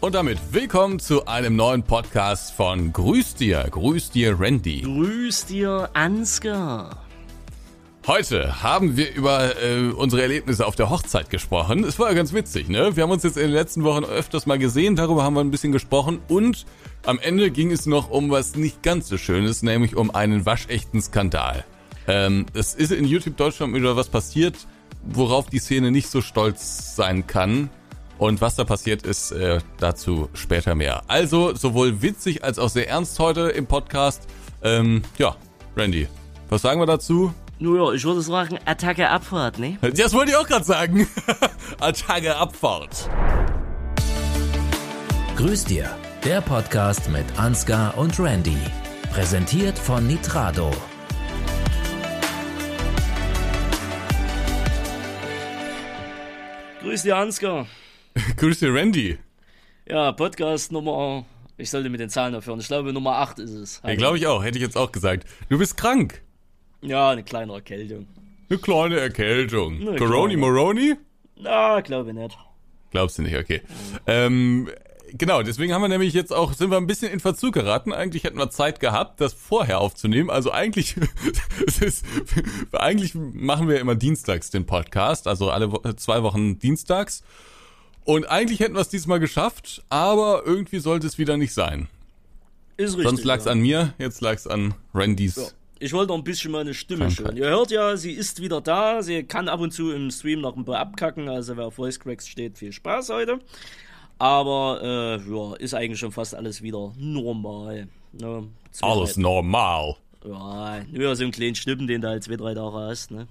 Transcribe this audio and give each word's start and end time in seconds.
Und 0.00 0.14
damit 0.14 0.38
willkommen 0.50 0.98
zu 0.98 1.26
einem 1.26 1.56
neuen 1.56 1.82
Podcast 1.82 2.54
von 2.54 2.90
Grüß 2.90 3.34
dir, 3.34 3.66
Grüß 3.70 4.08
dir 4.10 4.40
Randy. 4.40 4.80
Grüß 4.80 5.44
dir 5.44 5.90
Ansgar. 5.92 7.04
Heute 8.06 8.62
haben 8.62 8.96
wir 8.96 9.14
über 9.14 9.62
äh, 9.62 9.90
unsere 9.90 10.22
Erlebnisse 10.22 10.66
auf 10.66 10.74
der 10.74 10.88
Hochzeit 10.88 11.28
gesprochen. 11.28 11.84
Es 11.84 11.98
war 11.98 12.08
ja 12.08 12.14
ganz 12.14 12.32
witzig, 12.32 12.70
ne? 12.70 12.96
Wir 12.96 13.02
haben 13.02 13.10
uns 13.10 13.24
jetzt 13.24 13.36
in 13.36 13.42
den 13.42 13.52
letzten 13.52 13.84
Wochen 13.84 14.04
öfters 14.04 14.46
mal 14.46 14.58
gesehen, 14.58 14.96
darüber 14.96 15.22
haben 15.22 15.34
wir 15.34 15.42
ein 15.42 15.50
bisschen 15.50 15.70
gesprochen 15.70 16.20
und 16.28 16.64
am 17.04 17.18
Ende 17.18 17.50
ging 17.50 17.70
es 17.70 17.84
noch 17.84 18.08
um 18.08 18.30
was 18.30 18.56
nicht 18.56 18.82
ganz 18.82 19.06
so 19.06 19.18
Schönes, 19.18 19.62
nämlich 19.62 19.96
um 19.96 20.14
einen 20.14 20.46
waschechten 20.46 21.02
Skandal. 21.02 21.62
Ähm, 22.08 22.46
es 22.54 22.72
ist 22.72 22.90
in 22.90 23.04
YouTube 23.04 23.36
Deutschland 23.36 23.74
wieder 23.74 23.96
was 23.96 24.08
passiert, 24.08 24.56
worauf 25.02 25.50
die 25.50 25.58
Szene 25.58 25.90
nicht 25.90 26.08
so 26.08 26.22
stolz 26.22 26.96
sein 26.96 27.26
kann. 27.26 27.68
Und 28.20 28.42
was 28.42 28.54
da 28.54 28.64
passiert 28.64 29.02
ist, 29.04 29.32
äh, 29.32 29.60
dazu 29.78 30.28
später 30.34 30.74
mehr. 30.74 31.04
Also 31.08 31.54
sowohl 31.54 32.02
witzig 32.02 32.44
als 32.44 32.58
auch 32.58 32.68
sehr 32.68 32.86
ernst 32.86 33.18
heute 33.18 33.48
im 33.48 33.66
Podcast. 33.66 34.28
Ähm, 34.62 35.00
ja, 35.16 35.36
Randy, 35.74 36.06
was 36.50 36.60
sagen 36.60 36.82
wir 36.82 36.86
dazu? 36.86 37.32
Naja, 37.60 37.92
ich 37.94 38.04
würde 38.04 38.20
sagen, 38.20 38.58
Attacke 38.66 39.08
Abfahrt, 39.08 39.58
ne? 39.58 39.78
Das 39.80 40.12
wollte 40.12 40.32
ich 40.32 40.36
auch 40.36 40.46
gerade 40.46 40.66
sagen. 40.66 41.08
Attacke 41.80 42.36
Abfahrt. 42.36 43.08
Grüß 45.36 45.64
dir, 45.64 45.88
der 46.22 46.42
Podcast 46.42 47.08
mit 47.08 47.24
Ansgar 47.38 47.96
und 47.96 48.20
Randy. 48.20 48.58
Präsentiert 49.14 49.78
von 49.78 50.06
Nitrado. 50.06 50.70
Grüß 56.82 57.00
dir 57.00 57.16
Ansgar. 57.16 57.66
Grüß 58.36 58.58
dir, 58.58 58.74
Randy. 58.74 59.18
Ja, 59.88 60.12
Podcast 60.12 60.72
Nummer, 60.72 61.24
ich 61.56 61.70
sollte 61.70 61.90
mit 61.90 62.00
den 62.00 62.10
Zahlen 62.10 62.34
aufhören. 62.34 62.60
Ich 62.60 62.66
glaube, 62.66 62.92
Nummer 62.92 63.16
8 63.16 63.38
ist 63.38 63.50
es. 63.50 63.82
Ja, 63.84 63.94
glaube 63.94 64.18
ich 64.18 64.26
auch, 64.26 64.42
hätte 64.42 64.58
ich 64.58 64.62
jetzt 64.64 64.76
auch 64.76 64.92
gesagt. 64.92 65.26
Du 65.48 65.58
bist 65.58 65.76
krank. 65.76 66.22
Ja, 66.82 67.10
eine 67.10 67.22
kleine 67.22 67.52
Erkältung. 67.52 68.06
Eine 68.48 68.58
kleine 68.58 68.98
Erkältung. 68.98 69.80
Eine 69.80 69.96
Coroni. 69.96 70.36
Moroni? 70.36 70.96
Na, 71.36 71.80
glaube 71.80 72.12
nicht. 72.14 72.36
Glaubst 72.90 73.18
du 73.18 73.22
nicht, 73.22 73.36
okay. 73.36 73.62
Ähm, 74.06 74.68
genau, 75.12 75.42
deswegen 75.42 75.72
haben 75.72 75.82
wir 75.82 75.88
nämlich 75.88 76.12
jetzt 76.12 76.32
auch, 76.32 76.52
sind 76.52 76.70
wir 76.70 76.76
ein 76.76 76.86
bisschen 76.86 77.12
in 77.12 77.20
Verzug 77.20 77.54
geraten. 77.54 77.92
Eigentlich 77.92 78.24
hätten 78.24 78.38
wir 78.38 78.50
Zeit 78.50 78.80
gehabt, 78.80 79.20
das 79.20 79.34
vorher 79.34 79.80
aufzunehmen. 79.80 80.30
Also 80.30 80.50
eigentlich, 80.50 80.96
ist, 81.80 82.04
eigentlich 82.72 83.14
machen 83.14 83.68
wir 83.68 83.78
immer 83.78 83.94
dienstags 83.94 84.50
den 84.50 84.66
Podcast, 84.66 85.28
also 85.28 85.50
alle 85.50 85.70
zwei 85.96 86.24
Wochen 86.24 86.58
dienstags. 86.58 87.22
Und 88.10 88.28
eigentlich 88.28 88.58
hätten 88.58 88.74
wir 88.74 88.80
es 88.80 88.88
diesmal 88.88 89.20
geschafft, 89.20 89.84
aber 89.88 90.42
irgendwie 90.44 90.80
sollte 90.80 91.06
es 91.06 91.16
wieder 91.16 91.36
nicht 91.36 91.54
sein. 91.54 91.86
Ist 92.76 92.94
richtig. 92.94 93.04
Sonst 93.04 93.22
lag 93.22 93.38
es 93.38 93.44
ja. 93.44 93.52
an 93.52 93.60
mir, 93.60 93.94
jetzt 93.98 94.20
lag 94.20 94.34
es 94.34 94.48
an 94.48 94.74
Randys. 94.92 95.36
Ja. 95.36 95.44
Ich 95.78 95.92
wollte 95.92 96.08
noch 96.08 96.18
ein 96.18 96.24
bisschen 96.24 96.50
meine 96.50 96.74
Stimme 96.74 97.04
Krankheit. 97.04 97.26
schön. 97.28 97.36
Ihr 97.36 97.46
hört 97.46 97.70
ja, 97.70 97.96
sie 97.96 98.10
ist 98.10 98.42
wieder 98.42 98.60
da. 98.60 99.00
Sie 99.04 99.22
kann 99.22 99.48
ab 99.48 99.60
und 99.60 99.70
zu 99.70 99.92
im 99.92 100.10
Stream 100.10 100.40
noch 100.40 100.56
ein 100.56 100.64
paar 100.64 100.80
abkacken. 100.80 101.28
Also 101.28 101.56
wer 101.56 101.66
auf 101.66 101.74
Voice 101.74 102.00
Cracks 102.00 102.26
steht, 102.26 102.58
viel 102.58 102.72
Spaß 102.72 103.10
heute. 103.10 103.38
Aber 104.18 104.80
äh, 104.82 105.32
ja, 105.32 105.54
ist 105.54 105.74
eigentlich 105.74 106.00
schon 106.00 106.10
fast 106.10 106.34
alles 106.34 106.62
wieder 106.62 106.92
normal. 106.98 107.86
Ne? 108.10 108.48
Alles 108.80 109.18
normal. 109.18 109.94
Ja, 110.26 110.82
nur 110.90 111.14
so 111.14 111.22
einen 111.22 111.30
kleinen 111.30 111.54
Schnippen, 111.54 111.86
den 111.86 112.00
du 112.00 112.08
halt 112.08 112.24
zwei, 112.24 112.34
drei 112.34 112.54
Tage 112.54 112.76
hast. 112.76 113.12
Ne? 113.12 113.28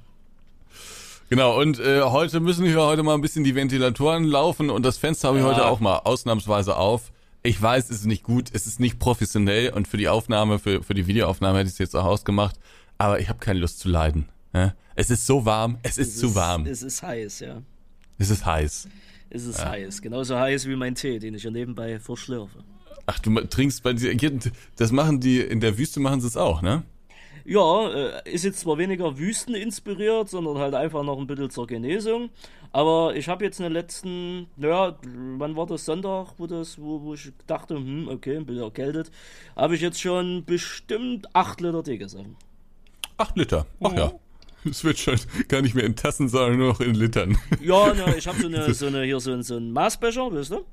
Genau, 1.30 1.60
und 1.62 1.80
äh, 1.80 2.02
heute 2.02 2.40
müssen 2.40 2.66
wir 2.66 2.76
heute 2.82 3.04
mal 3.04 3.14
ein 3.14 3.22
bisschen 3.22 3.44
die 3.44 3.54
Ventilatoren 3.54 4.24
laufen 4.24 4.70
und 4.72 4.84
das 4.84 4.98
Fenster 4.98 5.28
habe 5.28 5.38
ich 5.38 5.44
Ja. 5.44 5.52
heute 5.52 5.66
auch 5.68 5.80
mal 5.80 5.98
ausnahmsweise 6.00 6.76
auf. 6.76 7.12
Ich 7.44 7.62
weiß, 7.62 7.86
es 7.92 7.98
ist 7.98 8.06
nicht 8.06 8.24
gut, 8.24 8.50
es 8.52 8.66
ist 8.66 8.80
nicht 8.80 8.98
professionell 9.00 9.72
und 9.72 9.88
für 9.88 9.98
die 9.98 10.10
Aufnahme, 10.10 10.58
für, 10.60 10.82
für 10.84 10.94
die 10.96 11.06
Videoaufnahme 11.08 11.60
hätte 11.60 11.68
ich 11.68 11.74
es 11.74 11.78
jetzt 11.80 11.96
auch 11.96 12.06
ausgemacht, 12.06 12.56
aber 12.98 13.20
ich 13.20 13.30
habe 13.30 13.38
keine 13.40 13.60
Lust 13.60 13.80
zu 13.80 13.90
leiden. 13.90 14.28
Ja? 14.54 14.74
Es 14.96 15.12
ist 15.12 15.28
so 15.28 15.46
warm, 15.46 15.78
es 15.84 15.98
ist 16.00 16.18
zu 16.18 16.34
warm, 16.34 16.66
Es 16.66 16.82
ist 16.82 17.04
heiß, 17.04 17.42
ja. 17.42 17.62
es 18.18 18.30
ist 18.32 18.46
heiß. 18.46 18.88
Es 19.30 19.46
ist 19.46 19.64
heiß. 19.64 20.02
Genauso 20.02 20.36
heiß 20.38 20.68
wie 20.68 20.76
mein 20.76 20.96
Tee, 20.96 21.20
den 21.20 21.36
ich 21.36 21.44
ja 21.44 21.52
nebenbei 21.52 22.00
verschlürfe. 22.00 22.58
Ach, 23.06 23.20
du 23.20 23.40
trinkst 23.42 23.84
bei 23.84 23.94
dir, 23.94 24.16
das 24.76 24.92
machen 24.92 25.20
die, 25.20 25.40
in 25.40 25.60
der 25.60 25.78
Wüste 25.78 26.00
machen 26.00 26.20
sie 26.22 26.28
es 26.28 26.36
auch, 26.38 26.64
ne? 26.64 26.82
Ja, 27.50 27.90
äh, 27.90 28.32
ist 28.32 28.44
jetzt 28.46 28.60
zwar 28.60 28.78
weniger 28.78 29.18
Wüsten 29.18 29.56
inspiriert, 29.56 30.30
sondern 30.30 30.58
halt 30.60 30.76
einfach 30.76 31.04
noch 31.04 31.18
ein 31.18 31.26
bisschen 31.28 31.50
zur 31.50 31.66
Genesung. 31.68 32.30
Aber 32.72 33.16
ich 33.16 33.28
habe 33.28 33.44
jetzt 33.44 33.60
in 33.60 33.64
den 33.64 33.74
letzten, 33.74 34.46
naja, 34.56 34.96
wann 35.38 35.56
war 35.56 35.66
das 35.66 35.86
Sonntag, 35.86 36.34
wo 36.38 36.46
das, 36.46 36.80
wo, 36.80 37.02
wo 37.02 37.16
ich 37.16 37.32
dachte, 37.48 37.76
hm, 37.76 38.08
okay, 38.08 38.38
ein 38.38 38.46
bisschen 38.46 38.62
erkältet, 38.64 39.10
habe 39.56 39.74
ich 39.74 39.82
jetzt 39.82 40.00
schon 40.00 40.46
bestimmt 40.46 41.28
8 41.36 41.62
Liter 41.62 41.84
Tee 41.84 41.98
gesoffen. 41.98 42.36
Acht 43.18 43.36
Liter, 43.36 43.66
ach 43.82 43.94
ja. 43.94 44.12
Es 44.70 44.84
wird 44.84 45.00
schon 45.00 45.16
gar 45.48 45.62
nicht 45.62 45.74
mehr 45.74 45.86
in 45.86 45.96
Tassen, 45.96 46.30
sondern 46.30 46.58
nur 46.60 46.68
noch 46.74 46.82
in 46.82 46.94
Litern. 46.94 47.38
Ja, 47.62 47.94
na, 47.98 48.16
ich 48.16 48.28
habe 48.28 48.40
so 48.40 48.48
eine, 48.48 48.74
so 48.74 48.86
eine, 48.88 49.04
hier 49.06 49.20
so, 49.20 49.32
einen- 49.32 49.42
so 49.44 49.56
einen 49.56 49.72
Maßbecher, 49.72 50.32
weißt 50.32 50.52
du? 50.52 50.66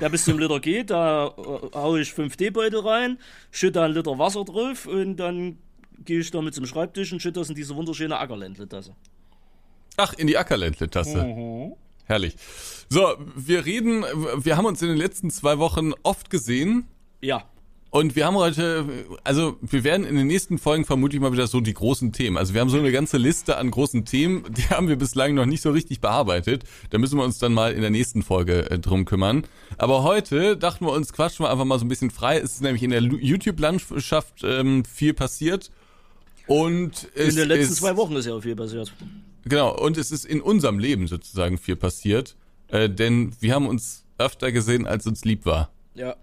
Der 0.00 0.08
bis 0.08 0.24
zum 0.24 0.38
Liter 0.38 0.58
geht, 0.58 0.90
da 0.90 1.26
äh, 1.28 1.30
hau 1.74 1.96
ich 1.96 2.12
5 2.12 2.36
Teebeutel 2.36 2.80
rein, 2.80 3.18
schütte 3.50 3.72
da 3.74 3.84
einen 3.84 3.94
Liter 3.94 4.18
Wasser 4.18 4.44
drauf 4.44 4.86
und 4.86 5.16
dann 5.18 5.58
gehe 6.04 6.20
ich 6.20 6.30
damit 6.30 6.54
zum 6.54 6.66
Schreibtisch 6.66 7.12
und 7.12 7.20
schütte 7.20 7.40
das 7.40 7.48
in 7.48 7.54
diese 7.54 7.74
wunderschöne 7.74 8.18
Ackerländle-Tasse. 8.18 8.94
Ach, 9.96 10.12
in 10.14 10.26
die 10.26 10.36
Ackerländle-Tasse. 10.36 11.74
Herrlich. 12.04 12.36
So, 12.88 13.16
wir 13.34 13.64
reden, 13.64 14.04
wir 14.36 14.56
haben 14.56 14.66
uns 14.66 14.80
in 14.82 14.88
den 14.88 14.96
letzten 14.98 15.30
zwei 15.30 15.58
Wochen 15.58 15.92
oft 16.02 16.30
gesehen 16.30 16.86
Ja, 17.20 17.46
und 17.96 18.14
wir 18.14 18.26
haben 18.26 18.34
heute, 18.34 18.84
also 19.24 19.56
wir 19.62 19.82
werden 19.82 20.04
in 20.04 20.16
den 20.16 20.26
nächsten 20.26 20.58
Folgen 20.58 20.84
vermutlich 20.84 21.18
mal 21.18 21.32
wieder 21.32 21.46
so 21.46 21.62
die 21.62 21.72
großen 21.72 22.12
Themen. 22.12 22.36
Also 22.36 22.52
wir 22.52 22.60
haben 22.60 22.68
so 22.68 22.76
eine 22.76 22.92
ganze 22.92 23.16
Liste 23.16 23.56
an 23.56 23.70
großen 23.70 24.04
Themen, 24.04 24.44
die 24.50 24.62
haben 24.70 24.88
wir 24.88 24.96
bislang 24.96 25.32
noch 25.32 25.46
nicht 25.46 25.62
so 25.62 25.70
richtig 25.70 26.02
bearbeitet. 26.02 26.64
Da 26.90 26.98
müssen 26.98 27.16
wir 27.16 27.24
uns 27.24 27.38
dann 27.38 27.54
mal 27.54 27.72
in 27.72 27.80
der 27.80 27.88
nächsten 27.88 28.22
Folge 28.22 28.70
äh, 28.70 28.78
drum 28.78 29.06
kümmern. 29.06 29.44
Aber 29.78 30.02
heute 30.02 30.58
dachten 30.58 30.84
wir 30.84 30.92
uns, 30.92 31.12
quatschen 31.14 31.46
wir 31.46 31.50
einfach 31.50 31.64
mal 31.64 31.78
so 31.78 31.86
ein 31.86 31.88
bisschen 31.88 32.10
frei. 32.10 32.36
Es 32.36 32.52
ist 32.52 32.60
nämlich 32.60 32.82
in 32.82 32.90
der 32.90 33.00
YouTube-Landschaft 33.00 34.42
ähm, 34.44 34.84
viel 34.84 35.14
passiert. 35.14 35.70
Und 36.46 37.04
in 37.14 37.34
den 37.34 37.48
letzten 37.48 37.72
ist, 37.72 37.78
zwei 37.78 37.96
Wochen 37.96 38.14
ist 38.16 38.26
ja 38.26 38.34
auch 38.34 38.40
viel 38.40 38.56
passiert. 38.56 38.92
Genau, 39.44 39.76
und 39.76 39.96
es 39.96 40.10
ist 40.10 40.24
in 40.24 40.40
unserem 40.40 40.78
Leben 40.78 41.06
sozusagen 41.06 41.58
viel 41.58 41.76
passiert. 41.76 42.36
Äh, 42.68 42.88
denn 42.90 43.32
wir 43.40 43.54
haben 43.54 43.66
uns 43.66 44.04
öfter 44.18 44.52
gesehen, 44.52 44.86
als 44.86 45.06
uns 45.06 45.24
lieb 45.24 45.44
war. 45.46 45.70
Ja. 45.94 46.16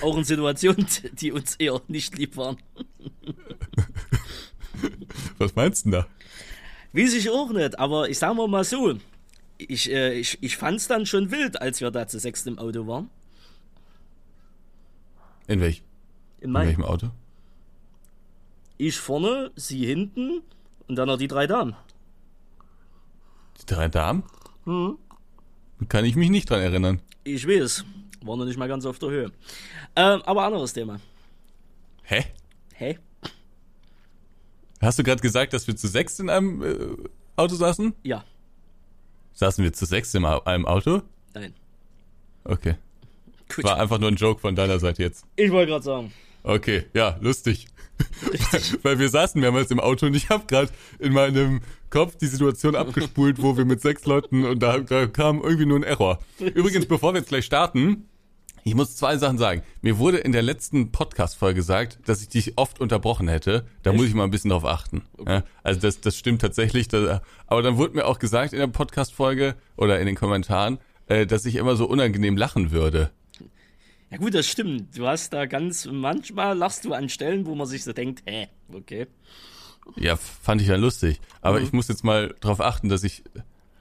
Auch 0.00 0.16
in 0.16 0.24
Situationen, 0.24 0.86
die 1.12 1.32
uns 1.32 1.56
eher 1.56 1.80
nicht 1.88 2.16
lieb 2.16 2.36
waren. 2.36 2.58
Was 5.38 5.54
meinst 5.56 5.86
du 5.86 5.90
denn 5.90 6.00
da? 6.00 6.06
Weiß 6.92 7.14
ich 7.14 7.30
auch 7.30 7.50
nicht, 7.52 7.78
aber 7.78 8.08
ich 8.08 8.18
sag 8.18 8.34
mal 8.34 8.48
mal 8.48 8.64
so. 8.64 8.96
Ich, 9.58 9.90
äh, 9.90 10.14
ich, 10.14 10.38
ich 10.40 10.56
fand's 10.56 10.86
dann 10.86 11.04
schon 11.04 11.30
wild, 11.32 11.60
als 11.60 11.80
wir 11.80 11.90
da 11.90 12.06
zu 12.06 12.18
sechst 12.18 12.46
im 12.46 12.58
Auto 12.58 12.86
waren. 12.86 13.10
In, 15.48 15.60
welch, 15.60 15.82
In 16.40 16.50
in 16.50 16.54
welchem 16.54 16.84
Auto? 16.84 17.10
Ich 18.78 18.98
vorne, 18.98 19.50
sie 19.56 19.84
hinten 19.84 20.42
und 20.86 20.96
dann 20.96 21.08
noch 21.08 21.18
die 21.18 21.28
drei 21.28 21.46
Damen. 21.46 21.74
Die 23.60 23.66
drei 23.66 23.88
Damen? 23.88 24.22
Kann 25.88 26.04
ich 26.04 26.14
mich 26.16 26.30
nicht 26.30 26.48
dran 26.48 26.60
erinnern. 26.60 27.00
Ich 27.24 27.46
weiß, 27.46 27.84
war 28.22 28.36
noch 28.36 28.44
nicht 28.44 28.56
mal 28.58 28.68
ganz 28.68 28.86
auf 28.86 28.98
der 28.98 29.10
Höhe. 29.10 29.32
Ähm, 29.96 30.22
aber 30.22 30.44
anderes 30.44 30.72
Thema. 30.72 31.00
Hä? 32.04 32.24
Hä? 32.74 32.98
Hast 34.80 34.98
du 34.98 35.02
gerade 35.02 35.20
gesagt, 35.20 35.52
dass 35.52 35.66
wir 35.66 35.74
zu 35.76 35.88
sechs 35.88 36.18
in 36.20 36.30
einem 36.30 36.62
äh, 36.62 36.76
Auto 37.36 37.54
saßen? 37.56 37.94
Ja, 38.04 38.24
Saßen 39.34 39.62
wir 39.62 39.72
zu 39.72 39.86
sechs 39.86 40.12
in 40.14 40.24
einem 40.24 40.66
Auto? 40.66 41.02
nein. 41.34 41.54
Okay. 42.44 42.74
Gut. 43.54 43.64
War 43.64 43.78
einfach 43.78 43.98
nur 43.98 44.10
ein 44.10 44.16
Joke 44.16 44.40
von 44.40 44.56
deiner 44.56 44.78
Seite 44.78 45.02
jetzt. 45.02 45.24
Ich 45.36 45.50
wollte 45.50 45.70
gerade 45.72 45.84
sagen. 45.84 46.12
Okay, 46.42 46.86
ja, 46.92 47.16
lustig. 47.20 47.66
Weil 48.82 48.98
wir 48.98 49.08
saßen 49.08 49.40
mehrmals 49.40 49.70
im 49.70 49.80
Auto 49.80 50.06
und 50.06 50.14
ich 50.14 50.28
habe 50.28 50.44
gerade 50.46 50.70
in 50.98 51.12
meinem 51.12 51.60
Kopf 51.90 52.16
die 52.16 52.26
Situation 52.26 52.74
abgespult, 52.74 53.42
wo 53.42 53.56
wir 53.56 53.64
mit 53.64 53.80
sechs 53.80 54.04
Leuten 54.04 54.44
und 54.44 54.62
da, 54.62 54.78
da 54.78 55.06
kam 55.06 55.40
irgendwie 55.42 55.66
nur 55.66 55.78
ein 55.78 55.82
Error. 55.82 56.18
Übrigens, 56.38 56.86
bevor 56.86 57.14
wir 57.14 57.20
jetzt 57.20 57.28
gleich 57.28 57.44
starten, 57.44 58.08
ich 58.64 58.74
muss 58.74 58.96
zwei 58.96 59.16
Sachen 59.16 59.38
sagen. 59.38 59.62
Mir 59.80 59.98
wurde 59.98 60.18
in 60.18 60.32
der 60.32 60.42
letzten 60.42 60.92
Podcast-Folge 60.92 61.54
gesagt, 61.54 62.00
dass 62.04 62.20
ich 62.20 62.28
dich 62.28 62.58
oft 62.58 62.80
unterbrochen 62.80 63.26
hätte. 63.26 63.64
Da 63.82 63.94
muss 63.94 64.06
ich 64.06 64.14
mal 64.14 64.24
ein 64.24 64.30
bisschen 64.30 64.50
drauf 64.50 64.66
achten. 64.66 65.02
Ja, 65.26 65.42
also 65.62 65.80
das, 65.80 66.02
das 66.02 66.18
stimmt 66.18 66.42
tatsächlich. 66.42 66.88
Da, 66.88 67.22
aber 67.46 67.62
dann 67.62 67.78
wurde 67.78 67.94
mir 67.94 68.04
auch 68.04 68.18
gesagt 68.18 68.52
in 68.52 68.58
der 68.58 68.66
Podcast-Folge 68.66 69.54
oder 69.76 69.98
in 70.00 70.06
den 70.06 70.16
Kommentaren, 70.16 70.78
äh, 71.06 71.26
dass 71.26 71.46
ich 71.46 71.54
immer 71.54 71.76
so 71.76 71.86
unangenehm 71.86 72.36
lachen 72.36 72.70
würde. 72.70 73.10
Ja 74.10 74.16
gut, 74.16 74.34
das 74.34 74.46
stimmt. 74.46 74.96
Du 74.96 75.06
hast 75.06 75.32
da 75.32 75.46
ganz, 75.46 75.86
manchmal 75.86 76.56
lachst 76.56 76.84
du 76.84 76.94
an 76.94 77.08
Stellen, 77.08 77.46
wo 77.46 77.54
man 77.54 77.66
sich 77.66 77.84
so 77.84 77.92
denkt, 77.92 78.22
hä, 78.26 78.48
okay. 78.72 79.06
Ja, 79.96 80.16
fand 80.16 80.62
ich 80.62 80.68
ja 80.68 80.76
lustig. 80.76 81.20
Aber 81.40 81.60
ich 81.60 81.72
muss 81.72 81.88
jetzt 81.88 82.04
mal 82.04 82.34
drauf 82.40 82.60
achten, 82.60 82.88
dass 82.88 83.04
ich. 83.04 83.22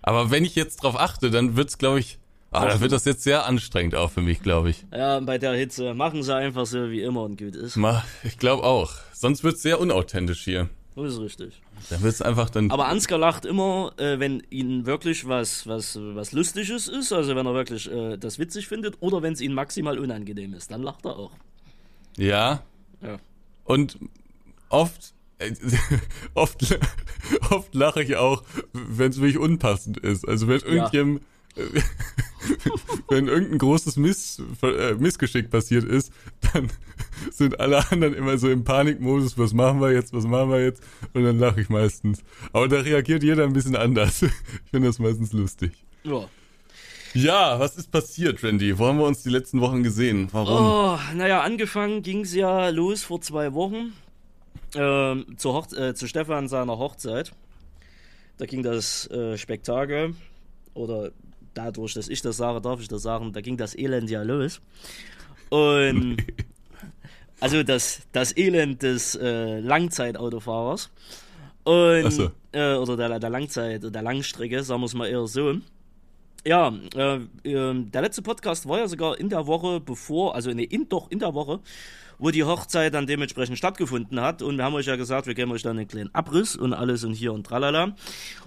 Aber 0.02 0.32
wenn 0.32 0.46
ich 0.46 0.56
jetzt 0.56 0.84
drauf 0.84 1.00
achte, 1.00 1.32
dann 1.32 1.56
wird's, 1.56 1.78
glaube 1.78 2.00
ich, 2.00 2.20
Aber 2.52 2.68
da 2.68 2.80
wird 2.80 2.92
das 2.92 3.06
jetzt 3.06 3.24
sehr 3.24 3.46
anstrengend 3.46 3.96
auch 3.96 4.10
für 4.12 4.22
mich, 4.22 4.42
glaube 4.42 4.70
ich. 4.70 4.86
Ja, 4.94 5.20
bei 5.20 5.38
der 5.38 5.54
Hitze 5.54 5.94
machen 5.94 6.24
sie 6.24 6.34
einfach 6.34 6.66
so, 6.66 6.90
wie 6.90 7.02
immer 7.02 7.24
und 7.24 7.38
gut 7.38 7.56
ist. 7.56 7.78
Ich 8.24 8.38
glaube 8.38 8.64
auch. 8.64 8.94
Sonst 9.14 9.44
wird 9.44 9.56
es 9.56 9.62
sehr 9.62 9.80
unauthentisch 9.80 10.44
hier. 10.44 10.70
Das 10.96 11.14
ist 11.14 11.20
richtig. 11.20 11.62
Dann 11.90 12.02
wird 12.02 12.14
es 12.14 12.22
einfach 12.22 12.50
dann. 12.50 12.72
Aber 12.72 12.88
Ansgar 12.88 13.20
lacht 13.20 13.46
immer, 13.46 13.94
äh, 13.98 14.20
wenn 14.20 14.42
ihn 14.50 14.86
wirklich 14.86 15.28
was, 15.28 15.68
was, 15.68 15.98
was 16.00 16.32
Lustiges 16.32 16.88
ist, 16.88 17.14
also 17.14 17.36
wenn 17.36 17.46
er 17.46 17.54
wirklich 17.54 17.92
äh, 17.92 18.18
das 18.18 18.40
witzig 18.40 18.68
findet, 18.68 18.98
oder 19.02 19.22
wenn 19.22 19.34
es 19.34 19.42
ihm 19.42 19.54
maximal 19.54 19.98
unangenehm 20.00 20.54
ist, 20.54 20.72
dann 20.72 20.84
lacht 20.84 21.06
er 21.06 21.18
auch. 21.18 21.32
ja. 22.18 22.64
Ja. 23.02 23.18
Und 23.64 24.00
oft. 24.70 25.14
äh, 25.40 25.54
oft, 26.34 26.80
oft 27.52 27.76
lache 27.76 28.02
ich 28.02 28.16
auch, 28.16 28.44
wenn 28.74 29.12
es 29.12 29.18
wirklich 29.18 29.38
unpassend 29.38 29.98
ist. 29.98 30.28
Also 30.28 30.48
wenn 30.48 30.60
irgendjemand, 30.62 31.22
wenn 33.10 33.28
irgendein 33.28 33.58
großes 33.58 33.98
Miss, 33.98 34.42
äh, 34.62 34.94
Missgeschick 34.94 35.50
passiert 35.50 35.84
ist, 35.84 36.12
dann 36.54 36.70
sind 37.32 37.60
alle 37.60 37.90
anderen 37.92 38.14
immer 38.14 38.38
so 38.38 38.50
im 38.50 38.64
Panikmodus, 38.64 39.38
was 39.38 39.54
machen 39.54 39.82
wir 39.82 39.92
jetzt, 39.92 40.14
was 40.14 40.26
machen 40.26 40.52
wir 40.52 40.64
jetzt? 40.64 40.82
Und 41.14 41.24
dann 41.24 41.40
lache 41.40 41.62
ich 41.62 41.70
meistens. 41.70 42.24
Aber 42.54 42.68
da 42.68 42.80
reagiert 42.80 43.24
jeder 43.24 43.44
ein 43.44 43.54
bisschen 43.54 43.76
anders. 43.76 44.24
Ich 44.66 44.72
finde 44.72 44.90
das 44.90 45.00
meistens 45.00 45.34
lustig. 45.34 45.72
Ja. 46.04 46.28
Ja, 47.14 47.60
was 47.60 47.78
ist 47.78 47.92
passiert, 47.92 48.44
Randy? 48.44 48.78
Wo 48.78 48.86
haben 48.86 49.00
wir 49.00 49.06
uns 49.06 49.24
die 49.24 49.30
letzten 49.30 49.62
Wochen 49.62 49.82
gesehen? 49.82 50.28
Warum? 50.32 50.66
Oh, 50.66 51.00
naja, 51.16 51.42
angefangen 51.42 52.04
ging 52.04 52.22
es 52.22 52.34
ja 52.34 52.70
los 52.70 53.04
vor 53.04 53.22
zwei 53.22 53.54
Wochen 53.54 53.94
ähm, 54.76 55.26
zu, 55.38 55.54
Hoch 55.54 55.72
äh, 55.74 55.96
zu 55.96 56.08
Stefan 56.08 56.48
seiner 56.48 56.78
Hochzeit. 56.78 57.32
Da 58.38 58.46
ging 58.46 58.62
das 58.62 59.10
äh, 59.10 59.38
Spektakel, 59.38 60.14
oder 60.78 61.12
dadurch, 61.58 61.94
dass 61.94 62.08
ich 62.08 62.22
das 62.22 62.38
sage, 62.38 62.62
darf 62.62 62.82
ich 62.82 62.88
das 62.88 63.02
sagen, 63.02 63.34
da 63.34 63.42
ging 63.42 63.58
das 63.58 63.76
Elend 63.76 64.10
ja 64.10 64.22
los. 64.24 64.62
Und 65.50 66.18
also 67.40 67.64
das, 67.64 68.02
das 68.12 68.36
Elend 68.38 68.84
des 68.84 69.16
äh, 69.16 69.60
Langzeitautofahrers. 69.60 70.90
Und, 71.64 72.12
so. 72.12 72.32
äh, 72.52 72.76
oder 72.76 72.96
der, 72.96 73.20
der 73.20 73.30
Langzeit, 73.30 73.84
der 73.84 74.02
Langstrecke, 74.02 74.64
sagen 74.64 74.82
wir 74.82 74.86
es 74.86 74.94
mal 74.94 75.08
eher 75.08 75.28
so. 75.28 75.56
Ja, 76.46 76.74
äh, 76.96 77.20
ähm, 77.44 77.92
der 77.92 78.02
letzte 78.04 78.22
Podcast 78.22 78.70
war 78.70 78.80
ja 78.80 78.88
sogar 78.88 79.20
in 79.20 79.28
der 79.28 79.48
Woche 79.48 79.82
bevor, 79.82 80.36
also 80.36 80.52
nee, 80.52 80.64
in, 80.64 80.88
doch 80.88 81.12
in 81.12 81.20
der 81.20 81.34
Woche, 81.34 81.60
wo 82.20 82.32
die 82.32 82.44
Hochzeit 82.44 82.94
dann 82.94 83.08
dementsprechend 83.08 83.58
stattgefunden 83.58 84.20
hat. 84.20 84.42
Und 84.42 84.58
wir 84.58 84.66
haben 84.66 84.74
euch 84.74 84.88
ja 84.88 84.96
gesagt, 84.96 85.28
wir 85.28 85.34
geben 85.34 85.52
euch 85.52 85.62
dann 85.62 85.78
einen 85.78 85.88
kleinen 85.88 86.14
Abriss 86.14 86.56
und 86.56 86.74
alles 86.74 87.04
und 87.04 87.14
hier 87.14 87.34
und 87.34 87.46
tralala. 87.46 87.96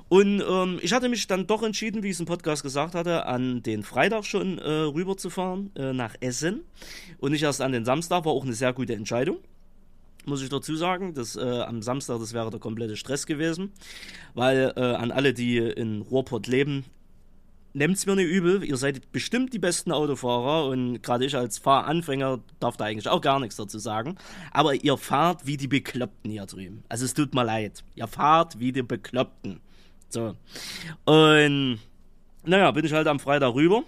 Und 0.09 0.43
ähm, 0.49 0.79
ich 0.83 0.93
hatte 0.93 1.09
mich 1.09 1.27
dann 1.27 1.47
doch 1.47 1.63
entschieden, 1.63 2.03
wie 2.03 2.09
ich 2.09 2.15
es 2.15 2.21
im 2.21 2.27
Podcast 2.27 2.63
gesagt 2.63 2.95
hatte, 2.95 3.27
an 3.27 3.63
den 3.63 3.83
Freitag 3.83 4.25
schon 4.25 4.59
äh, 4.59 4.69
rüberzufahren 4.71 5.71
äh, 5.77 5.93
nach 5.93 6.15
Essen 6.21 6.63
und 7.19 7.33
nicht 7.33 7.43
erst 7.43 7.61
an 7.61 7.73
den 7.73 7.85
Samstag. 7.85 8.25
War 8.25 8.33
auch 8.33 8.45
eine 8.45 8.55
sehr 8.55 8.73
gute 8.73 8.95
Entscheidung 8.95 9.39
muss 10.27 10.43
ich 10.43 10.51
dazu 10.51 10.77
sagen. 10.77 11.15
Das, 11.15 11.37
äh, 11.37 11.41
am 11.41 11.83
Samstag, 11.83 12.19
das 12.19 12.33
wäre 12.35 12.51
der 12.51 12.61
komplette 12.61 12.97
Stress 12.97 13.27
gewesen. 13.27 13.73
Weil 14.35 14.73
äh, 14.77 14.81
an 14.81 15.11
alle, 15.11 15.33
die 15.33 15.57
in 15.59 16.03
Ruhrpott 16.03 16.47
leben, 16.47 16.85
nehmt's 17.73 18.07
mir 18.07 18.17
nicht 18.17 18.29
übel. 18.29 18.65
Ihr 18.65 18.77
seid 18.77 19.13
bestimmt 19.13 19.53
die 19.53 19.59
besten 19.59 19.93
Autofahrer 19.93 20.67
und 20.67 21.03
gerade 21.03 21.25
ich 21.25 21.37
als 21.37 21.59
Fahranfänger 21.59 22.41
darf 22.59 22.77
da 22.77 22.85
eigentlich 22.85 23.09
auch 23.09 23.21
gar 23.21 23.41
nichts 23.41 23.57
dazu 23.57 23.79
sagen. 23.79 24.17
Aber 24.53 24.75
ihr 24.75 24.97
fahrt 24.97 25.47
wie 25.47 25.57
die 25.57 25.69
Bekloppten 25.69 26.31
hier 26.31 26.47
drüben. 26.47 26.85
Also 26.89 27.05
es 27.05 27.15
tut 27.15 27.35
mir 27.35 27.45
leid. 27.45 27.85
Ihr 27.95 28.07
fahrt 28.07 28.59
wie 28.59 28.73
die 28.73 28.83
Bekloppten. 28.83 29.61
So. 30.09 30.35
Und 31.05 31.79
naja, 32.45 32.71
bin 32.71 32.85
ich 32.85 32.93
halt 32.93 33.07
am 33.07 33.21
Freitag 33.21 33.55
rüber. 33.55 33.85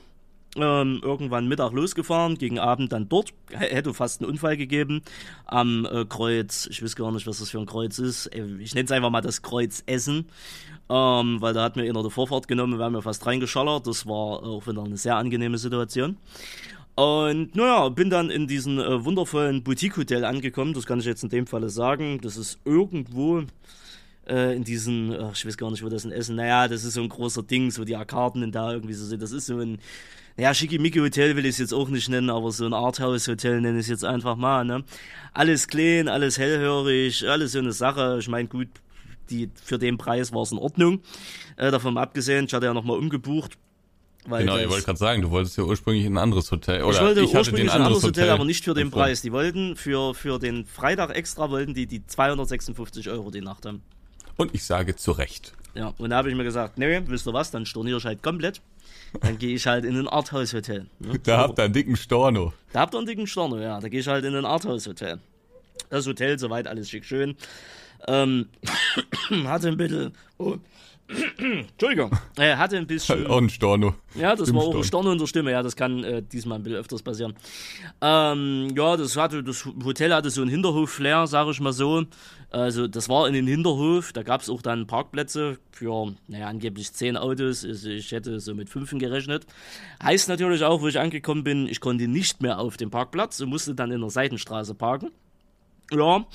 Ähm, 0.54 1.00
irgendwann 1.02 1.48
Mittag 1.48 1.72
losgefahren, 1.72 2.36
gegen 2.36 2.58
Abend 2.58 2.92
dann 2.92 3.08
dort. 3.08 3.32
Hätte 3.50 3.94
fast 3.94 4.20
einen 4.20 4.30
Unfall 4.30 4.58
gegeben 4.58 5.00
am 5.46 5.86
äh, 5.86 6.04
Kreuz. 6.04 6.68
Ich 6.70 6.82
weiß 6.82 6.94
gar 6.94 7.10
nicht, 7.10 7.26
was 7.26 7.38
das 7.38 7.48
für 7.50 7.58
ein 7.58 7.64
Kreuz 7.64 7.98
ist. 7.98 8.26
Äh, 8.26 8.44
Ich 8.60 8.74
nenne 8.74 8.84
es 8.84 8.92
einfach 8.92 9.08
mal 9.08 9.22
das 9.22 9.40
Kreuz 9.40 9.82
Essen. 9.86 10.26
Ähm, 10.90 11.40
weil 11.40 11.54
da 11.54 11.62
hat 11.62 11.76
mir 11.76 11.88
einer 11.88 12.02
die 12.02 12.10
Vorfahrt 12.10 12.48
genommen, 12.48 12.78
wir 12.78 12.84
haben 12.84 12.92
mir 12.92 13.00
fast 13.00 13.24
reingeschallert. 13.24 13.86
Das 13.86 14.06
war 14.06 14.42
auch 14.42 14.66
wieder 14.66 14.84
eine 14.84 14.98
sehr 14.98 15.16
angenehme 15.16 15.56
Situation. 15.56 16.18
Und 16.96 17.56
naja, 17.56 17.88
bin 17.88 18.10
dann 18.10 18.28
in 18.28 18.46
diesem 18.46 18.78
äh, 18.78 19.02
wundervollen 19.02 19.62
Boutique-Hotel 19.62 20.26
angekommen. 20.26 20.74
Das 20.74 20.84
kann 20.84 21.00
ich 21.00 21.06
jetzt 21.06 21.22
in 21.22 21.30
dem 21.30 21.46
Falle 21.46 21.70
sagen. 21.70 22.20
Das 22.20 22.36
ist 22.36 22.58
irgendwo 22.66 23.44
äh, 24.28 24.54
in 24.54 24.64
diesen, 24.64 25.18
ach, 25.18 25.34
ich 25.34 25.46
weiß 25.46 25.56
gar 25.56 25.70
nicht, 25.70 25.82
wo 25.82 25.88
das 25.88 26.04
in 26.04 26.12
Essen, 26.12 26.36
naja, 26.36 26.68
das 26.68 26.84
ist 26.84 26.94
so 26.94 27.02
ein 27.02 27.08
großer 27.08 27.42
Ding, 27.42 27.70
so 27.70 27.84
die 27.84 27.96
Arkaden 27.96 28.52
da 28.52 28.72
irgendwie 28.72 28.92
so 28.92 29.06
sind. 29.06 29.22
Das 29.22 29.32
ist 29.32 29.46
so 29.46 29.58
ein, 29.58 29.78
naja, 30.36 30.54
Schickimicki-Hotel 30.54 31.36
will 31.36 31.44
ich 31.44 31.52
es 31.52 31.58
jetzt 31.58 31.74
auch 31.74 31.88
nicht 31.88 32.08
nennen, 32.08 32.30
aber 32.30 32.50
so 32.52 32.64
ein 32.64 32.72
Arthouse-Hotel 32.72 33.60
nenne 33.60 33.78
ich 33.78 33.84
es 33.84 33.90
jetzt 33.90 34.04
einfach 34.04 34.36
mal, 34.36 34.64
ne? 34.64 34.84
Alles 35.34 35.68
clean, 35.68 36.08
alles 36.08 36.38
hellhörig, 36.38 37.28
alles 37.28 37.52
so 37.52 37.58
eine 37.58 37.72
Sache. 37.72 38.16
Ich 38.20 38.28
meine, 38.28 38.48
gut, 38.48 38.68
die, 39.30 39.50
für 39.62 39.78
den 39.78 39.98
Preis 39.98 40.32
war 40.32 40.42
es 40.42 40.52
in 40.52 40.58
Ordnung. 40.58 41.00
Äh, 41.56 41.70
davon 41.70 41.98
abgesehen, 41.98 42.46
ich 42.46 42.54
hatte 42.54 42.66
ja 42.66 42.74
nochmal 42.74 42.98
umgebucht. 42.98 43.58
Weil 44.24 44.44
Genau, 44.44 44.56
ich 44.56 44.68
wollte 44.68 44.84
gerade 44.84 44.98
sagen, 44.98 45.22
du 45.22 45.30
wolltest 45.30 45.58
ja 45.58 45.64
ursprünglich 45.64 46.04
in 46.04 46.14
ein 46.14 46.18
anderes 46.18 46.50
Hotel. 46.52 46.82
Oder 46.82 46.94
ich 46.94 47.02
wollte 47.02 47.22
hatte 47.22 47.38
ursprünglich 47.38 47.72
ein 47.72 47.82
anderes 47.82 48.04
Hotel, 48.04 48.24
Hotel 48.24 48.30
aber 48.30 48.44
nicht 48.44 48.64
für 48.64 48.74
den 48.74 48.84
empfohlen. 48.86 49.06
Preis. 49.06 49.22
Die 49.22 49.32
wollten 49.32 49.74
für, 49.74 50.14
für 50.14 50.38
den 50.38 50.64
Freitag 50.64 51.10
extra, 51.16 51.50
wollten 51.50 51.74
die 51.74 51.86
die 51.86 52.06
256 52.06 53.10
Euro 53.10 53.30
die 53.32 53.40
Nacht 53.40 53.66
haben. 53.66 53.82
Und 54.36 54.54
ich 54.54 54.64
sage 54.64 54.94
zu 54.94 55.12
Recht. 55.12 55.52
Ja, 55.74 55.92
und 55.98 56.10
da 56.10 56.16
habe 56.16 56.30
ich 56.30 56.36
mir 56.36 56.44
gesagt, 56.44 56.78
nee, 56.78 57.02
wisst 57.06 57.26
ihr 57.26 57.32
was, 57.32 57.50
dann 57.50 57.66
storniere 57.66 57.98
ich 57.98 58.04
halt 58.04 58.22
komplett. 58.22 58.60
Dann 59.20 59.38
gehe 59.38 59.54
ich 59.54 59.66
halt 59.66 59.84
in 59.84 59.96
ein 59.98 60.08
Arthouse-Hotel. 60.08 60.86
Ne? 60.98 61.18
Da 61.22 61.38
habt 61.38 61.58
ihr 61.58 61.64
einen 61.64 61.72
dicken 61.72 61.96
Storno. 61.96 62.52
Da 62.72 62.80
habt 62.80 62.94
ihr 62.94 62.98
einen 62.98 63.06
dicken 63.06 63.26
Storno, 63.26 63.58
ja. 63.58 63.78
Da 63.80 63.88
gehe 63.88 64.00
ich 64.00 64.08
halt 64.08 64.24
in 64.24 64.34
ein 64.34 64.44
Arthouse-Hotel. 64.44 65.18
Das 65.90 66.06
Hotel, 66.06 66.38
soweit 66.38 66.66
alles 66.66 66.88
schick 66.88 67.04
schön. 67.04 67.36
Ähm, 68.08 68.48
hatte 69.44 69.68
ein 69.68 69.76
bisschen. 69.76 70.12
Oh. 70.38 70.56
Entschuldigung. 71.08 72.10
Äh, 72.36 72.56
hatte 72.56 72.76
ein 72.76 72.86
bisschen. 72.86 73.26
Auch 73.26 73.38
ein 73.38 73.50
Storno. 73.50 73.94
Ja, 74.14 74.34
das 74.34 74.52
war 74.54 74.62
auch 74.62 74.74
ein. 74.74 74.84
Storno 74.84 75.12
in 75.12 75.18
der 75.18 75.26
Stimme, 75.26 75.50
ja, 75.50 75.62
das 75.62 75.76
kann 75.76 76.04
äh, 76.04 76.22
diesmal 76.22 76.58
ein 76.58 76.62
bisschen 76.62 76.78
öfters 76.78 77.02
passieren. 77.02 77.34
Ähm, 78.00 78.72
ja, 78.76 78.96
das 78.96 79.16
hatte, 79.16 79.42
das 79.42 79.66
Hotel 79.84 80.14
hatte 80.14 80.30
so 80.30 80.40
einen 80.40 80.50
Hinterhof-Flair, 80.50 81.26
sag 81.26 81.48
ich 81.48 81.60
mal 81.60 81.72
so. 81.72 82.04
Also, 82.50 82.86
das 82.86 83.08
war 83.08 83.26
in 83.28 83.34
den 83.34 83.46
Hinterhof, 83.46 84.12
da 84.12 84.22
gab 84.22 84.42
es 84.42 84.50
auch 84.50 84.60
dann 84.60 84.86
Parkplätze 84.86 85.58
für, 85.70 86.14
naja, 86.28 86.48
angeblich 86.48 86.92
zehn 86.92 87.16
Autos. 87.16 87.64
Also 87.64 87.88
ich 87.88 88.12
hätte 88.12 88.40
so 88.40 88.54
mit 88.54 88.68
fünfen 88.68 88.98
gerechnet. 88.98 89.46
Heißt 90.02 90.28
natürlich 90.28 90.62
auch, 90.62 90.82
wo 90.82 90.88
ich 90.88 90.98
angekommen 90.98 91.44
bin, 91.44 91.66
ich 91.66 91.80
konnte 91.80 92.08
nicht 92.08 92.42
mehr 92.42 92.58
auf 92.58 92.76
dem 92.76 92.90
Parkplatz 92.90 93.40
und 93.40 93.48
musste 93.48 93.74
dann 93.74 93.90
in 93.90 94.00
der 94.00 94.10
Seitenstraße 94.10 94.74
parken. 94.74 95.10
Ja, 95.90 96.26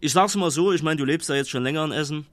ich 0.00 0.12
sag's 0.12 0.34
mal 0.36 0.50
so, 0.50 0.72
ich 0.72 0.82
meine, 0.82 0.96
du 0.96 1.04
lebst 1.04 1.28
da 1.28 1.34
jetzt 1.34 1.50
schon 1.50 1.62
länger 1.62 1.84
in 1.84 1.92
Essen. 1.92 2.26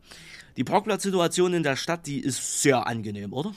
Die 0.57 0.63
Parkplatzsituation 0.63 1.53
in 1.53 1.63
der 1.63 1.75
Stadt, 1.75 2.05
die 2.05 2.19
ist 2.19 2.61
sehr 2.61 2.85
angenehm, 2.85 3.33
oder? 3.33 3.53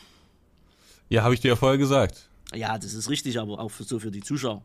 Ja, 1.09 1.23
habe 1.23 1.35
ich 1.35 1.41
dir 1.41 1.49
ja 1.49 1.57
vorher 1.57 1.79
gesagt. 1.79 2.29
Ja, 2.55 2.79
das 2.79 2.95
ist 2.95 3.11
richtig, 3.11 3.39
aber 3.39 3.59
auch 3.59 3.71
für, 3.71 3.85
so 3.85 3.99
für 3.99 4.11
die 4.11 4.23
Zuschauer. 4.23 4.63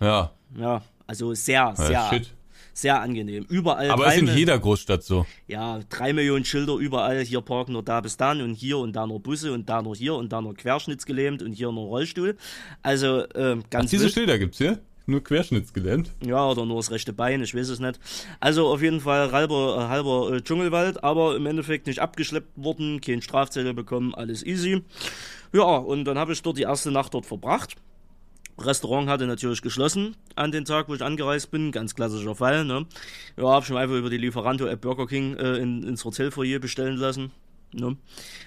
Ja. 0.00 0.32
Ja, 0.58 0.82
also 1.06 1.32
sehr, 1.34 1.54
ja 1.54 1.76
sehr, 1.76 2.08
shit. 2.10 2.34
sehr 2.72 3.00
angenehm. 3.00 3.44
Überall 3.48 3.90
Aber 3.90 4.08
ist 4.12 4.18
in 4.18 4.26
jeder 4.36 4.58
Großstadt 4.58 5.02
so. 5.04 5.26
ja, 5.46 5.80
drei 5.88 6.12
Millionen 6.12 6.44
Schilder 6.44 6.74
überall. 6.76 7.20
Hier 7.20 7.40
parken 7.40 7.72
nur 7.72 7.82
da 7.82 8.00
bis 8.00 8.16
dann 8.16 8.40
und 8.42 8.54
hier 8.54 8.78
und 8.78 8.94
da 8.94 9.06
nur 9.06 9.20
Busse 9.20 9.52
und 9.52 9.68
da 9.68 9.80
nur 9.82 9.94
hier 9.94 10.14
und 10.14 10.32
da 10.32 10.40
nur 10.40 10.54
querschnittsgelähmt 10.54 11.42
und 11.42 11.52
hier 11.52 11.70
nur 11.70 11.86
Rollstuhl. 11.86 12.36
Also 12.82 13.24
ähm, 13.34 13.62
ganz 13.70 13.90
Diese 13.90 14.04
wild. 14.04 14.14
Schilder 14.14 14.38
gibt's 14.38 14.58
hier? 14.58 14.80
Nur 15.06 15.22
querschnittsgelähmt. 15.22 16.12
Ja, 16.24 16.48
oder 16.48 16.64
nur 16.64 16.76
das 16.76 16.90
rechte 16.90 17.12
Bein, 17.12 17.42
ich 17.42 17.54
weiß 17.54 17.68
es 17.68 17.78
nicht. 17.78 18.00
Also 18.40 18.68
auf 18.68 18.80
jeden 18.80 19.00
Fall 19.00 19.32
halber, 19.32 19.76
äh, 19.78 19.88
halber 19.88 20.32
äh, 20.32 20.40
Dschungelwald, 20.40 21.04
aber 21.04 21.36
im 21.36 21.44
Endeffekt 21.44 21.86
nicht 21.86 21.98
abgeschleppt 21.98 22.52
worden, 22.56 23.00
kein 23.02 23.20
Strafzettel 23.20 23.74
bekommen, 23.74 24.14
alles 24.14 24.44
easy. 24.44 24.82
Ja, 25.52 25.62
und 25.62 26.04
dann 26.06 26.18
habe 26.18 26.32
ich 26.32 26.42
dort 26.42 26.56
die 26.56 26.62
erste 26.62 26.90
Nacht 26.90 27.12
dort 27.12 27.26
verbracht. 27.26 27.76
Restaurant 28.58 29.08
hatte 29.08 29.26
natürlich 29.26 29.62
geschlossen 29.62 30.16
an 30.36 30.52
den 30.52 30.64
Tag, 30.64 30.88
wo 30.88 30.94
ich 30.94 31.02
angereist 31.02 31.50
bin, 31.50 31.72
ganz 31.72 31.94
klassischer 31.94 32.34
Fall. 32.34 32.64
Ne? 32.64 32.86
Ja, 33.36 33.48
habe 33.48 33.64
ich 33.64 33.70
mir 33.70 33.78
einfach 33.78 33.96
über 33.96 34.10
die 34.10 34.16
Lieferanto-App 34.16 34.80
Burger 34.80 35.06
King 35.06 35.36
äh, 35.36 35.56
in, 35.56 35.82
ins 35.82 36.04
Hotelfoyer 36.04 36.60
bestellen 36.60 36.96
lassen. 36.96 37.32
Ne? 37.72 37.96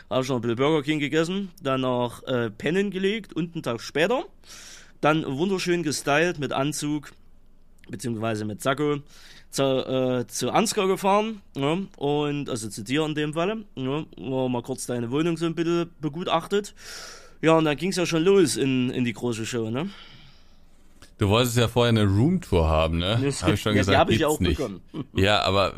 Habe 0.10 0.24
ich 0.24 0.30
noch 0.30 0.38
ein 0.38 0.42
bisschen 0.42 0.56
Burger 0.56 0.82
King 0.82 1.00
gegessen, 1.00 1.50
dann 1.62 1.82
noch 1.82 2.24
äh, 2.24 2.50
Pennen 2.50 2.90
gelegt 2.90 3.34
und 3.34 3.54
einen 3.54 3.64
Tag 3.64 3.82
später 3.82 4.24
dann 5.01 5.25
wunderschön 5.25 5.84
gestylt 5.84 6.39
mit 6.39 6.51
Anzug, 6.51 7.12
beziehungsweise 7.89 8.46
mit 8.46 8.62
Sakko, 8.62 8.98
zu, 9.50 9.63
äh, 9.63 10.27
zu 10.27 10.51
Ansgar 10.51 10.88
gefahren. 10.88 11.42
Ja, 11.56 11.77
und, 11.98 12.50
also 12.50 12.70
zu 12.70 12.84
dir 12.84 13.06
in 13.06 13.16
dem 13.16 13.34
Falle. 13.34 13.66
Ja, 13.75 14.06
war 14.18 14.50
mal 14.50 14.62
kurz 14.62 14.86
deine 14.86 15.12
Wohnung 15.12 15.38
so 15.38 15.46
ein 15.46 15.56
bisschen 15.56 15.89
begutachtet. 16.01 16.74
Ja, 17.42 17.58
und 17.58 17.66
dann 17.66 17.77
ging 17.77 17.92
es 17.92 17.96
ja 17.96 18.06
schon 18.06 18.24
los 18.24 18.58
in, 18.58 18.89
in 18.89 19.06
die 19.06 19.13
große 19.13 19.46
Show, 19.46 19.70
ne? 19.70 19.89
Du 21.20 21.30
wolltest 21.30 21.58
ja 21.58 21.68
vorher 21.68 21.90
eine 21.90 22.06
Roomtour 22.06 22.68
haben, 22.68 23.00
ne? 23.00 23.20
Das- 23.24 23.42
Hab 23.42 23.54
ich 23.54 23.62
schon 23.62 23.72
ja, 23.72 23.74
die 23.74 23.80
gesagt, 23.80 23.98
habe 23.98 24.14
ich 24.14 24.24
auch 24.26 24.40
nicht. 24.40 24.58
bekommen. 24.58 24.82
Ja, 25.16 25.42
aber 25.42 25.74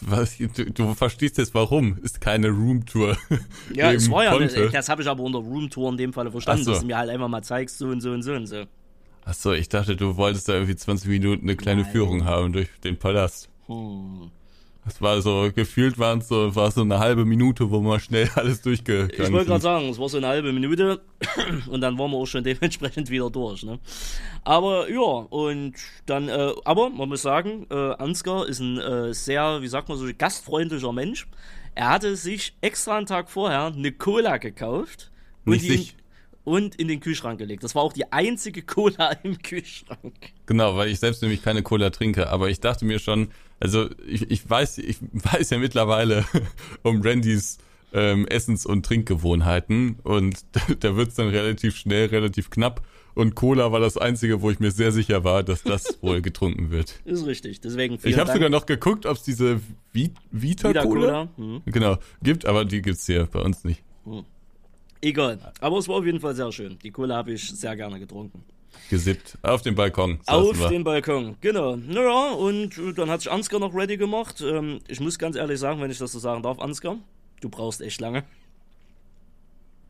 was, 0.00 0.38
du, 0.38 0.48
du 0.48 0.94
verstehst 0.94 1.38
jetzt 1.38 1.54
warum? 1.54 1.98
Ist 2.02 2.20
keine 2.20 2.48
Roomtour. 2.48 3.16
Ja, 3.74 3.92
es 3.92 4.10
war 4.10 4.24
ja, 4.24 4.32
konnte. 4.32 4.70
das 4.70 4.88
habe 4.88 5.02
ich 5.02 5.08
aber 5.08 5.22
unter 5.22 5.38
Roomtour 5.38 5.90
in 5.90 5.96
dem 5.96 6.12
Falle 6.12 6.30
verstanden, 6.32 6.64
so. 6.64 6.72
dass 6.72 6.80
du 6.80 6.86
mir 6.86 6.96
halt 6.98 7.10
einfach 7.10 7.28
mal 7.28 7.42
zeigst, 7.42 7.78
so 7.78 7.86
und 7.86 8.00
so 8.00 8.10
und 8.10 8.22
so 8.22 8.32
und 8.32 8.46
so. 8.46 8.64
Ach 9.24 9.34
so, 9.34 9.52
ich 9.52 9.68
dachte, 9.68 9.94
du 9.96 10.16
wolltest 10.16 10.48
da 10.48 10.54
irgendwie 10.54 10.74
20 10.74 11.08
Minuten 11.08 11.44
eine 11.44 11.54
kleine 11.56 11.82
Nein. 11.82 11.92
Führung 11.92 12.24
haben 12.24 12.52
durch 12.52 12.68
den 12.82 12.96
Palast. 12.98 13.48
Hm. 13.66 14.30
Das 14.84 15.02
war 15.02 15.20
so, 15.20 15.50
gefühlt 15.54 15.98
waren 15.98 16.20
es 16.20 16.28
so, 16.28 16.54
war 16.56 16.70
so 16.70 16.80
eine 16.80 16.98
halbe 16.98 17.24
Minute, 17.24 17.70
wo 17.70 17.80
man 17.80 18.00
schnell 18.00 18.30
alles 18.34 18.62
durchgegangen 18.62 19.10
Ich 19.12 19.30
wollte 19.30 19.46
gerade 19.46 19.60
sagen, 19.60 19.88
es 19.88 19.98
war 19.98 20.08
so 20.08 20.16
eine 20.16 20.28
halbe 20.28 20.52
Minute 20.52 21.02
und 21.70 21.80
dann 21.80 21.98
waren 21.98 22.10
wir 22.10 22.16
auch 22.16 22.26
schon 22.26 22.44
dementsprechend 22.44 23.10
wieder 23.10 23.30
durch. 23.30 23.62
Ne? 23.62 23.78
Aber 24.42 24.90
ja, 24.90 25.00
und 25.00 25.74
dann, 26.06 26.28
äh, 26.28 26.52
aber 26.64 26.88
man 26.90 27.08
muss 27.08 27.22
sagen, 27.22 27.66
äh, 27.70 27.74
Ansgar 27.74 28.46
ist 28.46 28.60
ein 28.60 28.78
äh, 28.78 29.12
sehr, 29.12 29.60
wie 29.60 29.68
sagt 29.68 29.88
man 29.88 29.98
so, 29.98 30.06
gastfreundlicher 30.16 30.92
Mensch. 30.92 31.26
Er 31.74 31.90
hatte 31.90 32.16
sich 32.16 32.56
extra 32.62 32.96
einen 32.96 33.06
Tag 33.06 33.30
vorher 33.30 33.66
eine 33.66 33.92
Cola 33.92 34.38
gekauft 34.38 35.10
und, 35.44 35.52
Nicht 35.52 35.64
die 35.64 35.76
sich. 35.76 35.96
Und 36.44 36.74
in 36.76 36.88
den 36.88 37.00
Kühlschrank 37.00 37.38
gelegt. 37.38 37.64
Das 37.64 37.74
war 37.74 37.82
auch 37.82 37.92
die 37.92 38.10
einzige 38.12 38.62
Cola 38.62 39.12
im 39.22 39.38
Kühlschrank. 39.38 40.14
Genau, 40.46 40.76
weil 40.76 40.88
ich 40.88 40.98
selbst 40.98 41.22
nämlich 41.22 41.42
keine 41.42 41.62
Cola 41.62 41.90
trinke, 41.90 42.28
aber 42.30 42.50
ich 42.50 42.60
dachte 42.60 42.84
mir 42.84 42.98
schon, 42.98 43.28
also 43.58 43.88
ich, 44.06 44.30
ich 44.30 44.48
weiß, 44.48 44.78
ich 44.78 44.98
weiß 45.12 45.50
ja 45.50 45.58
mittlerweile 45.58 46.24
um 46.82 47.02
Randys 47.02 47.58
ähm, 47.92 48.26
Essens- 48.28 48.66
und 48.66 48.86
Trinkgewohnheiten 48.86 49.96
und 50.02 50.44
da 50.80 50.96
wird's 50.96 51.16
dann 51.16 51.28
relativ 51.28 51.76
schnell, 51.76 52.06
relativ 52.06 52.50
knapp. 52.50 52.82
Und 53.14 53.34
Cola 53.34 53.72
war 53.72 53.80
das 53.80 53.98
Einzige, 53.98 54.40
wo 54.40 54.50
ich 54.52 54.60
mir 54.60 54.70
sehr 54.70 54.92
sicher 54.92 55.24
war, 55.24 55.42
dass 55.42 55.64
das 55.64 55.98
wohl 56.00 56.22
getrunken 56.22 56.70
wird. 56.70 57.00
Ist 57.04 57.26
richtig. 57.26 57.60
Deswegen 57.60 57.98
Ich 58.04 58.16
habe 58.18 58.32
sogar 58.32 58.48
noch 58.48 58.66
geguckt, 58.66 59.04
ob 59.04 59.16
es 59.16 59.24
diese 59.24 59.60
Vi 59.92 60.12
Vita, 60.30 60.72
Cola, 60.72 60.84
Cola. 60.84 61.28
Hm. 61.36 61.62
genau 61.66 61.98
gibt, 62.22 62.46
aber 62.46 62.64
die 62.64 62.80
gibt's 62.80 63.06
hier 63.06 63.26
bei 63.26 63.40
uns 63.40 63.64
nicht. 63.64 63.82
Egal. 65.02 65.38
Aber 65.60 65.78
es 65.78 65.88
war 65.88 65.96
auf 65.96 66.04
jeden 66.04 66.20
Fall 66.20 66.34
sehr 66.34 66.52
schön. 66.52 66.78
Die 66.82 66.90
Cola 66.90 67.16
habe 67.16 67.32
ich 67.32 67.48
sehr 67.50 67.74
gerne 67.76 67.98
getrunken. 67.98 68.44
Gesippt 68.88 69.38
auf 69.42 69.62
dem 69.62 69.74
Balkon. 69.74 70.20
Auf 70.26 70.58
wir. 70.58 70.68
dem 70.68 70.84
Balkon, 70.84 71.36
genau. 71.40 71.76
Naja, 71.76 72.32
und 72.32 72.76
äh, 72.78 72.92
dann 72.92 73.10
hat 73.10 73.20
sich 73.20 73.30
Ansgar 73.30 73.60
noch 73.60 73.74
ready 73.74 73.96
gemacht. 73.96 74.40
Ähm, 74.40 74.80
ich 74.88 75.00
muss 75.00 75.18
ganz 75.18 75.36
ehrlich 75.36 75.58
sagen, 75.58 75.80
wenn 75.80 75.90
ich 75.90 75.98
das 75.98 76.12
so 76.12 76.18
sagen 76.18 76.42
darf, 76.42 76.58
Ansgar, 76.58 76.96
du 77.40 77.48
brauchst 77.48 77.80
echt 77.80 78.00
lange. 78.00 78.24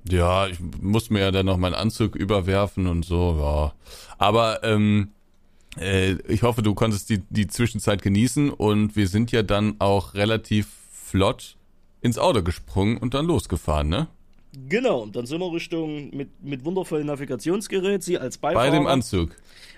Ja, 0.09 0.47
ich 0.47 0.59
muss 0.81 1.11
mir 1.11 1.21
ja 1.21 1.31
dann 1.31 1.47
noch 1.47 1.59
meinen 1.59 1.75
Anzug 1.75 2.17
überwerfen 2.17 2.87
und 2.87 3.05
so, 3.05 3.37
ja. 3.39 3.73
Aber 4.19 4.65
ähm, 4.65 5.11
äh, 5.79 6.13
ich 6.29 6.43
hoffe, 6.43 6.63
du 6.63 6.75
konntest 6.75 7.11
die, 7.11 7.23
die 7.29 7.47
Zwischenzeit 7.47 8.03
genießen 8.03 8.51
und 8.51 8.97
wir 8.97 9.09
sind 9.09 9.31
ja 9.33 9.43
dann 9.43 9.77
auch 9.79 10.15
relativ 10.15 10.69
flott 10.93 11.57
ins 12.01 12.19
Auto 12.19 12.43
gesprungen 12.43 12.97
und 12.97 13.15
dann 13.15 13.27
losgefahren, 13.27 13.89
ne? 13.89 14.09
Genau, 14.69 15.07
dann 15.07 15.27
sind 15.27 15.41
wir 15.41 15.53
Richtung 15.53 16.11
mit, 16.11 16.43
mit 16.43 16.65
wundervollem 16.65 17.07
Navigationsgerät, 17.07 18.03
sie 18.03 18.19
als 18.19 18.37
Beifahrer. 18.39 18.69
Bei 18.71 18.77
dem 18.77 18.87
Anzug. 18.87 19.37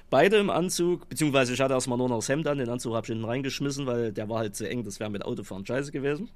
Beide 0.08 0.36
im 0.36 0.50
Anzug, 0.50 1.08
beziehungsweise 1.08 1.52
ich 1.54 1.60
hatte 1.60 1.74
erstmal 1.74 1.98
nur 1.98 2.08
noch 2.08 2.16
das 2.18 2.28
Hemd 2.28 2.46
an, 2.46 2.58
den 2.58 2.68
Anzug 2.68 2.94
habe 2.94 3.04
ich 3.04 3.08
hinten 3.08 3.24
reingeschmissen, 3.24 3.86
weil 3.86 4.12
der 4.12 4.28
war 4.28 4.38
halt 4.40 4.56
zu 4.56 4.68
eng, 4.68 4.84
das 4.84 5.00
wäre 5.00 5.10
mit 5.10 5.24
Autofahren 5.24 5.64
scheiße 5.66 5.92
gewesen. 5.92 6.28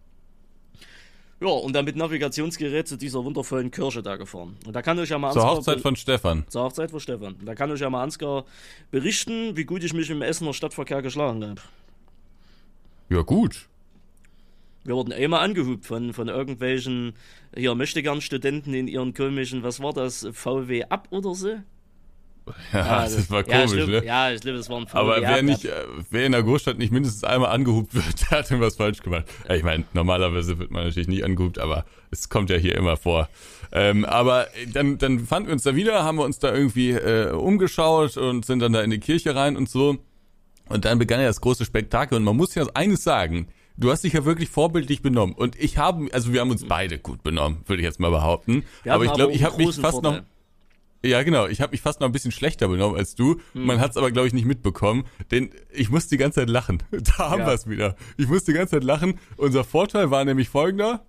Ja, 1.41 1.49
und 1.49 1.75
dann 1.75 1.85
mit 1.85 1.97
Navigationsgerät 1.97 2.89
zu 2.89 2.97
dieser 2.97 3.23
wundervollen 3.23 3.71
Kirche 3.71 4.03
da 4.03 4.17
gefahren. 4.17 4.57
Und 4.67 4.75
da 4.75 4.81
kann 4.81 4.99
euch 4.99 5.11
ja 5.11 5.19
mal 5.19 5.33
Zur 5.33 5.43
Ansgar 5.43 5.57
Hochzeit 5.59 5.77
be- 5.77 5.83
von 5.83 5.97
Stefan. 5.97 6.45
Zur 6.49 6.63
Hochzeit 6.63 6.91
von 6.91 7.01
Stefan. 7.01 7.37
Da 7.45 7.55
kann 7.55 7.71
euch 7.71 7.81
ja 7.81 7.91
mal 7.91 8.03
Ansgar 8.03 8.47
berichten, 8.91 9.55
wie 9.55 9.65
gut 9.65 9.85
ich 9.85 9.93
mich 9.93 10.09
im 10.09 10.23
Essener 10.23 10.55
Stadtverkehr 10.55 11.03
geschlagen 11.03 11.45
habe. 11.45 11.61
Ja, 13.11 13.21
gut. 13.21 13.69
Wir 14.87 14.95
wurden 14.95 15.13
einmal 15.13 15.41
angehupt 15.41 15.85
von, 15.85 16.13
von 16.13 16.29
irgendwelchen 16.29 17.15
hier 17.55 17.75
möchtegern 17.75 18.21
Studenten 18.21 18.73
in 18.73 18.87
ihren 18.87 19.15
komischen, 19.15 19.63
was 19.63 19.81
war 19.81 19.93
das, 19.93 20.29
VW 20.33 20.85
ab 20.85 21.09
oder 21.11 21.35
so? 21.35 21.57
Ja, 22.73 23.03
das 23.03 23.29
war 23.29 23.45
ja, 23.49 23.59
komisch, 23.59 23.73
ich 23.73 23.87
glaub, 23.87 23.89
ne? 23.89 24.05
Ja, 24.05 24.31
ich 24.31 24.41
glaube, 24.41 24.59
es 24.59 24.71
war 24.71 24.79
ein 24.79 24.87
VW 24.87 24.99
Aber 24.99 25.21
wer 25.21 25.43
nicht, 25.43 25.65
äh, 25.65 25.85
wer 26.11 26.27
in 26.27 26.31
der 26.31 26.45
Großstadt 26.45 26.79
nicht 26.79 26.93
mindestens 26.93 27.25
einmal 27.25 27.51
angehupt 27.51 27.93
wird, 27.93 28.05
der 28.31 28.39
hat 28.39 28.51
irgendwas 28.51 28.77
falsch 28.77 29.03
gemacht. 29.03 29.25
Ich 29.49 29.65
meine, 29.65 29.83
normalerweise 29.95 30.57
wird 30.59 30.71
man 30.71 30.85
natürlich 30.85 31.09
nicht 31.09 31.25
angehupt, 31.25 31.59
aber 31.59 31.85
es 32.13 32.29
kommt 32.29 32.51
ja 32.51 32.57
hier 32.57 32.77
immer 32.77 32.97
vor. 32.97 33.29
Ähm, 33.73 34.05
aber 34.05 34.47
dann, 34.73 34.97
dann 34.99 35.27
fanden 35.27 35.49
wir 35.49 35.55
uns 35.55 35.65
da 35.65 35.75
wieder, 35.75 36.05
haben 36.05 36.19
wir 36.19 36.25
uns 36.25 36.39
da 36.39 36.55
irgendwie 36.55 36.93
äh, 36.93 37.33
umgeschaut 37.33 38.17
und 38.17 38.47
sind 38.47 38.61
dann 38.61 38.73
da 38.73 38.83
in 38.83 38.91
die 38.91 39.01
Kirche 39.01 39.35
rein 39.35 39.57
und 39.57 39.69
so. 39.69 39.99
Und 40.69 40.85
dann 40.85 40.99
begann 41.01 41.21
ja 41.21 41.27
das 41.27 41.41
große 41.41 41.65
Spektakel 41.65 42.17
und 42.17 42.25
man 42.25 42.37
muss 42.37 42.55
ja 42.55 42.65
eines 42.75 43.03
sagen. 43.03 43.49
Du 43.79 43.91
hast 43.91 44.03
dich 44.05 44.15
ja 44.15 44.25
wirklich 44.25 44.49
vorbildlich 44.49 45.03
benommen 45.03 45.35
und 45.35 45.55
ich 45.57 45.77
habe, 45.79 46.09
also 46.13 46.33
wir 46.33 46.41
haben 46.41 46.51
uns 46.51 46.67
beide 46.67 46.99
gut 46.99 47.23
benommen, 47.23 47.59
würde 47.67 47.83
ich 47.83 47.87
jetzt 47.87 48.01
mal 48.01 48.11
behaupten. 48.11 48.65
Wir 48.83 48.95
aber 48.95 49.05
ich 49.05 49.13
glaube, 49.13 49.33
ich 49.33 49.45
habe 49.45 49.57
mich 49.59 49.77
fast 49.77 50.03
noch, 50.03 50.13
Vorteil. 50.15 50.25
ja, 51.05 51.23
genau. 51.23 51.47
Ich 51.47 51.61
habe 51.61 51.73
mich 51.73 51.83
fast 51.83 52.01
noch 52.01 52.09
ein 52.09 52.13
bisschen 52.13 52.33
schlechter 52.33 52.69
benommen 52.69 52.97
als 52.97 53.15
du. 53.15 53.39
Hm. 53.53 53.67
Man 53.67 53.79
hat 53.81 53.91
es 53.91 53.97
aber, 53.99 54.11
glaube 54.11 54.29
ich, 54.29 54.33
nicht 54.35 54.47
mitbekommen, 54.47 55.05
denn 55.31 55.51
ich 55.73 55.91
muss 55.91 56.09
die 56.09 56.17
ganze 56.17 56.41
Zeit 56.41 56.49
lachen. 56.51 56.83
Da 56.91 57.31
haben 57.31 57.41
Ja. 57.41 57.47
wir 57.49 57.53
es 57.53 57.69
wieder. 57.69 57.97
Ich 58.17 58.29
muss 58.29 58.45
die 58.45 58.55
ganze 58.55 58.77
Zeit 58.77 58.85
lachen. 58.85 59.19
Unser 59.37 59.63
Vorteil 59.63 60.11
war 60.11 60.25
nämlich 60.25 60.49
folgender. 60.49 61.05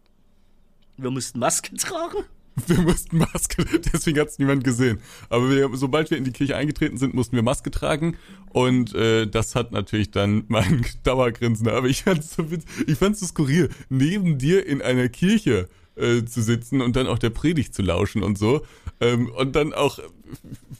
Wir 0.97 1.09
mussten 1.11 1.39
Maske 1.39 1.73
tragen. 1.75 2.25
Wir 2.67 2.81
mussten 2.81 3.17
Maske, 3.19 3.63
deswegen 3.93 4.19
hat 4.19 4.29
es 4.29 4.39
niemand 4.39 4.63
gesehen. 4.63 4.99
Aber 5.29 5.49
wir, 5.49 5.69
sobald 5.73 6.09
wir 6.09 6.17
in 6.17 6.23
die 6.23 6.31
Kirche 6.31 6.55
eingetreten 6.55 6.97
sind, 6.97 7.13
mussten 7.13 7.35
wir 7.35 7.43
Maske 7.43 7.69
tragen. 7.69 8.17
Und 8.49 8.95
äh, 8.95 9.27
das 9.27 9.55
hat 9.55 9.71
natürlich 9.71 10.11
dann 10.11 10.43
mein 10.47 10.85
Dauergrinsen. 11.03 11.67
Aber 11.67 11.87
ich 11.87 12.03
fand's 12.03 12.35
so 12.35 12.49
witz, 12.49 12.63
ich 12.87 12.97
fand's 12.97 13.19
so 13.19 13.27
skurril, 13.27 13.69
neben 13.89 14.37
dir 14.39 14.65
in 14.65 14.81
einer 14.81 15.07
Kirche 15.07 15.67
äh, 15.95 16.23
zu 16.25 16.41
sitzen 16.41 16.81
und 16.81 16.95
dann 16.95 17.07
auch 17.07 17.19
der 17.19 17.29
Predigt 17.29 17.75
zu 17.75 17.81
lauschen 17.83 18.23
und 18.23 18.37
so. 18.37 18.65
Ähm, 18.99 19.29
und 19.29 19.55
dann 19.55 19.73
auch, 19.73 19.99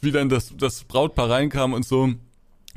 wie 0.01 0.11
dann 0.11 0.29
das, 0.29 0.53
das 0.57 0.83
Brautpaar 0.83 1.29
reinkam 1.29 1.73
und 1.73 1.85
so. 1.85 2.13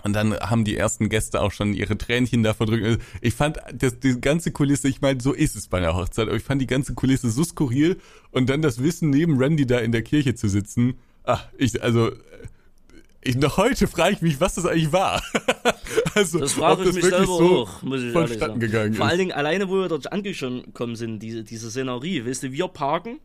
Und 0.04 0.12
dann 0.12 0.34
haben 0.38 0.64
die 0.64 0.76
ersten 0.76 1.08
Gäste 1.08 1.40
auch 1.40 1.52
schon 1.52 1.74
ihre 1.74 1.96
Tränchen 1.96 2.42
da 2.42 2.54
verdrückt. 2.54 3.02
Ich 3.20 3.34
fand 3.34 3.58
das, 3.74 3.98
die 4.00 4.20
ganze 4.20 4.52
Kulisse, 4.52 4.88
ich 4.88 5.00
meine, 5.00 5.20
so 5.20 5.32
ist 5.32 5.56
es 5.56 5.68
bei 5.68 5.78
einer 5.78 5.94
Hochzeit, 5.94 6.28
aber 6.28 6.36
ich 6.36 6.42
fand 6.42 6.60
die 6.62 6.66
ganze 6.66 6.94
Kulisse 6.94 7.30
so 7.30 7.44
skurril. 7.44 7.98
Und 8.30 8.48
dann 8.48 8.62
das 8.62 8.82
Wissen, 8.82 9.10
neben 9.10 9.38
Randy 9.38 9.66
da 9.66 9.78
in 9.78 9.92
der 9.92 10.02
Kirche 10.02 10.34
zu 10.34 10.48
sitzen. 10.48 10.94
Ach, 11.24 11.46
ich, 11.56 11.82
also, 11.82 12.12
ich, 13.22 13.36
noch 13.36 13.58
heute 13.58 13.86
frage 13.86 14.14
ich 14.14 14.22
mich, 14.22 14.40
was 14.40 14.54
das 14.54 14.66
eigentlich 14.66 14.92
war. 14.92 15.22
also, 16.14 16.38
Das 16.38 16.54
frage 16.54 16.82
ich 16.82 16.94
mich 16.94 17.04
wirklich 17.04 17.14
selber 17.14 17.26
so 17.26 17.58
auch, 17.62 17.82
muss 17.82 18.02
ich 18.02 18.14
ehrlich 18.14 18.38
sagen. 18.38 18.60
gegangen 18.60 18.94
Vor 18.94 19.06
allen 19.06 19.18
Dingen 19.18 19.32
alleine, 19.32 19.68
wo 19.68 19.74
wir 19.74 19.88
dort 19.88 20.10
angekommen 20.12 20.96
sind, 20.96 21.18
diese, 21.18 21.44
diese 21.44 21.70
Szenerie. 21.70 22.24
Weißt 22.24 22.44
du, 22.44 22.52
wir 22.52 22.68
parken, 22.68 23.20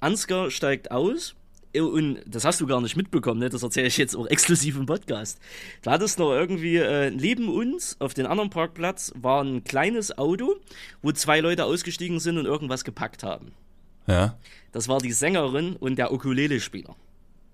Ansgar 0.00 0.50
steigt 0.50 0.90
aus 0.90 1.34
und 1.80 2.18
das 2.26 2.44
hast 2.44 2.60
du 2.60 2.66
gar 2.66 2.80
nicht 2.80 2.96
mitbekommen, 2.96 3.40
ne? 3.40 3.48
das 3.48 3.62
erzähle 3.62 3.88
ich 3.88 3.96
jetzt 3.96 4.14
auch 4.14 4.26
exklusiv 4.26 4.76
im 4.76 4.86
Podcast. 4.86 5.38
Du 5.82 5.90
hattest 5.90 6.18
noch 6.18 6.32
irgendwie 6.32 6.76
äh, 6.76 7.10
neben 7.10 7.48
uns 7.48 7.96
auf 8.00 8.14
den 8.14 8.26
anderen 8.26 8.50
Parkplatz 8.50 9.12
war 9.14 9.42
ein 9.42 9.64
kleines 9.64 10.16
Auto, 10.16 10.56
wo 11.02 11.12
zwei 11.12 11.40
Leute 11.40 11.64
ausgestiegen 11.64 12.20
sind 12.20 12.38
und 12.38 12.46
irgendwas 12.46 12.84
gepackt 12.84 13.22
haben. 13.22 13.52
Ja. 14.06 14.36
Das 14.72 14.88
war 14.88 14.98
die 14.98 15.12
Sängerin 15.12 15.76
und 15.76 15.96
der 15.96 16.12
Ukulele-Spieler. 16.12 16.96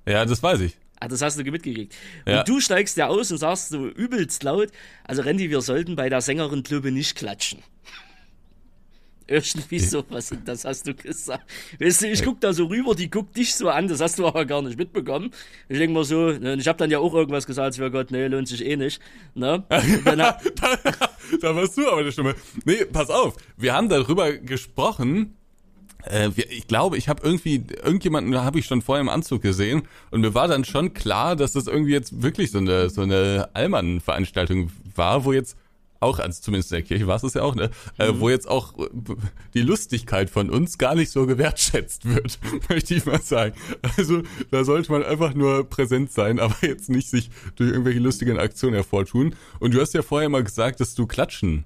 ja, 0.06 0.24
das 0.24 0.42
weiß 0.42 0.60
ich. 0.60 0.76
Ah, 1.00 1.08
das 1.08 1.22
hast 1.22 1.38
du 1.38 1.44
mitgekriegt. 1.44 1.94
Ja. 2.26 2.40
Und 2.40 2.48
du 2.48 2.60
steigst 2.60 2.98
ja 2.98 3.06
aus 3.06 3.32
und 3.32 3.38
sagst 3.38 3.70
so 3.70 3.86
übelst 3.86 4.42
laut, 4.42 4.68
also 5.04 5.22
Randy, 5.22 5.48
wir 5.48 5.62
sollten 5.62 5.96
bei 5.96 6.10
der 6.10 6.20
Sängerin 6.20 6.62
Klöbe 6.62 6.92
nicht 6.92 7.16
klatschen. 7.16 7.62
Irgendwie 9.30 9.78
sowas, 9.78 10.32
und 10.32 10.46
das 10.48 10.64
hast 10.64 10.88
du 10.88 10.94
gesagt. 10.94 11.48
Weißt 11.78 12.02
du, 12.02 12.08
ich 12.08 12.24
guck 12.24 12.40
da 12.40 12.52
so 12.52 12.66
rüber, 12.66 12.96
die 12.96 13.08
guckt 13.08 13.36
dich 13.36 13.54
so 13.54 13.68
an, 13.68 13.86
das 13.86 14.00
hast 14.00 14.18
du 14.18 14.26
aber 14.26 14.44
gar 14.44 14.60
nicht 14.60 14.76
mitbekommen. 14.76 15.30
Ich 15.68 15.78
denk 15.78 15.92
mal 15.92 16.02
so, 16.02 16.32
ne, 16.32 16.54
und 16.54 16.58
ich 16.58 16.66
habe 16.66 16.78
dann 16.78 16.90
ja 16.90 16.98
auch 16.98 17.14
irgendwas 17.14 17.46
gesagt, 17.46 17.66
als 17.66 17.78
wäre 17.78 17.92
Gott, 17.92 18.10
nee, 18.10 18.26
lohnt 18.26 18.48
sich 18.48 18.64
eh 18.66 18.76
nicht. 18.76 19.00
Ne? 19.34 19.62
Da, 20.04 20.38
da 21.40 21.54
warst 21.54 21.78
du 21.78 21.88
aber 21.88 22.02
der 22.02 22.10
Stimme. 22.10 22.34
Nee, 22.64 22.84
pass 22.86 23.08
auf. 23.08 23.36
Wir 23.56 23.72
haben 23.72 23.88
darüber 23.88 24.32
gesprochen. 24.32 25.36
Äh, 26.04 26.30
ich 26.36 26.66
glaube, 26.66 26.96
ich 26.96 27.08
habe 27.08 27.22
irgendwie 27.22 27.64
irgendjemanden 27.84 28.36
habe 28.42 28.58
ich 28.58 28.66
schon 28.66 28.82
vorher 28.82 29.00
im 29.00 29.08
Anzug 29.08 29.42
gesehen 29.42 29.82
und 30.10 30.22
mir 30.22 30.34
war 30.34 30.48
dann 30.48 30.64
schon 30.64 30.92
klar, 30.92 31.36
dass 31.36 31.52
das 31.52 31.68
irgendwie 31.68 31.92
jetzt 31.92 32.22
wirklich 32.22 32.50
so 32.50 32.58
eine 32.58 32.90
so 32.90 33.02
eine 33.02 33.50
Allmann-Veranstaltung 33.52 34.70
war, 34.96 35.24
wo 35.24 35.32
jetzt 35.32 35.56
auch, 36.00 36.18
also 36.18 36.40
zumindest 36.40 36.72
in 36.72 36.76
der 36.76 36.82
Kirche 36.82 37.06
war 37.06 37.16
es 37.16 37.22
das 37.22 37.34
ja 37.34 37.42
auch, 37.42 37.54
ne? 37.54 37.70
Äh, 37.98 38.12
wo 38.14 38.30
jetzt 38.30 38.48
auch 38.48 38.76
äh, 38.78 38.88
die 39.54 39.60
Lustigkeit 39.60 40.30
von 40.30 40.50
uns 40.50 40.78
gar 40.78 40.94
nicht 40.94 41.10
so 41.10 41.26
gewertschätzt 41.26 42.06
wird, 42.06 42.38
möchte 42.68 42.94
ich 42.94 43.04
mal 43.04 43.20
sagen. 43.20 43.54
Also 43.96 44.22
da 44.50 44.64
sollte 44.64 44.90
man 44.92 45.02
einfach 45.04 45.34
nur 45.34 45.68
präsent 45.68 46.10
sein, 46.10 46.40
aber 46.40 46.56
jetzt 46.62 46.88
nicht 46.88 47.08
sich 47.08 47.30
durch 47.56 47.70
irgendwelche 47.70 48.00
lustigen 48.00 48.38
Aktionen 48.38 48.74
hervortun. 48.74 49.34
Und 49.58 49.74
du 49.74 49.80
hast 49.80 49.92
ja 49.92 50.02
vorher 50.02 50.28
mal 50.28 50.42
gesagt, 50.42 50.80
dass 50.80 50.94
du 50.94 51.06
klatschen 51.06 51.64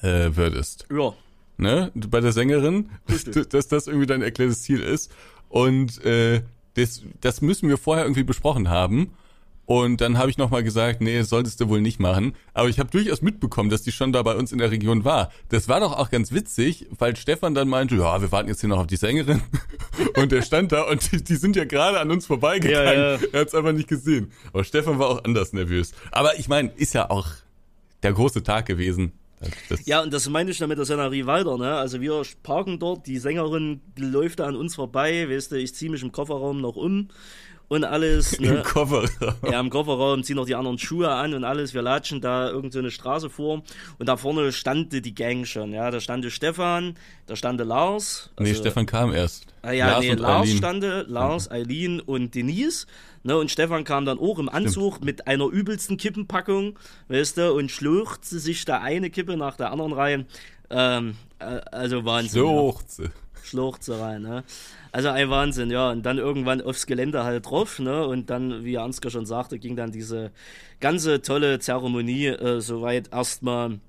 äh, 0.00 0.30
würdest 0.34 0.86
ja, 0.90 1.12
ne, 1.58 1.92
bei 1.94 2.20
der 2.20 2.32
Sängerin, 2.32 2.90
dass, 3.06 3.24
dass 3.48 3.68
das 3.68 3.86
irgendwie 3.86 4.06
dein 4.06 4.22
erklärtes 4.22 4.62
Ziel 4.62 4.80
ist. 4.80 5.12
Und 5.48 6.02
äh, 6.04 6.42
das, 6.74 7.02
das 7.20 7.42
müssen 7.42 7.68
wir 7.68 7.76
vorher 7.76 8.04
irgendwie 8.04 8.24
besprochen 8.24 8.70
haben. 8.70 9.12
Und 9.72 10.02
dann 10.02 10.18
habe 10.18 10.28
ich 10.28 10.36
nochmal 10.36 10.62
gesagt, 10.62 11.00
nee, 11.00 11.16
das 11.16 11.30
solltest 11.30 11.58
du 11.58 11.70
wohl 11.70 11.80
nicht 11.80 11.98
machen. 11.98 12.34
Aber 12.52 12.68
ich 12.68 12.78
habe 12.78 12.90
durchaus 12.90 13.22
mitbekommen, 13.22 13.70
dass 13.70 13.80
die 13.80 13.90
schon 13.90 14.12
da 14.12 14.22
bei 14.22 14.34
uns 14.34 14.52
in 14.52 14.58
der 14.58 14.70
Region 14.70 15.06
war. 15.06 15.32
Das 15.48 15.66
war 15.66 15.80
doch 15.80 15.96
auch 15.96 16.10
ganz 16.10 16.30
witzig, 16.30 16.88
weil 16.98 17.16
Stefan 17.16 17.54
dann 17.54 17.70
meinte, 17.70 17.94
ja, 17.94 18.20
wir 18.20 18.30
warten 18.30 18.50
jetzt 18.50 18.60
hier 18.60 18.68
noch 18.68 18.80
auf 18.80 18.86
die 18.86 18.96
Sängerin. 18.96 19.40
und 20.16 20.30
der 20.30 20.42
stand 20.42 20.72
da 20.72 20.82
und 20.82 21.10
die, 21.10 21.24
die 21.24 21.36
sind 21.36 21.56
ja 21.56 21.64
gerade 21.64 22.00
an 22.00 22.10
uns 22.10 22.26
vorbeigegangen. 22.26 22.92
Ja, 22.92 23.14
ja. 23.14 23.18
Er 23.32 23.40
hat 23.40 23.48
es 23.48 23.54
einfach 23.54 23.72
nicht 23.72 23.88
gesehen. 23.88 24.30
Aber 24.52 24.62
Stefan 24.62 24.98
war 24.98 25.08
auch 25.08 25.24
anders 25.24 25.54
nervös. 25.54 25.92
Aber 26.10 26.38
ich 26.38 26.50
meine, 26.50 26.70
ist 26.76 26.92
ja 26.92 27.08
auch 27.08 27.28
der 28.02 28.12
große 28.12 28.42
Tag 28.42 28.66
gewesen. 28.66 29.12
Das 29.70 29.86
ja, 29.86 30.02
und 30.02 30.12
das 30.12 30.28
meine 30.28 30.50
ich 30.50 30.58
dann 30.58 30.68
mit 30.68 30.76
der 30.76 30.84
Szenerie 30.84 31.24
weiter, 31.24 31.56
ne? 31.56 31.76
Also 31.76 32.02
wir 32.02 32.22
parken 32.42 32.78
dort, 32.78 33.06
die 33.06 33.18
Sängerin 33.18 33.80
läuft 33.96 34.40
da 34.40 34.46
an 34.46 34.54
uns 34.54 34.74
vorbei, 34.74 35.28
weißt 35.30 35.50
du, 35.50 35.56
ich 35.56 35.74
ziehe 35.74 35.90
mich 35.90 36.02
im 36.02 36.12
Kofferraum 36.12 36.60
noch 36.60 36.76
um 36.76 37.08
und 37.72 37.84
alles. 37.84 38.38
Ne? 38.42 38.56
Im 38.56 38.62
Kofferraum. 38.64 39.36
Ja, 39.48 39.60
im 39.60 39.70
Kofferraum, 39.70 40.24
ziehen 40.24 40.36
noch 40.36 40.46
die 40.46 40.56
anderen 40.56 40.76
Schuhe 40.78 41.10
an 41.10 41.32
und 41.32 41.44
alles. 41.44 41.74
Wir 41.74 41.82
latschen 41.82 42.20
da 42.20 42.50
irgendeine 42.50 42.88
so 42.88 42.94
Straße 42.94 43.30
vor 43.30 43.62
und 43.98 44.08
da 44.08 44.16
vorne 44.16 44.50
stand 44.52 44.92
die 44.92 45.14
Gang 45.14 45.46
schon, 45.46 45.72
ja. 45.72 45.90
Da 45.90 46.00
stand 46.00 46.24
Stefan, 46.26 46.96
da 47.26 47.36
stand 47.36 47.60
Lars. 47.60 48.30
Also, 48.36 48.50
nee, 48.50 48.58
Stefan 48.58 48.86
kam 48.86 49.12
erst. 49.12 49.46
Ah, 49.62 49.70
ja, 49.70 49.86
Lars 49.86 50.00
nee, 50.00 50.12
Lars 50.14 50.42
Eileen. 50.42 50.56
stande, 50.56 51.06
Lars, 51.08 51.50
Eileen 51.50 52.00
und 52.00 52.34
Denise. 52.34 52.86
Ne, 53.22 53.36
und 53.36 53.50
Stefan 53.50 53.84
kam 53.84 54.04
dann 54.04 54.18
auch 54.18 54.38
im 54.40 54.48
Anzug 54.48 54.94
Stimmt. 54.94 55.04
mit 55.06 55.26
einer 55.28 55.46
übelsten 55.46 55.96
Kippenpackung, 55.96 56.78
weißt 57.08 57.36
du, 57.38 57.52
und 57.52 57.70
schluchzte 57.70 58.40
sich 58.40 58.64
da 58.64 58.80
eine 58.80 59.10
Kippe 59.10 59.36
nach 59.36 59.56
der 59.56 59.70
anderen 59.70 59.92
rein. 59.92 60.26
Ähm, 60.70 61.14
äh, 61.38 61.60
also 61.70 62.04
Wahnsinn. 62.04 62.40
Schluchze. 62.40 63.04
Ja. 63.04 63.10
Schluchze 63.44 64.00
rein, 64.00 64.22
ne? 64.22 64.44
Also 64.92 65.08
ein 65.08 65.30
Wahnsinn, 65.30 65.70
ja. 65.70 65.90
Und 65.90 66.04
dann 66.04 66.18
irgendwann 66.18 66.60
aufs 66.60 66.86
Gelände 66.86 67.24
halt 67.24 67.46
drauf, 67.46 67.78
ne? 67.78 68.06
Und 68.06 68.28
dann, 68.28 68.62
wie 68.64 68.76
Ansgar 68.76 69.10
schon 69.10 69.24
sagte, 69.24 69.58
ging 69.58 69.74
dann 69.74 69.90
diese 69.90 70.30
ganze 70.80 71.22
tolle 71.22 71.58
Zeremonie 71.58 72.26
äh, 72.26 72.60
soweit 72.60 73.10
erstmal 73.10 73.80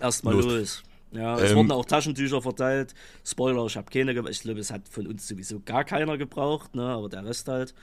erstmal 0.00 0.34
los. 0.34 0.44
los. 0.44 0.82
Ja, 1.10 1.38
es 1.38 1.50
ähm, 1.50 1.58
wurden 1.58 1.72
auch 1.72 1.84
Taschentücher 1.84 2.40
verteilt. 2.40 2.94
Spoiler, 3.24 3.66
ich 3.66 3.76
habe 3.76 3.90
keine, 3.90 4.12
ich 4.30 4.40
glaube, 4.40 4.60
es 4.60 4.70
hat 4.70 4.88
von 4.88 5.06
uns 5.06 5.26
sowieso 5.26 5.60
gar 5.64 5.84
keiner 5.84 6.16
gebraucht, 6.18 6.74
ne? 6.74 6.84
Aber 6.84 7.08
der 7.08 7.24
Rest 7.24 7.48
halt. 7.48 7.74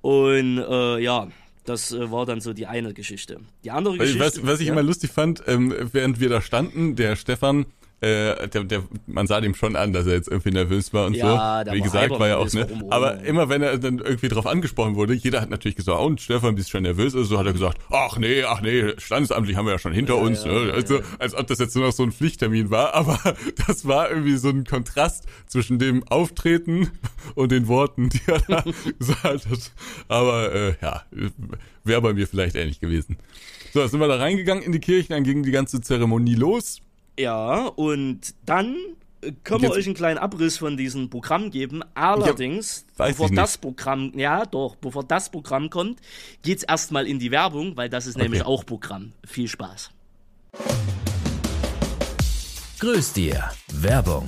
Und 0.00 0.58
äh, 0.58 0.98
ja, 0.98 1.28
das 1.64 1.92
äh, 1.92 2.10
war 2.10 2.26
dann 2.26 2.40
so 2.40 2.52
die 2.52 2.66
eine 2.66 2.94
Geschichte. 2.94 3.40
Die 3.64 3.70
andere 3.70 3.98
Geschichte. 3.98 4.20
Was, 4.20 4.44
was 4.44 4.60
ich 4.60 4.66
ja? 4.66 4.72
immer 4.72 4.82
lustig 4.82 5.10
fand, 5.10 5.42
ähm, 5.46 5.74
während 5.92 6.18
wir 6.18 6.28
da 6.28 6.40
standen, 6.40 6.96
der 6.96 7.16
Stefan 7.16 7.66
äh, 8.00 8.48
der, 8.48 8.64
der, 8.64 8.82
man 9.06 9.26
sah 9.26 9.40
dem 9.40 9.54
schon 9.54 9.74
an, 9.74 9.94
dass 9.94 10.06
er 10.06 10.14
jetzt 10.14 10.28
irgendwie 10.28 10.50
nervös 10.50 10.92
war 10.92 11.06
und 11.06 11.14
ja, 11.14 11.64
so. 11.64 11.72
Wie 11.72 11.80
gesagt, 11.80 12.10
war 12.10 12.28
ja 12.28 12.36
auch, 12.36 12.52
ne? 12.52 12.66
Aber 12.90 13.22
immer 13.24 13.48
wenn 13.48 13.62
er 13.62 13.78
dann 13.78 13.98
irgendwie 13.98 14.28
drauf 14.28 14.46
angesprochen 14.46 14.96
wurde, 14.96 15.14
jeder 15.14 15.40
hat 15.40 15.48
natürlich 15.48 15.76
gesagt, 15.76 15.98
oh, 15.98 16.04
und 16.04 16.20
Stefan, 16.20 16.54
bist 16.56 16.68
schon 16.68 16.82
nervös? 16.82 17.14
Also 17.14 17.24
so 17.24 17.38
hat 17.38 17.46
er 17.46 17.54
gesagt, 17.54 17.78
ach 17.90 18.18
nee, 18.18 18.42
ach 18.42 18.60
nee, 18.60 18.92
standesamtlich 18.98 19.56
haben 19.56 19.64
wir 19.64 19.72
ja 19.72 19.78
schon 19.78 19.92
hinter 19.92 20.16
ja, 20.16 20.20
uns. 20.20 20.44
Ja, 20.44 20.52
ne? 20.52 20.72
also, 20.74 21.00
als 21.18 21.34
ob 21.34 21.46
das 21.46 21.58
jetzt 21.58 21.74
nur 21.74 21.86
noch 21.86 21.92
so 21.92 22.02
ein 22.02 22.12
Pflichttermin 22.12 22.70
war. 22.70 22.94
Aber 22.94 23.18
das 23.66 23.86
war 23.86 24.10
irgendwie 24.10 24.36
so 24.36 24.50
ein 24.50 24.64
Kontrast 24.64 25.24
zwischen 25.46 25.78
dem 25.78 26.06
Auftreten 26.08 26.90
und 27.34 27.50
den 27.50 27.66
Worten, 27.66 28.10
die 28.10 28.20
er 28.26 28.40
da 28.46 28.64
gesagt 28.98 29.48
hat. 29.48 29.72
Aber 30.08 30.54
äh, 30.54 30.74
ja, 30.82 31.02
wäre 31.84 32.02
bei 32.02 32.12
mir 32.12 32.26
vielleicht 32.26 32.56
ähnlich 32.56 32.80
gewesen. 32.80 33.16
So, 33.72 33.86
sind 33.86 34.00
wir 34.00 34.08
da 34.08 34.16
reingegangen 34.16 34.62
in 34.62 34.72
die 34.72 34.80
Kirche, 34.80 35.08
dann 35.08 35.24
ging 35.24 35.42
die 35.42 35.50
ganze 35.50 35.80
Zeremonie 35.80 36.34
los. 36.34 36.82
Ja, 37.18 37.66
und 37.66 38.34
dann 38.44 38.76
können 39.44 39.62
wir 39.62 39.70
euch 39.70 39.86
einen 39.86 39.94
kleinen 39.94 40.18
Abriss 40.18 40.58
von 40.58 40.76
diesem 40.76 41.10
Programm 41.10 41.50
geben. 41.50 41.82
Allerdings, 41.94 42.84
ja, 42.98 43.06
bevor 43.06 43.30
das 43.30 43.58
Programm, 43.58 44.12
ja 44.16 44.44
doch, 44.44 44.76
bevor 44.76 45.04
das 45.04 45.30
Programm 45.30 45.70
kommt, 45.70 46.00
geht's 46.42 46.62
erstmal 46.62 47.06
in 47.06 47.18
die 47.18 47.30
Werbung, 47.30 47.76
weil 47.76 47.88
das 47.88 48.06
ist 48.06 48.16
okay. 48.16 48.24
nämlich 48.24 48.44
auch 48.44 48.64
Programm. 48.64 49.12
Viel 49.24 49.48
Spaß. 49.48 49.90
Grüß 52.78 53.14
dir. 53.14 53.50
Werbung. 53.72 54.26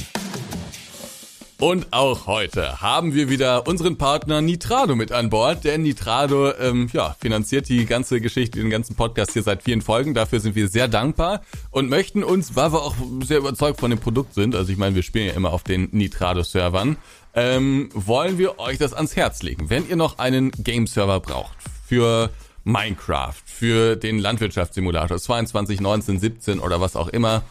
Und 1.60 1.92
auch 1.92 2.28
heute 2.28 2.80
haben 2.80 3.14
wir 3.14 3.28
wieder 3.28 3.66
unseren 3.66 3.98
Partner 3.98 4.40
Nitrado 4.40 4.94
mit 4.94 5.10
an 5.10 5.28
Bord, 5.28 5.64
denn 5.64 5.82
Nitrado 5.82 6.52
ähm, 6.52 6.88
ja, 6.92 7.16
finanziert 7.18 7.68
die 7.68 7.84
ganze 7.84 8.20
Geschichte, 8.20 8.60
den 8.60 8.70
ganzen 8.70 8.94
Podcast 8.94 9.32
hier 9.32 9.42
seit 9.42 9.64
vielen 9.64 9.82
Folgen. 9.82 10.14
Dafür 10.14 10.38
sind 10.38 10.54
wir 10.54 10.68
sehr 10.68 10.86
dankbar 10.86 11.42
und 11.72 11.90
möchten 11.90 12.22
uns, 12.22 12.54
weil 12.54 12.72
wir 12.72 12.80
auch 12.80 12.94
sehr 13.24 13.38
überzeugt 13.38 13.80
von 13.80 13.90
dem 13.90 13.98
Produkt 13.98 14.34
sind, 14.34 14.54
also 14.54 14.70
ich 14.70 14.78
meine, 14.78 14.94
wir 14.94 15.02
spielen 15.02 15.26
ja 15.26 15.32
immer 15.32 15.52
auf 15.52 15.64
den 15.64 15.88
Nitrado-Servern, 15.90 16.96
ähm, 17.34 17.88
wollen 17.92 18.38
wir 18.38 18.60
euch 18.60 18.78
das 18.78 18.94
ans 18.94 19.16
Herz 19.16 19.42
legen. 19.42 19.68
Wenn 19.68 19.88
ihr 19.88 19.96
noch 19.96 20.20
einen 20.20 20.52
Game-Server 20.52 21.18
braucht 21.18 21.56
für 21.84 22.30
Minecraft, 22.62 23.34
für 23.44 23.96
den 23.96 24.20
Landwirtschaftssimulator 24.20 25.18
22, 25.18 25.80
19, 25.80 26.20
17 26.20 26.60
oder 26.60 26.80
was 26.80 26.94
auch 26.94 27.08
immer, 27.08 27.42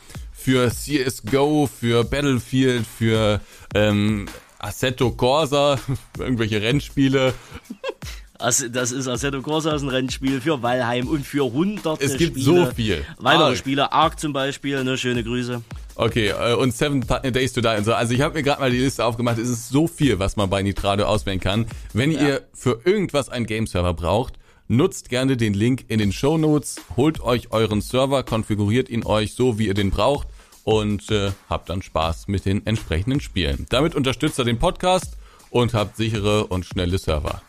für 0.48 0.72
CSGO, 0.72 1.68
für 1.68 2.06
Battlefield, 2.06 2.86
für 2.88 3.42
ähm, 3.76 4.28
Assetto 4.60 5.12
Corsa, 5.12 5.78
irgendwelche 6.18 6.62
Rennspiele. 6.62 7.34
Das 8.40 8.62
ist 8.62 9.10
Assetto 9.10 9.42
Corsa 9.42 9.76
ist 9.76 9.82
ein 9.82 9.90
Rennspiel 9.90 10.40
für 10.40 10.64
Valheim 10.64 11.10
und 11.10 11.26
für 11.26 11.52
hunderte 11.52 12.02
Es 12.02 12.16
gibt 12.16 12.40
Spiele. 12.40 12.66
so 12.66 12.66
viel. 12.68 13.06
Weitere 13.18 13.44
Arc. 13.44 13.58
Spiele, 13.58 13.92
Ark 13.92 14.22
zum 14.22 14.32
Beispiel, 14.32 14.86
ne, 14.86 14.98
schöne 14.98 15.22
Grüße. 15.22 15.62
Okay, 15.96 16.30
äh, 16.30 16.54
und 16.54 16.74
Seven 16.74 17.02
Days 17.02 17.52
to 17.52 17.60
Die 17.60 17.68
und 17.68 17.84
so. 17.84 17.94
Also 17.94 18.14
ich 18.14 18.22
habe 18.22 18.36
mir 18.36 18.44
gerade 18.44 18.62
mal 18.62 18.72
die 18.72 18.80
Liste 18.80 19.04
aufgemacht. 19.04 19.40
Es 19.40 19.50
ist 19.50 19.68
so 19.68 19.86
viel, 19.86 20.18
was 20.18 20.38
man 20.38 20.50
bei 20.50 20.62
Nitrado 20.62 21.04
auswählen 21.04 21.42
kann. 21.42 21.66
Wenn 21.92 22.12
ja. 22.12 22.22
ihr 22.22 22.42
für 22.54 22.80
irgendwas 22.86 23.28
einen 23.28 23.48
Game-Server 23.48 23.94
braucht, 23.94 24.36
Nutzt 24.70 25.08
gerne 25.08 25.38
den 25.38 25.54
Link 25.54 25.86
in 25.88 25.98
den 25.98 26.12
Show 26.12 26.38
Notes, 26.38 26.76
holt 26.98 27.22
euch 27.22 27.54
euren 27.54 27.80
Server, 27.80 28.24
konfiguriert 28.24 28.90
ihn 28.90 29.06
euch 29.06 29.34
so, 29.34 29.58
wie 29.58 29.68
ihr 29.68 29.74
den 29.74 29.92
braucht 29.92 30.28
und 30.68 31.12
äh, 31.12 31.32
habt 31.50 31.70
dann 31.70 31.82
Spaß 31.82 32.28
mit 32.28 32.44
den 32.44 32.66
entsprechenden 32.68 33.22
Spielen. 33.22 33.68
Damit 33.70 33.96
unterstützt 33.96 34.38
ihr 34.38 34.44
den 34.44 34.60
Podcast 34.60 35.16
und 35.50 35.74
habt 35.74 35.96
sichere 35.96 36.48
und 36.48 36.66
schnelle 36.66 36.98
Server. 36.98 37.42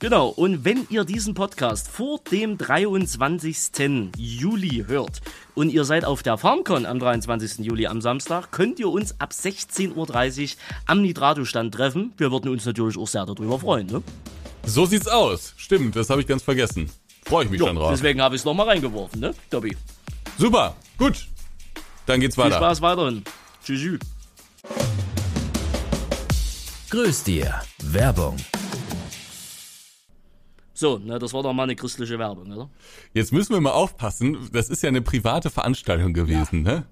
Genau, 0.00 0.26
und 0.26 0.64
wenn 0.64 0.84
ihr 0.90 1.04
diesen 1.04 1.34
Podcast 1.34 1.86
vor 1.86 2.18
dem 2.28 2.58
23. 2.58 4.10
Juli 4.16 4.84
hört 4.88 5.20
und 5.54 5.70
ihr 5.70 5.84
seid 5.84 6.04
auf 6.04 6.24
der 6.24 6.38
FarmCon 6.38 6.86
am 6.86 6.98
23. 6.98 7.64
Juli 7.64 7.86
am 7.86 8.00
Samstag, 8.00 8.50
könnt 8.50 8.80
ihr 8.80 8.88
uns 8.88 9.14
ab 9.20 9.30
16.30 9.30 9.94
Uhr 9.94 10.48
am 10.86 11.02
Nitrato-Stand 11.02 11.72
treffen. 11.72 12.14
Wir 12.16 12.32
würden 12.32 12.50
uns 12.50 12.66
natürlich 12.66 12.98
auch 12.98 13.06
sehr 13.06 13.24
darüber 13.26 13.60
freuen. 13.60 13.86
Ne? 13.86 14.02
So 14.64 14.86
sieht's 14.86 15.06
aus. 15.06 15.54
Stimmt, 15.56 15.94
das 15.94 16.10
habe 16.10 16.20
ich 16.20 16.26
ganz 16.26 16.42
vergessen. 16.42 16.90
Freue 17.24 17.44
ich 17.44 17.50
mich 17.50 17.60
jo, 17.60 17.68
schon 17.68 17.76
drauf. 17.76 17.92
Deswegen 17.92 18.20
habe 18.20 18.34
ich 18.34 18.40
es 18.40 18.44
nochmal 18.44 18.66
reingeworfen, 18.66 19.20
ne, 19.20 19.34
Dobby? 19.50 19.76
Super, 20.36 20.74
gut. 20.98 21.28
Dann 22.06 22.20
geht's 22.20 22.38
weiter. 22.38 22.50
Viel 22.50 22.58
Spaß 22.58 22.80
weiterhin. 22.82 23.24
Tschüss. 23.64 23.98
Grüß 26.90 27.24
dir. 27.24 27.60
Werbung. 27.82 28.36
So, 30.72 31.00
na, 31.02 31.18
das 31.18 31.32
war 31.32 31.42
doch 31.42 31.52
mal 31.52 31.64
eine 31.64 31.74
christliche 31.74 32.18
Werbung, 32.18 32.52
oder? 32.52 32.70
Jetzt 33.14 33.32
müssen 33.32 33.54
wir 33.54 33.60
mal 33.60 33.72
aufpassen. 33.72 34.50
Das 34.52 34.68
ist 34.68 34.82
ja 34.82 34.88
eine 34.88 35.02
private 35.02 35.50
Veranstaltung 35.50 36.12
gewesen, 36.12 36.64
ja. 36.64 36.72
ne? 36.72 36.86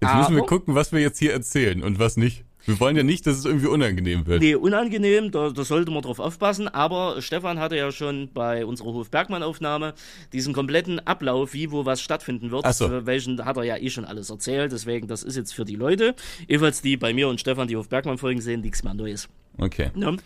Jetzt 0.00 0.10
Aber 0.10 0.18
müssen 0.18 0.34
wir 0.34 0.42
gucken, 0.42 0.74
was 0.74 0.90
wir 0.90 1.00
jetzt 1.00 1.18
hier 1.18 1.32
erzählen 1.32 1.82
und 1.82 2.00
was 2.00 2.16
nicht. 2.16 2.44
Wir 2.64 2.78
wollen 2.80 2.96
ja 2.96 3.02
nicht, 3.02 3.26
dass 3.26 3.38
es 3.38 3.44
irgendwie 3.44 3.66
unangenehm 3.66 4.26
wird. 4.26 4.40
Nee, 4.40 4.54
unangenehm, 4.54 5.30
da, 5.30 5.50
da 5.50 5.64
sollte 5.64 5.90
man 5.90 6.02
drauf 6.02 6.18
aufpassen. 6.18 6.68
Aber 6.68 7.20
Stefan 7.20 7.58
hatte 7.58 7.76
ja 7.76 7.90
schon 7.90 8.30
bei 8.32 8.64
unserer 8.64 8.92
Hof-Bergmann-Aufnahme 8.92 9.94
diesen 10.32 10.52
kompletten 10.52 11.00
Ablauf, 11.00 11.54
wie 11.54 11.70
wo 11.70 11.84
was 11.84 12.00
stattfinden 12.00 12.50
wird. 12.50 12.64
Ach 12.64 12.72
so. 12.72 13.06
Welchen 13.06 13.44
hat 13.44 13.56
er 13.56 13.64
ja 13.64 13.76
eh 13.76 13.90
schon 13.90 14.04
alles 14.04 14.30
erzählt. 14.30 14.72
Deswegen, 14.72 15.08
das 15.08 15.22
ist 15.22 15.36
jetzt 15.36 15.54
für 15.54 15.64
die 15.64 15.76
Leute, 15.76 16.14
ebenfalls 16.48 16.82
die 16.82 16.96
bei 16.96 17.12
mir 17.12 17.28
und 17.28 17.40
Stefan 17.40 17.68
die 17.68 17.76
Hof-Bergmann-Folgen 17.76 18.40
sehen, 18.40 18.60
nichts 18.60 18.82
mehr 18.82 18.94
Neues. 18.94 19.28
Okay. 19.58 19.90
Ja. 19.94 20.16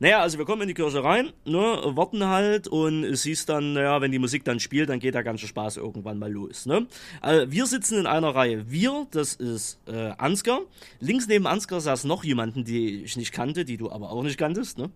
Naja, 0.00 0.20
also 0.20 0.38
wir 0.38 0.44
kommen 0.44 0.62
in 0.62 0.68
die 0.68 0.74
Kirche 0.74 1.02
rein, 1.04 1.32
ne, 1.44 1.78
warten 1.84 2.26
halt 2.26 2.66
und 2.68 3.14
siehst 3.14 3.48
dann, 3.48 3.74
naja, 3.74 4.00
wenn 4.00 4.10
die 4.10 4.18
Musik 4.18 4.44
dann 4.44 4.58
spielt, 4.60 4.88
dann 4.88 4.98
geht 4.98 5.14
der 5.14 5.22
ganze 5.22 5.46
Spaß 5.46 5.76
irgendwann 5.76 6.18
mal 6.18 6.30
los. 6.30 6.66
Ne? 6.66 6.86
Also 7.20 7.50
wir 7.50 7.66
sitzen 7.66 8.00
in 8.00 8.06
einer 8.06 8.34
Reihe. 8.34 8.70
Wir, 8.70 9.06
das 9.12 9.34
ist 9.34 9.78
äh, 9.86 10.10
Ansgar. 10.18 10.60
Links 11.00 11.28
neben 11.28 11.46
Ansgar 11.46 11.80
saß 11.80 12.04
noch 12.04 12.24
jemanden, 12.24 12.64
die 12.64 13.04
ich 13.04 13.16
nicht 13.16 13.32
kannte, 13.32 13.64
die 13.64 13.76
du 13.76 13.90
aber 13.90 14.10
auch 14.10 14.22
nicht 14.22 14.36
kanntest, 14.36 14.78
ne? 14.78 14.90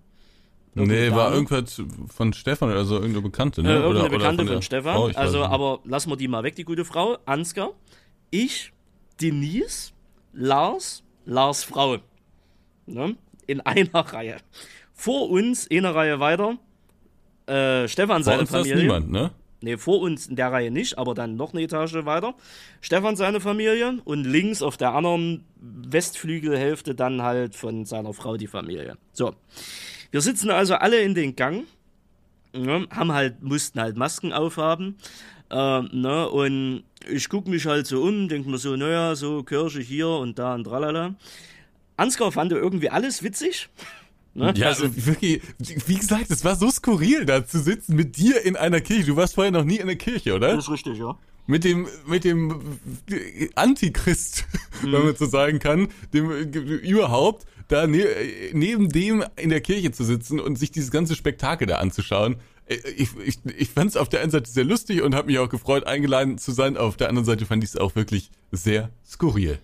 nee, 0.74 1.10
war 1.10 1.32
irgendwas 1.32 1.82
von 2.08 2.32
Stefan 2.32 2.70
oder 2.70 2.84
so, 2.84 2.96
irgendeine 2.96 3.22
Bekannte, 3.22 3.62
ne? 3.62 3.70
Äh, 3.70 3.74
irgendeine 3.76 4.00
oder, 4.00 4.18
Bekannte 4.18 4.42
oder 4.42 4.48
von, 4.48 4.56
von 4.56 4.62
Stefan. 4.62 4.96
Oh, 4.96 5.10
also, 5.14 5.44
aber 5.44 5.80
lassen 5.84 6.10
wir 6.10 6.16
die 6.16 6.28
mal 6.28 6.42
weg, 6.42 6.54
die 6.56 6.64
gute 6.64 6.84
Frau. 6.84 7.18
Ansgar, 7.24 7.70
ich, 8.30 8.72
Denise, 9.20 9.92
Lars, 10.32 11.02
Lars 11.24 11.64
Frau. 11.64 11.98
Ne? 12.86 13.16
In 13.48 13.60
einer 13.62 14.00
Reihe. 14.00 14.36
Vor 14.94 15.28
uns, 15.30 15.68
eine 15.68 15.94
Reihe 15.94 16.20
weiter, 16.20 16.58
äh, 17.46 17.88
Stefan 17.88 18.22
seine 18.22 18.46
Familie. 18.46 18.74
Ist 18.74 18.82
niemand, 18.82 19.10
ne? 19.10 19.32
Nee, 19.60 19.76
vor 19.76 20.00
uns 20.00 20.28
in 20.28 20.36
der 20.36 20.52
Reihe 20.52 20.70
nicht, 20.70 20.98
aber 20.98 21.14
dann 21.14 21.34
noch 21.34 21.52
eine 21.52 21.62
Etage 21.62 21.94
weiter. 22.04 22.34
Stefan 22.80 23.16
seine 23.16 23.40
Familie 23.40 23.98
und 24.04 24.24
links 24.24 24.62
auf 24.62 24.76
der 24.76 24.94
anderen 24.94 25.44
Westflügelhälfte 25.60 26.94
dann 26.94 27.22
halt 27.22 27.56
von 27.56 27.84
seiner 27.84 28.12
Frau 28.12 28.36
die 28.36 28.46
Familie. 28.46 28.96
So. 29.12 29.34
Wir 30.12 30.20
sitzen 30.20 30.50
also 30.50 30.74
alle 30.74 31.00
in 31.00 31.14
den 31.14 31.34
Gang, 31.34 31.64
ne, 32.52 32.86
haben 32.90 33.12
halt, 33.12 33.42
mussten 33.42 33.80
halt 33.80 33.96
Masken 33.96 34.32
aufhaben. 34.32 34.96
Äh, 35.50 35.82
ne, 35.82 36.28
und 36.28 36.84
ich 37.10 37.28
gucke 37.28 37.50
mich 37.50 37.66
halt 37.66 37.86
so 37.86 38.02
um, 38.02 38.28
denke 38.28 38.48
mir 38.48 38.58
so, 38.58 38.76
naja, 38.76 39.16
so 39.16 39.42
Kirche 39.42 39.80
hier 39.80 40.08
und 40.08 40.38
da 40.38 40.54
und 40.54 40.64
tralala. 40.64 41.14
Ansgar 41.98 42.32
fand 42.32 42.52
irgendwie 42.52 42.90
alles 42.90 43.22
witzig. 43.22 43.68
Ne? 44.34 44.54
Ja, 44.56 44.68
also, 44.68 44.84
also 44.84 45.06
wirklich, 45.06 45.42
wie 45.86 45.96
gesagt, 45.96 46.30
es 46.30 46.44
war 46.44 46.54
so 46.54 46.70
skurril, 46.70 47.26
da 47.26 47.44
zu 47.44 47.58
sitzen 47.58 47.96
mit 47.96 48.16
dir 48.16 48.44
in 48.44 48.56
einer 48.56 48.80
Kirche. 48.80 49.06
Du 49.06 49.16
warst 49.16 49.34
vorher 49.34 49.50
noch 49.50 49.64
nie 49.64 49.78
in 49.78 49.86
der 49.86 49.96
Kirche, 49.96 50.34
oder? 50.34 50.54
Das 50.54 50.64
ist 50.64 50.70
richtig, 50.70 50.98
ja. 50.98 51.18
Mit 51.46 51.64
dem, 51.64 51.88
mit 52.06 52.24
dem 52.24 52.78
Antichrist, 53.54 54.44
mhm. 54.82 54.92
wenn 54.92 55.04
man 55.06 55.16
so 55.16 55.26
sagen 55.26 55.58
kann, 55.58 55.88
dem 56.12 56.30
überhaupt, 56.30 57.46
da 57.68 57.86
ne, 57.86 58.04
neben 58.52 58.90
dem 58.90 59.24
in 59.36 59.50
der 59.50 59.60
Kirche 59.60 59.90
zu 59.90 60.04
sitzen 60.04 60.40
und 60.40 60.56
sich 60.58 60.70
dieses 60.70 60.90
ganze 60.90 61.16
Spektakel 61.16 61.66
da 61.66 61.78
anzuschauen. 61.78 62.36
Ich, 62.96 63.08
ich, 63.24 63.38
ich 63.56 63.70
fand 63.70 63.90
es 63.90 63.96
auf 63.96 64.10
der 64.10 64.20
einen 64.20 64.30
Seite 64.30 64.50
sehr 64.50 64.64
lustig 64.64 65.02
und 65.02 65.14
habe 65.14 65.28
mich 65.28 65.38
auch 65.38 65.48
gefreut, 65.48 65.86
eingeladen 65.86 66.36
zu 66.36 66.52
sein. 66.52 66.76
Auf 66.76 66.98
der 66.98 67.08
anderen 67.08 67.24
Seite 67.24 67.46
fand 67.46 67.64
ich 67.64 67.70
es 67.70 67.76
auch 67.76 67.96
wirklich 67.96 68.30
sehr 68.52 68.90
skurril. 69.06 69.58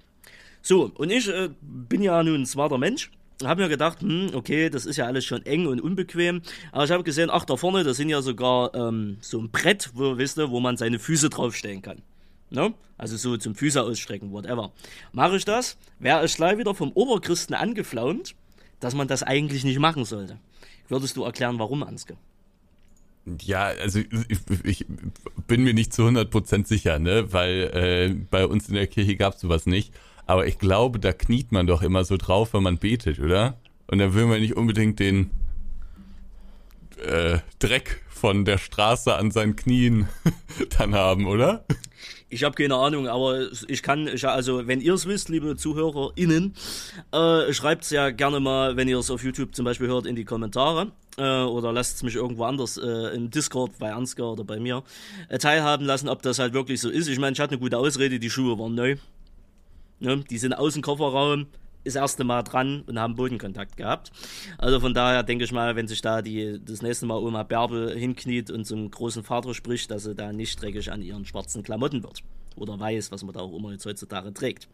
So, 0.67 0.91
und 0.95 1.11
ich 1.11 1.29
äh, 1.29 1.51
bin 1.61 2.03
ja 2.03 2.23
nun 2.23 2.41
ein 2.41 2.47
smarter 2.47 2.79
Mensch 2.79 3.11
habe 3.43 3.63
mir 3.63 3.69
gedacht, 3.69 4.01
hm, 4.01 4.31
okay, 4.35 4.71
das 4.71 4.87
ist 4.87 4.97
ja 4.97 5.07
alles 5.07 5.25
schon 5.25 5.45
eng 5.45 5.67
und 5.67 5.81
unbequem. 5.81 6.43
Aber 6.73 6.85
ich 6.85 6.91
habe 6.91 7.03
gesehen, 7.03 7.31
ach, 7.31 7.45
da 7.45 7.57
vorne, 7.57 7.85
da 7.85 7.95
sind 7.95 8.09
ja 8.09 8.23
sogar 8.23 8.75
ähm, 8.75 9.19
so 9.21 9.41
ein 9.41 9.51
Brett, 9.51 9.91
wo, 9.95 10.17
wisst 10.17 10.39
ihr, 10.39 10.51
wo 10.51 10.61
man 10.61 10.77
seine 10.77 10.99
Füße 10.99 11.31
draufstellen 11.31 11.83
kann. 11.83 12.03
Ne? 12.51 12.73
Also 12.97 13.17
so 13.17 13.37
zum 13.37 13.55
Füße 13.55 13.83
ausstrecken, 13.83 14.33
whatever. 14.33 14.73
Mache 15.13 15.37
ich 15.37 15.45
das, 15.45 15.77
wäre 15.99 16.25
ich 16.25 16.37
gleich 16.37 16.59
wieder 16.59 16.75
vom 16.75 16.93
Oberchristen 16.93 17.55
angeflaumt, 17.55 18.35
dass 18.81 18.95
man 18.95 19.09
das 19.09 19.23
eigentlich 19.23 19.65
nicht 19.65 19.79
machen 19.79 20.05
sollte. 20.05 20.39
Würdest 20.89 21.17
du 21.17 21.25
erklären, 21.25 21.59
warum, 21.59 21.83
Anske? 21.83 22.17
Ja, 23.41 23.65
also 23.65 24.01
ich, 24.29 24.39
ich 24.65 24.87
bin 25.47 25.65
mir 25.65 25.73
nicht 25.73 25.95
zu 25.95 26.03
100% 26.03 26.67
sicher, 26.67 26.99
ne? 26.99 27.33
weil 27.33 27.71
äh, 27.73 28.15
bei 28.31 28.47
uns 28.47 28.69
in 28.69 28.75
der 28.75 28.87
Kirche 28.87 29.17
gab 29.17 29.35
es 29.35 29.41
sowas 29.41 29.65
nicht. 29.65 29.93
Aber 30.27 30.47
ich 30.47 30.59
glaube, 30.59 30.99
da 30.99 31.13
kniet 31.13 31.53
man 31.53 31.67
doch 31.67 31.83
immer 31.83 32.05
so 32.05 32.17
drauf, 32.17 32.55
wenn 32.55 32.63
man 32.63 32.79
betet, 32.79 33.19
oder? 33.19 33.59
Und 33.87 33.99
dann 33.99 34.15
will 34.15 34.27
man 34.27 34.41
nicht 34.41 34.57
unbedingt 34.57 34.99
den 34.99 35.31
äh, 37.05 37.39
Dreck 37.59 38.03
von 38.09 38.45
der 38.45 38.59
Straße 38.59 39.15
an 39.15 39.31
seinen 39.31 39.57
Knien 39.57 40.09
dann 40.79 40.95
haben, 40.95 41.27
oder? 41.27 41.67
Ich 42.31 42.43
habe 42.43 42.55
keine 42.55 42.75
Ahnung, 42.75 43.07
aber 43.07 43.49
ich 43.69 43.83
kann, 43.83 44.09
ich, 44.09 44.27
also 44.27 44.67
wenn 44.67 44.81
ihr 44.81 44.95
es 44.95 45.07
wisst, 45.07 45.29
liebe 45.29 45.57
ZuhörerInnen, 45.57 46.55
äh, 47.13 47.53
schreibt 47.53 47.85
es 47.85 47.91
ja 47.91 48.11
gerne 48.11 48.41
mal, 48.41 48.77
wenn 48.77 48.89
ihr 48.89 48.99
es 48.99 49.11
auf 49.11 49.23
YouTube 49.23 49.55
zum 49.55 49.65
Beispiel 49.65 49.87
hört, 49.89 50.07
in 50.07 50.17
die 50.17 50.25
Kommentare 50.25 50.91
äh, 51.17 51.43
oder 51.43 51.73
lasst 51.73 51.97
es 51.97 52.03
mich 52.03 52.17
irgendwo 52.17 52.45
anders 52.45 52.77
äh, 52.77 53.15
im 53.15 53.31
Discord 53.31 53.79
bei 53.79 53.93
Ansgar 53.93 54.33
oder 54.33 54.43
bei 54.43 54.59
mir 54.59 54.83
äh, 55.29 55.39
teilhaben 55.39 55.87
lassen, 55.87 56.09
ob 56.09 56.23
das 56.23 56.39
halt 56.39 56.55
wirklich 56.55 56.81
so 56.81 56.89
ist. 56.89 57.09
Ich 57.09 57.19
meine, 57.19 57.35
ich 57.35 57.41
hatte 57.41 57.53
eine 57.53 57.61
gute 57.61 57.79
Ausrede, 57.79 58.19
die 58.19 58.31
Schuhe 58.31 58.59
waren 58.59 58.75
neu. 58.75 58.97
Ne? 60.05 60.23
Die 60.31 60.39
sind 60.39 60.53
aus 60.53 60.75
dem 60.75 60.83
Kofferraum 60.83 61.47
das 61.85 61.97
erste 61.97 62.25
Mal 62.25 62.43
dran 62.43 62.83
und 62.87 62.99
haben 62.99 63.15
Bodenkontakt 63.15 63.77
gehabt. 63.77 64.13
Also 64.59 64.81
von 64.81 64.95
daher 64.95 65.23
denke 65.23 65.45
ich 65.45 65.53
mal, 65.53 65.77
wenn 65.77 65.89
sich 65.89 66.01
da 66.01 66.23
die, 66.23 66.61
das 66.65 66.83
nächste 66.83 67.07
Mal 67.07 67.19
Oma 67.19 67.43
Bärbel 67.43 67.97
hinkniet 67.97 68.51
und 68.51 68.65
zum 68.65 68.91
großen 68.91 69.23
Vater 69.23 69.55
spricht, 69.55 69.91
dass 69.91 70.05
sie 70.05 70.15
da 70.15 70.33
nicht 70.33 70.61
dreckig 70.61 70.91
an 70.93 71.03
ihren 71.03 71.25
schwarzen 71.25 71.63
Klamotten 71.63 72.03
wird. 72.03 72.23
Oder 72.57 72.79
weiß, 72.79 73.11
was 73.11 73.25
man 73.25 73.35
da 73.35 73.41
auch 73.41 73.57
immer 73.57 73.73
jetzt 73.73 73.85
heutzutage 73.85 74.33
trägt. 74.33 74.69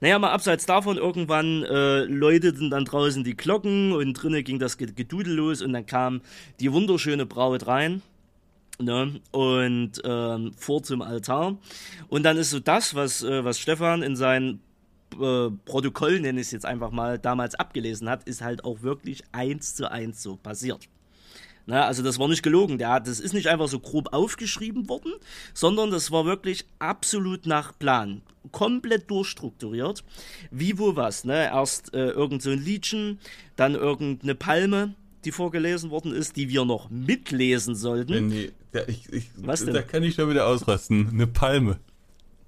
Naja, 0.00 0.18
mal 0.18 0.30
abseits 0.30 0.66
davon, 0.66 0.98
irgendwann 0.98 1.62
äh, 1.62 2.04
läuteten 2.04 2.70
dann 2.70 2.84
draußen 2.84 3.24
die 3.24 3.36
Glocken 3.36 3.92
und 3.92 4.12
drinnen 4.14 4.44
ging 4.44 4.58
das 4.58 4.76
Gedudel 4.76 5.34
los 5.34 5.62
und 5.62 5.72
dann 5.72 5.86
kam 5.86 6.20
die 6.60 6.72
wunderschöne 6.72 7.24
Braut 7.24 7.66
rein. 7.66 8.02
Ne? 8.78 9.20
Und 9.30 9.92
ähm, 10.04 10.52
vor 10.56 10.82
zum 10.82 11.02
Altar. 11.02 11.56
Und 12.08 12.22
dann 12.24 12.36
ist 12.36 12.50
so 12.50 12.60
das, 12.60 12.94
was, 12.94 13.22
äh, 13.22 13.44
was 13.44 13.58
Stefan 13.58 14.02
in 14.02 14.16
seinen 14.16 14.60
äh, 15.20 15.50
Protokoll, 15.64 16.20
nenne 16.20 16.40
ich 16.40 16.48
es 16.48 16.52
jetzt 16.52 16.66
einfach 16.66 16.90
mal, 16.90 17.18
damals 17.18 17.54
abgelesen 17.54 18.08
hat, 18.08 18.24
ist 18.24 18.42
halt 18.42 18.64
auch 18.64 18.82
wirklich 18.82 19.22
eins 19.32 19.74
zu 19.74 19.90
eins 19.90 20.22
so 20.22 20.36
passiert. 20.36 20.88
Na, 21.66 21.86
also 21.86 22.02
das 22.02 22.18
war 22.18 22.28
nicht 22.28 22.42
gelogen, 22.42 22.78
der, 22.78 22.98
das 23.00 23.20
ist 23.20 23.34
nicht 23.34 23.46
einfach 23.46 23.68
so 23.68 23.78
grob 23.78 24.12
aufgeschrieben 24.12 24.88
worden, 24.88 25.12
sondern 25.54 25.90
das 25.90 26.10
war 26.10 26.24
wirklich 26.24 26.64
absolut 26.80 27.46
nach 27.46 27.78
Plan, 27.78 28.22
komplett 28.50 29.08
durchstrukturiert, 29.10 30.02
wie 30.50 30.78
wo 30.78 30.96
was. 30.96 31.24
Ne? 31.24 31.44
Erst 31.44 31.94
äh, 31.94 32.10
irgend 32.10 32.42
so 32.42 32.50
ein 32.50 32.58
Liedchen, 32.58 33.20
dann 33.54 33.74
irgendeine 33.74 34.34
Palme, 34.34 34.94
die 35.24 35.30
vorgelesen 35.30 35.90
worden 35.90 36.12
ist, 36.12 36.36
die 36.36 36.48
wir 36.48 36.64
noch 36.64 36.90
mitlesen 36.90 37.76
sollten. 37.76 38.28
Nee, 38.28 38.50
nee, 38.72 38.80
ich, 38.88 39.12
ich, 39.12 39.30
Was 39.36 39.64
denn? 39.64 39.74
Da 39.74 39.82
kann 39.82 40.02
ich 40.02 40.16
schon 40.16 40.28
wieder 40.30 40.48
ausrasten. 40.48 41.10
Eine 41.10 41.28
Palme. 41.28 41.78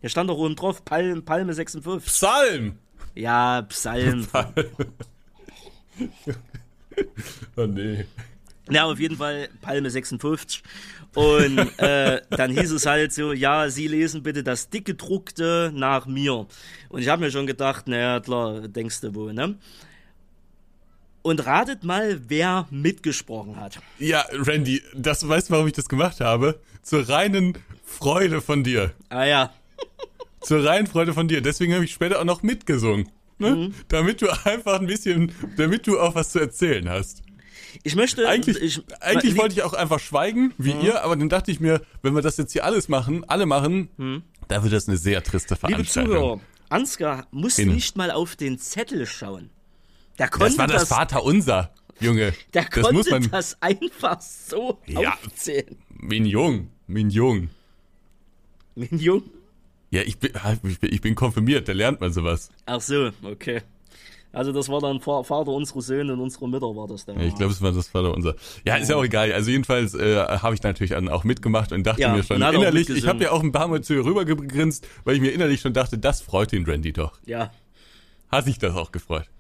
Hier 0.04 0.10
stand 0.10 0.28
doch 0.28 0.36
oben 0.36 0.54
drauf, 0.54 0.84
Palme, 0.84 1.22
Palme 1.22 1.54
56. 1.54 2.12
Psalm! 2.12 2.78
Ja, 3.14 3.62
Psalm. 3.62 4.26
Psalm. 4.26 4.52
oh 7.56 7.64
nee. 7.64 8.04
Ja, 8.68 8.84
auf 8.84 9.00
jeden 9.00 9.16
Fall 9.16 9.48
Palme 9.62 9.88
56. 9.88 10.62
Und 11.14 11.78
äh, 11.78 12.20
dann 12.28 12.50
hieß 12.50 12.72
es 12.72 12.84
halt 12.84 13.14
so, 13.14 13.32
ja, 13.32 13.70
Sie 13.70 13.88
lesen 13.88 14.22
bitte 14.22 14.44
das 14.44 14.68
dickgedruckte 14.68 15.72
nach 15.74 16.04
mir. 16.04 16.48
Und 16.90 17.00
ich 17.00 17.08
habe 17.08 17.24
mir 17.24 17.30
schon 17.30 17.46
gedacht, 17.46 17.88
naja, 17.88 18.20
klar, 18.20 18.68
denkst 18.68 19.00
du 19.00 19.14
wo, 19.14 19.32
ne? 19.32 19.56
Und 21.22 21.46
ratet 21.46 21.82
mal, 21.82 22.20
wer 22.28 22.68
mitgesprochen 22.70 23.58
hat. 23.58 23.80
Ja, 23.98 24.26
Randy, 24.32 24.82
das 24.94 25.26
weißt 25.26 25.48
du, 25.48 25.54
warum 25.54 25.66
ich 25.66 25.72
das 25.72 25.88
gemacht 25.88 26.20
habe? 26.20 26.60
Zur 26.82 27.08
reinen 27.08 27.56
Freude 27.86 28.42
von 28.42 28.64
dir. 28.64 28.92
Ah 29.08 29.24
ja. 29.24 29.54
Zur 30.40 30.64
reinen 30.64 30.86
Freude 30.86 31.14
von 31.14 31.26
dir. 31.26 31.40
Deswegen 31.40 31.74
habe 31.74 31.84
ich 31.84 31.92
später 31.92 32.20
auch 32.20 32.24
noch 32.24 32.42
mitgesungen. 32.42 33.08
Ne? 33.38 33.50
Mhm. 33.50 33.74
Damit 33.88 34.22
du 34.22 34.28
einfach 34.44 34.80
ein 34.80 34.86
bisschen, 34.86 35.32
damit 35.56 35.86
du 35.86 35.98
auch 35.98 36.14
was 36.14 36.30
zu 36.30 36.38
erzählen 36.38 36.88
hast. 36.88 37.22
Ich 37.82 37.96
möchte. 37.96 38.28
Eigentlich, 38.28 38.60
ich, 38.60 38.82
eigentlich 39.00 39.36
wollte 39.36 39.54
ich 39.54 39.62
auch 39.62 39.72
einfach 39.72 39.98
schweigen, 39.98 40.52
wie 40.58 40.74
mhm. 40.74 40.80
ihr, 40.82 41.02
aber 41.02 41.16
dann 41.16 41.28
dachte 41.28 41.50
ich 41.50 41.60
mir, 41.60 41.80
wenn 42.02 42.14
wir 42.14 42.22
das 42.22 42.36
jetzt 42.36 42.52
hier 42.52 42.64
alles 42.64 42.88
machen, 42.88 43.24
alle 43.28 43.46
machen, 43.46 43.88
mhm. 43.96 44.22
da 44.48 44.62
wird 44.62 44.72
das 44.72 44.88
eine 44.88 44.96
sehr 44.96 45.22
triste 45.22 45.56
Veranstaltung. 45.56 46.12
Liebe 46.12 46.22
Zuhörer, 46.22 46.40
Ansgar 46.68 47.26
muss 47.30 47.56
Hin. 47.56 47.74
nicht 47.74 47.96
mal 47.96 48.10
auf 48.10 48.36
den 48.36 48.58
Zettel 48.58 49.06
schauen. 49.06 49.50
Konnte 50.16 50.38
das 50.38 50.58
war 50.58 50.66
das, 50.68 50.82
das 50.82 50.88
Vaterunser, 50.88 51.74
Junge. 51.98 52.32
Der 52.54 52.64
das 52.64 52.70
konnte 52.70 52.92
muss 52.92 53.10
man, 53.10 53.28
das 53.30 53.60
einfach 53.60 54.20
so 54.20 54.80
ja, 54.86 55.14
aufzählen. 55.14 55.76
Minjung, 55.90 56.68
Minjung. 56.86 57.50
Minjung? 58.76 59.24
Ja, 59.94 60.02
ich 60.02 60.18
bin, 60.18 60.33
ich 60.80 61.00
bin 61.00 61.14
konfirmiert, 61.14 61.68
da 61.68 61.72
lernt 61.72 62.00
man 62.00 62.12
sowas. 62.12 62.50
Ach 62.66 62.80
so, 62.80 63.11
okay. 63.22 63.62
Also 64.33 64.50
das 64.50 64.68
war 64.68 64.80
dann 64.80 65.00
Vater 65.00 65.52
unserer 65.52 65.83
Söhne 65.83 66.14
und 66.14 66.20
unserer 66.20 66.48
Mütter 66.48 66.66
war 66.74 66.88
das 66.88 67.04
dann. 67.04 67.20
Ja, 67.20 67.26
ich 67.26 67.37
glaube, 67.37 67.52
es 67.52 67.62
war 67.62 67.70
das 67.70 67.87
Vater 67.87 68.12
unser. 68.12 68.35
Ja, 68.66 68.74
ist 68.74 68.90
ja 68.90 68.96
auch 68.96 69.04
egal. 69.04 69.33
Also 69.33 69.52
jedenfalls 69.52 69.94
äh, 69.94 70.16
habe 70.16 70.57
ich 70.57 70.62
natürlich 70.64 70.90
dann 70.90 71.09
auch 71.09 71.22
mitgemacht 71.22 71.70
und 71.70 71.87
dachte 71.87 72.02
ja, 72.02 72.12
mir 72.12 72.24
schon 72.24 72.42
innerlich, 72.42 72.88
ich 72.90 73.07
habe 73.07 73.22
ja 73.22 73.30
auch 73.30 73.44
ein 73.44 73.52
paar 73.52 73.68
Mal 73.68 73.83
zu 73.83 73.94
ihr 73.94 74.04
rübergegrinst, 74.04 74.85
weil 75.04 75.14
ich 75.14 75.20
mir 75.20 75.30
innerlich 75.30 75.61
schon 75.61 75.72
dachte, 75.72 75.96
das 75.96 76.20
freut 76.20 76.50
den 76.50 76.64
Randy 76.64 76.92
doch. 76.92 77.20
Ja. 77.24 77.52
Hat 78.33 78.46
sich 78.46 78.59
das 78.59 78.74
auch 78.74 78.90
gefreut. 78.90 79.30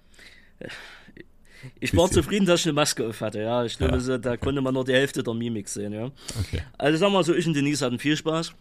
Ich 1.80 1.96
war 1.96 2.08
zufrieden, 2.08 2.46
dass 2.46 2.60
ich 2.60 2.66
eine 2.66 2.74
Maske 2.74 3.08
auf 3.08 3.20
hatte, 3.20 3.40
ja. 3.40 3.64
Ich 3.64 3.76
glaube, 3.76 3.98
ja. 3.98 4.18
da 4.18 4.36
konnte 4.36 4.60
man 4.60 4.74
nur 4.74 4.84
die 4.84 4.92
Hälfte 4.92 5.24
der 5.24 5.34
Mimik 5.34 5.68
sehen, 5.68 5.92
ja. 5.92 6.12
Okay. 6.38 6.62
Also 6.78 6.98
sagen 6.98 7.12
wir 7.12 7.18
mal 7.18 7.24
so, 7.24 7.34
ich 7.34 7.44
und 7.44 7.54
Denise 7.54 7.84
hatten 7.84 7.98
viel 7.98 8.16
Spaß. 8.16 8.54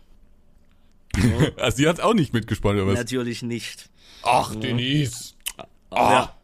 Ja. 1.18 1.48
also 1.58 1.78
sie 1.78 1.88
hat 1.88 2.00
auch 2.00 2.14
nicht 2.14 2.34
mitgespannt, 2.34 2.80
oder 2.80 2.88
was? 2.88 2.96
Natürlich 2.96 3.42
nicht. 3.42 3.90
Ach, 4.24 4.54
ja. 4.54 4.60
Denise. 4.60 5.34
Aber, 5.90 6.00
ah. 6.00 6.38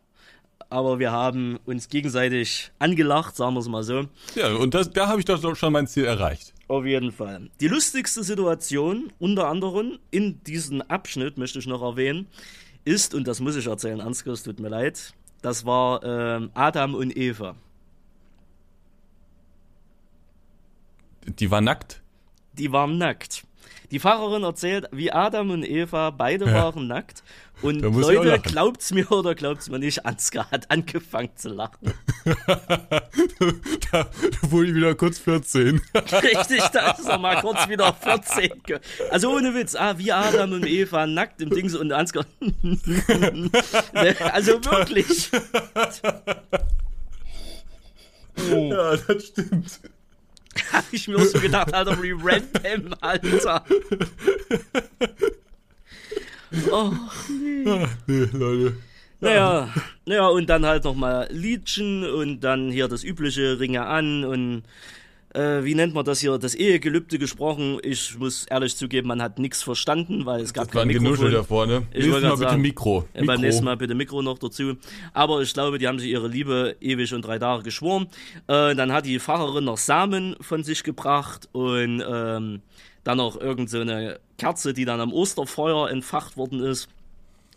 aber 0.69 0.99
wir 0.99 1.11
haben 1.11 1.57
uns 1.65 1.89
gegenseitig 1.89 2.71
angelacht, 2.79 3.35
sagen 3.35 3.55
wir 3.55 3.61
es 3.61 3.67
mal 3.67 3.83
so. 3.83 4.05
Ja, 4.35 4.53
und 4.55 4.73
das, 4.73 4.91
da 4.91 5.07
habe 5.07 5.19
ich 5.19 5.25
doch 5.25 5.55
schon 5.55 5.73
mein 5.73 5.87
Ziel 5.87 6.05
erreicht. 6.05 6.53
Auf 6.67 6.85
jeden 6.85 7.11
Fall. 7.11 7.49
Die 7.59 7.67
lustigste 7.67 8.23
Situation, 8.23 9.11
unter 9.17 9.47
anderem 9.47 9.97
in 10.11 10.43
diesem 10.43 10.81
Abschnitt, 10.83 11.37
möchte 11.37 11.57
ich 11.59 11.65
noch 11.65 11.81
erwähnen, 11.81 12.27
ist, 12.85 13.15
und 13.15 13.27
das 13.27 13.39
muss 13.39 13.55
ich 13.55 13.65
erzählen, 13.65 14.01
Ansgar, 14.01 14.33
es 14.33 14.43
tut 14.43 14.59
mir 14.59 14.69
leid, 14.69 15.13
das 15.41 15.65
war 15.65 16.03
ähm, 16.03 16.51
Adam 16.53 16.93
und 16.93 17.15
Eva. 17.17 17.55
Die 21.25 21.49
war 21.49 21.61
nackt? 21.61 22.01
die 22.59 22.71
waren 22.71 22.97
nackt. 22.97 23.43
Die 23.91 23.99
Pfarrerin 23.99 24.43
erzählt, 24.43 24.85
wie 24.91 25.11
Adam 25.11 25.49
und 25.51 25.63
Eva 25.63 26.09
beide 26.11 26.45
Ja. 26.45 26.53
waren 26.65 26.87
nackt. 26.87 27.23
Und 27.61 27.81
Leute, 27.81 28.39
glaubt's 28.39 28.93
mir 28.93 29.11
oder 29.11 29.35
glaubt's 29.35 29.67
mir 29.67 29.79
nicht, 29.79 30.05
Ansgar 30.05 30.49
hat 30.49 30.71
angefangen 30.71 31.31
zu 31.35 31.49
lachen. 31.49 31.93
da 33.91 34.07
wurde 34.43 34.69
ich 34.69 34.75
wieder 34.75 34.95
kurz 34.95 35.19
14. 35.19 35.81
Richtig, 35.93 36.61
da 36.71 36.91
ist 36.91 37.05
er 37.09 37.17
mal 37.17 37.41
kurz 37.41 37.67
wieder 37.67 37.93
14. 37.93 38.63
ge- 38.65 38.79
Also 39.11 39.35
ohne 39.35 39.53
Witz, 39.53 39.75
ah, 39.75 39.97
wie 39.97 40.13
Adam 40.13 40.53
und 40.53 40.65
Eva 40.65 41.05
nackt 41.05 41.41
im 41.41 41.49
Dings 41.49 41.75
und 41.75 41.91
Ansgar. 41.91 42.25
also 44.31 44.53
wirklich. 44.63 45.29
ja, 48.49 48.95
das 48.95 49.25
stimmt. 49.25 49.79
Hab 50.73 50.85
ich 50.91 51.07
mir 51.07 51.17
auch 51.17 51.23
so 51.25 51.39
gedacht, 51.39 51.73
Alter, 51.73 51.97
random, 51.99 52.93
Alter. 53.01 53.65
Oh, 56.71 56.91
Nee, 58.07 58.27
Leute. 58.33 58.75
naja, 59.19 59.69
naja, 60.05 60.27
und 60.29 60.49
dann 60.49 60.65
halt 60.65 60.83
nochmal 60.83 61.27
Liedchen 61.31 62.03
und 62.09 62.39
dann 62.41 62.71
hier 62.71 62.87
das 62.87 63.03
übliche 63.03 63.59
Ringe 63.59 63.85
an 63.85 64.23
und 64.25 64.63
äh, 65.33 65.63
wie 65.63 65.75
nennt 65.75 65.93
man 65.93 66.05
das 66.05 66.19
hier, 66.19 66.37
das 66.37 66.55
Ehegelübde 66.55 67.19
gesprochen. 67.19 67.79
Ich 67.83 68.17
muss 68.17 68.45
ehrlich 68.45 68.75
zugeben, 68.75 69.07
man 69.07 69.21
hat 69.21 69.37
nichts 69.37 69.61
verstanden, 69.61 70.25
weil 70.25 70.41
es 70.41 70.53
gab 70.53 70.65
Das 70.65 70.75
war 70.75 70.81
kein 70.85 70.87
Mikrofon. 70.87 71.31
da 71.31 71.43
vorne. 71.43 71.83
Ich 71.91 72.05
Nächstes 72.05 72.21
Mal 72.23 72.29
bitte 72.31 72.37
sagen, 72.37 72.61
Mikro. 72.61 72.95
Ja, 73.13 73.21
Mikro. 73.21 73.25
beim 73.27 73.41
nächsten 73.41 73.65
Mal 73.65 73.77
bitte 73.77 73.95
Mikro 73.95 74.21
noch 74.21 74.39
dazu. 74.39 74.75
Aber 75.13 75.41
ich 75.41 75.53
glaube, 75.53 75.77
die 75.77 75.87
haben 75.87 75.99
sich 75.99 76.09
ihre 76.09 76.27
Liebe 76.27 76.75
ewig 76.81 77.13
und 77.13 77.23
drei 77.23 77.37
Tage 77.37 77.63
geschworen. 77.63 78.07
Äh, 78.47 78.75
dann 78.75 78.91
hat 78.91 79.05
die 79.05 79.19
Pfarrerin 79.19 79.65
noch 79.65 79.77
Samen 79.77 80.35
von 80.41 80.63
sich 80.63 80.83
gebracht 80.83 81.47
und 81.51 82.03
ähm, 82.07 82.61
dann 83.03 83.17
noch 83.17 83.39
irgend 83.39 83.69
so 83.69 83.79
eine 83.79 84.19
Kerze, 84.37 84.73
die 84.73 84.85
dann 84.85 84.99
am 84.99 85.13
Osterfeuer 85.13 85.89
entfacht 85.89 86.37
worden 86.37 86.59
ist. 86.61 86.89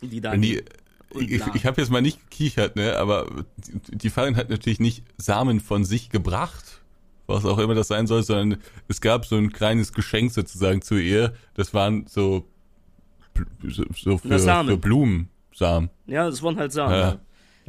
Die 0.03 0.21
dann. 0.21 0.43
Die, 0.43 0.63
ich 1.15 1.43
ich 1.55 1.67
habe 1.67 1.81
jetzt 1.81 1.91
mal 1.91 2.03
nicht 2.03 2.19
gekichert, 2.31 2.77
ne, 2.77 2.97
aber 2.97 3.27
die, 3.89 4.09
Farin 4.09 4.37
hat 4.37 4.49
natürlich 4.49 4.81
nicht 4.81 5.05
Samen 5.19 5.61
von 5.61 5.85
sich 5.85 6.09
gebracht, 6.09 6.82
was 7.27 7.45
auch 7.45 7.59
immer 7.59 7.75
das 7.75 7.89
sein 7.89 8.07
soll, 8.07 8.23
sondern 8.23 8.61
es 8.89 9.01
gab 9.01 9.25
so 9.27 9.37
ein 9.37 9.53
kleines 9.53 9.93
Geschenk 9.93 10.33
sozusagen 10.33 10.83
zu 10.83 10.97
ihr. 10.97 11.33
Das 11.55 11.73
waren 11.75 12.07
so, 12.07 12.47
so, 13.95 14.19
für, 14.19 14.39
Samen. 14.39 14.69
für 14.71 14.77
Blumensamen. 14.77 15.91
ja, 16.07 16.27
das 16.29 16.43
waren 16.43 16.57
halt 16.59 16.73
Samen. 16.73 16.93
Ja. 16.95 17.19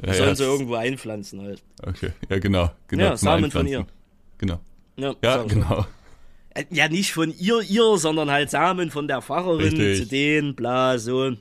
Die 0.01 0.07
Ja, 0.07 0.13
sollen 0.13 0.29
ja, 0.29 0.35
sie 0.35 0.43
irgendwo 0.43 0.75
einpflanzen 0.75 1.41
halt. 1.41 1.63
Okay, 1.85 2.11
ja 2.29 2.39
genau. 2.39 2.71
genau 2.87 3.03
Ja, 3.03 3.17
Samen 3.17 3.51
von 3.51 3.61
Einpflanzen. 3.67 3.91
Genau. 4.39 4.59
Ja, 4.97 5.13
Ja, 5.23 5.43
genau. 5.43 5.85
Äh, 6.55 6.65
Ja, 6.71 6.87
nicht 6.89 7.13
von 7.13 7.33
ihr, 7.37 7.61
ihr, 7.61 7.97
sondern 7.97 8.29
halt 8.31 8.49
Samen 8.49 8.89
von 8.91 9.07
der 9.07 9.21
Pfarrerin 9.21 9.59
Richtig. 9.79 9.99
zu 9.99 10.07
denen, 10.07 10.55
bla, 10.55 10.97
so. 10.97 11.31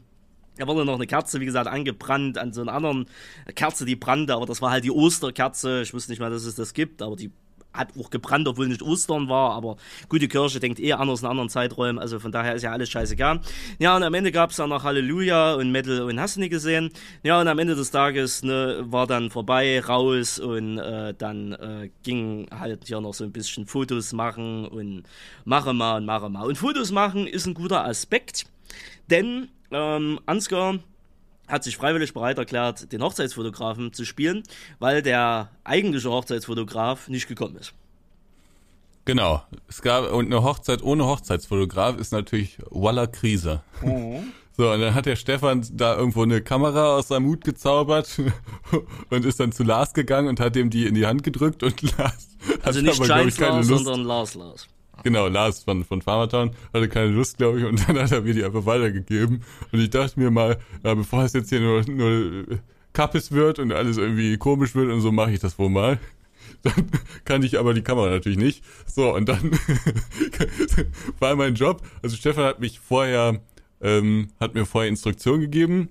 Da 0.59 0.66
wurde 0.66 0.85
noch 0.85 0.96
eine 0.96 1.07
Kerze, 1.07 1.40
wie 1.40 1.46
gesagt, 1.46 1.66
angebrannt 1.66 2.37
an 2.37 2.53
so 2.53 2.61
einer 2.61 2.75
anderen 2.75 3.07
Kerze, 3.55 3.87
die 3.87 3.96
brannte, 3.96 4.35
aber 4.35 4.44
das 4.44 4.61
war 4.61 4.70
halt 4.70 4.85
die 4.85 4.90
Osterkerze. 4.90 5.81
Ich 5.81 5.94
wusste 5.94 6.12
nicht 6.12 6.20
mal, 6.20 6.31
dass 6.31 6.44
es 6.44 6.55
das 6.55 6.75
gibt, 6.75 7.01
aber 7.01 7.16
die 7.16 7.31
hat 7.72 7.88
auch 7.98 8.11
gebrannt, 8.11 8.48
obwohl 8.48 8.68
nicht 8.68 8.82
Ostern 8.82 9.28
war, 9.28 9.52
aber 9.52 9.76
gut, 10.08 10.22
die 10.22 10.28
Kirche 10.28 10.61
denkt 10.61 10.80
eh 10.80 10.92
anders 10.92 11.22
in 11.22 11.28
anderen 11.28 11.48
Zeiträumen, 11.48 11.98
also 11.98 12.18
von 12.18 12.32
daher 12.32 12.54
ist 12.54 12.62
ja 12.62 12.72
alles 12.72 12.90
scheißegal. 12.90 13.40
Ja, 13.78 13.96
und 13.96 14.02
am 14.02 14.14
Ende 14.14 14.32
gab's 14.32 14.56
dann 14.56 14.70
noch 14.70 14.85
Halleluja 14.85 15.54
und 15.54 15.72
Metal 15.72 16.02
und 16.02 16.20
hast 16.20 16.37
du 16.37 16.40
nicht 16.40 16.50
gesehen. 16.50 16.90
Ja, 17.22 17.40
und 17.40 17.48
am 17.48 17.58
Ende 17.58 17.74
des 17.74 17.90
Tages 17.90 18.42
ne, 18.42 18.82
war 18.85 19.06
dann 19.06 19.30
vorbei, 19.30 19.80
raus 19.80 20.38
und 20.38 20.78
äh, 20.78 21.14
dann 21.16 21.52
äh, 21.52 21.90
ging 22.02 22.48
halt 22.50 22.87
hier 22.87 23.00
noch 23.00 23.14
so 23.14 23.24
ein 23.24 23.32
bisschen 23.32 23.66
Fotos 23.66 24.12
machen 24.12 24.66
und 24.66 25.04
mache 25.44 25.72
mal 25.72 25.96
und 25.96 26.06
mache 26.06 26.28
mal. 26.28 26.46
Und 26.46 26.56
Fotos 26.56 26.90
machen 26.92 27.26
ist 27.26 27.46
ein 27.46 27.54
guter 27.54 27.85
Aspekt, 27.85 28.44
denn 29.11 29.48
ähm, 29.70 30.20
Ansgar 30.26 30.78
hat 31.53 31.62
sich 31.62 31.77
freiwillig 31.77 32.15
bereit 32.15 32.38
erklärt, 32.38 32.91
den 32.93 33.03
Hochzeitsfotografen 33.03 33.93
zu 33.93 34.05
spielen, 34.05 34.43
weil 34.79 35.03
der 35.03 35.51
eigentliche 35.65 36.11
Hochzeitsfotograf 36.11 37.09
nicht 37.09 37.29
gekommen 37.29 37.57
ist. 37.57 37.75
Genau. 39.05 39.43
Es 39.69 39.83
gab, 39.83 40.11
und 40.12 40.27
eine 40.27 40.43
Hochzeit 40.43 40.83
ohne 40.83 41.05
Hochzeitsfotograf 41.07 41.99
ist 41.99 42.12
natürlich 42.12 42.59
Walla 42.71 43.07
Krise. 43.07 43.62
So, 44.55 44.71
und 44.71 44.83
dann 44.83 44.95
hat 44.95 45.07
der 45.07 45.17
Stefan 45.17 45.67
da 45.73 45.97
irgendwo 45.97 46.23
eine 46.23 46.43
Kamera 46.43 46.99
aus 46.99 47.09
seinem 47.09 47.25
Hut 47.25 47.43
gezaubert 47.43 48.21
und 49.11 49.25
ist 49.25 49.41
dann 49.41 49.51
zu 49.51 49.62
Lars 49.62 49.95
gegangen 49.95 50.29
und 50.29 50.41
hat 50.41 50.57
ihm 50.57 50.69
die 50.69 50.85
in 50.87 50.95
die 50.95 51.07
Hand 51.07 51.23
gedrückt 51.23 51.62
und 51.62 51.81
Lars 51.99 52.29
Also 52.62 52.83
nicht 52.83 52.97
aber, 52.99 53.07
Giants 53.07 53.35
ich, 53.37 53.41
keine 53.41 53.57
Lars, 53.57 53.69
Lust. 53.69 53.85
sondern 53.87 54.07
Lars 54.07 54.35
Lars. 54.35 54.69
Genau, 55.03 55.29
Lars 55.29 55.65
von, 55.65 55.85
von 55.85 56.03
Farmertown 56.03 56.51
hatte 56.73 56.88
keine 56.88 57.09
Lust, 57.09 57.38
glaube 57.38 57.59
ich, 57.59 57.65
und 57.65 57.88
dann 57.88 57.99
hat 57.99 58.12
er 58.12 58.23
mir 58.23 58.35
die 58.35 58.45
einfach 58.45 58.67
weitergegeben. 58.67 59.43
Und 59.73 59.81
ich 59.81 59.91
dachte 59.91 60.19
mir 60.19 60.31
mal, 60.31 60.59
ja, 60.85 60.95
bevor 60.95 61.25
es 61.25 61.33
jetzt 61.33 61.49
hier 61.49 61.61
nur, 61.61 61.83
nur 61.88 62.59
Kappes 62.93 63.33
wird 63.33 63.59
und 63.59 63.73
alles 63.73 63.97
irgendwie 63.97 64.37
komisch 64.37 64.75
wird 64.75 64.91
und 64.91 65.01
so, 65.01 65.12
mache 65.12 65.33
ich 65.33 65.41
das 65.41 65.59
wohl 65.59 65.71
mal. 65.71 65.99
Dann 66.62 66.91
kannte 67.25 67.47
ich 67.47 67.59
aber 67.59 67.75
die 67.75 67.83
Kamera 67.83 68.11
natürlich 68.11 68.38
nicht. 68.38 68.65
So, 68.87 69.15
und 69.15 69.29
dann 69.29 69.53
war 71.19 71.35
mein 71.35 71.55
Job, 71.55 71.83
also 72.03 72.15
Stefan 72.15 72.45
hat 72.45 72.61
mich 72.61 72.79
vorher, 72.79 73.41
ähm, 73.81 74.29
hat 74.38 74.55
mir 74.55 74.65
vorher 74.65 74.88
Instruktionen 74.88 75.41
gegeben 75.41 75.88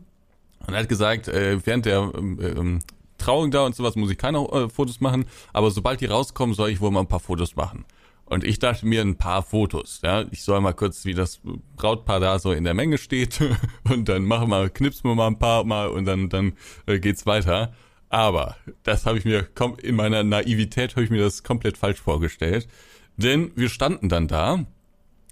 und 0.66 0.76
hat 0.76 0.88
gesagt, 0.88 1.28
äh, 1.28 1.60
während 1.66 1.86
der 1.86 2.12
ähm, 2.16 2.40
ähm, 2.42 2.80
Trauung 3.18 3.52
da 3.52 3.66
und 3.66 3.76
sowas 3.76 3.96
muss 3.96 4.12
ich 4.12 4.18
keine 4.18 4.40
äh, 4.40 4.70
Fotos 4.70 5.02
machen, 5.02 5.26
aber 5.52 5.72
sobald 5.72 6.00
die 6.00 6.06
rauskommen, 6.06 6.56
soll 6.56 6.70
ich 6.70 6.80
wohl 6.80 6.92
mal 6.92 7.02
ein 7.02 7.08
paar 7.08 7.20
Fotos 7.20 7.56
machen. 7.56 7.86
Und 8.32 8.46
ich 8.46 8.60
dachte 8.60 8.86
mir 8.88 9.02
ein 9.02 9.18
paar 9.18 9.44
Fotos, 9.44 10.00
ja. 10.06 10.24
Ich 10.32 10.44
soll 10.44 10.62
mal 10.62 10.72
kurz, 10.72 11.04
wie 11.04 11.14
das 11.14 11.42
Brautpaar 11.76 12.22
da 12.22 12.40
so 12.40 12.54
in 12.54 12.64
der 12.64 12.74
Menge 12.74 12.98
steht 12.98 13.42
und 13.84 14.08
dann 14.08 14.24
machen 14.24 14.48
wir, 14.48 14.70
knipsen 14.70 15.10
wir 15.10 15.16
mal 15.16 15.28
ein 15.28 15.38
paar 15.38 15.66
Mal 15.66 15.90
und 15.90 16.06
dann, 16.06 16.30
dann 16.30 16.54
äh, 16.86 17.00
geht's 17.00 17.26
weiter. 17.26 17.74
Aber 18.08 18.56
das 18.84 19.06
habe 19.06 19.18
ich 19.18 19.26
mir, 19.26 19.50
in 19.84 19.96
meiner 19.96 20.24
Naivität 20.24 20.92
habe 20.92 21.04
ich 21.04 21.10
mir 21.10 21.22
das 21.22 21.44
komplett 21.44 21.78
falsch 21.78 22.00
vorgestellt. 22.00 22.70
Denn 23.18 23.52
wir 23.56 23.68
standen 23.68 24.08
dann 24.08 24.30
da, 24.30 24.66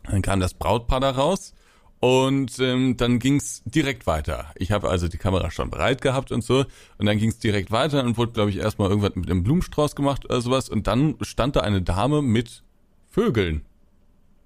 dann 0.04 0.22
kam 0.22 0.42
das 0.42 0.54
Brautpaar 0.54 1.00
da 1.00 1.12
raus 1.12 1.54
und 2.02 2.60
ähm, 2.60 2.98
dann 2.98 3.20
ging's 3.20 3.64
direkt 3.64 4.08
weiter. 4.08 4.52
Ich 4.56 4.74
habe 4.74 4.90
also 4.90 5.08
die 5.08 5.18
Kamera 5.18 5.52
schon 5.52 5.70
bereit 5.70 6.02
gehabt 6.02 6.34
und 6.34 6.44
so. 6.44 6.66
Und 6.98 7.06
dann 7.06 7.18
ging's 7.18 7.40
direkt 7.40 7.72
weiter 7.72 8.04
und 8.04 8.18
wurde, 8.18 8.34
glaube 8.34 8.50
ich, 8.50 8.58
erstmal 8.58 8.90
irgendwas 8.90 9.16
mit 9.16 9.32
einem 9.32 9.44
Blumenstrauß 9.44 9.96
gemacht 9.96 10.26
oder 10.26 10.42
sowas. 10.42 10.68
Und 10.68 10.88
dann 10.88 11.16
stand 11.22 11.56
da 11.56 11.62
eine 11.62 11.82
Dame 11.82 12.22
mit 12.22 12.64
Vögeln. 13.10 13.66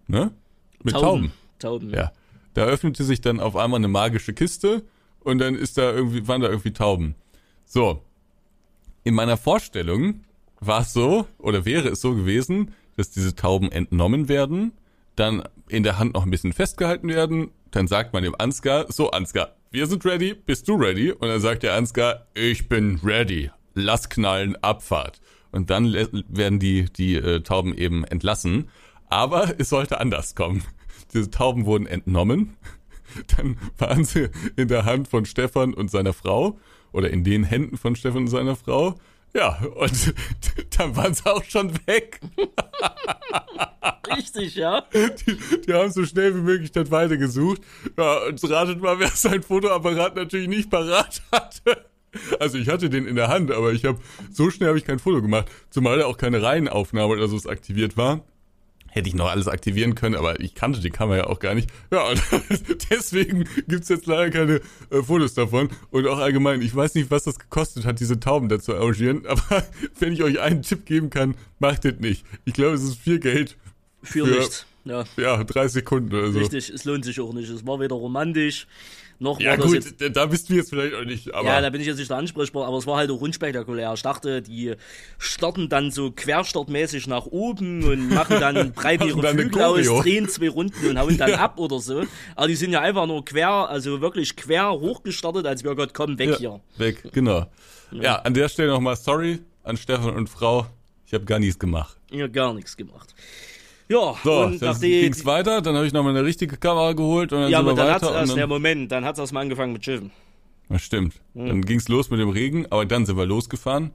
Ne? 0.08 0.32
Mit 0.84 0.94
Tauben. 0.94 1.32
Tauben. 1.60 1.90
Ja. 1.92 2.12
Da 2.54 2.66
öffnete 2.66 3.04
sich 3.04 3.22
dann 3.22 3.40
auf 3.40 3.56
einmal 3.56 3.80
eine 3.80 3.88
magische 3.88 4.34
Kiste 4.34 4.84
und 5.20 5.40
dann 5.40 5.56
ist 5.56 5.78
da 5.78 5.92
irgendwie, 5.92 6.28
waren 6.28 6.42
da 6.42 6.50
irgendwie 6.50 6.74
Tauben. 6.74 7.16
So. 7.66 8.04
In 9.04 9.16
meiner 9.16 9.38
Vorstellung 9.38 10.22
war 10.60 10.82
es 10.82 10.94
so, 10.94 11.28
oder 11.40 11.66
wäre 11.66 11.90
es 11.90 12.02
so 12.02 12.16
gewesen, 12.16 12.74
dass 12.96 13.12
diese 13.12 13.36
Tauben 13.36 13.72
entnommen 13.72 14.30
werden, 14.30 14.74
dann 15.16 15.44
in 15.68 15.84
der 15.84 16.00
Hand 16.00 16.14
noch 16.14 16.24
ein 16.24 16.32
bisschen 16.32 16.54
festgehalten 16.54 17.10
werden, 17.10 17.52
dann 17.72 17.88
sagt 17.88 18.14
man 18.14 18.24
dem 18.24 18.36
Ansgar, 18.36 18.92
so 18.92 19.12
Ansgar, 19.12 19.56
wir 19.72 19.88
sind 19.88 20.06
ready, 20.06 20.36
bist 20.36 20.68
du 20.68 20.76
ready? 20.76 21.12
Und 21.12 21.28
dann 21.28 21.42
sagt 21.42 21.64
der 21.64 21.74
Ansgar, 21.74 22.28
ich 22.36 22.70
bin 22.70 23.00
ready, 23.04 23.50
lass 23.74 24.10
knallen, 24.10 24.56
Abfahrt. 24.58 25.20
Und 25.54 25.70
dann 25.70 25.94
werden 25.94 26.60
die, 26.60 26.92
die 26.92 27.16
äh, 27.16 27.42
Tauben 27.42 27.78
eben 27.78 28.04
entlassen. 28.04 28.70
Aber 29.10 29.54
es 29.60 29.70
sollte 29.70 30.00
anders 30.00 30.36
kommen. 30.36 30.64
Diese 31.14 31.30
Tauben 31.30 31.66
wurden 31.66 31.86
entnommen. 31.86 32.58
Dann 33.38 33.58
waren 33.78 34.04
sie 34.04 34.30
in 34.56 34.68
der 34.68 34.86
Hand 34.86 35.08
von 35.08 35.26
Stefan 35.26 35.76
und 35.76 35.92
seiner 35.92 36.14
Frau 36.14 36.58
oder 36.92 37.12
in 37.12 37.24
den 37.24 37.44
Händen 37.44 37.78
von 37.78 37.96
Stefan 37.96 38.24
und 38.24 38.30
seiner 38.30 38.56
Frau. 38.56 38.96
Ja, 39.36 39.60
und 39.76 40.14
dann 40.78 40.96
waren 40.96 41.14
sie 41.14 41.26
auch 41.26 41.44
schon 41.44 41.74
weg. 41.88 42.20
Richtig, 44.16 44.56
ja. 44.56 44.84
Die, 44.94 45.62
die 45.62 45.74
haben 45.74 45.92
so 45.92 46.06
schnell 46.06 46.36
wie 46.36 46.42
möglich 46.42 46.72
das 46.72 46.92
weitergesucht. 46.92 47.62
Ja, 47.98 48.26
und 48.28 48.50
ratet 48.50 48.82
mal, 48.82 49.00
wer 49.00 49.10
sein 49.10 49.42
Fotoapparat 49.42 50.16
natürlich 50.16 50.48
nicht 50.48 50.70
parat 50.70 51.22
hatte. 51.32 51.86
Also 52.40 52.58
ich 52.58 52.68
hatte 52.70 52.90
den 52.90 53.06
in 53.08 53.16
der 53.16 53.28
Hand, 53.28 53.52
aber 53.52 53.74
ich 53.74 53.86
habe 53.86 54.00
so 54.32 54.50
schnell 54.50 54.70
habe 54.70 54.78
ich 54.78 54.86
kein 54.86 55.00
Foto 55.00 55.22
gemacht, 55.22 55.48
zumal 55.70 55.98
da 56.00 56.06
auch 56.06 56.18
keine 56.18 56.42
Reihenaufnahme 56.42 57.14
oder 57.14 57.28
so 57.28 57.38
aktiviert 57.50 57.98
war. 57.98 58.24
Hätte 58.90 59.10
ich 59.10 59.16
noch 59.16 59.28
alles 59.30 59.48
aktivieren 59.48 59.96
können, 59.96 60.14
aber 60.14 60.40
ich 60.40 60.54
kannte 60.54 60.80
die 60.80 60.92
Kamera 60.92 61.18
ja 61.18 61.24
auch 61.26 61.40
gar 61.40 61.56
nicht. 61.56 61.68
Ja, 61.92 62.14
deswegen 62.92 63.46
gibt's 63.68 63.90
jetzt 63.90 64.06
leider 64.06 64.30
keine 64.30 64.62
äh, 64.92 65.02
Fotos 65.02 65.34
davon. 65.34 65.70
Und 65.90 66.06
auch 66.08 66.20
allgemein, 66.20 66.62
ich 66.62 66.76
weiß 66.76 66.94
nicht, 66.94 67.10
was 67.10 67.24
das 67.24 67.40
gekostet 67.40 67.86
hat, 67.86 68.00
diese 68.00 68.20
Tauben 68.20 68.50
dazu 68.50 68.76
arrangieren, 68.76 69.26
aber 69.28 69.64
wenn 70.00 70.14
ich 70.14 70.22
euch 70.22 70.40
einen 70.40 70.62
Tipp 70.62 70.86
geben 70.86 71.10
kann, 71.10 71.36
macht 71.58 71.86
das 71.86 71.96
nicht. 72.00 72.24
Ich 72.46 72.54
glaube, 72.54 72.76
es 72.76 72.84
ist 72.84 73.00
viel 73.00 73.20
Geld 73.20 73.58
Für, 74.04 74.28
Für- 74.28 74.36
nichts. 74.36 74.66
Ja, 74.86 75.06
Ja, 75.18 75.44
drei 75.46 75.68
Sekunden 75.70 76.14
oder 76.14 76.32
so. 76.32 76.38
richtig. 76.40 76.70
Es 76.70 76.84
lohnt 76.84 77.06
sich 77.06 77.20
auch 77.22 77.34
nicht. 77.34 77.50
Es 77.50 77.66
war 77.66 77.80
weder 77.80 77.96
romantisch, 77.96 78.68
noch 79.20 79.40
Ja 79.40 79.52
war 79.52 79.58
das 79.58 79.74
jetzt 79.74 80.00
gut, 80.00 80.16
da 80.16 80.26
bist 80.26 80.50
du 80.50 80.54
jetzt 80.54 80.70
vielleicht 80.70 80.96
auch 80.96 81.06
nicht, 81.06 81.34
aber 81.34 81.48
Ja, 81.48 81.62
da 81.62 81.70
bin 81.70 81.82
ich 81.82 81.88
jetzt 81.88 81.98
nicht 81.98 82.10
der 82.10 82.18
Ansprechpartner, 82.18 82.68
aber 82.68 82.78
es 82.78 82.88
war 82.88 82.98
halt 82.98 83.12
auch 83.12 83.22
unspektakulär. 83.22 83.94
Ich 83.94 84.02
dachte, 84.02 84.42
die 84.42 84.76
starten 85.18 85.70
dann 85.70 85.92
so 85.92 86.12
querstartmäßig 86.12 87.08
nach 87.08 87.26
oben 87.26 87.84
und 87.84 88.10
machen 88.10 88.40
dann, 88.40 88.72
breiten 88.74 89.08
ihre 89.08 89.22
dann 89.22 89.38
Flügel 89.38 89.62
aus, 89.62 90.04
drehen 90.04 90.28
zwei 90.30 90.50
Runden 90.50 90.88
und 90.90 91.00
hauen 91.00 91.18
dann 91.18 91.34
ab 91.34 91.60
oder 91.60 91.80
so. 91.80 92.04
Aber 92.36 92.48
die 92.48 92.56
sind 92.56 92.72
ja 92.72 92.82
einfach 92.82 93.08
nur 93.08 93.24
quer, 93.24 93.70
also 93.70 94.02
wirklich 94.02 94.36
quer 94.36 94.72
hochgestartet, 94.72 95.46
als 95.46 95.64
wir 95.64 95.76
Gott 95.76 95.94
kommen, 95.94 96.18
weg 96.20 96.30
ja, 96.32 96.38
hier. 96.38 96.62
weg, 96.78 97.04
genau. 97.12 97.48
Ja, 97.92 98.16
an 98.18 98.34
der 98.34 98.50
Stelle 98.50 98.70
nochmal 98.70 98.96
sorry 98.96 99.40
an 99.64 99.78
Stefan 99.78 100.16
und 100.16 100.30
Frau. 100.30 100.68
Ich 101.06 101.14
habe 101.14 101.26
gar 101.26 101.40
nichts 101.40 101.60
gemacht. 101.60 101.98
Ja, 102.12 102.28
gar 102.28 102.54
nichts 102.54 102.76
gemacht. 102.76 103.14
Ja, 103.94 104.16
So, 104.24 104.40
und 104.46 104.62
dann 104.62 104.72
nachdem. 104.72 105.02
ging's 105.02 105.26
weiter, 105.26 105.62
dann 105.62 105.76
habe 105.76 105.86
ich 105.86 105.94
nochmal 105.94 106.16
eine 106.16 106.26
richtige 106.26 106.58
Kamera 106.58 106.94
geholt 106.94 107.32
und 107.32 107.42
dann 107.42 107.52
Ja, 107.52 107.60
sind 107.60 107.68
aber 107.68 107.78
wir 107.78 107.84
dann 107.84 107.94
hat's 107.94 108.06
weiter. 108.06 108.20
erst, 108.22 108.36
der 108.36 108.48
Moment, 108.48 108.92
dann 108.92 109.06
hat's 109.06 109.20
erst 109.20 109.34
mal 109.34 109.42
angefangen 109.42 109.74
mit 109.74 109.86
Schiffen. 109.86 110.12
ja, 110.70 110.80
stimmt. 110.80 111.14
Hm. 111.36 111.48
Dann 111.48 111.62
ging's 111.62 111.88
los 111.90 112.10
mit 112.10 112.20
dem 112.20 112.30
Regen, 112.30 112.66
aber 112.72 112.86
dann 112.86 113.06
sind 113.06 113.18
wir 113.18 113.26
losgefahren. 113.26 113.92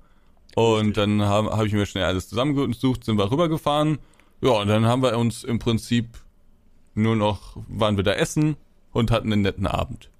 Und 0.54 0.96
dann 0.96 1.22
habe 1.22 1.50
hab 1.56 1.64
ich 1.66 1.72
mir 1.72 1.86
schnell 1.86 2.04
alles 2.04 2.28
zusammengesucht, 2.28 3.04
sind 3.04 3.16
wir 3.18 3.30
rübergefahren. 3.30 3.98
Ja, 4.40 4.50
und 4.50 4.68
dann 4.68 4.86
haben 4.86 5.02
wir 5.02 5.16
uns 5.18 5.44
im 5.44 5.58
Prinzip 5.58 6.06
nur 6.94 7.16
noch, 7.16 7.56
waren 7.68 7.96
wir 7.96 8.04
da 8.04 8.12
essen 8.12 8.56
und 8.92 9.10
hatten 9.10 9.32
einen 9.32 9.42
netten 9.42 9.66
Abend. 9.66 10.10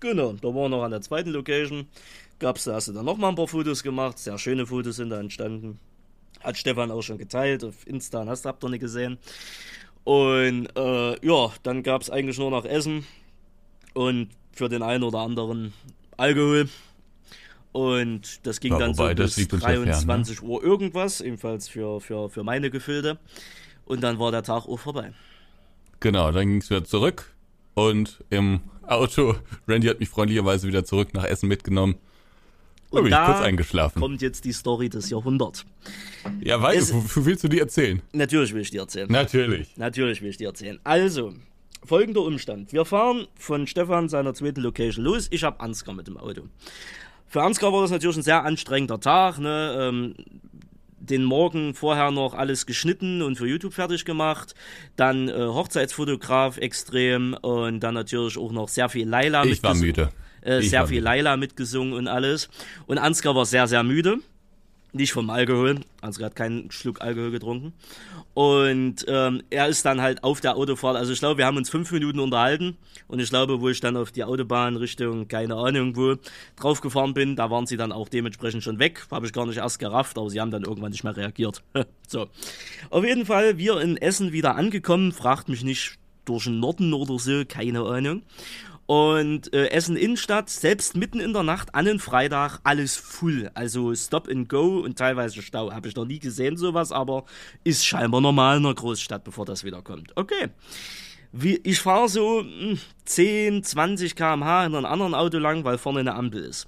Genau, 0.00 0.32
da 0.34 0.48
waren 0.48 0.54
wir 0.56 0.68
noch 0.68 0.82
an 0.84 0.90
der 0.92 1.00
zweiten 1.00 1.30
Location. 1.30 1.86
Gab's 2.38 2.64
da, 2.64 2.74
hast 2.74 2.88
du 2.88 2.92
dann 2.92 3.04
noch 3.04 3.16
mal 3.18 3.30
ein 3.30 3.34
paar 3.34 3.48
Fotos 3.48 3.82
gemacht. 3.82 4.18
Sehr 4.18 4.38
schöne 4.38 4.66
Fotos 4.66 4.96
sind 4.96 5.10
da 5.10 5.18
entstanden. 5.18 5.78
Hat 6.40 6.56
Stefan 6.56 6.90
auch 6.90 7.02
schon 7.02 7.18
geteilt 7.18 7.64
auf 7.64 7.86
Insta, 7.86 8.24
hast 8.26 8.46
habt 8.46 8.64
ihr 8.64 8.70
nicht 8.70 8.80
gesehen. 8.80 9.18
Und 10.04 10.68
äh, 10.76 11.26
ja, 11.26 11.52
dann 11.62 11.82
gab's 11.82 12.08
eigentlich 12.10 12.38
nur 12.38 12.50
noch 12.50 12.64
Essen 12.64 13.06
und 13.94 14.28
für 14.52 14.68
den 14.68 14.82
einen 14.82 15.04
oder 15.04 15.18
anderen 15.18 15.72
Alkohol. 16.16 16.68
Und 17.72 18.46
das 18.46 18.60
ging 18.60 18.72
Ja, 18.72 18.78
dann 18.78 18.96
wobei, 18.96 19.10
so 19.10 19.22
bis 19.22 19.36
liegt 19.36 19.52
uns 19.52 19.62
ja 19.62 19.68
fern, 19.68 19.80
ne? 19.84 19.90
23 19.90 20.42
Uhr 20.42 20.62
irgendwas, 20.62 21.20
ebenfalls 21.20 21.68
für, 21.68 22.00
für, 22.00 22.30
für 22.30 22.42
meine 22.42 22.70
Gefilde. 22.70 23.18
Und 23.84 24.02
dann 24.02 24.18
war 24.18 24.30
der 24.30 24.42
Tag 24.42 24.66
auch 24.66 24.78
vorbei. 24.78 25.12
Genau, 26.00 26.30
dann 26.32 26.48
ging's 26.48 26.70
wieder 26.70 26.84
zurück 26.84 27.34
und 27.74 28.24
im 28.30 28.60
Auto, 28.86 29.34
Randy 29.68 29.88
hat 29.88 30.00
mich 30.00 30.08
freundlicherweise 30.08 30.66
wieder 30.66 30.84
zurück 30.84 31.12
nach 31.14 31.24
Essen 31.24 31.48
mitgenommen. 31.48 31.96
Und 32.90 33.04
bin 33.04 33.12
ich 33.12 33.18
kurz 33.18 33.40
eingeschlafen. 33.40 34.00
kommt 34.00 34.22
jetzt 34.22 34.44
die 34.44 34.52
Story 34.52 34.88
des 34.88 35.10
Jahrhunderts. 35.10 35.64
Ja, 36.40 36.62
weil, 36.62 36.78
Es- 36.78 36.92
willst 37.16 37.44
du 37.44 37.48
die 37.48 37.58
erzählen? 37.60 38.00
Natürlich 38.12 38.54
will 38.54 38.62
ich 38.62 38.70
dir 38.70 38.80
erzählen. 38.80 39.10
Natürlich. 39.10 39.76
Natürlich 39.76 40.22
will 40.22 40.30
ich 40.30 40.36
dir 40.38 40.48
erzählen. 40.48 40.78
Also, 40.84 41.34
folgender 41.84 42.22
Umstand. 42.22 42.72
Wir 42.72 42.84
fahren 42.84 43.26
von 43.36 43.66
Stefan 43.66 44.08
seiner 44.08 44.34
zweiten 44.34 44.60
Location 44.62 45.04
los. 45.04 45.28
Ich 45.30 45.44
habe 45.44 45.60
Ansgar 45.60 45.94
mit 45.94 46.06
dem 46.06 46.16
Auto. 46.16 46.42
Für 47.26 47.42
Ansgar 47.42 47.72
war 47.72 47.82
das 47.82 47.90
natürlich 47.90 48.16
ein 48.16 48.22
sehr 48.22 48.44
anstrengender 48.44 48.98
Tag. 49.00 49.38
Ne? 49.38 49.76
Ähm, 49.78 50.14
den 50.98 51.24
Morgen 51.24 51.74
vorher 51.74 52.10
noch 52.10 52.34
alles 52.34 52.66
geschnitten 52.66 53.22
und 53.22 53.36
für 53.36 53.46
YouTube 53.46 53.72
fertig 53.74 54.04
gemacht. 54.04 54.54
Dann 54.96 55.28
äh, 55.28 55.32
Hochzeitsfotograf 55.34 56.56
extrem 56.58 57.34
und 57.34 57.80
dann 57.80 57.94
natürlich 57.94 58.36
auch 58.38 58.50
noch 58.52 58.68
sehr 58.68 58.88
viel 58.88 59.06
Laila 59.08 59.44
Ich 59.44 59.62
war 59.62 59.74
müde. 59.74 60.10
Äh, 60.42 60.60
Ich 60.60 60.70
sehr 60.70 60.86
viel. 60.86 61.02
Laila 61.02 61.36
mitgesungen 61.36 61.92
und 61.94 62.08
alles. 62.08 62.48
Und 62.86 62.98
Ansgar 62.98 63.34
war 63.34 63.46
sehr, 63.46 63.66
sehr 63.66 63.82
müde. 63.82 64.18
Nicht 64.94 65.12
vom 65.12 65.28
Alkohol. 65.28 65.80
Ansgar 66.00 66.26
hat 66.26 66.36
keinen 66.36 66.70
Schluck 66.70 67.02
Alkohol 67.02 67.30
getrunken. 67.30 67.74
Und 68.32 69.04
ähm, 69.08 69.42
er 69.50 69.68
ist 69.68 69.84
dann 69.84 70.00
halt 70.00 70.24
auf 70.24 70.40
der 70.40 70.56
Autofahrt. 70.56 70.96
Also 70.96 71.12
ich 71.12 71.18
glaube, 71.18 71.38
wir 71.38 71.46
haben 71.46 71.56
uns 71.56 71.68
fünf 71.68 71.90
Minuten 71.90 72.20
unterhalten. 72.20 72.76
Und 73.06 73.18
ich 73.20 73.28
glaube, 73.28 73.60
wo 73.60 73.68
ich 73.68 73.80
dann 73.80 73.96
auf 73.96 74.12
die 74.12 74.24
Autobahn 74.24 74.76
Richtung, 74.76 75.28
keine 75.28 75.56
Ahnung 75.56 75.96
wo, 75.96 76.16
draufgefahren 76.56 77.14
bin, 77.14 77.36
da 77.36 77.50
waren 77.50 77.66
sie 77.66 77.76
dann 77.76 77.92
auch 77.92 78.08
dementsprechend 78.08 78.62
schon 78.62 78.78
weg. 78.78 79.06
Habe 79.10 79.26
ich 79.26 79.32
gar 79.32 79.44
nicht 79.44 79.58
erst 79.58 79.78
gerafft, 79.78 80.16
aber 80.16 80.30
sie 80.30 80.40
haben 80.40 80.50
dann 80.50 80.62
irgendwann 80.62 80.92
nicht 80.92 81.04
mehr 81.04 81.16
reagiert. 81.16 81.62
so. 82.06 82.28
Auf 82.90 83.04
jeden 83.04 83.26
Fall, 83.26 83.58
wir 83.58 83.80
in 83.80 83.96
Essen 83.96 84.32
wieder 84.32 84.56
angekommen. 84.56 85.12
Fragt 85.12 85.48
mich 85.48 85.64
nicht 85.64 85.98
durch 86.24 86.44
den 86.44 86.60
Norden 86.60 86.94
oder 86.94 87.18
so, 87.18 87.42
keine 87.46 87.82
Ahnung. 87.82 88.22
Und 88.88 89.52
äh, 89.52 89.66
Essen 89.66 89.98
Innenstadt, 89.98 90.48
selbst 90.48 90.96
mitten 90.96 91.20
in 91.20 91.34
der 91.34 91.42
Nacht 91.42 91.74
an 91.74 91.86
einem 91.86 92.00
Freitag, 92.00 92.60
alles 92.64 92.96
full. 92.96 93.50
Also 93.52 93.94
Stop 93.94 94.28
and 94.30 94.48
Go 94.48 94.78
und 94.78 94.96
teilweise 94.96 95.42
Stau. 95.42 95.70
Habe 95.70 95.88
ich 95.88 95.94
noch 95.94 96.06
nie 96.06 96.18
gesehen, 96.18 96.56
sowas, 96.56 96.90
aber 96.90 97.26
ist 97.64 97.84
scheinbar 97.84 98.22
normal 98.22 98.56
in 98.56 98.64
einer 98.64 98.74
Großstadt, 98.74 99.24
bevor 99.24 99.44
das 99.44 99.62
wieder 99.62 99.82
kommt. 99.82 100.16
Okay. 100.16 100.48
Wie, 101.32 101.60
ich 101.64 101.80
fahre 101.80 102.08
so 102.08 102.40
hm, 102.40 102.78
10, 103.04 103.62
20 103.62 104.16
km/h 104.16 104.64
in 104.64 104.74
einem 104.74 104.86
anderen 104.86 105.14
Auto 105.14 105.36
lang, 105.36 105.64
weil 105.64 105.76
vorne 105.76 106.00
eine 106.00 106.14
Ampel 106.14 106.42
ist. 106.42 106.66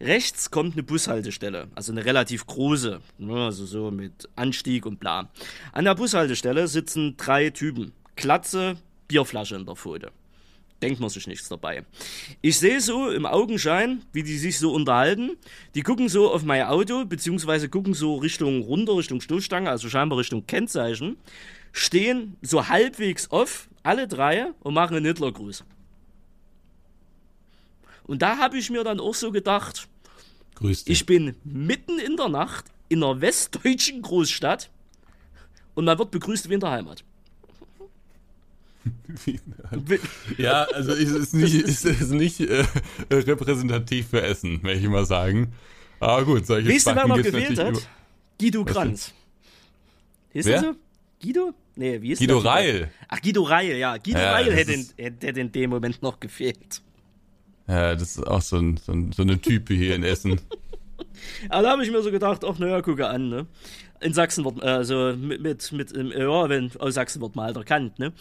Rechts 0.00 0.50
kommt 0.50 0.72
eine 0.72 0.82
Bushaltestelle, 0.82 1.68
also 1.76 1.92
eine 1.92 2.04
relativ 2.04 2.48
große, 2.48 3.00
ne, 3.18 3.44
also 3.44 3.64
so 3.64 3.92
mit 3.92 4.28
Anstieg 4.34 4.86
und 4.86 4.98
bla. 4.98 5.30
An 5.70 5.84
der 5.84 5.94
Bushaltestelle 5.94 6.66
sitzen 6.66 7.16
drei 7.16 7.50
Typen. 7.50 7.92
Klatze, 8.16 8.74
Bierflasche 9.06 9.54
in 9.54 9.66
der 9.66 9.76
Pfote 9.76 10.10
denkt 10.82 11.00
man 11.00 11.10
sich 11.10 11.26
nichts 11.26 11.48
dabei. 11.48 11.84
Ich 12.40 12.58
sehe 12.58 12.80
so 12.80 13.10
im 13.10 13.26
Augenschein, 13.26 14.02
wie 14.12 14.22
die 14.22 14.38
sich 14.38 14.58
so 14.58 14.72
unterhalten. 14.72 15.36
Die 15.74 15.82
gucken 15.82 16.08
so 16.08 16.32
auf 16.32 16.42
mein 16.42 16.62
Auto, 16.64 17.04
beziehungsweise 17.04 17.68
gucken 17.68 17.94
so 17.94 18.16
Richtung 18.16 18.62
runter, 18.62 18.96
Richtung 18.96 19.20
Stoßstange, 19.20 19.70
also 19.70 19.88
scheinbar 19.88 20.18
Richtung 20.18 20.46
Kennzeichen, 20.46 21.16
stehen 21.72 22.36
so 22.42 22.68
halbwegs 22.68 23.30
off, 23.30 23.68
alle 23.82 24.08
drei, 24.08 24.52
und 24.60 24.74
machen 24.74 24.96
einen 24.96 25.06
Hitlergruß. 25.06 25.64
Und 28.04 28.22
da 28.22 28.38
habe 28.38 28.58
ich 28.58 28.70
mir 28.70 28.82
dann 28.82 28.98
auch 28.98 29.14
so 29.14 29.30
gedacht, 29.30 29.88
Grüß 30.56 30.84
dich. 30.84 30.92
ich 30.92 31.06
bin 31.06 31.36
mitten 31.44 31.98
in 31.98 32.16
der 32.16 32.28
Nacht 32.28 32.64
in 32.88 33.04
einer 33.04 33.20
westdeutschen 33.20 34.02
Großstadt 34.02 34.68
und 35.74 35.84
man 35.84 35.98
wird 35.98 36.10
begrüßt 36.10 36.50
wie 36.50 36.54
in 36.54 36.60
der 36.60 36.70
Heimat. 36.70 37.04
ja, 40.38 40.64
also 40.72 40.92
es 40.92 41.10
ist 41.10 41.34
nicht, 41.34 41.54
es 41.54 41.84
ist 41.84 42.10
nicht 42.10 42.40
äh, 42.40 42.64
repräsentativ 43.10 44.08
für 44.08 44.22
Essen, 44.22 44.60
möchte 44.62 44.84
ich 44.84 44.88
mal 44.90 45.04
sagen. 45.04 45.52
Aber 45.98 46.24
gut, 46.24 46.46
solche 46.46 46.68
Weißt 46.68 46.86
du, 46.86 46.94
wer 46.96 47.04
gibt's 47.16 47.30
gewählt 47.30 47.58
hat? 47.58 47.70
über- 47.70 47.80
Guido 48.40 48.64
Kranz. 48.64 49.12
Ist 50.32 50.46
Wer? 50.46 50.54
er 50.56 50.60
so? 50.62 50.74
Guido? 51.22 51.52
Nee, 51.76 52.00
wie 52.00 52.12
ist 52.12 52.20
Guido? 52.20 52.38
Reil. 52.38 52.90
Ach, 53.08 53.20
Guido 53.20 53.42
Reil, 53.42 53.76
ja. 53.76 53.96
Guido 53.98 54.18
Ja, 54.18 54.32
Reil 54.32 54.52
hätte, 54.54 54.72
ist- 54.72 54.94
in, 54.96 55.14
hätte 55.20 55.40
in 55.40 55.52
dem 55.52 55.70
Moment 55.70 56.00
noch 56.02 56.18
gefehlt. 56.20 56.80
Ja, 57.68 57.94
das 57.94 58.16
ist 58.16 58.26
auch 58.26 58.40
so, 58.40 58.56
ein, 58.56 58.78
so, 58.78 58.92
ein, 58.92 59.12
so 59.12 59.22
eine 59.22 59.38
Type 59.40 59.74
hier 59.74 59.94
in 59.94 60.02
Essen. 60.02 60.40
Aber 61.48 61.62
da 61.62 61.70
habe 61.72 61.84
ich 61.84 61.90
mir 61.90 62.02
so 62.02 62.10
gedacht, 62.10 62.44
ach 62.44 62.58
naja, 62.58 62.80
gucke 62.82 63.06
an, 63.08 63.28
ne? 63.28 63.46
In 64.00 64.14
Sachsen 64.14 64.44
wird, 64.46 64.62
also 64.62 65.14
mit, 65.16 65.42
mit, 65.42 65.72
mit 65.72 65.92
ja, 66.16 66.48
wenn, 66.48 66.70
aus 66.78 66.94
Sachsen 66.94 67.20
wird 67.20 67.36
man 67.36 67.46
halt 67.46 67.56
erkannt, 67.56 67.98
ne? 67.98 68.12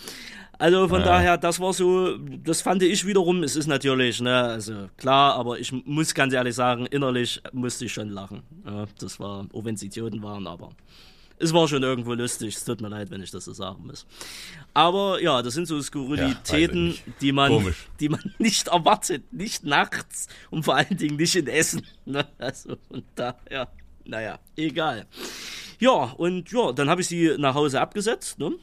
Also 0.58 0.90
von 0.90 1.00
Ja. 1.00 1.06
daher, 1.06 1.38
das 1.38 1.60
war 1.62 1.72
so, 1.72 2.18
das 2.18 2.62
fand 2.62 2.84
ich 2.84 3.06
wiederum, 3.06 3.44
es 3.44 3.56
ist 3.56 3.68
natürlich, 3.68 4.20
ne, 4.20 4.36
also 4.42 4.90
klar, 4.98 5.36
aber 5.36 5.58
ich 5.58 5.72
muss 5.86 6.14
ganz 6.14 6.34
ehrlich 6.34 6.54
sagen, 6.54 6.86
innerlich 6.86 7.42
musste 7.54 7.86
ich 7.86 7.94
schon 7.94 8.10
lachen. 8.10 8.42
Ja, 8.66 8.86
das 9.00 9.22
war, 9.22 9.46
auch 9.54 9.64
wenn 9.64 9.76
es 9.76 9.84
Idioten 9.84 10.22
waren, 10.22 10.48
aber 10.48 10.72
es 11.40 11.54
war 11.54 11.68
schon 11.68 11.84
irgendwo 11.84 12.14
lustig. 12.14 12.56
Es 12.56 12.66
tut 12.66 12.82
mir 12.82 12.90
leid, 12.90 13.10
wenn 13.12 13.24
ich 13.24 13.32
das 13.32 13.46
so 13.46 13.54
sagen 13.54 13.88
muss. 13.88 14.06
Aber 14.74 15.22
ja, 15.22 15.42
das 15.42 15.54
sind 15.54 15.68
so 15.68 15.82
Skurrilitäten, 15.82 16.92
Ja, 16.92 17.14
die 17.22 17.32
man, 17.32 17.52
Komisch. 17.52 17.88
die 18.00 18.10
man 18.10 18.34
nicht 18.38 18.68
erwartet, 18.68 19.32
nicht 19.34 19.64
nachts 19.64 20.28
und 20.50 20.64
vor 20.64 20.76
allen 20.76 20.98
Dingen 20.98 21.16
nicht 21.16 21.36
in 21.36 21.48
Essen. 21.48 21.86
Ne? 22.06 22.28
Also 22.40 22.76
und 22.90 23.04
da, 23.14 23.36
ja, 23.52 23.68
naja, 24.04 24.40
egal. 24.56 25.06
Ja, 25.80 25.92
und 26.18 26.52
ja, 26.52 26.72
dann 26.72 26.90
habe 26.90 27.02
ich 27.02 27.08
sie 27.08 27.36
nach 27.38 27.54
Hause 27.54 27.80
abgesetzt, 27.82 28.40
ne? 28.40 28.54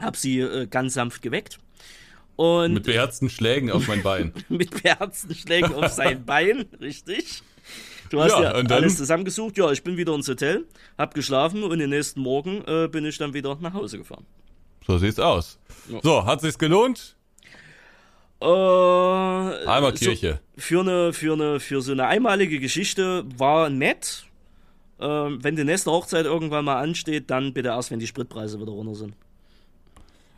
Hab 0.00 0.16
sie 0.16 0.40
äh, 0.40 0.66
ganz 0.66 0.94
sanft 0.94 1.20
geweckt. 1.20 1.58
Und 2.36 2.72
Mit 2.72 2.84
beherzten 2.84 3.28
Schlägen 3.28 3.70
auf 3.70 3.88
mein 3.88 4.02
Bein. 4.02 4.32
mit 4.48 4.82
beherzten 4.82 5.34
Schlägen 5.34 5.74
auf 5.74 5.92
sein 5.92 6.24
Bein, 6.24 6.64
richtig. 6.80 7.42
Du 8.12 8.20
hast 8.20 8.32
Ja, 8.32 8.42
ja, 8.60 8.76
alles 8.76 8.98
zusammengesucht. 8.98 9.56
Ja, 9.56 9.72
ich 9.72 9.82
bin 9.82 9.96
wieder 9.96 10.14
ins 10.14 10.28
Hotel, 10.28 10.66
hab 10.98 11.14
geschlafen 11.14 11.62
und 11.62 11.78
den 11.78 11.88
nächsten 11.88 12.20
Morgen 12.20 12.62
äh, 12.66 12.86
bin 12.86 13.06
ich 13.06 13.16
dann 13.16 13.32
wieder 13.32 13.56
nach 13.60 13.72
Hause 13.72 13.96
gefahren. 13.96 14.26
So 14.86 14.98
sieht's 14.98 15.18
aus. 15.18 15.58
Ja. 15.88 15.98
So, 16.02 16.26
hat 16.26 16.42
sich's 16.42 16.58
gelohnt? 16.58 17.16
Äh, 18.42 18.44
Einmal 18.44 19.96
so, 19.96 20.04
Kirche. 20.04 20.40
für 20.58 20.80
eine, 20.80 21.14
für 21.14 21.32
eine, 21.32 21.58
für 21.58 21.80
so 21.80 21.92
eine 21.92 22.06
einmalige 22.06 22.60
Geschichte 22.60 23.24
war 23.38 23.70
nett. 23.70 24.26
Ähm, 25.00 25.42
wenn 25.42 25.56
die 25.56 25.64
nächste 25.64 25.90
Hochzeit 25.90 26.26
irgendwann 26.26 26.66
mal 26.66 26.82
ansteht, 26.82 27.30
dann 27.30 27.54
bitte 27.54 27.70
erst, 27.70 27.90
wenn 27.90 27.98
die 27.98 28.06
Spritpreise 28.06 28.60
wieder 28.60 28.72
runter 28.72 28.94
sind. 28.94 29.14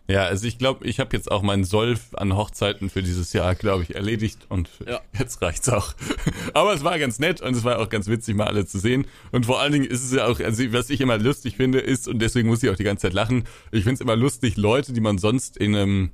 Ja, 0.06 0.24
also 0.24 0.46
ich 0.46 0.58
glaube, 0.58 0.86
ich 0.86 1.00
habe 1.00 1.16
jetzt 1.16 1.30
auch 1.30 1.40
meinen 1.42 1.64
Soll 1.64 1.96
an 2.12 2.36
Hochzeiten 2.36 2.90
für 2.90 3.02
dieses 3.02 3.32
Jahr, 3.32 3.54
glaube 3.54 3.84
ich, 3.84 3.94
erledigt 3.94 4.46
und 4.50 4.68
Ja. 4.86 5.00
jetzt 5.18 5.40
reicht's 5.40 5.68
auch. 5.70 5.94
Aber 6.54 6.74
es 6.74 6.84
war 6.84 6.98
ganz 6.98 7.18
nett 7.18 7.40
und 7.40 7.56
es 7.56 7.64
war 7.64 7.78
auch 7.78 7.88
ganz 7.88 8.06
witzig, 8.08 8.36
mal 8.36 8.46
alle 8.46 8.66
zu 8.66 8.78
sehen. 8.78 9.06
Und 9.32 9.46
vor 9.46 9.60
allen 9.60 9.72
Dingen 9.72 9.86
ist 9.86 10.04
es 10.04 10.12
ja 10.12 10.26
auch, 10.26 10.40
also 10.40 10.62
was 10.72 10.90
ich 10.90 11.00
immer 11.00 11.16
lustig 11.16 11.56
finde, 11.56 11.80
ist, 11.80 12.06
und 12.06 12.18
deswegen 12.20 12.48
muss 12.48 12.62
ich 12.62 12.68
auch 12.68 12.76
die 12.76 12.84
ganze 12.84 13.02
Zeit 13.02 13.14
lachen, 13.14 13.44
ich 13.72 13.84
finde 13.84 13.94
es 13.94 14.00
immer 14.00 14.16
lustig, 14.16 14.56
Leute, 14.58 14.92
die 14.92 15.00
man 15.00 15.16
sonst 15.16 15.56
in 15.56 15.74
einem 15.74 16.10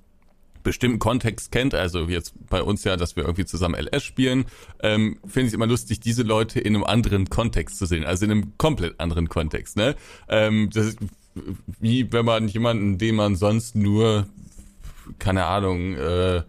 bestimmten 0.62 0.98
Kontext 0.98 1.52
kennt, 1.52 1.74
also 1.74 2.04
jetzt 2.04 2.34
bei 2.48 2.62
uns 2.62 2.84
ja, 2.84 2.96
dass 2.96 3.16
wir 3.16 3.24
irgendwie 3.24 3.46
zusammen 3.46 3.74
LS 3.74 4.04
spielen, 4.04 4.44
ähm, 4.82 5.18
finde 5.22 5.40
ich 5.40 5.46
es 5.48 5.54
immer 5.54 5.66
lustig, 5.66 6.00
diese 6.00 6.22
Leute 6.22 6.60
in 6.60 6.74
einem 6.74 6.84
anderen 6.84 7.30
Kontext 7.30 7.78
zu 7.78 7.86
sehen, 7.86 8.04
also 8.04 8.24
in 8.26 8.30
einem 8.30 8.58
komplett 8.58 9.00
anderen 9.00 9.28
Kontext, 9.28 9.76
ne? 9.76 9.96
Ähm, 10.28 10.68
das 10.72 10.86
ist 10.86 10.98
wie 11.78 12.12
wenn 12.12 12.24
man 12.24 12.48
jemanden, 12.48 12.98
den 12.98 13.14
man 13.14 13.36
sonst 13.36 13.76
nur, 13.76 14.26
keine 15.18 15.46
Ahnung, 15.46 15.94
äh, 15.94 16.42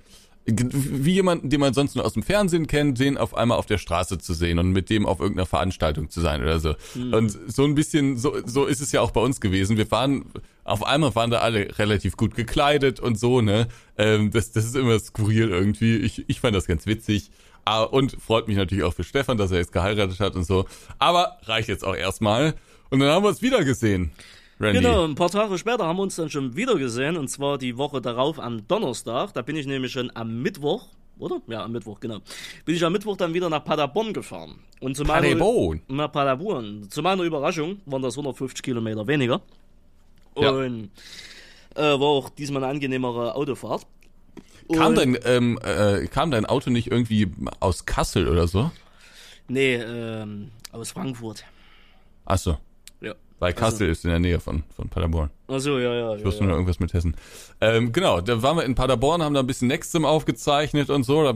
wie 0.45 1.13
jemanden, 1.13 1.49
den 1.49 1.59
man 1.59 1.73
sonst 1.73 1.95
nur 1.95 2.03
aus 2.03 2.13
dem 2.13 2.23
Fernsehen 2.23 2.65
kennt, 2.65 2.99
den 2.99 3.17
auf 3.17 3.35
einmal 3.35 3.57
auf 3.59 3.67
der 3.67 3.77
Straße 3.77 4.17
zu 4.17 4.33
sehen 4.33 4.57
und 4.57 4.71
mit 4.71 4.89
dem 4.89 5.05
auf 5.05 5.19
irgendeiner 5.19 5.45
Veranstaltung 5.45 6.09
zu 6.09 6.19
sein 6.19 6.41
oder 6.41 6.59
so. 6.59 6.73
Und 6.95 7.37
so 7.47 7.63
ein 7.63 7.75
bisschen, 7.75 8.17
so, 8.17 8.35
so 8.45 8.65
ist 8.65 8.81
es 8.81 8.91
ja 8.91 9.01
auch 9.01 9.11
bei 9.11 9.21
uns 9.21 9.39
gewesen. 9.39 9.77
Wir 9.77 9.89
waren, 9.91 10.25
auf 10.63 10.83
einmal 10.83 11.13
waren 11.13 11.29
da 11.29 11.39
alle 11.39 11.77
relativ 11.77 12.17
gut 12.17 12.35
gekleidet 12.35 12.99
und 12.99 13.19
so, 13.19 13.41
ne? 13.41 13.67
Ähm, 13.97 14.31
das, 14.31 14.51
das 14.51 14.65
ist 14.65 14.75
immer 14.75 14.99
skurril 14.99 15.49
irgendwie. 15.49 15.97
Ich, 15.97 16.25
ich 16.27 16.39
fand 16.39 16.55
das 16.55 16.65
ganz 16.65 16.87
witzig. 16.87 17.29
Ah, 17.63 17.83
Und 17.83 18.17
freut 18.19 18.47
mich 18.47 18.57
natürlich 18.57 18.83
auch 18.83 18.93
für 18.93 19.03
Stefan, 19.03 19.37
dass 19.37 19.51
er 19.51 19.59
jetzt 19.59 19.71
geheiratet 19.71 20.19
hat 20.19 20.35
und 20.35 20.45
so. 20.45 20.65
Aber 20.97 21.37
reicht 21.43 21.69
jetzt 21.69 21.85
auch 21.85 21.95
erstmal. 21.95 22.55
Und 22.89 22.99
dann 22.99 23.09
haben 23.09 23.23
wir 23.23 23.29
uns 23.29 23.43
wieder 23.43 23.63
gesehen. 23.63 24.11
Randy. 24.61 24.79
Genau, 24.79 25.03
ein 25.05 25.15
paar 25.15 25.29
Tage 25.29 25.57
später 25.57 25.85
haben 25.85 25.97
wir 25.97 26.03
uns 26.03 26.15
dann 26.15 26.29
schon 26.29 26.55
wieder 26.55 26.75
gesehen 26.75 27.17
und 27.17 27.27
zwar 27.29 27.57
die 27.57 27.77
Woche 27.77 28.01
darauf 28.01 28.39
am 28.39 28.67
Donnerstag. 28.67 29.33
Da 29.33 29.41
bin 29.41 29.55
ich 29.55 29.65
nämlich 29.65 29.91
schon 29.91 30.11
am 30.15 30.41
Mittwoch, 30.41 30.87
oder? 31.19 31.41
Ja, 31.47 31.63
am 31.63 31.71
Mittwoch, 31.71 31.99
genau. 31.99 32.19
Bin 32.65 32.75
ich 32.75 32.83
am 32.85 32.93
Mittwoch 32.93 33.17
dann 33.17 33.33
wieder 33.33 33.49
nach 33.49 33.63
Paderborn 33.63 34.13
gefahren. 34.13 34.59
Und 34.79 34.95
zu 34.95 35.03
meiner, 35.03 35.21
Paderborn. 35.27 35.81
Nach 35.87 36.11
Paderborn. 36.11 36.87
Zu 36.89 37.01
meiner 37.01 37.23
Überraschung 37.23 37.81
waren 37.85 38.01
das 38.01 38.15
150 38.17 38.61
Kilometer 38.63 39.05
weniger. 39.07 39.41
Ja. 40.37 40.51
Und 40.51 40.89
äh, 41.75 41.81
war 41.81 42.01
auch 42.01 42.29
diesmal 42.29 42.63
eine 42.63 42.71
angenehmere 42.73 43.35
Autofahrt. 43.35 43.85
Kam 44.73 44.87
Und- 44.89 44.95
dein, 44.97 45.17
ähm, 45.25 45.59
äh, 45.63 46.07
kam 46.07 46.31
dein 46.31 46.45
Auto 46.45 46.69
nicht 46.69 46.89
irgendwie 46.91 47.27
aus 47.59 47.85
Kassel 47.85 48.27
oder 48.27 48.47
so? 48.47 48.71
Nee, 49.47 49.75
ähm, 49.75 50.49
aus 50.71 50.91
Frankfurt. 50.91 51.43
Achso, 52.25 52.51
Ja. 52.51 52.59
Weil 53.41 53.53
Kassel 53.53 53.89
ist 53.89 54.05
in 54.05 54.11
der 54.11 54.19
Nähe 54.19 54.39
von, 54.39 54.61
von 54.75 54.87
Paderborn. 54.87 55.31
Achso, 55.47 55.79
ja, 55.79 55.93
ja. 55.95 56.13
Ich 56.13 56.19
ja, 56.19 56.25
wusste 56.25 56.41
ja. 56.41 56.45
nur 56.45 56.55
irgendwas 56.57 56.79
mit 56.79 56.93
Hessen. 56.93 57.15
Ähm, 57.59 57.91
genau, 57.91 58.21
da 58.21 58.43
waren 58.43 58.55
wir 58.55 58.63
in 58.65 58.75
Paderborn, 58.75 59.23
haben 59.23 59.33
da 59.33 59.39
ein 59.39 59.47
bisschen 59.47 59.67
Nextim 59.67 60.05
aufgezeichnet 60.05 60.91
und 60.91 61.03
so. 61.03 61.23
Da 61.23 61.33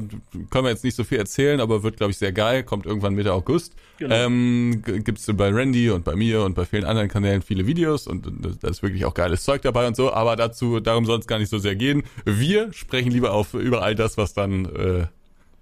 können 0.51 0.65
wir 0.65 0.69
jetzt 0.69 0.83
nicht 0.83 0.95
so 0.95 1.03
viel 1.03 1.17
erzählen, 1.17 1.59
aber 1.59 1.81
wird, 1.81 1.97
glaube 1.97 2.11
ich, 2.11 2.19
sehr 2.19 2.31
geil. 2.31 2.61
Kommt 2.63 2.85
irgendwann 2.85 3.15
Mitte 3.15 3.33
August. 3.33 3.73
Genau. 3.97 4.13
Ähm, 4.13 4.83
gibt's 4.85 5.25
bei 5.33 5.49
Randy 5.49 5.89
und 5.89 6.05
bei 6.05 6.15
mir 6.15 6.43
und 6.43 6.53
bei 6.53 6.65
vielen 6.65 6.85
anderen 6.85 7.09
Kanälen 7.09 7.41
viele 7.41 7.65
Videos 7.65 8.05
und 8.05 8.27
das- 8.39 8.59
da 8.59 8.67
ist 8.67 8.83
wirklich 8.83 9.03
auch 9.05 9.15
geiles 9.15 9.43
Zeug 9.43 9.63
dabei 9.63 9.87
und 9.87 9.95
so. 9.95 10.13
Aber 10.13 10.35
dazu, 10.35 10.79
darum 10.79 11.05
soll 11.05 11.17
es 11.19 11.25
gar 11.25 11.39
nicht 11.39 11.49
so 11.49 11.57
sehr 11.57 11.75
gehen. 11.75 12.03
Wir 12.23 12.71
sprechen 12.71 13.11
lieber 13.11 13.33
auf 13.33 13.55
über 13.55 13.81
all 13.81 13.95
das, 13.95 14.15
was 14.15 14.35
dann 14.35 14.65
äh, 14.75 15.07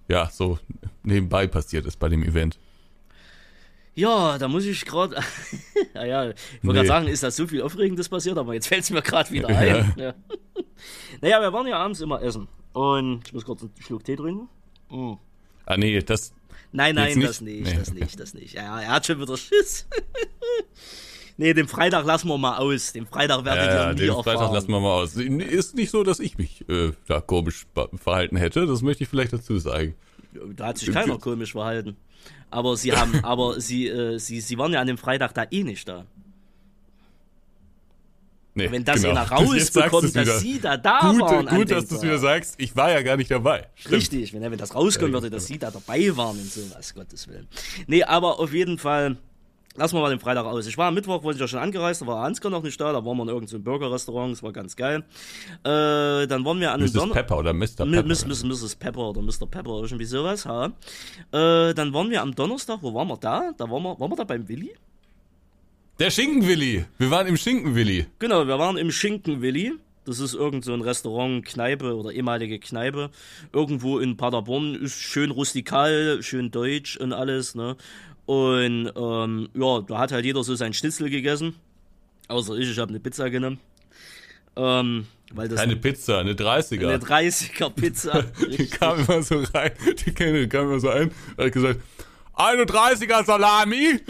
ja 0.09 0.29
so 0.29 0.59
nebenbei 1.03 1.47
passiert 1.47 1.85
ist 1.85 1.99
bei 1.99 2.09
dem 2.09 2.21
Event. 2.21 2.59
Ja, 3.95 4.37
da 4.37 4.47
muss 4.47 4.65
ich 4.65 4.85
gerade. 4.85 5.15
ja, 5.93 6.05
ja, 6.05 6.29
ich 6.29 6.35
wollte 6.63 6.79
gerade 6.79 6.81
Nee. 6.81 6.87
sagen, 6.87 7.07
ist 7.07 7.23
da 7.23 7.31
so 7.31 7.45
viel 7.47 7.61
Aufregendes 7.61 8.09
passiert, 8.09 8.37
aber 8.37 8.53
jetzt 8.53 8.67
fällt 8.67 8.83
es 8.83 8.89
mir 8.89 9.01
gerade 9.01 9.29
wieder 9.31 9.49
ein. 9.49 9.93
Ja. 9.97 10.13
naja, 11.21 11.41
wir 11.41 11.53
waren 11.53 11.67
ja 11.67 11.77
abends 11.77 12.01
immer 12.01 12.21
essen. 12.21 12.47
Und 12.73 13.21
ich 13.27 13.33
muss 13.33 13.45
kurz 13.45 13.61
einen 13.61 13.71
Schluck 13.79 14.03
Tee 14.03 14.15
trinken. 14.15 14.49
Mm. 14.89 15.13
Ah 15.65 15.77
nee, 15.77 15.99
das 16.01 16.33
Nein, 16.71 16.95
nein, 16.95 17.15
nicht? 17.19 17.29
das 17.29 17.41
nicht, 17.41 17.65
Nee, 17.65 17.73
das 17.75 17.89
okay. 17.89 17.99
nicht, 17.99 18.19
das 18.19 18.33
nicht. 18.33 18.53
Ja, 18.55 18.81
er 18.81 18.89
hat 18.89 19.05
schon 19.05 19.21
wieder 19.21 19.37
Schiss. 19.37 19.87
nee, 21.37 21.53
den 21.53 21.67
Freitag 21.67 22.05
lassen 22.05 22.27
wir 22.27 22.37
mal 22.39 22.57
aus. 22.57 22.93
Den 22.93 23.05
Freitag 23.05 23.45
werdet 23.45 23.65
Ja, 23.67 23.73
ja, 23.75 23.87
ihr 23.89 23.93
nie 23.93 23.99
den 24.01 24.09
erfahren. 24.09 24.23
Freitag 24.23 24.53
lassen 24.53 24.69
wir 24.69 24.79
mal 24.79 24.93
aus. 25.03 25.15
Ist 25.15 25.75
nicht 25.75 25.91
so, 25.91 26.03
dass 26.03 26.19
ich 26.19 26.37
mich 26.39 26.67
äh, 26.69 26.91
da 27.07 27.21
komisch 27.21 27.67
verhalten 27.95 28.37
hätte. 28.37 28.65
Das 28.65 28.81
möchte 28.81 29.03
ich 29.03 29.09
vielleicht 29.09 29.33
dazu 29.33 29.59
sagen. 29.59 29.95
Da 30.55 30.67
hat 30.67 30.79
sich 30.79 30.91
keiner 30.91 31.19
komisch 31.19 31.51
verhalten. 31.51 31.95
Aber 32.53 32.77
sie 32.77 32.93
haben, 32.93 33.19
aber 33.23 33.59
sie, 33.59 33.87
äh, 33.87 34.19
sie, 34.19 34.39
sie 34.39 34.57
waren 34.57 34.71
ja 34.71 34.79
an 34.79 34.87
dem 34.87 34.97
Freitag 34.97 35.33
da 35.33 35.45
eh 35.49 35.63
nicht 35.63 35.87
da. 35.87 36.05
Nee, 38.55 38.69
Wenn 38.71 38.83
das 38.83 39.01
genau. 39.01 39.19
einer 39.19 39.31
rausbekommt, 39.31 40.15
dass 40.15 40.39
sie 40.41 40.59
da 40.59 40.77
da 40.77 40.99
Gut, 40.99 41.21
waren. 41.21 41.47
gut 41.47 41.71
dass 41.71 41.87
du 41.87 41.95
es 41.95 42.03
wieder 42.03 42.19
sagst. 42.19 42.53
Ich 42.59 42.75
war 42.75 42.91
ja 42.91 43.01
gar 43.01 43.17
nicht 43.17 43.31
dabei. 43.31 43.67
Stimmt. 43.73 43.95
Richtig, 43.95 44.33
wenn, 44.33 44.43
wenn 44.43 44.57
das 44.59 44.75
rauskommen 44.75 45.11
würde, 45.11 45.31
dass 45.31 45.47
sie 45.47 45.57
da 45.57 45.71
dabei 45.71 46.15
waren 46.15 46.37
und 46.37 46.51
sowas, 46.51 46.93
Gottes 46.93 47.27
Willen. 47.27 47.47
Nee, 47.87 48.03
aber 48.03 48.39
auf 48.39 48.53
jeden 48.53 48.77
Fall, 48.77 49.17
lassen 49.75 49.95
wir 49.95 50.01
mal 50.01 50.09
den 50.09 50.19
Freitag 50.19 50.45
aus. 50.45 50.67
Ich 50.67 50.77
war 50.77 50.87
am 50.87 50.93
Mittwoch, 50.93 51.23
wollte 51.23 51.37
ich 51.37 51.41
ja 51.41 51.47
schon 51.47 51.59
angereist, 51.59 52.01
da 52.01 52.07
war 52.07 52.23
Ansgar 52.23 52.51
noch 52.51 52.63
nicht 52.63 52.79
da, 52.79 52.91
da 52.93 53.03
waren 53.05 53.17
wir 53.17 53.23
in 53.23 53.29
irgendeinem 53.29 53.63
Burgerrestaurant, 53.63 54.31
das 54.33 54.43
war 54.43 54.51
ganz 54.53 54.75
geil. 54.75 55.03
Äh, 55.63 56.27
dann 56.27 56.45
waren 56.45 56.59
wir 56.59 56.71
an 56.71 56.81
Mrs. 56.81 56.93
Donner- 56.93 57.13
Pepper 57.13 57.37
oder 57.39 57.53
Mr. 57.53 57.65
Pepper. 57.85 58.03
Miss, 58.03 58.25
Miss, 58.25 58.43
Mrs. 58.43 58.75
Pepper 58.75 59.09
oder 59.09 59.21
Mr. 59.21 59.47
Pepper, 59.49 59.81
irgendwie 59.81 60.05
sowas, 60.05 60.45
ha. 60.45 60.65
Äh, 61.31 61.73
dann 61.73 61.93
waren 61.93 62.09
wir 62.09 62.21
am 62.21 62.35
Donnerstag, 62.35 62.79
wo 62.81 62.93
waren 62.93 63.07
wir 63.07 63.17
da? 63.17 63.51
Da 63.57 63.69
waren 63.69 63.83
wir, 63.83 63.99
waren 63.99 64.11
wir 64.11 64.15
da 64.17 64.23
beim 64.23 64.47
Willi? 64.47 64.71
Der 65.99 66.09
Schinkenwilli. 66.09 66.85
Wir 66.97 67.11
waren 67.11 67.27
im 67.27 67.37
Schinkenwilli. 67.37 68.07
Genau, 68.19 68.47
wir 68.47 68.57
waren 68.57 68.77
im 68.77 68.91
Schinkenwilli. 68.91 69.73
Das 70.05 70.19
ist 70.19 70.33
irgend 70.33 70.65
so 70.65 70.73
ein 70.73 70.81
Restaurant, 70.81 71.45
Kneipe 71.45 71.95
oder 71.95 72.11
ehemalige 72.11 72.59
Kneipe. 72.59 73.09
Irgendwo 73.53 73.99
in 73.99 74.17
Paderborn. 74.17 74.75
Ist 74.75 74.99
schön 74.99 75.31
rustikal, 75.31 76.17
schön 76.21 76.51
deutsch 76.51 76.97
und 76.97 77.13
alles, 77.13 77.55
ne? 77.55 77.77
Und 78.25 78.91
ähm, 78.95 79.49
ja, 79.53 79.81
da 79.81 79.97
hat 79.99 80.11
halt 80.11 80.25
jeder 80.25 80.43
so 80.43 80.55
sein 80.55 80.73
Schnitzel 80.73 81.09
gegessen. 81.09 81.55
Außer 82.27 82.55
ich, 82.55 82.69
ich 82.71 82.79
habe 82.79 82.89
eine 82.89 82.99
Pizza 82.99 83.29
genommen. 83.29 83.59
Ähm, 84.55 85.07
weil 85.33 85.49
das 85.49 85.59
Keine 85.59 85.75
Pizza, 85.75 86.19
eine 86.19 86.33
30er. 86.33 86.87
eine 86.87 86.97
30er 86.99 87.69
Pizza. 87.71 88.23
Die 88.57 88.67
kam 88.67 88.99
immer 88.99 89.23
so 89.23 89.41
rein. 89.53 89.71
Die 90.05 90.11
Kellnerin 90.13 90.49
kam 90.49 90.65
immer 90.65 90.79
so 90.79 90.89
ein 90.89 91.11
und 91.37 91.45
hat 91.45 91.51
gesagt, 91.51 91.79
eine 92.35 92.63
30er 92.63 93.25
Salami. 93.25 93.99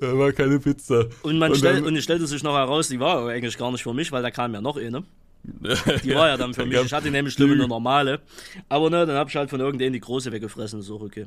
da 0.00 0.18
war 0.18 0.32
keine 0.32 0.58
Pizza. 0.60 1.06
Und, 1.22 1.38
man 1.38 1.50
Und 1.52 1.58
stell, 1.58 1.82
und 1.82 1.96
es 1.96 2.04
stellte 2.04 2.26
sich 2.26 2.42
noch 2.42 2.54
heraus, 2.54 2.88
die 2.88 3.00
war 3.00 3.28
eigentlich 3.28 3.58
gar 3.58 3.70
nicht 3.72 3.82
für 3.82 3.94
mich, 3.94 4.12
weil 4.12 4.22
da 4.22 4.30
kam 4.30 4.54
ja 4.54 4.60
noch 4.60 4.76
eine. 4.76 5.04
Die 5.44 6.14
war 6.14 6.28
ja 6.28 6.36
dann 6.36 6.54
für 6.54 6.64
mich. 6.66 6.80
Ich 6.84 6.92
hatte 6.92 7.10
nämlich 7.10 7.38
nur 7.38 7.50
eine 7.50 7.66
normale. 7.66 8.20
Aber 8.68 8.90
ne, 8.90 9.06
dann 9.06 9.16
hab 9.16 9.28
ich 9.28 9.36
halt 9.36 9.50
von 9.50 9.60
irgendeinem 9.60 9.92
die 9.92 10.00
große 10.00 10.30
weggefressen. 10.30 10.82
Auch 10.82 11.00
okay. 11.00 11.26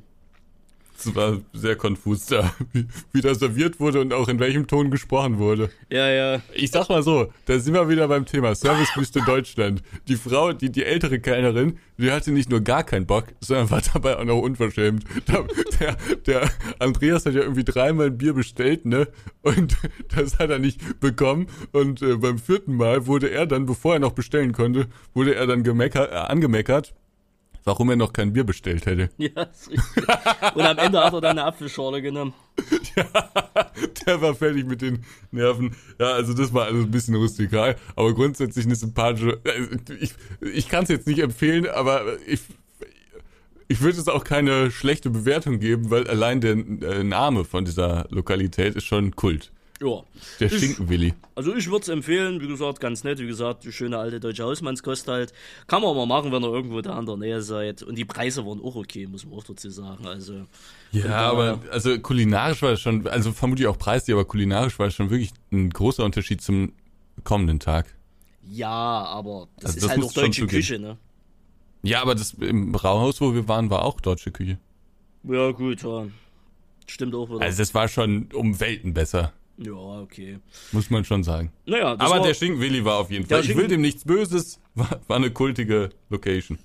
Es 0.98 1.14
war 1.16 1.42
sehr 1.54 1.76
konfus 1.76 2.26
da, 2.28 2.52
wie, 2.74 2.88
wie 3.12 3.22
das 3.22 3.40
serviert 3.40 3.80
wurde 3.80 4.02
und 4.02 4.14
auch 4.14 4.28
in 4.28 4.40
welchem 4.40 4.68
Ton 4.68 4.92
gesprochen 4.92 5.38
wurde. 5.38 5.70
Ja, 5.90 6.10
ja. 6.10 6.42
Ich 6.54 6.72
sag 6.72 6.90
mal 6.90 7.04
so, 7.04 7.32
da 7.46 7.60
sind 7.60 7.74
wir 7.74 7.90
wieder 7.90 8.08
beim 8.08 8.26
Thema 8.26 8.56
Servicewüste 8.56 9.22
Deutschland. 9.26 9.84
Die 10.08 10.16
Frau, 10.16 10.54
die, 10.54 10.72
die 10.72 10.84
ältere 10.84 11.20
Kellnerin, 11.20 11.78
die 11.98 12.12
hatte 12.12 12.32
nicht 12.32 12.50
nur 12.50 12.62
gar 12.62 12.84
keinen 12.84 13.06
Bock, 13.06 13.26
sondern 13.40 13.70
war 13.72 13.82
dabei 13.94 14.18
auch 14.18 14.24
noch 14.24 14.42
unverschämt. 14.42 15.04
Da, 15.26 15.46
der, 15.80 15.98
der 16.26 16.50
Andreas 16.80 17.26
hat 17.26 17.34
ja 17.34 17.42
irgendwie 17.42 17.64
dreimal 17.64 18.08
ein 18.08 18.18
Bier 18.18 18.34
bestellt, 18.34 18.86
ne? 18.86 19.08
Und 19.42 19.78
das 20.16 20.40
hat 20.40 20.50
er 20.50 20.60
nicht 20.60 21.00
bekommen. 21.00 21.48
Und 21.72 22.02
äh, 22.02 22.16
beim 22.16 22.38
vierten 22.38 22.76
Mal 22.76 23.06
wurde 23.08 23.30
er 23.30 23.46
dann, 23.46 23.66
bevor 23.66 23.94
er 23.94 24.00
noch 24.00 24.14
bestellen 24.14 24.54
konnte, 24.54 24.88
wurde 25.14 25.36
er 25.36 25.48
dann 25.48 25.64
gemeckert, 25.64 26.12
äh, 26.12 26.16
angemeckert, 26.16 26.94
warum 27.66 27.90
er 27.90 27.96
noch 27.96 28.14
kein 28.14 28.32
Bier 28.32 28.44
bestellt 28.44 28.86
hätte. 28.86 29.10
Ja, 29.18 29.44
ist 29.44 29.70
richtig. 29.70 30.56
Und 30.56 30.62
am 30.62 30.78
Ende 30.78 31.04
hat 31.04 31.14
er 31.14 31.22
dann 31.22 31.38
eine 31.38 31.46
Apfelschorle 31.46 32.02
genommen. 32.02 32.34
Der 34.06 34.22
war 34.22 34.36
fertig 34.36 34.66
mit 34.66 34.82
den 34.82 35.04
Nerven. 35.32 35.76
Ja, 36.00 36.14
also 36.14 36.34
das 36.34 36.54
war 36.54 36.66
also 36.66 36.84
ein 36.84 36.92
bisschen 36.92 37.16
rustikal, 37.16 37.76
aber 37.96 38.14
grundsätzlich 38.14 38.66
eine 38.66 38.76
sympathische. 38.76 39.42
also 39.44 39.94
Ich, 40.00 40.14
ich 40.42 40.70
kann 40.70 40.84
es 40.84 40.90
jetzt 40.90 41.08
nicht 41.08 41.20
empfehlen, 41.20 41.68
aber 41.68 42.04
ich, 42.28 42.42
ich 43.68 43.82
würde 43.82 43.98
es 44.00 44.08
auch 44.08 44.24
keine 44.24 44.70
schlechte 44.72 45.10
Bewertung 45.10 45.60
geben, 45.60 45.90
weil 45.90 46.08
allein 46.08 46.40
der 46.40 46.54
äh, 46.54 47.04
Name 47.04 47.46
von 47.46 47.66
dieser 47.66 48.06
Lokalität 48.10 48.76
ist 48.76 48.86
schon 48.86 49.16
Kult. 49.16 49.52
Ja. 49.82 50.04
Der 50.40 50.50
Schinkenwilli. 50.50 51.14
Also 51.36 51.54
ich 51.54 51.68
würde 51.70 51.82
es 51.82 51.90
empfehlen, 51.90 52.40
wie 52.42 52.48
gesagt, 52.48 52.80
ganz 52.80 53.04
nett, 53.04 53.20
wie 53.20 53.28
gesagt, 53.28 53.66
die 53.66 53.74
schöne 53.74 53.98
alte 53.98 54.22
deutsche 54.22 54.44
Hausmannskost 54.44 55.08
halt. 55.10 55.34
Kann 55.68 55.82
man 55.82 55.96
mal 55.96 56.06
machen, 56.06 56.32
wenn 56.32 56.44
ihr 56.44 56.50
irgendwo 56.54 56.80
da 56.82 56.98
in 56.98 57.06
der 57.06 57.18
Nähe 57.18 57.42
seid. 57.42 57.84
Und 57.84 57.96
die 57.98 58.06
Preise 58.06 58.46
waren 58.46 58.62
auch 58.62 58.76
okay, 58.76 59.06
muss 59.06 59.26
man 59.26 59.38
auch 59.38 59.44
dazu 59.44 59.70
sagen. 59.70 60.08
Also, 60.08 60.46
Ja, 60.94 61.30
aber 61.30 61.60
also 61.72 62.00
kulinarisch 62.00 62.62
war 62.62 62.72
es 62.72 62.80
schon, 62.82 63.06
also 63.08 63.34
vermutlich 63.34 63.68
auch 63.68 63.78
preislich, 63.78 64.14
aber 64.14 64.24
kulinarisch 64.24 64.80
war 64.80 64.88
es 64.88 64.94
schon 64.94 65.10
wirklich 65.10 65.32
ein 65.52 65.70
großer 65.70 66.06
Unterschied 66.06 66.42
zum 66.42 66.72
kommenden 67.26 67.60
Tag. 67.60 67.94
ja, 68.50 68.70
aber 68.70 69.50
das 69.58 69.76
Also 69.76 69.78
ist 69.78 69.84
das 69.84 69.92
halt 69.92 70.04
auch 70.04 70.14
deutsche. 70.14 70.48
Küche, 70.48 70.80
ne? 70.80 70.98
Ja, 71.84 72.02
aber 72.02 72.16
das 72.16 72.34
im 72.36 72.72
Brauhaus, 72.72 73.20
wo 73.20 73.34
wir 73.34 73.48
waren, 73.50 73.70
war 73.70 73.84
auch 73.84 74.00
deutsche 74.00 74.32
Küche. 74.32 74.58
Ja, 75.24 75.52
gut, 75.52 75.84
ja. 75.84 76.08
Stimmt 76.88 77.14
auch 77.14 77.28
wieder. 77.30 77.42
Also 77.42 77.58
das 77.58 77.74
war 77.74 77.88
schon 77.88 78.30
um 78.34 78.60
Welten 78.60 78.94
besser. 78.94 79.34
Ja, 79.58 79.74
okay. 79.74 80.40
Muss 80.72 80.90
man 80.90 81.06
schon 81.06 81.24
sagen. 81.24 81.52
Naja, 81.66 81.96
das 81.96 82.12
Aber 82.12 82.26
der 82.26 82.34
Schinkenwilli 82.34 82.84
war 82.84 83.00
auf 83.00 83.10
jeden 83.10 83.26
Fall. 83.26 83.42
Ich 83.42 83.56
will 83.56 83.68
dem 83.68 83.82
nichts 83.82 84.04
Böses. 84.04 84.60
War, 84.76 85.00
war 85.08 85.16
eine 85.16 85.32
kultige 85.32 85.90
Location. 86.10 86.60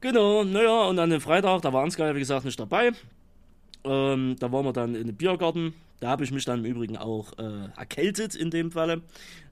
Genau, 0.00 0.42
naja, 0.42 0.82
und 0.88 0.98
an 0.98 1.10
dem 1.10 1.20
Freitag, 1.20 1.62
da 1.62 1.72
war 1.72 1.84
Ansgar, 1.84 2.12
wie 2.16 2.18
gesagt, 2.18 2.44
nicht 2.44 2.58
dabei. 2.58 2.90
Ähm, 3.84 4.36
da 4.40 4.50
waren 4.50 4.64
wir 4.64 4.72
dann 4.72 4.96
in 4.96 5.06
den 5.06 5.16
Biergarten. 5.16 5.74
Da 6.00 6.08
habe 6.08 6.24
ich 6.24 6.32
mich 6.32 6.44
dann 6.44 6.64
im 6.64 6.64
Übrigen 6.64 6.96
auch 6.96 7.38
äh, 7.38 7.68
erkältet 7.76 8.34
in 8.34 8.50
dem 8.50 8.72
Falle, 8.72 9.02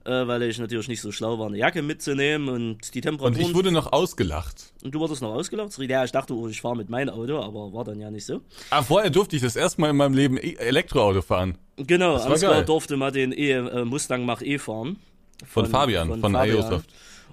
äh, 0.05 0.27
weil 0.27 0.43
ich 0.43 0.57
natürlich 0.59 0.87
nicht 0.87 1.01
so 1.01 1.11
schlau 1.11 1.39
war, 1.39 1.47
eine 1.47 1.57
Jacke 1.57 1.81
mitzunehmen 1.81 2.49
und 2.49 2.93
die 2.93 2.99
Und 2.99 3.03
Temperaturen. 3.03 3.41
ich 3.49 3.53
wurde 3.53 3.71
noch 3.71 3.91
ausgelacht. 3.91 4.73
Und 4.83 4.95
du 4.95 4.99
wurdest 4.99 5.21
noch 5.21 5.33
ausgelacht? 5.33 5.77
Ja, 5.77 6.03
ich 6.03 6.11
dachte, 6.11 6.33
oh, 6.33 6.47
ich 6.47 6.61
fahre 6.61 6.75
mit 6.77 6.89
meinem 6.89 7.09
Auto, 7.09 7.39
aber 7.39 7.73
war 7.73 7.83
dann 7.83 7.99
ja 7.99 8.09
nicht 8.09 8.25
so. 8.25 8.41
Ah, 8.69 8.81
vorher 8.83 9.09
durfte 9.09 9.35
ich 9.35 9.41
das 9.41 9.55
erste 9.55 9.81
Mal 9.81 9.89
in 9.91 9.97
meinem 9.97 10.13
Leben 10.13 10.37
E- 10.37 10.55
Elektroauto 10.55 11.21
fahren. 11.21 11.57
Genau, 11.77 12.15
Ansgar 12.15 12.63
durfte 12.63 12.97
mal 12.97 13.11
den 13.11 13.31
e, 13.31 13.51
äh, 13.51 13.85
Mustang 13.85 14.25
Mach 14.25 14.41
E 14.41 14.57
fahren. 14.57 14.97
Von, 15.45 15.65
Fabian, 15.65 16.19
von, 16.19 16.35
Aerosoft. 16.35 16.89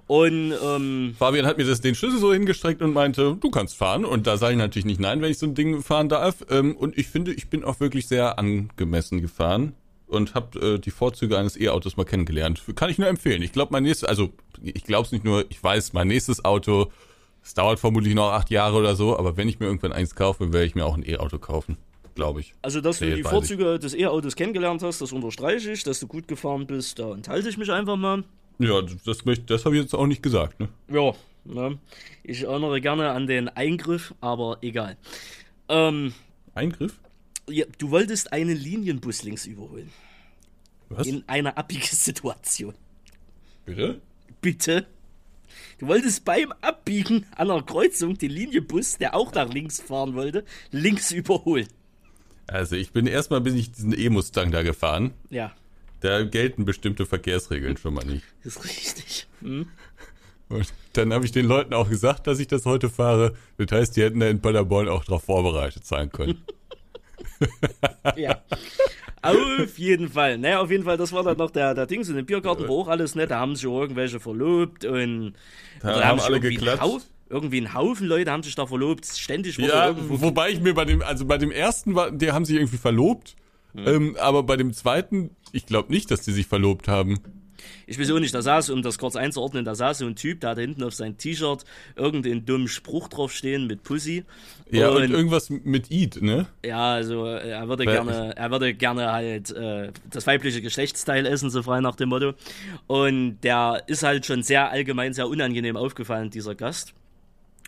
Und 0.07 0.55
ähm, 0.65 1.15
Fabian 1.19 1.45
hat 1.45 1.59
mir 1.59 1.65
das, 1.67 1.83
den 1.83 1.95
Schlüssel 1.95 2.19
so 2.19 2.33
hingestreckt 2.33 2.81
und 2.81 2.95
meinte, 2.95 3.37
du 3.39 3.51
kannst 3.51 3.77
fahren. 3.77 4.07
Und 4.07 4.27
da 4.27 4.39
sage 4.39 4.53
ich 4.53 4.59
natürlich 4.59 4.87
nicht 4.87 5.01
nein, 5.01 5.21
wenn 5.21 5.31
ich 5.31 5.39
so 5.39 5.45
ein 5.45 5.55
Ding 5.55 5.83
fahren 5.83 6.09
darf. 6.09 6.37
Ähm, 6.49 6.75
und 6.77 6.97
ich 6.97 7.09
finde, 7.09 7.35
ich 7.35 7.51
bin 7.51 7.63
auch 7.63 7.81
wirklich 7.81 8.09
sehr 8.09 8.39
angemessen 8.39 9.21
gefahren 9.21 9.75
und 10.09 10.35
habe 10.35 10.75
äh, 10.75 10.79
die 10.79 10.91
Vorzüge 10.91 11.39
eines 11.39 11.59
E-Autos 11.59 11.97
mal 11.97 12.05
kennengelernt. 12.05 12.63
Kann 12.75 12.91
ich 12.91 12.99
nur 12.99 13.09
empfehlen. 13.09 13.43
Ich 13.43 13.53
glaube, 13.53 13.73
mein 13.73 13.83
nächstes, 13.83 14.09
also 14.09 14.31
ich 14.63 14.85
glaube 14.85 15.07
es 15.07 15.13
nicht 15.13 15.25
nur, 15.25 15.45
ich 15.51 15.63
weiß, 15.63 15.93
mein 15.93 16.09
nächstes 16.09 16.45
Auto, 16.45 16.91
es 17.43 17.55
dauert 17.55 17.79
vermutlich 17.79 18.15
noch 18.15 18.33
acht 18.33 18.51
Jahre 18.51 18.77
oder 18.77 18.97
so, 18.97 19.19
aber 19.19 19.37
wenn 19.37 19.49
ich 19.49 19.61
mir 19.61 19.67
irgendwann 19.67 19.93
eins 19.93 20.15
kaufe, 20.15 20.53
werde 20.53 20.67
ich 20.67 20.75
mir 20.75 20.85
auch 20.85 20.97
ein 20.97 21.09
E-Auto 21.09 21.39
kaufen. 21.39 21.77
Glaube 22.15 22.41
ich. 22.41 22.53
also, 22.63 22.81
dass 22.81 22.99
du 22.99 23.05
Nee, 23.05 23.15
die 23.15 23.25
weiß 23.25 23.31
Vorzüge 23.31 23.79
des 23.79 23.95
E-Autos 23.95 24.35
kennengelernt 24.35 24.83
hast, 24.83 25.01
das 25.01 25.13
unterstreiche 25.13 25.71
ich, 25.71 25.85
dass 25.85 26.01
du 26.01 26.09
gut 26.09 26.27
gefahren 26.27 26.67
bist, 26.67 26.99
da 26.99 27.13
enthalte 27.13 27.49
ich 27.49 27.57
mich 27.59 27.71
einfach 27.71 27.97
mal. 27.97 28.25
Ja, 28.59 28.83
das, 28.83 29.19
das 29.47 29.65
habe 29.65 29.77
ich 29.77 29.83
jetzt 29.83 29.95
auch 29.95 30.07
nicht 30.07 30.21
gesagt. 30.21 30.59
Ne? 30.59 30.69
Ja, 30.89 31.13
ne? 31.45 31.79
ich 32.25 32.43
erinnere 32.43 32.81
gerne 32.81 33.11
an 33.11 33.29
den 33.29 33.49
Eingriff, 33.49 34.15
aber 34.21 34.59
egal. 34.63 34.97
Ähm, 35.69 36.13
Eingriff? 36.55 36.99
Ja, 37.51 37.65
du 37.79 37.91
wolltest 37.91 38.33
einen 38.33 38.57
Linienbus 38.57 39.23
links 39.23 39.47
überholen. 39.47 39.91
Was? 40.89 41.07
In 41.07 41.25
einer 41.29 41.57
abbiegen 41.59 41.83
Situation. 41.91 42.75
Bitte? 43.65 44.01
Bitte? 44.41 44.87
Du 45.79 45.87
wolltest 45.87 46.25
beim 46.25 46.53
Abbiegen 46.61 47.27
an 47.37 47.51
einer 47.51 47.63
Kreuzung 47.63 48.17
den 48.19 48.31
Linienbus, 48.31 48.99
der 48.99 49.15
auch 49.15 49.33
nach 49.33 49.53
links 49.53 49.81
fahren 49.81 50.15
wollte, 50.15 50.45
links 50.71 51.13
überholen. 51.13 51.69
Also 52.47 52.77
ich 52.77 52.93
bin 52.93 53.07
erstmal 53.07 53.41
bin 53.41 53.57
ich 53.57 53.71
diesen 53.73 53.97
E-Mustang 53.99 54.51
da 54.51 54.63
gefahren. 54.63 55.13
Ja, 55.31 55.55
Da 56.01 56.25
gelten 56.25 56.65
bestimmte 56.65 57.05
Verkehrsregeln 57.07 57.77
schon 57.77 57.95
mal 57.95 58.05
nicht. 58.05 58.25
ist 58.45 58.65
richtig. 58.65 59.27
Hm? 59.41 59.69
Und 60.49 60.73
dann 60.95 61.13
habe 61.13 61.27
ich 61.27 61.33
den 61.33 61.45
Leuten 61.47 61.75
auch 61.75 61.91
gesagt, 61.91 62.27
dass 62.27 62.39
ich 62.39 62.47
das 62.47 62.65
heute 62.65 62.89
fahre. 62.89 63.35
Das 63.59 63.71
heißt, 63.71 63.97
die 63.97 64.03
hätten 64.03 64.21
da 64.21 64.29
in 64.29 64.41
Paderborn 64.41 64.89
auch 64.89 65.05
darauf 65.05 65.25
vorbereitet 65.25 65.85
sein 65.87 66.11
können. 66.11 66.43
Ja. 68.17 68.43
auf 69.23 69.79
jeden 69.79 70.09
Fall. 70.09 70.39
Naja, 70.39 70.61
auf 70.61 70.71
jeden 70.71 70.85
Fall, 70.85 70.97
das 70.97 71.13
war 71.13 71.23
dann 71.23 71.37
noch 71.37 71.51
der, 71.51 71.75
der 71.75 71.87
Dings 71.87 72.09
in 72.09 72.17
dem 72.17 72.27
Biergarten, 72.27 72.65
war 72.65 72.71
auch 72.71 72.89
alles 72.89 73.15
nett. 73.15 73.31
Da 73.31 73.39
haben 73.41 73.55
sich 73.57 73.65
irgendwelche 73.65 74.21
verlobt 74.21 74.85
und 74.85 75.35
Da 75.83 76.05
haben 76.07 76.19
sich 76.19 76.27
alle 76.27 76.37
irgendwie 76.37 76.57
geklatscht. 76.57 76.83
Ein 76.83 76.89
Haufen, 76.89 77.09
irgendwie 77.31 77.61
ein 77.61 77.75
Haufen 77.75 78.07
Leute 78.07 78.31
haben 78.31 78.43
sich 78.43 78.55
da 78.55 78.67
verlobt. 78.67 79.07
Ständig 79.07 79.59
wurde 79.59 79.69
Ja, 79.69 79.87
irgendwo. 79.89 80.21
wobei 80.21 80.51
ich 80.51 80.61
mir 80.61 80.75
bei 80.75 80.85
dem, 80.85 81.03
also 81.03 81.25
bei 81.27 81.39
dem 81.39 81.51
ersten 81.51 81.95
war, 81.95 82.11
die 82.11 82.33
haben 82.33 82.45
sich 82.45 82.57
irgendwie 82.57 82.79
verlobt. 82.79 83.37
Ähm, 83.77 84.17
aber 84.19 84.43
bei 84.43 84.57
dem 84.57 84.73
zweiten, 84.73 85.31
ich 85.53 85.67
glaube 85.67 85.93
nicht, 85.93 86.11
dass 86.11 86.23
die 86.23 86.33
sich 86.33 86.47
verlobt 86.47 86.89
haben. 86.89 87.19
Ich 87.87 87.99
weiß 87.99 88.11
auch 88.11 88.19
nicht, 88.19 88.35
da 88.35 88.43
saß, 88.43 88.71
um 88.71 88.83
das 88.83 88.99
kurz 88.99 89.17
einzuordnen, 89.17 89.65
da 89.65 89.75
saß 89.75 89.99
so 89.99 90.07
ein 90.07 90.17
Typ, 90.17 90.41
der 90.41 90.51
hatte 90.51 90.61
hinten 90.61 90.83
auf 90.83 90.95
sein 90.95 91.17
T-Shirt 91.19 91.65
irgendeinen 91.97 92.45
dummen 92.45 92.69
Spruch 92.69 93.09
draufstehen 93.09 93.67
mit 93.67 93.83
Pussy. 93.83 94.25
Ja, 94.71 94.91
und, 94.91 95.03
und 95.03 95.11
irgendwas 95.13 95.49
mit 95.51 95.91
Eid, 95.91 96.21
ne? 96.21 96.47
Ja, 96.65 96.95
also 96.95 97.27
äh, 97.27 97.51
er 97.51 97.69
würde 97.69 97.87
Weil 97.87 97.95
gerne, 97.95 98.37
er 98.37 98.51
würde 98.51 98.75
gerne 98.75 99.13
halt 99.13 99.51
äh, 99.51 99.93
das 100.11 100.27
weibliche 100.27 100.61
Geschlechtsteil 100.61 101.25
essen, 101.27 101.51
so 101.51 101.63
frei 101.63 101.81
nach 101.81 101.97
dem 101.97 102.11
Motto. 102.11 102.35
Und 102.87 103.41
der 103.41 103.83
ist 103.87 104.03
halt 104.03 104.27
schon 104.27 104.43
sehr 104.43 104.71
allgemein, 104.71 105.15
sehr 105.15 105.29
unangenehm 105.29 105.77
aufgefallen, 105.77 106.31
dieser 106.31 106.55
Gast. 106.55 106.95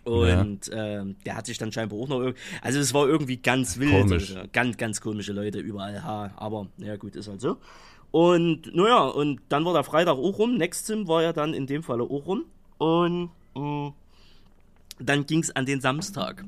Und 0.05 0.71
ähm, 0.73 1.17
der 1.27 1.37
hat 1.37 1.45
sich 1.47 1.59
dann 1.59 1.73
scheinbar 1.73 1.99
auch 1.99 2.09
noch 2.09 2.21
irg- 2.21 2.35
Also 2.63 2.81
es 2.81 2.95
war 2.95 3.07
irgendwie 3.07 3.37
ganz 3.37 3.79
wild. 3.79 3.91
Komisch. 4.09 4.35
Ganz, 4.53 4.79
ganz 4.79 5.01
komische 5.01 5.33
Leute 5.33 5.59
überall. 5.59 6.03
Ha, 6.03 6.33
aber 6.37 6.69
naja 6.79 6.97
gut, 6.97 7.17
ist 7.17 7.29
halt 7.29 7.41
so. 7.41 7.59
Und 8.11 8.75
naja, 8.75 9.05
und 9.05 9.41
dann 9.49 9.65
war 9.65 9.73
der 9.73 9.85
Freitag 9.85 10.17
auch 10.17 10.39
rum. 10.39 10.57
Nextsim 10.57 11.07
war 11.09 11.23
ja 11.23 11.33
dann 11.33 11.55
in 11.55 11.67
dem 11.67 11.83
Falle 11.83 12.03
auch 12.05 12.27
rum. 12.27 12.45
Und 12.79 13.31
mh, 13.55 13.93
dann 14.99 15.25
ging 15.27 15.41
es 15.41 15.55
an 15.55 15.65
den 15.65 15.81
Samstag. 15.81 16.45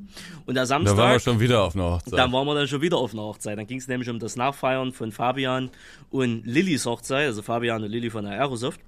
Und 0.47 0.55
der 0.55 0.65
Da 0.65 0.67
Samstag. 0.67 0.97
waren 0.97 1.13
wir 1.13 1.21
schon 1.21 1.41
wieder 1.41 1.63
auf 1.63 1.75
einer 1.75 1.93
Hochzeit. 1.93 2.19
Dann 2.19 2.33
waren 2.33 2.47
wir 2.47 2.55
dann 2.55 2.69
schon 2.69 2.83
wieder 2.83 2.99
auf 2.99 3.13
einer 3.13 3.23
Hochzeit. 3.23 3.57
Dann 3.59 3.67
ging 3.67 3.79
es 3.79 3.89
nämlich 3.89 4.11
um 4.11 4.19
das 4.19 4.37
Nachfeiern 4.37 4.93
von 4.93 5.13
Fabian 5.13 5.71
und 6.11 6.45
Lillys 6.45 6.85
Hochzeit, 6.85 7.27
also 7.27 7.43
Fabian 7.43 7.83
und 7.83 7.91
Lilly 7.91 8.11
von 8.11 8.25
der 8.25 8.35
Aerosoft. 8.35 8.81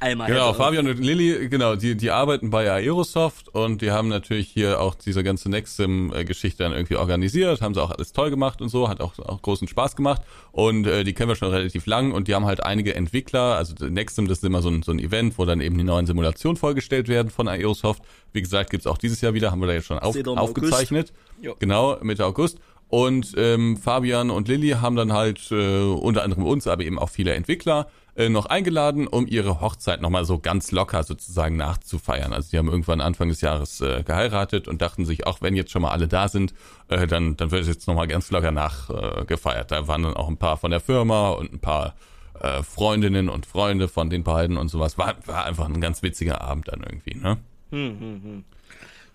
Einmal 0.00 0.28
Genau, 0.28 0.52
Fabian 0.52 0.86
und 0.86 0.98
Lilly, 0.98 1.48
genau, 1.48 1.76
die, 1.76 1.96
die 1.96 2.10
arbeiten 2.10 2.50
bei 2.50 2.70
Aerosoft 2.70 3.48
und 3.48 3.82
die 3.82 3.90
haben 3.90 4.08
natürlich 4.08 4.48
hier 4.48 4.80
auch 4.80 4.94
diese 4.94 5.24
ganze 5.24 5.48
Nexim-Geschichte 5.48 6.62
dann 6.62 6.72
irgendwie 6.72 6.96
organisiert, 6.96 7.60
haben 7.60 7.74
sie 7.74 7.82
auch 7.82 7.90
alles 7.90 8.12
toll 8.12 8.30
gemacht 8.30 8.60
und 8.60 8.68
so, 8.68 8.88
hat 8.88 9.00
auch, 9.00 9.18
auch 9.18 9.42
großen 9.42 9.66
Spaß 9.66 9.96
gemacht 9.96 10.22
und 10.52 10.86
äh, 10.86 11.04
die 11.04 11.14
kennen 11.14 11.30
wir 11.30 11.36
schon 11.36 11.50
relativ 11.50 11.86
lang 11.86 12.12
und 12.12 12.28
die 12.28 12.34
haben 12.34 12.46
halt 12.46 12.62
einige 12.62 12.94
Entwickler, 12.94 13.56
also 13.56 13.74
Nexim, 13.86 14.28
das 14.28 14.38
ist 14.38 14.44
immer 14.44 14.62
so 14.62 14.68
ein, 14.68 14.82
so 14.82 14.92
ein 14.92 14.98
Event, 14.98 15.38
wo 15.38 15.44
dann 15.44 15.60
eben 15.60 15.76
die 15.76 15.84
neuen 15.84 16.06
Simulationen 16.06 16.56
vorgestellt 16.56 17.08
werden 17.08 17.30
von 17.30 17.48
Aerosoft. 17.48 18.02
Wie 18.32 18.42
gesagt, 18.42 18.70
gibt's 18.70 18.86
auch 18.86 18.98
dieses 18.98 19.20
Jahr 19.20 19.34
wieder, 19.34 19.50
haben 19.50 19.60
wir 19.60 19.66
da 19.66 19.72
jetzt 19.72 19.86
schon 19.86 19.98
auf, 19.98 20.16
aufgezeichnet. 20.26 21.12
Ja. 21.40 21.52
Genau, 21.58 21.98
Mitte 22.02 22.24
August. 22.24 22.58
Und 22.88 23.34
ähm, 23.36 23.76
Fabian 23.76 24.30
und 24.30 24.48
Lilly 24.48 24.70
haben 24.70 24.96
dann 24.96 25.12
halt 25.12 25.50
äh, 25.50 25.82
unter 25.82 26.24
anderem 26.24 26.44
uns, 26.44 26.66
aber 26.66 26.84
eben 26.84 26.98
auch 26.98 27.10
viele 27.10 27.34
Entwickler 27.34 27.88
äh, 28.16 28.30
noch 28.30 28.46
eingeladen, 28.46 29.06
um 29.06 29.26
ihre 29.26 29.60
Hochzeit 29.60 30.00
nochmal 30.00 30.24
so 30.24 30.38
ganz 30.38 30.72
locker 30.72 31.04
sozusagen 31.04 31.56
nachzufeiern. 31.56 32.32
Also 32.32 32.50
die 32.50 32.58
haben 32.58 32.68
irgendwann 32.68 33.00
Anfang 33.00 33.28
des 33.28 33.42
Jahres 33.42 33.80
äh, 33.80 34.02
geheiratet 34.02 34.68
und 34.68 34.82
dachten 34.82 35.04
sich, 35.04 35.26
auch 35.26 35.42
wenn 35.42 35.54
jetzt 35.54 35.70
schon 35.70 35.82
mal 35.82 35.90
alle 35.90 36.08
da 36.08 36.28
sind, 36.28 36.54
äh, 36.88 37.06
dann, 37.06 37.36
dann 37.36 37.50
wird 37.50 37.62
es 37.62 37.68
jetzt 37.68 37.86
nochmal 37.86 38.08
ganz 38.08 38.30
locker 38.30 38.50
nachgefeiert. 38.50 39.22
Äh, 39.22 39.24
gefeiert. 39.26 39.70
da 39.70 39.86
waren 39.86 40.02
dann 40.02 40.14
auch 40.14 40.28
ein 40.28 40.38
paar 40.38 40.56
von 40.56 40.70
der 40.70 40.80
Firma 40.80 41.30
und 41.30 41.52
ein 41.52 41.60
paar 41.60 41.94
äh, 42.40 42.62
Freundinnen 42.62 43.28
und 43.28 43.46
Freunde 43.46 43.88
von 43.88 44.10
den 44.10 44.24
beiden 44.24 44.56
und 44.56 44.68
sowas. 44.68 44.98
War, 44.98 45.14
war 45.26 45.44
einfach 45.44 45.66
ein 45.66 45.80
ganz 45.80 46.02
witziger 46.02 46.40
Abend 46.40 46.68
dann 46.68 46.82
irgendwie, 46.82 47.14
ne? 47.14 47.36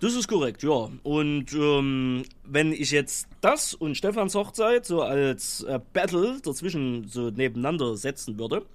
Das 0.04 0.16
ist 0.16 0.28
korrekt, 0.28 0.64
ja. 0.64 0.90
Und 1.04 1.54
ähm, 1.54 2.24
wenn 2.44 2.74
ich 2.74 2.92
jetzt 2.92 3.26
das 3.40 3.74
und 3.74 3.96
Stefans 3.96 4.36
Hochzeit 4.36 4.86
so 4.86 5.02
als 5.02 5.64
äh, 5.64 5.80
Battle 5.94 6.42
dazwischen 6.44 7.08
so 7.08 7.30
nebeneinander 7.30 7.96
setzen 7.96 8.38
würde, 8.38 8.66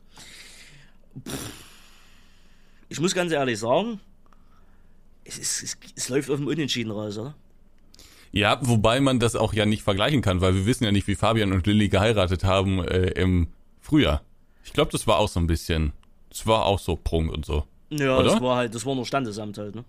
pff, 1.23 1.51
ich 2.89 2.99
muss 2.99 3.15
ganz 3.15 3.31
ehrlich 3.31 3.59
sagen, 3.59 4.01
es, 5.25 5.37
ist, 5.37 5.63
es, 5.63 5.79
es 5.97 6.09
läuft 6.09 6.31
auf 6.31 6.39
dem 6.39 6.47
Unentschieden 6.47 6.93
raus, 6.93 7.19
oder? 7.19 7.35
Ja, 8.33 8.59
wobei 8.63 8.99
man 8.99 9.21
das 9.21 9.37
auch 9.37 9.53
ja 9.53 9.67
nicht 9.67 9.83
vergleichen 9.83 10.23
kann, 10.23 10.41
weil 10.41 10.55
wir 10.55 10.65
wissen 10.65 10.85
ja 10.85 10.93
nicht, 10.93 11.09
wie 11.09 11.15
Fabian 11.15 11.53
und 11.53 11.67
Lilly 11.67 11.91
geheiratet 11.91 12.45
haben 12.45 12.83
äh, 12.83 13.09
im 13.09 13.49
Frühjahr. 13.83 14.23
Ich 14.65 14.73
glaube, 14.73 14.93
das 14.93 15.07
war 15.07 15.19
auch 15.19 15.29
so 15.29 15.41
ein 15.41 15.47
bisschen, 15.47 15.93
das 16.31 16.47
war 16.47 16.65
auch 16.65 16.79
so 16.79 16.97
Prunk 16.97 17.31
und 17.31 17.45
so. 17.45 17.65
Ja, 17.91 18.17
Oder? 18.17 18.31
das 18.31 18.41
war 18.41 18.57
halt, 18.57 18.75
das 18.75 18.87
war 18.87 18.95
nur 18.95 19.05
Standesamt 19.05 19.59
halt, 19.59 19.75
ne? 19.75 19.85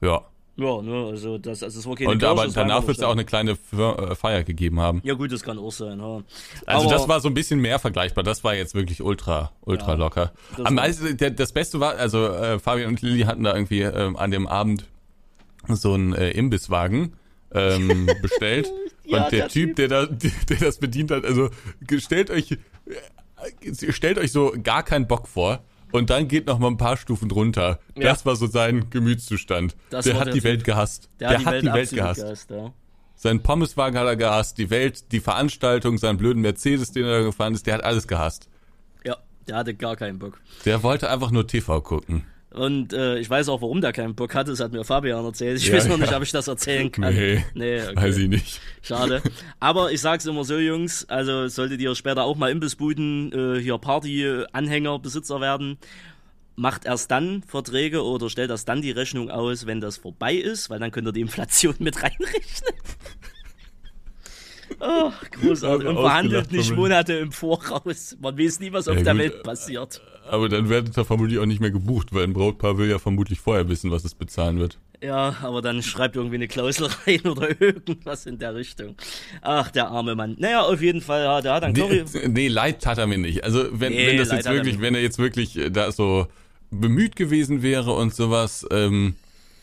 Ja. 0.00 0.22
Ja, 0.58 0.80
ne, 0.80 1.08
also 1.10 1.36
das, 1.36 1.62
also 1.62 1.78
es 1.80 1.86
war 1.86 1.96
keine 1.96 2.12
Und 2.12 2.18
Kirche, 2.18 2.30
aber 2.30 2.48
danach 2.48 2.86
wird 2.86 2.96
es 2.96 3.00
nur 3.02 3.08
auch 3.08 3.12
eine 3.12 3.26
kleine 3.26 3.58
äh, 3.76 4.14
Feier 4.14 4.42
gegeben 4.42 4.80
haben. 4.80 5.02
Ja 5.04 5.12
gut, 5.12 5.30
das 5.30 5.42
kann 5.42 5.58
auch 5.58 5.70
sein. 5.70 5.98
Ja. 6.00 6.22
Also 6.64 6.86
Aber- 6.86 6.94
das 6.96 7.08
war 7.08 7.20
so 7.20 7.28
ein 7.28 7.34
bisschen 7.34 7.60
mehr 7.60 7.78
vergleichbar. 7.78 8.24
Das 8.24 8.42
war 8.42 8.54
jetzt 8.54 8.74
wirklich 8.74 9.02
ultra, 9.02 9.52
ultra 9.60 9.92
Ja, 9.92 9.98
locker. 9.98 10.32
das 10.56 10.64
Am 10.64 10.76
meisten, 10.76 11.14
der, 11.18 11.30
das 11.32 11.52
Beste 11.52 11.78
war, 11.78 11.96
also 11.96 12.26
äh, 12.28 12.58
Fabian 12.58 12.88
und 12.88 13.02
Lilly 13.02 13.24
hatten 13.24 13.44
da 13.44 13.54
irgendwie 13.54 13.82
ähm, 13.82 14.16
an 14.16 14.30
dem 14.30 14.46
Abend 14.46 14.86
so 15.68 15.92
einen 15.92 16.14
äh, 16.14 16.30
Imbisswagen 16.30 17.12
ähm, 17.52 18.08
bestellt. 18.22 18.72
Ja, 19.04 19.24
und 19.24 19.32
der, 19.32 19.40
der 19.40 19.48
Typ, 19.48 19.76
der 19.76 19.88
da, 19.88 20.06
der 20.06 20.56
das 20.58 20.78
bedient 20.78 21.10
hat, 21.10 21.26
also 21.26 21.50
stellt 21.98 22.30
euch, 22.30 22.52
äh, 22.52 23.92
stellt 23.92 24.16
euch 24.18 24.32
so 24.32 24.54
gar 24.62 24.82
keinen 24.82 25.06
Bock 25.06 25.28
vor. 25.28 25.62
Und 25.96 26.10
dann 26.10 26.28
geht 26.28 26.46
noch 26.46 26.58
mal 26.58 26.68
ein 26.68 26.76
paar 26.76 26.96
Stufen 26.96 27.28
drunter. 27.28 27.78
Ja. 27.96 28.02
Das 28.10 28.26
war 28.26 28.36
so 28.36 28.46
sein 28.46 28.90
Gemütszustand. 28.90 29.76
Der 29.90 29.98
hat 29.98 30.06
der 30.06 30.24
die 30.26 30.30
Typ. 30.32 30.44
Welt 30.44 30.64
gehasst. 30.64 31.08
Der, 31.20 31.28
Der, 31.30 31.38
hat 31.38 31.42
die 31.42 31.46
hat 31.46 31.52
Welt, 31.54 31.62
die 31.64 31.72
Welt 31.72 31.90
gehasst. 31.90 32.20
gehasst 32.22 32.50
ja. 32.50 32.72
Sein 33.14 33.42
Pommeswagen 33.42 33.98
hat 33.98 34.06
er 34.06 34.16
gehasst, 34.16 34.58
die 34.58 34.68
Welt, 34.68 35.10
die 35.12 35.20
Veranstaltung, 35.20 35.96
seinen 35.96 36.18
blöden 36.18 36.42
Mercedes, 36.42 36.92
den 36.92 37.04
er 37.04 37.18
da 37.20 37.24
gefahren 37.24 37.54
ist, 37.54 37.66
der 37.66 37.74
hat 37.74 37.84
alles 37.84 38.06
gehasst. 38.06 38.48
ja, 39.04 39.16
der 39.48 39.56
hatte 39.56 39.74
gar 39.74 39.96
keinen 39.96 40.18
Bock. 40.18 40.38
Der 40.66 40.82
wollte 40.82 41.08
einfach 41.08 41.30
nur 41.30 41.46
TV 41.46 41.80
gucken. 41.80 42.24
Und 42.56 42.92
äh, 42.94 43.18
ich 43.18 43.28
weiß 43.28 43.48
auch, 43.50 43.60
warum 43.60 43.80
der 43.82 43.92
keinen 43.92 44.14
Bock 44.14 44.34
hatte. 44.34 44.50
Das 44.50 44.60
hat 44.60 44.72
mir 44.72 44.82
Fabian 44.82 45.24
erzählt. 45.24 45.58
Ich 45.58 45.66
Ja, 45.68 45.74
weiß 45.74 45.88
noch 45.88 45.98
nicht, 45.98 46.10
ja. 46.10 46.16
ob 46.16 46.22
ich 46.22 46.32
das 46.32 46.48
erzählen 46.48 46.90
kann. 46.90 47.14
Nee, 47.14 47.44
nee 47.54 47.82
okay. 47.82 47.96
weiß 47.96 48.16
ich 48.16 48.28
nicht. 48.28 48.60
Schade. 48.82 49.22
Aber 49.60 49.92
ich 49.92 50.00
sag's 50.00 50.24
immer 50.24 50.42
so, 50.44 50.56
Jungs, 50.58 51.06
also 51.08 51.48
solltet 51.48 51.80
ihr 51.82 51.94
später 51.94 52.24
auch 52.24 52.36
mal 52.36 52.50
Imbissbuden 52.50 53.30
äh, 53.32 53.60
hier 53.60 53.76
Party-Anhänger, 53.76 54.98
Besitzer 54.98 55.40
werden, 55.42 55.76
macht 56.56 56.86
erst 56.86 57.10
dann 57.10 57.42
Verträge 57.42 58.02
oder 58.02 58.30
stellt 58.30 58.50
erst 58.50 58.68
dann 58.70 58.80
die 58.80 58.90
Rechnung 58.90 59.30
aus, 59.30 59.66
wenn 59.66 59.80
das 59.82 59.98
vorbei 59.98 60.34
ist, 60.34 60.70
weil 60.70 60.78
dann 60.80 60.90
könnt 60.90 61.06
ihr 61.06 61.12
die 61.12 61.20
Inflation 61.20 61.74
mit 61.78 61.96
reinrechnen. 62.02 62.72
Oh, 64.80 65.12
großartig. 65.40 65.86
Und 65.86 65.96
verhandelt 65.96 66.52
nicht. 66.52 66.74
Monate 66.74 67.14
im 67.14 67.32
Voraus. 67.32 68.16
Man 68.20 68.36
weiß 68.38 68.60
nie, 68.60 68.72
was 68.72 68.88
auf 68.88 68.96
Ja, 68.96 69.02
der 69.04 69.12
gut, 69.14 69.22
Welt 69.22 69.42
passiert. 69.42 70.00
Aber 70.28 70.48
dann 70.48 70.68
werdet 70.68 70.96
ihr 70.96 71.04
vermutlich 71.04 71.38
auch 71.38 71.46
nicht 71.46 71.60
mehr 71.60 71.70
gebucht, 71.70 72.08
weil 72.12 72.24
ein 72.24 72.32
Brautpaar 72.32 72.78
will 72.78 72.88
ja 72.88 72.98
vermutlich 72.98 73.40
vorher 73.40 73.68
wissen, 73.68 73.90
was 73.90 74.04
es 74.04 74.14
bezahlen 74.14 74.58
wird. 74.58 74.78
Ja, 75.02 75.36
aber 75.42 75.62
dann 75.62 75.82
schreibt 75.82 76.16
irgendwie 76.16 76.36
eine 76.36 76.48
Klausel 76.48 76.88
rein 77.06 77.20
oder 77.26 77.60
irgendwas 77.60 78.26
in 78.26 78.38
der 78.38 78.54
Richtung. 78.54 78.96
Ach, 79.42 79.70
der 79.70 79.88
arme 79.88 80.14
Mann. 80.14 80.36
Naja, 80.38 80.62
auf 80.62 80.80
jeden 80.80 81.00
Fall, 81.00 81.22
ja, 81.22 81.40
der 81.40 81.54
hat 81.54 81.62
dann 81.62 81.74
Curry. 81.74 82.04
Nee, 82.12 82.28
nee, 82.28 82.48
leid 82.48 82.80
tat 82.82 82.98
er 82.98 83.06
mir 83.06 83.18
nicht. 83.18 83.44
Also 83.44 83.66
wenn, 83.72 83.92
Nee, 83.92 84.06
wenn 84.06 84.16
das 84.16 84.28
leid 84.28 84.38
jetzt 84.38 84.46
er 84.46 84.54
wirklich, 84.54 84.80
wenn 84.80 84.94
er 84.94 85.02
jetzt 85.02 85.18
wirklich 85.18 85.56
äh, 85.58 85.70
da 85.70 85.92
so 85.92 86.26
bemüht 86.70 87.16
gewesen 87.16 87.62
wäre 87.62 87.92
und 87.92 88.14
sowas, 88.14 88.66
ähm, 88.70 89.16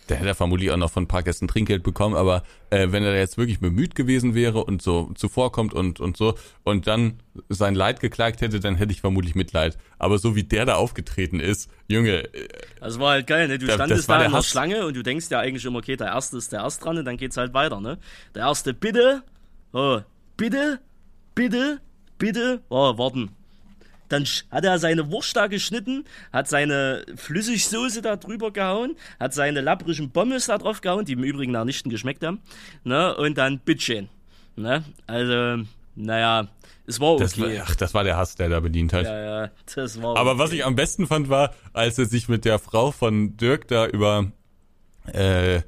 der 0.10 0.18
hätte 0.18 0.30
er 0.30 0.36
vermutlich 0.36 0.72
auch 0.72 0.78
noch 0.78 0.92
von 0.92 1.04
ein 1.04 1.08
paar 1.08 1.24
Gästen 1.24 1.48
Trinkgeld 1.48 1.84
bekommen, 1.84 2.16
aber 2.16 2.44
äh, 2.70 2.88
wenn 2.92 3.04
er 3.04 3.16
jetzt 3.18 3.38
wirklich 3.38 3.60
bemüht 3.60 3.96
gewesen 3.96 4.36
wäre 4.36 4.64
und 4.64 4.82
so 4.82 5.12
zuvorkommt 5.16 5.74
und, 5.74 6.00
und 6.00 6.18
so 6.18 6.36
und 6.64 6.88
dann 6.88 7.20
sein 7.50 7.76
Leid 7.76 8.00
geklagt 8.00 8.42
hätte, 8.42 8.60
dann 8.60 8.76
hätte 8.76 8.92
ich 8.92 9.02
vermutlich 9.02 9.36
Mitleid. 9.36 9.78
Aber 10.00 10.18
so 10.20 10.36
wie 10.36 10.44
der 10.44 10.66
da 10.66 10.76
aufgetreten 10.76 11.40
ist, 11.40 11.70
Junge, 11.88 12.24
äh, 12.34 12.48
Das 12.80 13.00
war 13.00 13.12
halt 13.12 13.28
geil, 13.28 13.48
ne? 13.48 13.58
Du 13.60 13.66
Da- 13.68 13.74
standest 13.74 14.10
da 14.10 14.16
in 14.24 14.32
der 14.32 14.32
Hass. 14.40 14.48
Schlange 14.48 14.86
und 14.86 14.96
du 14.96 15.04
denkst 15.04 15.28
ja 15.30 15.40
eigentlich 15.40 15.66
immer, 15.66 15.80
okay, 15.80 15.96
der 15.96 16.08
Erste 16.08 16.38
ist 16.38 16.52
der 16.52 16.62
Erst 16.62 16.84
dran 16.84 16.98
und 16.98 17.06
dann 17.06 17.18
geht's 17.18 17.38
halt 17.38 17.54
weiter, 17.54 17.80
ne? 17.80 17.98
Der 18.36 18.44
Erste, 18.44 18.74
bitte, 18.74 19.24
oh, 19.74 20.00
bitte, 20.38 20.80
bitte, 21.36 21.80
bitte, 22.18 22.62
oh, 22.70 22.98
warten. 22.98 23.32
Dann 24.14 24.26
hat 24.52 24.64
er 24.64 24.78
seine 24.78 25.12
Wurst 25.12 25.36
da 25.36 25.48
geschnitten, 25.48 26.06
hat 26.32 26.48
seine 26.48 27.04
Flüssigsoße 27.16 28.04
da 28.04 28.16
drüber 28.16 28.52
gehauen, 28.52 28.96
hat 29.20 29.34
seine 29.34 29.62
lapprigen 29.62 30.12
Pommes 30.12 30.46
da 30.46 30.60
drauf 30.60 30.82
gehauen, 30.82 31.04
die 31.04 31.14
im 31.14 31.24
Übrigen 31.24 31.52
nach 31.52 31.66
nichten 31.66 31.90
geschmeckt 31.90 32.24
haben, 32.24 32.40
ne? 32.84 33.16
Und 33.18 33.40
dann 33.40 33.58
bitteschön, 33.60 34.10
ne? 34.56 34.84
Also, 35.08 35.64
naja, 35.96 36.48
es 36.86 37.00
war 37.00 37.14
okay. 37.14 37.24
das 37.24 37.40
war, 37.40 37.50
ach, 37.64 37.76
das 37.76 37.94
war 37.96 38.04
der 38.04 38.18
Hass, 38.18 38.36
der 38.36 38.50
da 38.50 38.60
bedient 38.60 38.94
hat. 38.94 39.06
ja, 39.06 39.46
ja, 39.46 39.52
das 39.74 40.00
war 40.00 40.16
Aber 40.16 40.34
okay. 40.34 40.40
was 40.40 40.52
ich 40.52 40.64
am 40.64 40.76
besten 40.76 41.08
fand, 41.08 41.30
war, 41.30 41.56
als 41.74 41.98
er 41.98 42.06
sich 42.06 42.30
mit 42.30 42.46
der 42.46 42.60
Frau 42.60 42.92
von 42.92 43.36
Dirk 43.36 43.68
da 43.68 43.88
über, 43.88 44.32
äh, 45.12 45.62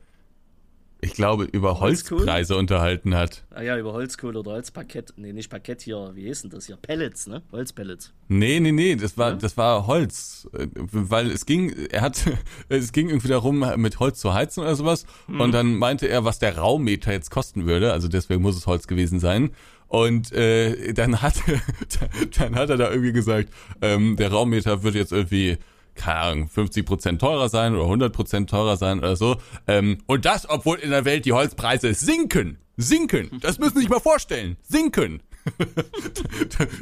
ich 1.05 1.13
glaube, 1.13 1.43
über 1.45 1.79
Holzkohle? 1.79 2.21
Holzpreise 2.21 2.57
unterhalten 2.57 3.13
hat. 3.15 3.43
Ah 3.51 3.61
ja, 3.61 3.77
über 3.77 3.93
Holzkohle 3.93 4.39
oder 4.39 4.51
Holzparkett. 4.51 5.13
Nee, 5.17 5.33
nicht 5.33 5.49
Parkett 5.49 5.81
hier. 5.81 6.11
Wie 6.15 6.23
hieß 6.23 6.41
denn 6.41 6.51
das 6.51 6.65
hier? 6.65 6.77
Pellets, 6.77 7.27
ne? 7.27 7.43
Holzpellets. 7.51 8.11
Nee, 8.27 8.59
nee, 8.59 8.71
nee, 8.71 8.95
das 8.95 9.17
war, 9.17 9.33
das 9.33 9.55
war 9.55 9.85
Holz. 9.85 10.49
Weil 10.51 11.29
es 11.29 11.45
ging, 11.45 11.69
er 11.91 12.01
hat, 12.01 12.25
es 12.69 12.91
ging 12.91 13.09
irgendwie 13.09 13.27
darum, 13.27 13.63
mit 13.77 13.99
Holz 13.99 14.19
zu 14.19 14.33
heizen 14.33 14.61
oder 14.61 14.75
sowas. 14.75 15.05
Und 15.27 15.51
dann 15.51 15.75
meinte 15.75 16.07
er, 16.07 16.25
was 16.25 16.39
der 16.39 16.57
Raummeter 16.57 17.11
jetzt 17.11 17.29
kosten 17.29 17.67
würde. 17.67 17.93
Also 17.93 18.07
deswegen 18.07 18.41
muss 18.41 18.57
es 18.57 18.65
Holz 18.65 18.87
gewesen 18.87 19.19
sein. 19.19 19.51
Und 19.87 20.31
äh, 20.31 20.93
dann 20.93 21.21
hat 21.21 21.35
dann 22.39 22.55
hat 22.55 22.69
er 22.71 22.77
da 22.77 22.89
irgendwie 22.89 23.13
gesagt, 23.13 23.49
ähm, 23.81 24.15
der 24.15 24.31
Raummeter 24.31 24.81
wird 24.81 24.95
jetzt 24.95 25.11
irgendwie 25.11 25.57
keine 25.95 26.19
Ahnung, 26.19 26.49
50% 26.53 27.17
teurer 27.19 27.49
sein 27.49 27.75
oder 27.75 27.85
100% 28.07 28.47
teurer 28.47 28.77
sein 28.77 28.99
oder 28.99 29.15
so. 29.15 29.37
Ähm, 29.67 29.99
und 30.05 30.25
das, 30.25 30.47
obwohl 30.49 30.77
in 30.77 30.91
der 30.91 31.05
Welt 31.05 31.25
die 31.25 31.33
Holzpreise 31.33 31.93
sinken. 31.93 32.57
Sinken. 32.77 33.39
Das 33.41 33.57
müssen 33.57 33.75
Sie 33.75 33.79
sich 33.81 33.89
mal 33.89 33.99
vorstellen. 34.01 34.57
Sinken. 34.63 35.21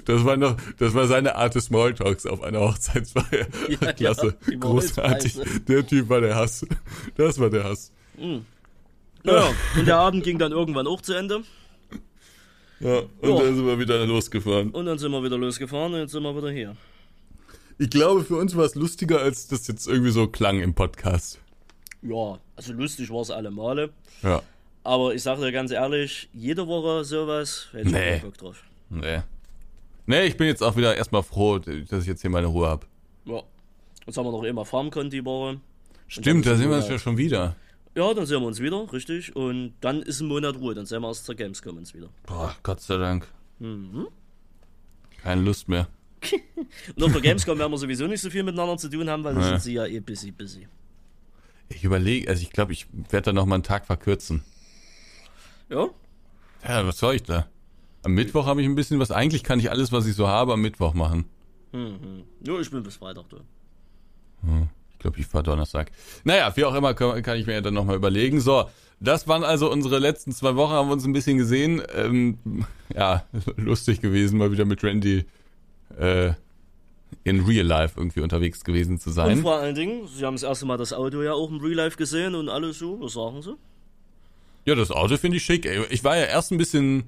Das 0.05 0.23
war 0.23 0.37
noch, 0.37 0.55
das 0.79 0.93
war 0.93 1.05
seine 1.07 1.35
Art 1.35 1.53
des 1.55 1.65
Smalltalks 1.65 2.25
auf 2.25 2.41
einer 2.41 2.61
Hochzeitsfeier. 2.61 3.45
Ja, 3.67 3.91
Klasse, 3.93 4.35
ja, 4.49 4.57
großartig. 4.57 5.37
Der 5.67 5.85
Typ 5.85 6.07
war 6.09 6.21
der 6.21 6.35
Hass. 6.35 6.65
Das 7.17 7.39
war 7.39 7.49
der 7.49 7.65
Hass. 7.65 7.91
Ja, 9.25 9.49
und 9.77 9.85
der 9.85 9.97
Abend 9.97 10.23
ging 10.23 10.37
dann 10.39 10.51
irgendwann 10.53 10.87
auch 10.87 11.01
zu 11.01 11.13
Ende. 11.13 11.43
Ja, 12.79 12.99
und 12.99 13.29
Ja. 13.29 13.37
dann 13.43 13.55
sind 13.55 13.65
wir 13.65 13.79
wieder 13.79 14.05
losgefahren. 14.05 14.71
Und 14.71 14.85
dann 14.85 14.97
sind 14.97 15.11
wir 15.11 15.23
wieder 15.23 15.37
losgefahren 15.37 15.93
und 15.93 15.99
jetzt 15.99 16.11
sind 16.13 16.23
wir 16.23 16.35
wieder 16.35 16.51
hier. 16.51 16.75
Ich 17.77 17.89
glaube, 17.89 18.23
für 18.23 18.35
uns 18.37 18.55
war 18.55 18.65
es 18.65 18.75
lustiger, 18.75 19.19
als 19.19 19.47
das 19.47 19.67
jetzt 19.67 19.87
irgendwie 19.87 20.11
so 20.11 20.27
klang 20.27 20.61
im 20.61 20.73
Podcast. 20.73 21.39
Ja, 22.01 22.39
also 22.55 22.73
lustig 22.73 23.09
war 23.09 23.21
es 23.21 23.31
alle 23.31 23.49
Male. 23.51 23.91
Ja. 24.21 24.41
Aber 24.83 25.15
ich 25.15 25.23
sag 25.23 25.39
dir 25.39 25.51
ganz 25.51 25.71
ehrlich, 25.71 26.29
jede 26.33 26.67
Woche 26.67 27.03
sowas, 27.05 27.67
hätte 27.71 27.87
ich 27.87 27.93
Nee. 27.93 28.09
keinen 28.11 28.21
Bock 28.21 28.37
drauf. 28.37 28.63
Nee. 28.89 29.21
Nee, 30.05 30.23
ich 30.25 30.35
bin 30.35 30.47
jetzt 30.47 30.61
auch 30.61 30.75
wieder 30.75 30.95
erstmal 30.97 31.23
froh, 31.23 31.59
dass 31.59 32.01
ich 32.01 32.07
jetzt 32.07 32.21
hier 32.21 32.29
meine 32.29 32.47
Ruhe 32.47 32.67
habe. 32.67 32.85
Ja. 33.25 33.41
Jetzt 34.05 34.17
haben 34.17 34.25
wir 34.25 34.31
noch 34.31 34.43
immer 34.43 34.65
Farmcon 34.65 35.09
die 35.09 35.23
Woche. 35.23 35.61
Stimmt, 36.09 36.45
da 36.45 36.55
sind 36.55 36.69
wir 36.69 36.75
uns 36.75 36.89
ja 36.89 36.99
schon 36.99 37.17
wieder. 37.17 37.55
Ja, 37.95 38.13
dann 38.13 38.25
sehen 38.25 38.41
wir 38.41 38.47
uns 38.47 38.59
wieder, 38.59 38.91
richtig. 38.91 39.35
Und 39.35 39.73
dann 39.79 40.01
ist 40.01 40.19
ein 40.19 40.27
Monat 40.27 40.57
Ruhe, 40.57 40.73
dann 40.73 40.85
sehen 40.85 41.01
wir 41.01 41.07
erst 41.07 41.25
zur 41.25 41.35
Gamescom 41.35 41.77
uns 41.77 41.93
wieder. 41.93 42.09
Boah, 42.25 42.53
Gott 42.63 42.81
sei 42.81 42.97
Dank. 42.97 43.27
Mhm. 43.59 44.07
Keine 45.21 45.41
Lust 45.41 45.69
mehr. 45.69 45.87
Und 46.95 47.03
auf 47.03 47.11
der 47.11 47.21
Gamescom 47.21 47.57
werden 47.57 47.71
wir 47.71 47.77
sowieso 47.77 48.07
nicht 48.07 48.21
so 48.21 48.29
viel 48.29 48.43
miteinander 48.43 48.77
zu 48.77 48.89
tun 48.89 49.09
haben, 49.09 49.23
weil 49.23 49.35
da 49.35 49.43
sind 49.43 49.61
sie 49.61 49.73
ja 49.73 49.85
eh 49.85 49.99
busy, 49.99 50.31
busy. 50.31 50.67
Ich 51.69 51.83
überlege, 51.83 52.29
also 52.29 52.41
ich 52.41 52.51
glaube, 52.51 52.73
ich 52.73 52.87
werde 53.09 53.25
da 53.25 53.33
noch 53.33 53.45
mal 53.45 53.55
einen 53.55 53.63
Tag 53.63 53.85
verkürzen. 53.85 54.43
Ja? 55.69 55.89
Ja, 56.67 56.85
was 56.85 56.97
soll 56.97 57.15
ich 57.15 57.23
da? 57.23 57.47
Am 58.03 58.13
Mittwoch 58.13 58.45
habe 58.45 58.61
ich 58.61 58.67
ein 58.67 58.75
bisschen 58.75 58.99
was. 58.99 59.11
Eigentlich 59.11 59.43
kann 59.43 59.59
ich 59.59 59.71
alles, 59.71 59.91
was 59.91 60.05
ich 60.05 60.15
so 60.15 60.27
habe, 60.27 60.53
am 60.53 60.61
Mittwoch 60.61 60.93
machen. 60.93 61.25
Mhm. 61.71 62.23
Ja, 62.45 62.59
ich 62.59 62.69
bin 62.69 62.83
bis 62.83 62.97
Freitag 62.97 63.25
da. 63.29 63.37
Ich 64.91 64.99
glaube, 64.99 65.19
ich 65.19 65.25
fahre 65.25 65.43
Donnerstag. 65.43 65.91
Naja, 66.23 66.51
wie 66.55 66.65
auch 66.65 66.75
immer, 66.75 66.93
kann, 66.93 67.21
kann 67.23 67.37
ich 67.37 67.47
mir 67.47 67.53
ja 67.53 67.61
dann 67.61 67.73
nochmal 67.73 67.95
überlegen. 67.95 68.41
So, 68.41 68.69
das 68.99 69.27
waren 69.27 69.43
also 69.43 69.71
unsere 69.71 69.99
letzten 69.99 70.31
zwei 70.31 70.55
Wochen, 70.55 70.73
haben 70.73 70.89
wir 70.89 70.93
uns 70.93 71.05
ein 71.05 71.13
bisschen 71.13 71.37
gesehen. 71.37 71.81
Ähm, 71.93 72.37
ja, 72.93 73.25
lustig 73.55 74.01
gewesen, 74.01 74.37
mal 74.37 74.51
wieder 74.51 74.65
mit 74.65 74.83
Randy 74.83 75.25
äh, 75.97 76.33
in 77.23 77.45
Real 77.45 77.65
Life 77.65 77.93
irgendwie 77.99 78.21
unterwegs 78.21 78.63
gewesen 78.63 78.99
zu 78.99 79.09
Und 79.09 79.15
sein. 79.15 79.41
vor 79.41 79.55
allen 79.55 79.75
Dingen, 79.75 80.07
Sie 80.07 80.25
haben 80.25 80.35
das 80.35 80.43
erste 80.43 80.65
Mal 80.65 80.77
das 80.77 80.93
Auto 80.93 81.21
ja 81.21 81.33
auch 81.33 81.49
im 81.49 81.57
Real 81.59 81.75
Life 81.75 81.97
gesehen 81.97 82.35
und 82.35 82.49
alles 82.49 82.79
so, 82.79 82.99
was 82.99 83.13
sagen 83.13 83.41
Sie? 83.41 83.55
Ja, 84.65 84.75
das 84.75 84.91
Auto 84.91 85.17
finde 85.17 85.37
ich 85.37 85.43
schick. 85.43 85.65
Ich 85.89 86.03
war 86.03 86.17
ja 86.17 86.23
erst 86.25 86.51
ein 86.51 86.57
bisschen 86.57 87.03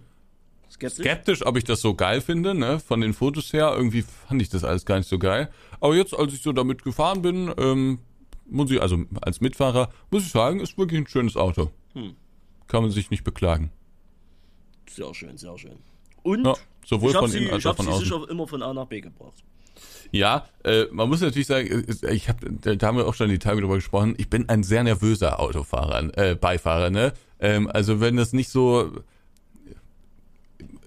Skeptisch? 0.69 1.05
skeptisch, 1.05 1.45
ob 1.45 1.57
ich 1.57 1.63
das 1.63 1.79
so 1.81 1.93
geil 1.95 2.19
finde, 2.21 2.53
ne? 2.53 2.79
Von 2.79 2.99
den 3.01 3.13
Fotos 3.13 3.53
her. 3.53 3.73
Irgendwie 3.75 4.01
fand 4.27 4.41
ich 4.41 4.49
das 4.49 4.63
alles 4.65 4.85
gar 4.85 4.97
nicht 4.97 5.07
so 5.07 5.17
geil. 5.17 5.49
Aber 5.79 5.95
jetzt, 5.95 6.13
als 6.13 6.33
ich 6.33 6.41
so 6.41 6.51
damit 6.51 6.83
gefahren 6.83 7.21
bin, 7.21 7.53
ähm, 7.57 7.99
muss 8.47 8.69
ich, 8.71 8.81
also 8.81 9.03
als 9.21 9.39
Mitfahrer, 9.41 9.89
muss 10.11 10.23
ich 10.25 10.31
sagen, 10.31 10.59
ist 10.59 10.77
wirklich 10.77 10.99
ein 10.99 11.07
schönes 11.07 11.37
Auto. 11.37 11.71
Hm. 11.93 12.13
Kann 12.67 12.83
man 12.83 12.91
sich 12.91 13.09
nicht 13.09 13.23
beklagen. 13.23 13.71
Sehr 14.89 15.13
schön, 15.13 15.37
sehr 15.37 15.57
schön. 15.57 15.77
Und 16.23 16.45
Ja, 16.45 16.55
sowohl 16.85 17.09
ich 17.09 17.15
habe 17.15 17.25
von 17.25 17.31
sie, 17.31 17.39
innen 17.39 17.51
als 17.51 17.59
ich 17.59 17.65
auch 17.67 17.71
hab 17.71 17.77
von 17.77 17.85
sie 17.85 17.91
außen. 17.91 18.05
sicher 18.05 18.29
immer 18.29 18.47
von 18.47 18.61
A 18.61 18.73
nach 18.73 18.85
B 18.85 19.01
gebracht. 19.01 19.43
Ja, 20.11 20.47
äh, 20.63 20.85
man 20.91 21.09
muss 21.09 21.21
natürlich 21.21 21.47
sagen, 21.47 21.67
äh, 21.67 22.13
ich 22.13 22.29
habe, 22.29 22.49
da 22.51 22.87
haben 22.87 22.97
wir 22.97 23.07
auch 23.07 23.13
schon 23.15 23.29
die 23.29 23.39
Tage 23.39 23.59
drüber 23.61 23.75
gesprochen. 23.75 24.15
Ich 24.17 24.29
bin 24.29 24.47
ein 24.47 24.63
sehr 24.63 24.83
nervöser 24.83 25.39
Autofahrer, 25.39 26.17
äh, 26.17 26.35
Beifahrer, 26.35 26.89
ne? 26.89 27.13
Ähm, 27.39 27.67
also 27.67 27.99
wenn 27.99 28.15
das 28.15 28.31
nicht 28.31 28.49
so, 28.49 28.91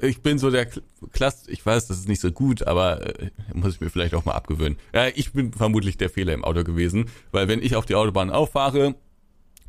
ich 0.00 0.22
bin 0.22 0.38
so 0.38 0.50
der 0.50 0.70
Kl- 0.70 0.82
Klass, 1.12 1.48
ich 1.48 1.66
weiß, 1.66 1.88
das 1.88 1.98
ist 1.98 2.08
nicht 2.08 2.20
so 2.20 2.30
gut, 2.30 2.66
aber 2.66 3.20
äh, 3.20 3.30
muss 3.52 3.74
ich 3.74 3.80
mir 3.80 3.90
vielleicht 3.90 4.14
auch 4.14 4.24
mal 4.24 4.32
abgewöhnen. 4.32 4.78
Ja, 4.94 5.08
ich 5.08 5.32
bin 5.32 5.52
vermutlich 5.52 5.98
der 5.98 6.08
Fehler 6.08 6.32
im 6.32 6.44
Auto 6.44 6.64
gewesen, 6.64 7.10
weil 7.32 7.48
wenn 7.48 7.60
ich 7.62 7.76
auf 7.76 7.84
die 7.84 7.96
Autobahn 7.96 8.30
auffahre 8.30 8.94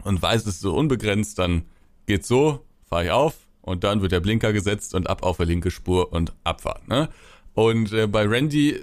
und 0.04 0.22
weiß, 0.22 0.42
es 0.44 0.48
ist 0.48 0.62
so 0.62 0.76
unbegrenzt, 0.76 1.40
dann 1.40 1.64
geht's 2.06 2.28
so, 2.28 2.64
fahre 2.88 3.06
ich 3.06 3.12
auf 3.12 3.36
und 3.70 3.84
dann 3.84 4.02
wird 4.02 4.12
der 4.12 4.20
Blinker 4.20 4.52
gesetzt 4.52 4.96
und 4.96 5.10
ab 5.10 5.22
auf 5.22 5.38
der 5.38 5.46
linke 5.46 5.70
Spur 5.70 6.12
und 6.12 6.34
Abfahrt. 6.44 6.88
Ne? 6.88 7.08
Und 7.54 7.94
äh, 7.94 8.08
bei 8.08 8.26
Randy, 8.26 8.80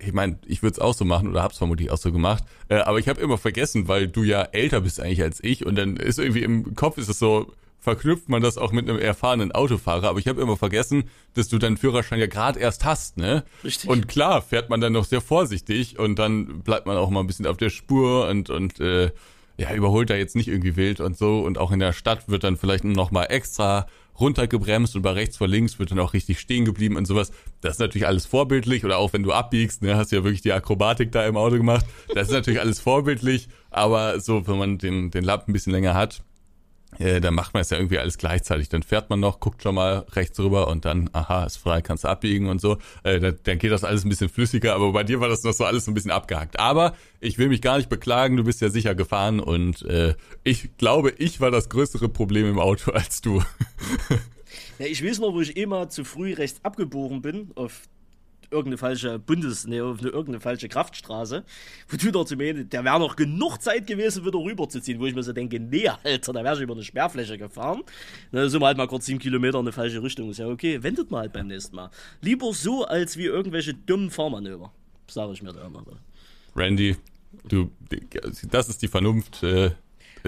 ich 0.00 0.12
meine, 0.12 0.38
ich 0.44 0.62
würde 0.62 0.72
es 0.72 0.78
auch 0.80 0.94
so 0.94 1.04
machen 1.04 1.28
oder 1.28 1.42
hab's 1.42 1.58
vermutlich 1.58 1.92
auch 1.92 1.98
so 1.98 2.10
gemacht, 2.10 2.42
äh, 2.68 2.78
aber 2.78 2.98
ich 2.98 3.08
habe 3.08 3.20
immer 3.20 3.38
vergessen, 3.38 3.86
weil 3.86 4.08
du 4.08 4.24
ja 4.24 4.42
älter 4.42 4.80
bist 4.80 5.00
eigentlich 5.00 5.22
als 5.22 5.42
ich 5.42 5.64
und 5.64 5.76
dann 5.76 5.96
ist 5.96 6.18
irgendwie 6.18 6.42
im 6.42 6.74
Kopf 6.74 6.98
ist 6.98 7.08
es 7.08 7.20
so, 7.20 7.52
verknüpft 7.78 8.28
man 8.28 8.42
das 8.42 8.58
auch 8.58 8.72
mit 8.72 8.88
einem 8.88 8.98
erfahrenen 8.98 9.52
Autofahrer, 9.52 10.08
aber 10.08 10.18
ich 10.18 10.26
habe 10.26 10.40
immer 10.40 10.56
vergessen, 10.56 11.04
dass 11.34 11.46
du 11.48 11.58
deinen 11.58 11.76
Führerschein 11.76 12.18
ja 12.18 12.26
gerade 12.26 12.58
erst 12.58 12.84
hast, 12.84 13.18
ne? 13.18 13.44
Richtig. 13.62 13.88
Und 13.88 14.08
klar 14.08 14.42
fährt 14.42 14.68
man 14.68 14.80
dann 14.80 14.94
noch 14.94 15.04
sehr 15.04 15.20
vorsichtig 15.20 15.96
und 15.96 16.18
dann 16.18 16.62
bleibt 16.62 16.86
man 16.86 16.96
auch 16.96 17.08
mal 17.08 17.20
ein 17.20 17.28
bisschen 17.28 17.46
auf 17.46 17.56
der 17.56 17.70
Spur 17.70 18.28
und 18.28 18.50
und 18.50 18.80
äh, 18.80 19.12
ja, 19.58 19.74
überholt 19.74 20.08
da 20.08 20.14
jetzt 20.14 20.36
nicht 20.36 20.48
irgendwie 20.48 20.76
wild 20.76 21.00
und 21.00 21.18
so. 21.18 21.40
Und 21.40 21.58
auch 21.58 21.72
in 21.72 21.80
der 21.80 21.92
Stadt 21.92 22.28
wird 22.28 22.44
dann 22.44 22.56
vielleicht 22.56 22.84
noch 22.84 23.10
mal 23.10 23.24
extra 23.24 23.86
runtergebremst 24.20 24.96
und 24.96 25.02
bei 25.02 25.12
rechts 25.12 25.36
vor 25.36 25.48
links 25.48 25.78
wird 25.78 25.90
dann 25.90 25.98
auch 25.98 26.12
richtig 26.12 26.40
stehen 26.40 26.64
geblieben 26.64 26.96
und 26.96 27.06
sowas. 27.06 27.30
Das 27.60 27.74
ist 27.74 27.78
natürlich 27.78 28.06
alles 28.06 28.26
vorbildlich 28.26 28.84
oder 28.84 28.98
auch 28.98 29.12
wenn 29.12 29.22
du 29.22 29.32
abbiegst, 29.32 29.82
ne, 29.82 29.96
hast 29.96 30.12
ja 30.12 30.24
wirklich 30.24 30.42
die 30.42 30.52
Akrobatik 30.52 31.12
da 31.12 31.26
im 31.26 31.36
Auto 31.36 31.56
gemacht. 31.56 31.86
Das 32.14 32.28
ist 32.28 32.34
natürlich 32.34 32.60
alles 32.60 32.80
vorbildlich, 32.80 33.48
aber 33.70 34.20
so, 34.20 34.46
wenn 34.46 34.58
man 34.58 34.78
den, 34.78 35.10
den 35.10 35.24
Lappen 35.24 35.50
ein 35.50 35.52
bisschen 35.52 35.72
länger 35.72 35.94
hat, 35.94 36.22
äh, 36.98 37.20
dann 37.20 37.34
macht 37.34 37.52
man 37.52 37.60
es 37.60 37.70
ja 37.70 37.76
irgendwie 37.76 37.98
alles 37.98 38.16
gleichzeitig. 38.18 38.68
Dann 38.70 38.82
fährt 38.82 39.10
man 39.10 39.20
noch, 39.20 39.40
guckt 39.40 39.62
schon 39.62 39.74
mal 39.74 40.06
rechts 40.12 40.38
rüber 40.40 40.68
und 40.68 40.84
dann, 40.84 41.10
aha, 41.12 41.44
ist 41.44 41.58
frei, 41.58 41.82
kannst 41.82 42.04
du 42.04 42.08
abbiegen 42.08 42.48
und 42.48 42.60
so. 42.60 42.78
Äh, 43.02 43.20
dann, 43.20 43.38
dann 43.42 43.58
geht 43.58 43.70
das 43.70 43.84
alles 43.84 44.04
ein 44.04 44.08
bisschen 44.08 44.28
flüssiger, 44.28 44.74
aber 44.74 44.92
bei 44.92 45.04
dir 45.04 45.20
war 45.20 45.28
das 45.28 45.44
noch 45.44 45.52
so 45.52 45.64
alles 45.64 45.86
ein 45.86 45.94
bisschen 45.94 46.10
abgehakt. 46.10 46.58
Aber 46.58 46.94
ich 47.20 47.38
will 47.38 47.48
mich 47.48 47.60
gar 47.60 47.76
nicht 47.76 47.88
beklagen, 47.90 48.36
du 48.36 48.44
bist 48.44 48.60
ja 48.60 48.70
sicher 48.70 48.94
gefahren 48.94 49.38
und 49.40 49.82
äh, 49.82 50.14
ich 50.44 50.76
glaube, 50.78 51.12
ich 51.18 51.40
war 51.40 51.50
das 51.50 51.68
größere 51.68 52.08
Problem 52.08 52.48
im 52.48 52.58
Auto 52.58 52.90
als 52.92 53.20
du. 53.20 53.42
ja, 54.78 54.86
ich 54.86 55.04
weiß 55.04 55.18
noch, 55.18 55.34
wo 55.34 55.40
ich 55.40 55.56
immer 55.56 55.90
zu 55.90 56.04
früh 56.04 56.32
rechts 56.32 56.64
abgebogen 56.64 57.20
bin, 57.20 57.50
auf 57.54 57.82
irgendeine 58.50 58.78
falsche 58.78 59.18
Bundes, 59.18 59.66
ne, 59.66 59.82
auf 59.82 60.00
eine 60.00 60.08
irgendeine 60.08 60.40
falsche 60.40 60.68
Kraftstraße, 60.68 61.44
wo 61.88 61.96
du 61.96 62.10
da 62.10 62.24
zu 62.24 62.36
mir, 62.36 62.64
der 62.64 62.84
wäre 62.84 62.98
noch 62.98 63.16
genug 63.16 63.58
Zeit 63.60 63.86
gewesen, 63.86 64.24
wieder 64.24 64.38
rüberzuziehen, 64.38 64.98
wo 65.00 65.06
ich 65.06 65.14
mir 65.14 65.22
so 65.22 65.32
denke, 65.32 65.60
nee, 65.60 65.88
Alter, 65.88 66.32
da 66.32 66.44
wäre 66.44 66.56
ich 66.56 66.62
über 66.62 66.74
eine 66.74 66.84
Sperrfläche 66.84 67.38
gefahren. 67.38 67.82
Da 68.32 68.48
sind 68.48 68.60
wir 68.60 68.66
halt 68.66 68.76
mal 68.76 68.86
kurz 68.88 69.06
sieben 69.06 69.18
Kilometer 69.18 69.58
in 69.58 69.64
eine 69.64 69.72
falsche 69.72 70.02
Richtung. 70.02 70.30
Ist 70.30 70.38
ja 70.38 70.48
okay, 70.48 70.82
wendet 70.82 71.10
mal 71.10 71.20
halt 71.20 71.32
beim 71.32 71.46
nächsten 71.46 71.76
Mal. 71.76 71.90
Lieber 72.20 72.52
so, 72.52 72.84
als 72.84 73.16
wie 73.16 73.24
irgendwelche 73.24 73.74
dummen 73.74 74.10
Fahrmanöver. 74.10 74.72
Sage 75.08 75.32
ich 75.32 75.42
mir 75.42 75.52
da 75.52 75.66
immer. 75.66 75.84
Randy, 76.54 76.96
du, 77.48 77.70
das 78.50 78.68
ist 78.68 78.82
die 78.82 78.88
Vernunft, 78.88 79.42
äh, 79.42 79.70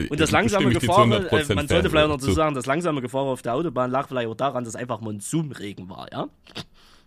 und 0.08 0.20
das 0.20 0.30
langsame 0.30 0.70
Gefahren, 0.70 1.12
äh, 1.12 1.54
man 1.54 1.68
sollte 1.68 1.90
vielleicht 1.90 2.08
noch 2.08 2.16
dazu 2.16 2.32
sagen, 2.32 2.54
das 2.54 2.66
langsame 2.66 3.00
Gefahren 3.00 3.28
auf 3.28 3.42
der 3.42 3.54
Autobahn 3.54 3.90
lag 3.90 4.08
vielleicht 4.08 4.28
auch 4.28 4.36
daran, 4.36 4.64
dass 4.64 4.76
einfach 4.76 5.00
Monsunregen 5.00 5.88
war, 5.88 6.10
ja? 6.12 6.28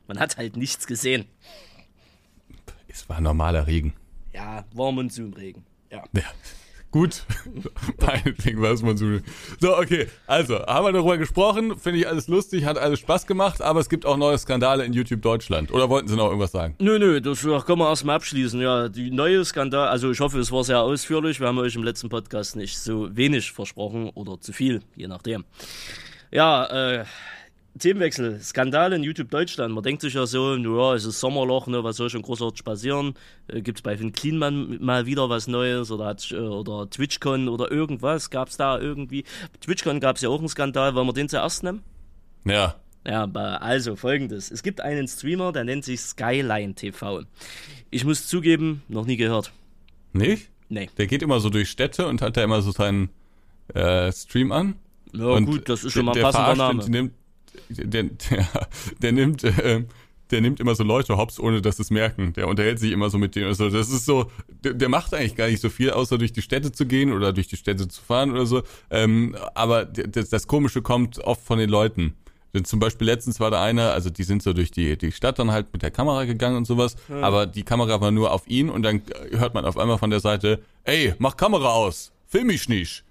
Man 0.07 0.19
hat 0.19 0.37
halt 0.37 0.57
nichts 0.57 0.87
gesehen. 0.87 1.25
Es 2.87 3.07
war 3.09 3.21
normaler 3.21 3.67
Regen. 3.67 3.93
Ja, 4.33 4.65
war 4.73 4.91
Monsunregen. 4.91 5.63
Ja. 5.91 6.03
ja. 6.13 6.23
Gut, 6.93 7.23
meinetwegen 7.99 8.61
war 8.61 8.71
es 8.71 8.83
Monsun. 8.83 9.23
So, 9.59 9.75
okay, 9.75 10.07
also, 10.27 10.59
haben 10.59 10.85
wir 10.85 10.91
darüber 10.91 11.17
gesprochen, 11.17 11.75
finde 11.79 11.97
ich 11.97 12.07
alles 12.07 12.27
lustig, 12.27 12.65
hat 12.65 12.77
alles 12.77 12.99
Spaß 12.99 13.25
gemacht, 13.25 13.63
aber 13.63 13.79
es 13.79 13.89
gibt 13.89 14.05
auch 14.05 14.15
neue 14.15 14.37
Skandale 14.37 14.85
in 14.85 14.93
YouTube 14.93 15.23
Deutschland. 15.23 15.73
Oder 15.73 15.89
wollten 15.89 16.07
Sie 16.07 16.15
noch 16.15 16.27
irgendwas 16.27 16.51
sagen? 16.51 16.75
Nö, 16.77 16.99
nö, 16.99 17.19
das 17.19 17.41
können 17.41 17.79
wir 17.79 17.89
erstmal 17.89 18.17
abschließen. 18.17 18.61
Ja, 18.61 18.89
die 18.89 19.09
neue 19.09 19.43
Skandal, 19.43 19.87
also 19.87 20.11
ich 20.11 20.19
hoffe, 20.19 20.37
es 20.37 20.51
war 20.51 20.63
sehr 20.63 20.81
ausführlich. 20.81 21.39
Wir 21.39 21.47
haben 21.47 21.57
euch 21.57 21.75
im 21.75 21.83
letzten 21.83 22.09
Podcast 22.09 22.55
nicht 22.55 22.77
so 22.77 23.15
wenig 23.17 23.51
versprochen 23.51 24.09
oder 24.09 24.39
zu 24.39 24.53
viel, 24.53 24.83
je 24.95 25.07
nachdem. 25.07 25.45
Ja, 26.29 26.65
äh, 26.65 27.05
Themenwechsel, 27.79 28.39
Skandale 28.39 28.95
in 28.95 29.03
YouTube 29.03 29.31
Deutschland. 29.31 29.73
Man 29.73 29.83
denkt 29.83 30.01
sich 30.01 30.13
ja 30.13 30.27
so, 30.27 30.55
naja, 30.55 30.93
es 30.93 31.05
ist 31.05 31.19
Sommerloch, 31.19 31.65
ne, 31.67 31.83
was 31.83 31.97
soll 31.97 32.09
schon 32.09 32.21
großartig 32.21 32.63
passieren? 32.63 33.15
Äh, 33.47 33.61
Gibt 33.61 33.79
es 33.79 33.81
bei 33.81 33.97
Finn 33.97 34.11
Klienmann 34.11 34.77
mal 34.79 35.07
wieder 35.07 35.29
was 35.29 35.47
Neues 35.47 35.89
oder, 35.89 36.05
hat, 36.05 36.31
äh, 36.31 36.35
oder 36.35 36.89
TwitchCon 36.89 37.49
oder 37.49 37.71
irgendwas? 37.71 38.29
Gab 38.29 38.49
es 38.49 38.57
da 38.57 38.79
irgendwie? 38.79 39.23
TwitchCon 39.61 39.99
gab 39.99 40.17
es 40.17 40.21
ja 40.21 40.29
auch 40.29 40.39
einen 40.39 40.49
Skandal, 40.49 40.93
wollen 40.93 41.07
wir 41.07 41.13
den 41.13 41.29
zuerst 41.29 41.63
nehmen? 41.63 41.81
Ja. 42.45 42.75
Ja, 43.05 43.25
also 43.25 43.95
folgendes. 43.95 44.49
Es 44.49 44.63
gibt 44.63 44.79
einen 44.79 45.07
Streamer, 45.07 45.51
der 45.51 45.65
nennt 45.65 45.83
sich 45.83 45.99
Skyline 45.99 46.73
TV. 46.75 47.23
Ich 47.91 48.05
muss 48.05 48.27
zugeben, 48.27 48.81
noch 48.87 49.05
nie 49.05 49.17
gehört. 49.17 49.51
Nicht? 50.13 50.49
Nee. 50.69 50.89
Der 50.97 51.07
geht 51.07 51.21
immer 51.21 51.39
so 51.39 51.49
durch 51.49 51.69
Städte 51.69 52.07
und 52.07 52.21
hat 52.21 52.37
da 52.37 52.43
immer 52.43 52.61
so 52.61 52.71
seinen 52.71 53.09
äh, 53.73 54.11
Stream 54.11 54.51
an. 54.51 54.75
Ja, 55.11 55.25
und 55.25 55.45
gut, 55.45 55.69
das 55.69 55.83
ist 55.83 55.93
schon 55.93 56.05
mal 56.05 56.15
ein 56.15 56.21
passender 56.21 56.55
Name. 56.55 56.89
Nimmt, 56.89 57.13
der, 57.69 58.03
der, 58.03 58.47
der 59.01 59.11
nimmt, 59.11 59.43
äh, 59.43 59.83
der 60.31 60.41
nimmt 60.41 60.59
immer 60.59 60.75
so 60.75 60.83
Leute 60.83 61.17
hops, 61.17 61.39
ohne 61.39 61.61
dass 61.61 61.77
sie 61.77 61.83
es 61.83 61.91
merken. 61.91 62.33
Der 62.33 62.47
unterhält 62.47 62.79
sich 62.79 62.91
immer 62.91 63.09
so 63.09 63.17
mit 63.17 63.35
denen. 63.35 63.47
Also 63.47 63.69
das 63.69 63.89
ist 63.89 64.05
so, 64.05 64.31
der, 64.63 64.73
der 64.73 64.89
macht 64.89 65.13
eigentlich 65.13 65.35
gar 65.35 65.47
nicht 65.47 65.61
so 65.61 65.69
viel, 65.69 65.91
außer 65.91 66.17
durch 66.17 66.33
die 66.33 66.41
Städte 66.41 66.71
zu 66.71 66.85
gehen 66.85 67.13
oder 67.13 67.33
durch 67.33 67.47
die 67.47 67.57
Städte 67.57 67.87
zu 67.87 68.01
fahren 68.01 68.31
oder 68.31 68.45
so. 68.45 68.63
Ähm, 68.89 69.35
aber 69.53 69.85
das, 69.85 70.29
das 70.29 70.47
Komische 70.47 70.81
kommt 70.81 71.19
oft 71.19 71.45
von 71.45 71.59
den 71.59 71.69
Leuten. 71.69 72.15
Denn 72.53 72.65
zum 72.65 72.79
Beispiel 72.79 73.07
letztens 73.07 73.39
war 73.39 73.49
da 73.49 73.63
einer, 73.63 73.91
also 73.91 74.11
die 74.11 74.23
sind 74.23 74.43
so 74.43 74.53
durch 74.53 74.69
die, 74.69 74.95
die 74.95 75.11
Stadt 75.11 75.39
dann 75.39 75.51
halt 75.51 75.73
mit 75.73 75.81
der 75.81 75.89
Kamera 75.89 76.25
gegangen 76.25 76.57
und 76.57 76.65
sowas, 76.65 76.95
ja. 77.09 77.21
aber 77.21 77.47
die 77.47 77.63
Kamera 77.63 77.99
war 77.99 78.11
nur 78.11 78.31
auf 78.31 78.47
ihn 78.47 78.69
und 78.69 78.83
dann 78.83 79.01
hört 79.31 79.55
man 79.55 79.65
auf 79.65 79.75
einmal 79.75 79.97
von 79.97 80.11
der 80.11 80.19
Seite, 80.19 80.61
ey, 80.83 81.15
mach 81.17 81.35
Kamera 81.35 81.69
aus, 81.69 82.11
film 82.27 82.47
mich 82.47 82.69
nicht. 82.69 83.03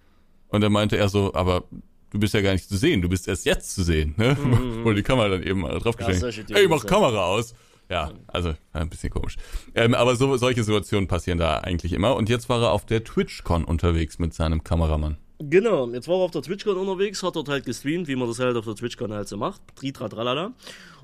Und 0.49 0.61
dann 0.61 0.71
meinte 0.71 0.97
er 0.97 1.09
so, 1.09 1.35
aber 1.35 1.65
du 2.13 2.19
bist 2.19 2.35
ja 2.35 2.41
gar 2.41 2.53
nicht 2.53 2.69
zu 2.69 2.77
sehen, 2.77 3.03
du 3.03 3.09
bist 3.09 3.27
erst 3.27 3.45
jetzt 3.47 3.75
zu 3.75 3.83
sehen, 3.83 4.15
ne? 4.17 4.37
Mhm. 4.41 4.81
Wo 4.85 4.93
die 4.93 5.03
Kamera 5.03 5.29
dann 5.29 5.43
eben 5.43 5.63
draufgeschenkt. 5.63 6.51
Ja, 6.51 6.57
Ey, 6.57 6.69
mach 6.69 6.85
Kamera 6.85 7.27
aus. 7.27 7.55
Ja, 7.91 8.11
also 8.29 8.55
ein 8.73 8.89
bisschen 8.89 9.11
komisch. 9.11 9.37
Ähm, 9.75 9.95
aber 9.95 10.17
so, 10.17 10.37
solche 10.37 10.63
Situationen 10.65 11.09
passieren 11.09 11.39
da 11.39 11.59
eigentlich 11.59 11.93
immer. 11.93 12.17
Und 12.17 12.29
jetzt 12.29 12.49
war 12.49 12.63
er 12.63 12.73
auf 12.73 12.87
der 12.87 13.05
TwitchCon 13.05 13.65
unterwegs 13.65 14.19
mit 14.19 14.33
seinem 14.33 14.65
Kameramann. 14.65 15.19
Genau, 15.39 15.91
jetzt 15.91 16.09
war 16.09 16.17
er 16.17 16.23
auf 16.23 16.31
der 16.31 16.43
TwitchCon 16.43 16.77
unterwegs, 16.77 17.23
hat 17.23 17.37
dort 17.37 17.49
halt 17.49 17.67
gestreamt, 17.67 18.07
wie 18.09 18.17
man 18.17 18.29
das 18.29 18.39
halt 18.39 18.57
auf 18.57 18.65
der 18.65 18.77
TwitchCon 18.77 19.13
halt 19.13 19.29
so 19.29 19.37
macht. 19.37 19.61
Tritra, 19.75 20.09
tralala. 20.09 20.53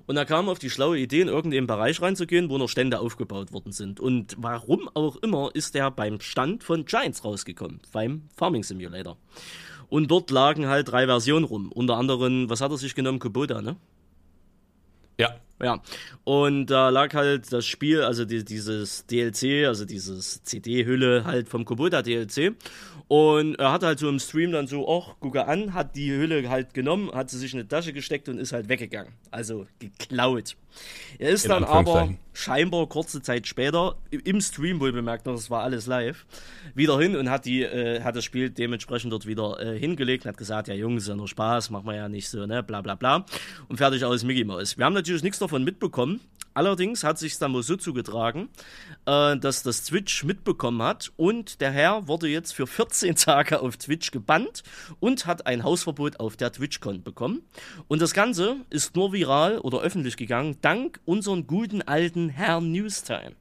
Und 0.07 0.17
er 0.17 0.25
kam 0.25 0.49
auf 0.49 0.59
die 0.59 0.71
schlaue 0.71 0.99
Idee, 0.99 1.21
in 1.21 1.29
irgendeinen 1.29 1.67
Bereich 1.67 2.01
reinzugehen, 2.01 2.49
wo 2.49 2.57
noch 2.57 2.69
Stände 2.69 3.01
aufgebaut 3.01 3.53
worden 3.53 3.73
sind. 3.73 4.01
Und 4.01 4.37
warum 4.39 4.89
auch 4.95 5.17
immer 5.17 5.51
ist 5.53 5.77
er 5.77 5.91
beim 5.91 6.21
Stand 6.21 6.65
von 6.65 6.87
Giants 6.87 7.25
rausgekommen, 7.25 7.81
beim 7.93 8.23
Farming 8.35 8.63
Simulator. 8.63 9.19
Und 9.89 10.11
dort 10.11 10.31
lagen 10.31 10.67
halt 10.67 10.89
drei 10.89 11.07
Versionen 11.07 11.45
rum. 11.45 11.73
Unter 11.73 11.97
anderem, 11.97 12.51
was 12.51 12.61
hat 12.61 12.71
er 12.71 12.79
sich 12.79 12.95
genommen? 12.95 13.19
Kubota, 13.19 13.63
ne? 13.63 13.77
Ja. 15.19 15.35
Ja. 15.61 15.83
Und 16.25 16.67
da 16.67 16.89
lag 16.91 17.15
halt 17.15 17.53
das 17.53 17.67
Spiel, 17.67 18.03
also 18.03 18.25
die, 18.25 18.45
dieses 18.45 19.07
DLC, 19.07 19.67
also 19.67 19.85
dieses 19.85 20.43
CD-Hülle 20.45 21.25
halt 21.25 21.49
vom 21.49 21.65
Kubota 21.65 22.03
DLC. 22.03 22.55
Und 23.09 23.55
er 23.55 23.73
hat 23.73 23.83
halt 23.83 23.99
so 23.99 24.09
im 24.09 24.19
Stream 24.19 24.53
dann 24.53 24.67
so, 24.67 24.87
ach, 24.87 25.15
gucke 25.19 25.47
an, 25.47 25.73
hat 25.73 25.97
die 25.97 26.13
Hülle 26.13 26.51
halt 26.51 26.75
genommen, 26.75 27.11
hat 27.13 27.31
sie 27.31 27.39
sich 27.39 27.55
in 27.55 27.61
die 27.61 27.67
Tasche 27.67 27.95
gesteckt 27.95 28.29
und 28.29 28.39
ist 28.39 28.53
halt 28.53 28.69
weggegangen. 28.69 29.15
Also 29.31 29.67
geklaut. 29.79 30.57
Er 31.19 31.31
ist 31.31 31.47
in 31.47 31.51
dann 31.51 31.65
aber 31.65 32.11
scheinbar 32.35 32.87
kurze 32.87 33.23
Zeit 33.23 33.47
später, 33.47 33.97
im 34.11 34.43
Stream 34.43 34.79
wohl 34.79 34.93
bemerkt, 34.93 35.27
das 35.27 35.49
war 35.49 35.63
alles 35.63 35.87
live, 35.87 36.27
wieder 36.75 36.99
hin 36.99 37.17
und 37.17 37.31
hat, 37.31 37.47
die, 37.47 37.63
äh, 37.63 38.03
hat 38.03 38.15
das 38.15 38.27
Spiel 38.27 38.51
dementsprechend 38.51 39.11
dort 39.11 39.27
wieder 39.27 39.59
äh, 39.59 39.79
hingelegt 39.79 40.27
und 40.27 40.29
hat 40.29 40.37
gesagt, 40.37 40.69
ja 40.69 40.75
Jungs, 40.75 41.05
ist 41.05 41.09
ja 41.09 41.17
nur 41.17 41.29
Spaß, 41.29 41.71
machen 41.71 41.87
wir 41.87 41.97
ja 41.97 42.11
nicht 42.11 42.29
so, 42.29 42.45
ne, 42.45 42.63
bla 42.63 42.83
bla 42.83 42.95
bla. 42.95 43.25
Und 43.69 43.79
fertig 43.79 44.05
aus 44.05 44.23
Mickey 44.23 44.45
Mouse. 44.45 44.77
Wir 44.77 44.85
haben 44.85 44.95
natürlich 44.95 45.23
nichts 45.23 45.39
davon 45.39 45.65
mitbekommen, 45.65 46.21
Allerdings 46.59 47.05
hat 47.05 47.21
sich 47.21 47.39
dann 47.39 47.53
wohl 47.53 47.63
so 47.63 47.77
zugetragen, 47.77 48.49
äh, 49.07 49.37
dass 49.37 49.63
das 49.63 49.85
Twitch 49.85 50.25
mitbekommen 50.25 50.83
hat 50.83 51.13
und 51.17 51.61
der 51.61 51.71
Herr 51.71 52.09
wurde 52.09 52.27
jetzt 52.27 52.53
für 52.53 52.67
14 52.67 53.15
Tage 53.15 53.63
auf 53.63 53.77
Twitch 53.77 54.11
gebannt 54.11 54.65
und 54.99 55.27
hat 55.27 55.47
ein 55.47 55.63
Hausverbot 55.63 56.19
auf 56.19 56.37
der 56.37 56.51
TwitchCon 56.51 57.05
bekommen. 57.05 57.43
Und 57.87 58.03
das 58.03 58.13
Ganze 58.13 58.57
ist 58.71 58.97
nur 58.97 59.13
viral 59.13 59.61
oder 59.61 59.79
öffentlich 59.83 60.17
gegangen, 60.17 60.57
dank 60.61 60.99
unserem 61.05 61.47
guten 61.47 61.81
alten 61.81 62.29
Herrn 62.29 62.73
Newstime. 62.73 63.37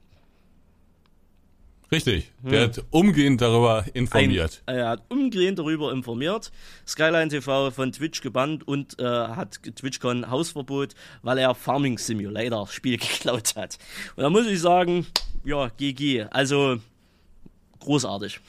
Richtig, 1.90 2.30
hm. 2.42 2.50
der 2.50 2.62
hat 2.64 2.84
umgehend 2.90 3.40
darüber 3.40 3.84
informiert. 3.94 4.62
Ein, 4.66 4.76
er 4.76 4.88
hat 4.90 5.02
umgehend 5.08 5.58
darüber 5.58 5.90
informiert. 5.90 6.52
Skyline 6.86 7.28
TV 7.28 7.70
von 7.70 7.92
Twitch 7.92 8.20
gebannt 8.20 8.66
und 8.68 8.98
äh, 9.00 9.04
hat 9.04 9.60
TwitchCon 9.62 10.30
Hausverbot, 10.30 10.94
weil 11.22 11.38
er 11.38 11.54
Farming 11.54 11.96
Simulator 11.96 12.66
Spiel 12.70 12.98
geklaut 12.98 13.56
hat. 13.56 13.78
Und 14.16 14.22
da 14.22 14.28
muss 14.30 14.46
ich 14.46 14.60
sagen, 14.60 15.06
ja, 15.44 15.68
GG. 15.78 16.26
Also 16.30 16.78
großartig. 17.80 18.40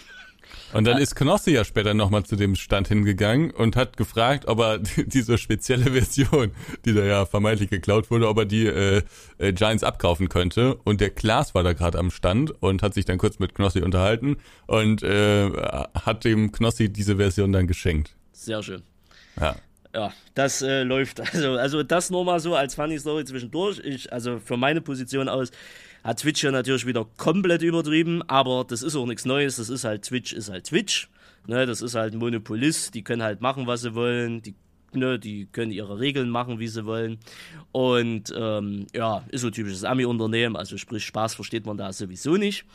Und 0.73 0.85
dann 0.85 0.97
ist 0.99 1.15
Knossi 1.15 1.51
ja 1.51 1.63
später 1.63 1.93
nochmal 1.93 2.23
zu 2.23 2.35
dem 2.35 2.55
Stand 2.55 2.87
hingegangen 2.87 3.51
und 3.51 3.75
hat 3.75 3.97
gefragt, 3.97 4.47
ob 4.47 4.59
er 4.59 4.77
diese 5.05 5.37
spezielle 5.37 5.91
Version, 5.91 6.51
die 6.85 6.93
da 6.93 7.03
ja 7.03 7.25
vermeintlich 7.25 7.69
geklaut 7.69 8.11
wurde, 8.11 8.27
ob 8.27 8.37
er 8.37 8.45
die 8.45 8.67
äh, 8.67 9.01
äh, 9.37 9.53
Giants 9.53 9.83
abkaufen 9.83 10.29
könnte. 10.29 10.75
Und 10.83 11.01
der 11.01 11.09
Klaas 11.09 11.55
war 11.55 11.63
da 11.63 11.73
gerade 11.73 11.97
am 11.97 12.11
Stand 12.11 12.51
und 12.61 12.83
hat 12.83 12.93
sich 12.93 13.05
dann 13.05 13.17
kurz 13.17 13.39
mit 13.39 13.55
Knossi 13.55 13.81
unterhalten 13.81 14.37
und 14.67 15.03
äh, 15.03 15.49
hat 15.49 16.23
dem 16.23 16.51
Knossi 16.51 16.89
diese 16.89 17.17
Version 17.17 17.51
dann 17.51 17.67
geschenkt. 17.67 18.15
Sehr 18.31 18.61
schön. 18.61 18.83
Ja. 19.39 19.55
Ja, 19.93 20.13
das 20.35 20.61
äh, 20.61 20.83
läuft. 20.83 21.19
Also, 21.33 21.53
also 21.53 21.83
das 21.83 22.09
nur 22.09 22.23
mal 22.23 22.39
so 22.39 22.55
als 22.55 22.75
Funny 22.75 22.99
Story 22.99 23.25
zwischendurch. 23.25 23.79
Ich, 23.83 24.11
also 24.13 24.39
für 24.39 24.57
meine 24.57 24.81
Position 24.81 25.29
aus, 25.29 25.49
hat 26.03 26.19
Twitch 26.19 26.43
ja 26.43 26.51
natürlich 26.51 26.85
wieder 26.85 27.05
komplett 27.17 27.61
übertrieben, 27.61 28.21
aber 28.27 28.65
das 28.67 28.81
ist 28.81 28.95
auch 28.95 29.05
nichts 29.05 29.25
Neues. 29.25 29.57
Das 29.57 29.69
ist 29.69 29.83
halt 29.83 30.03
Twitch, 30.03 30.33
ist 30.33 30.49
halt 30.49 30.65
Twitch. 30.65 31.09
Ne, 31.47 31.65
das 31.65 31.81
ist 31.81 31.95
halt 31.95 32.13
ein 32.13 32.19
Monopolist, 32.19 32.93
die 32.93 33.03
können 33.03 33.23
halt 33.23 33.41
machen, 33.41 33.65
was 33.65 33.81
sie 33.81 33.95
wollen. 33.95 34.41
Die, 34.41 34.55
ne, 34.93 35.17
die 35.17 35.47
können 35.51 35.71
ihre 35.71 35.99
Regeln 35.99 36.29
machen, 36.29 36.59
wie 36.59 36.67
sie 36.67 36.85
wollen. 36.85 37.17
Und 37.71 38.33
ähm, 38.37 38.87
ja, 38.93 39.23
ist 39.29 39.41
so 39.41 39.49
typisches 39.49 39.83
Ami-Unternehmen, 39.83 40.55
also 40.55 40.77
sprich 40.77 41.05
Spaß 41.05 41.35
versteht 41.35 41.65
man 41.65 41.77
da 41.77 41.91
sowieso 41.91 42.35
nicht. 42.35 42.65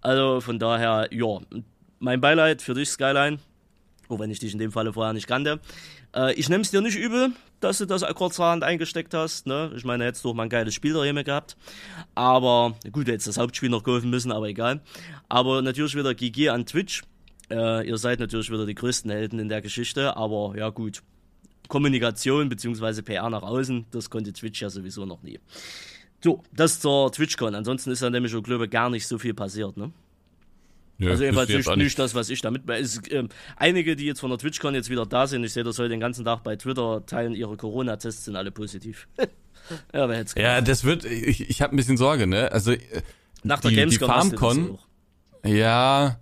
Also 0.00 0.40
von 0.40 0.58
daher, 0.58 1.08
ja, 1.10 1.38
mein 2.00 2.20
Beileid 2.20 2.62
für 2.62 2.74
dich, 2.74 2.90
Skyline. 2.90 3.38
Auch 4.08 4.18
wenn 4.18 4.30
ich 4.30 4.38
dich 4.38 4.52
in 4.52 4.58
dem 4.58 4.72
Falle 4.72 4.92
vorher 4.92 5.12
nicht 5.12 5.26
kannte. 5.26 5.60
Äh, 6.14 6.34
ich 6.34 6.48
nehme 6.48 6.62
es 6.62 6.70
dir 6.70 6.80
nicht 6.80 6.96
übel, 6.96 7.32
dass 7.60 7.78
du 7.78 7.86
das 7.86 8.02
kurzerhand 8.14 8.64
eingesteckt 8.64 9.14
hast. 9.14 9.46
Ne? 9.46 9.72
Ich 9.76 9.84
meine, 9.84 10.04
hättest 10.04 10.24
du 10.24 10.30
auch 10.30 10.34
mal 10.34 10.44
ein 10.44 10.48
geiles 10.48 10.74
Spiel 10.74 10.92
daheim 10.92 11.22
gehabt. 11.24 11.56
Aber, 12.14 12.76
gut, 12.92 13.08
hättest 13.08 13.28
das 13.28 13.38
Hauptspiel 13.38 13.68
noch 13.68 13.84
kaufen 13.84 14.10
müssen, 14.10 14.32
aber 14.32 14.48
egal. 14.48 14.80
Aber 15.28 15.62
natürlich 15.62 15.94
wieder 15.94 16.14
GG 16.14 16.50
an 16.50 16.66
Twitch. 16.66 17.02
Äh, 17.50 17.88
ihr 17.88 17.96
seid 17.96 18.20
natürlich 18.20 18.50
wieder 18.50 18.66
die 18.66 18.74
größten 18.74 19.10
Helden 19.10 19.38
in 19.38 19.48
der 19.48 19.62
Geschichte, 19.62 20.16
aber 20.16 20.54
ja 20.56 20.68
gut. 20.70 21.02
Kommunikation 21.68 22.48
bzw. 22.48 23.02
PR 23.02 23.28
nach 23.28 23.42
außen, 23.42 23.86
das 23.90 24.08
konnte 24.08 24.32
Twitch 24.32 24.62
ja 24.62 24.70
sowieso 24.70 25.04
noch 25.04 25.22
nie. 25.22 25.38
So, 26.22 26.42
das 26.52 26.80
zur 26.80 27.12
TwitchCon. 27.12 27.54
Ansonsten 27.54 27.90
ist 27.90 28.02
ja 28.02 28.10
nämlich, 28.10 28.34
ich 28.34 28.42
glaube, 28.42 28.68
gar 28.68 28.90
nicht 28.90 29.06
so 29.06 29.18
viel 29.18 29.34
passiert, 29.34 29.76
ne? 29.76 29.92
Ja, 30.98 31.10
also 31.10 31.22
jedenfalls 31.22 31.48
nicht, 31.48 31.76
nicht 31.76 31.98
das, 31.98 32.14
was 32.14 32.28
ich 32.28 32.40
damit. 32.40 32.68
Es, 32.68 32.98
äh, 33.08 33.22
einige, 33.56 33.94
die 33.94 34.04
jetzt 34.04 34.20
von 34.20 34.30
der 34.30 34.38
TwitchCon 34.38 34.74
jetzt 34.74 34.90
wieder 34.90 35.06
da 35.06 35.28
sind, 35.28 35.44
ich 35.44 35.52
sehe 35.52 35.62
das 35.62 35.78
heute 35.78 35.90
den 35.90 36.00
ganzen 36.00 36.24
Tag 36.24 36.42
bei 36.42 36.56
Twitter, 36.56 37.06
teilen 37.06 37.34
ihre 37.34 37.56
Corona-Tests, 37.56 38.24
sind 38.24 38.34
alle 38.34 38.50
positiv. 38.50 39.06
ja, 39.94 40.08
wer 40.08 40.16
hätte 40.16 40.40
Ja, 40.40 40.60
das 40.60 40.82
wird, 40.82 41.04
ich, 41.04 41.48
ich 41.48 41.62
habe 41.62 41.74
ein 41.74 41.76
bisschen 41.76 41.96
Sorge, 41.96 42.26
ne? 42.26 42.50
Also 42.50 42.72
äh, 42.72 42.78
nach 43.44 43.60
der 43.60 43.70
die, 43.70 43.76
Gamescom 43.76 44.08
die 44.08 44.12
FarmCon, 44.12 44.78
ja, 45.44 46.18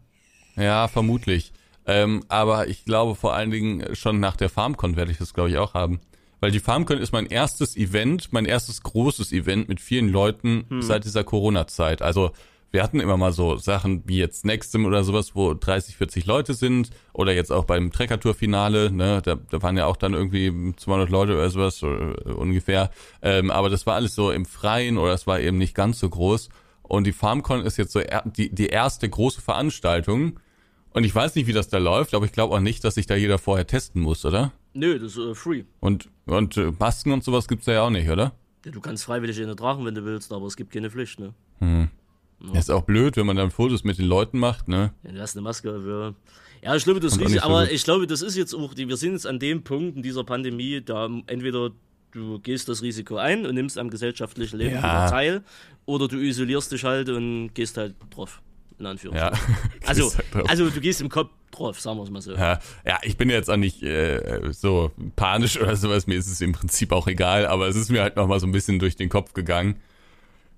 ja, 0.56 0.88
vermutlich. 0.88 1.52
Ähm, 1.86 2.24
aber 2.28 2.68
ich 2.68 2.84
glaube 2.84 3.14
vor 3.14 3.34
allen 3.34 3.50
Dingen 3.50 3.94
schon 3.94 4.20
nach 4.20 4.36
der 4.36 4.50
FarmCon 4.50 4.96
werde 4.96 5.12
ich 5.12 5.18
das, 5.18 5.32
glaube 5.32 5.48
ich, 5.50 5.56
auch 5.56 5.72
haben. 5.72 6.00
Weil 6.40 6.50
die 6.50 6.60
FarmCon 6.60 6.98
ist 6.98 7.12
mein 7.12 7.26
erstes 7.26 7.76
Event, 7.76 8.32
mein 8.32 8.44
erstes 8.44 8.82
großes 8.82 9.32
Event 9.32 9.70
mit 9.70 9.80
vielen 9.80 10.10
Leuten 10.10 10.66
hm. 10.68 10.82
seit 10.82 11.04
dieser 11.04 11.24
Corona-Zeit. 11.24 12.02
Also 12.02 12.32
wir 12.72 12.82
hatten 12.82 13.00
immer 13.00 13.16
mal 13.16 13.32
so 13.32 13.56
Sachen 13.56 14.02
wie 14.06 14.18
jetzt 14.18 14.44
Nextim 14.44 14.84
oder 14.84 15.04
sowas, 15.04 15.34
wo 15.34 15.54
30, 15.54 15.96
40 15.96 16.26
Leute 16.26 16.54
sind 16.54 16.90
oder 17.12 17.32
jetzt 17.32 17.52
auch 17.52 17.64
beim 17.64 17.90
Trekker-Tour-Finale, 17.90 18.90
ne, 18.90 19.22
da, 19.24 19.36
da 19.36 19.62
waren 19.62 19.76
ja 19.76 19.86
auch 19.86 19.96
dann 19.96 20.14
irgendwie 20.14 20.74
200 20.76 21.08
Leute 21.08 21.34
oder 21.34 21.48
sowas 21.50 21.82
oder, 21.82 22.16
äh, 22.26 22.32
ungefähr, 22.32 22.90
ähm, 23.22 23.50
aber 23.50 23.70
das 23.70 23.86
war 23.86 23.94
alles 23.94 24.14
so 24.14 24.30
im 24.30 24.44
Freien 24.44 24.98
oder 24.98 25.12
es 25.12 25.26
war 25.26 25.40
eben 25.40 25.58
nicht 25.58 25.74
ganz 25.74 25.98
so 25.98 26.08
groß 26.08 26.48
und 26.82 27.04
die 27.06 27.12
FarmCon 27.12 27.62
ist 27.62 27.76
jetzt 27.76 27.92
so 27.92 28.00
er, 28.00 28.22
die, 28.26 28.54
die 28.54 28.66
erste 28.66 29.08
große 29.08 29.40
Veranstaltung 29.40 30.38
und 30.90 31.04
ich 31.04 31.14
weiß 31.14 31.34
nicht, 31.34 31.46
wie 31.46 31.52
das 31.52 31.68
da 31.68 31.78
läuft, 31.78 32.14
aber 32.14 32.24
ich 32.24 32.32
glaube 32.32 32.54
auch 32.54 32.60
nicht, 32.60 32.82
dass 32.82 32.94
sich 32.94 33.06
da 33.06 33.14
jeder 33.16 33.38
vorher 33.38 33.66
testen 33.66 34.02
muss, 34.02 34.24
oder? 34.24 34.52
Nö, 34.72 34.98
das 34.98 35.12
ist 35.12 35.18
äh, 35.18 35.34
free. 35.34 35.64
Und, 35.80 36.08
und 36.24 36.56
äh, 36.56 36.72
Masken 36.78 37.12
und 37.12 37.22
sowas 37.22 37.48
gibt's 37.48 37.66
da 37.66 37.72
ja 37.72 37.82
auch 37.82 37.90
nicht, 37.90 38.08
oder? 38.08 38.32
Ja, 38.64 38.72
du 38.72 38.80
kannst 38.80 39.04
freiwillig 39.04 39.40
eine 39.42 39.54
tragen, 39.54 39.84
wenn 39.84 39.94
du 39.94 40.04
willst, 40.04 40.32
aber 40.32 40.46
es 40.46 40.56
gibt 40.56 40.72
keine 40.72 40.90
Pflicht, 40.90 41.20
ne? 41.20 41.34
Hm. 41.58 41.88
Ja. 42.40 42.58
Ist 42.58 42.70
auch 42.70 42.82
blöd, 42.82 43.16
wenn 43.16 43.26
man 43.26 43.36
dann 43.36 43.50
Fotos 43.50 43.84
mit 43.84 43.98
den 43.98 44.06
Leuten 44.06 44.38
macht, 44.38 44.68
ne? 44.68 44.92
Ja, 45.02 45.12
du 45.12 45.20
hast 45.20 45.36
eine 45.36 45.42
Maske 45.42 45.80
für. 45.80 46.14
Ja, 46.62 46.74
ich 46.74 46.84
glaube, 46.84 47.00
das 47.00 47.18
Risiko, 47.18 47.44
aber 47.44 47.70
ich 47.70 47.84
glaube, 47.84 48.06
das 48.06 48.22
ist 48.22 48.36
jetzt 48.36 48.54
auch, 48.54 48.76
wir 48.76 48.96
sind 48.96 49.12
jetzt 49.12 49.26
an 49.26 49.38
dem 49.38 49.62
Punkt 49.62 49.96
in 49.96 50.02
dieser 50.02 50.24
Pandemie, 50.24 50.82
da 50.84 51.08
entweder 51.26 51.70
du 52.12 52.38
gehst 52.40 52.68
das 52.68 52.82
Risiko 52.82 53.16
ein 53.16 53.46
und 53.46 53.54
nimmst 53.54 53.78
am 53.78 53.90
gesellschaftlichen 53.90 54.58
Leben 54.58 54.76
ja. 54.76 55.08
teil, 55.08 55.42
oder 55.84 56.08
du 56.08 56.16
isolierst 56.18 56.72
dich 56.72 56.84
halt 56.84 57.08
und 57.08 57.54
gehst 57.54 57.76
halt 57.76 57.94
drauf. 58.10 58.42
In 58.78 58.84
Anführungszeichen. 58.84 59.38
Ja. 59.38 59.70
also, 59.86 60.12
halt 60.14 60.50
also 60.50 60.68
du 60.68 60.80
gehst 60.80 61.00
im 61.00 61.08
Kopf 61.08 61.30
drauf, 61.50 61.80
sagen 61.80 61.96
wir 61.98 62.02
es 62.02 62.10
mal 62.10 62.20
so. 62.20 62.34
Ja, 62.34 62.58
ja 62.84 62.98
ich 63.02 63.16
bin 63.16 63.30
jetzt 63.30 63.48
auch 63.48 63.56
nicht 63.56 63.82
äh, 63.82 64.52
so 64.52 64.90
panisch 65.14 65.58
oder 65.60 65.76
sowas, 65.76 66.06
mir 66.06 66.18
ist 66.18 66.26
es 66.26 66.40
im 66.42 66.52
Prinzip 66.52 66.92
auch 66.92 67.06
egal, 67.06 67.46
aber 67.46 67.68
es 67.68 67.76
ist 67.76 67.90
mir 67.90 68.02
halt 68.02 68.16
nochmal 68.16 68.38
so 68.38 68.46
ein 68.46 68.52
bisschen 68.52 68.78
durch 68.78 68.96
den 68.96 69.08
Kopf 69.08 69.32
gegangen. 69.32 69.76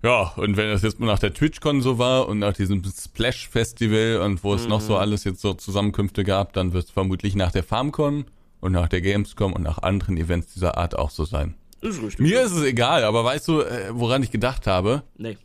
Ja, 0.02 0.32
und 0.36 0.56
wenn 0.56 0.68
das 0.68 0.82
jetzt 0.82 1.00
mal 1.00 1.06
nach 1.06 1.18
der 1.18 1.34
TwitchCon 1.34 1.82
so 1.82 1.98
war 1.98 2.28
und 2.28 2.38
nach 2.38 2.52
diesem 2.52 2.82
Splash-Festival 2.84 4.20
und 4.24 4.44
wo 4.44 4.54
es 4.54 4.64
mhm. 4.64 4.70
noch 4.70 4.80
so 4.80 4.94
mhm. 4.94 5.00
alles 5.00 5.24
jetzt 5.24 5.40
so 5.40 5.54
Zusammenkünfte 5.54 6.22
gab, 6.22 6.52
dann 6.52 6.72
wird 6.72 6.84
es 6.84 6.90
vermutlich 6.90 7.34
nach 7.34 7.50
der 7.50 7.64
FarmCon 7.64 8.26
und 8.60 8.72
nach 8.72 8.88
der 8.88 9.00
Gamescom 9.00 9.52
und 9.52 9.62
nach 9.62 9.78
anderen 9.78 10.16
Events 10.16 10.54
dieser 10.54 10.78
Art 10.78 10.96
auch 10.96 11.10
so 11.10 11.24
sein. 11.24 11.54
Ist 11.80 12.00
richtig. 12.00 12.20
Mir 12.20 12.42
ist 12.42 12.52
es 12.52 12.64
egal, 12.64 13.04
aber 13.04 13.24
weißt 13.24 13.48
du, 13.48 13.60
äh, 13.60 13.88
woran 13.90 14.22
ich 14.22 14.30
gedacht 14.30 14.66
habe? 14.66 15.02
Nee. 15.16 15.36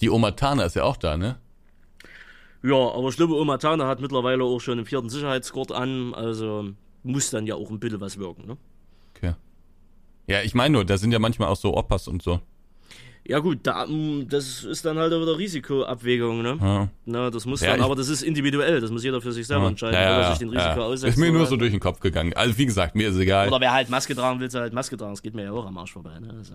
Die 0.00 0.10
Omatana 0.10 0.64
ist 0.64 0.74
ja 0.74 0.84
auch 0.84 0.96
da, 0.96 1.16
ne? 1.16 1.38
Ja, 2.62 2.76
aber 2.76 3.08
ich 3.08 3.16
glaube, 3.16 3.34
Omatana 3.34 3.86
hat 3.86 4.00
mittlerweile 4.00 4.42
auch 4.42 4.60
schon 4.60 4.78
einen 4.78 4.86
vierten 4.86 5.10
Sicherheitsgurt 5.10 5.70
an, 5.70 6.14
also 6.14 6.70
muss 7.02 7.30
dann 7.30 7.46
ja 7.46 7.54
auch 7.54 7.70
ein 7.70 7.78
bisschen 7.78 8.00
was 8.00 8.18
wirken, 8.18 8.46
ne? 8.46 8.56
Okay. 9.14 9.34
Ja, 10.26 10.42
ich 10.42 10.54
meine 10.54 10.72
nur, 10.72 10.84
da 10.84 10.96
sind 10.96 11.12
ja 11.12 11.18
manchmal 11.18 11.48
auch 11.48 11.56
so 11.56 11.76
Oppas 11.76 12.08
und 12.08 12.22
so. 12.22 12.40
Ja 13.26 13.38
gut, 13.38 13.60
da, 13.62 13.86
mm, 13.86 14.28
das 14.28 14.64
ist 14.64 14.84
dann 14.84 14.98
halt 14.98 15.10
wieder 15.10 15.38
Risikoabwägung, 15.38 16.42
ne? 16.42 16.58
Ja. 16.60 16.88
Na, 17.06 17.30
das 17.30 17.46
muss 17.46 17.62
ja, 17.62 17.70
dann, 17.70 17.80
aber 17.80 17.96
das 17.96 18.08
ist 18.08 18.22
individuell, 18.22 18.82
das 18.82 18.90
muss 18.90 19.02
jeder 19.02 19.22
für 19.22 19.32
sich 19.32 19.46
selber 19.46 19.64
ja. 19.64 19.70
entscheiden, 19.70 19.94
ja, 19.94 20.20
ja, 20.20 20.30
sich 20.30 20.40
den 20.40 20.50
Risiko 20.50 20.82
aussetzt. 20.82 21.14
Ist 21.14 21.18
mir 21.18 21.32
nur 21.32 21.46
so 21.46 21.56
durch 21.56 21.70
den 21.70 21.80
Kopf 21.80 22.00
gegangen. 22.00 22.34
Also 22.34 22.58
wie 22.58 22.66
gesagt, 22.66 22.94
mir 22.94 23.08
ist 23.08 23.16
egal. 23.16 23.48
Oder 23.48 23.60
wer 23.60 23.72
halt 23.72 23.88
Maske 23.88 24.14
tragen 24.14 24.40
will, 24.40 24.50
soll 24.50 24.60
halt 24.60 24.74
Maske 24.74 24.98
tragen. 24.98 25.12
Das 25.12 25.22
geht 25.22 25.34
mir 25.34 25.44
ja 25.44 25.52
auch 25.52 25.66
am 25.66 25.78
Arsch 25.78 25.92
vorbei, 25.92 26.18
ne? 26.20 26.34
Also. 26.36 26.54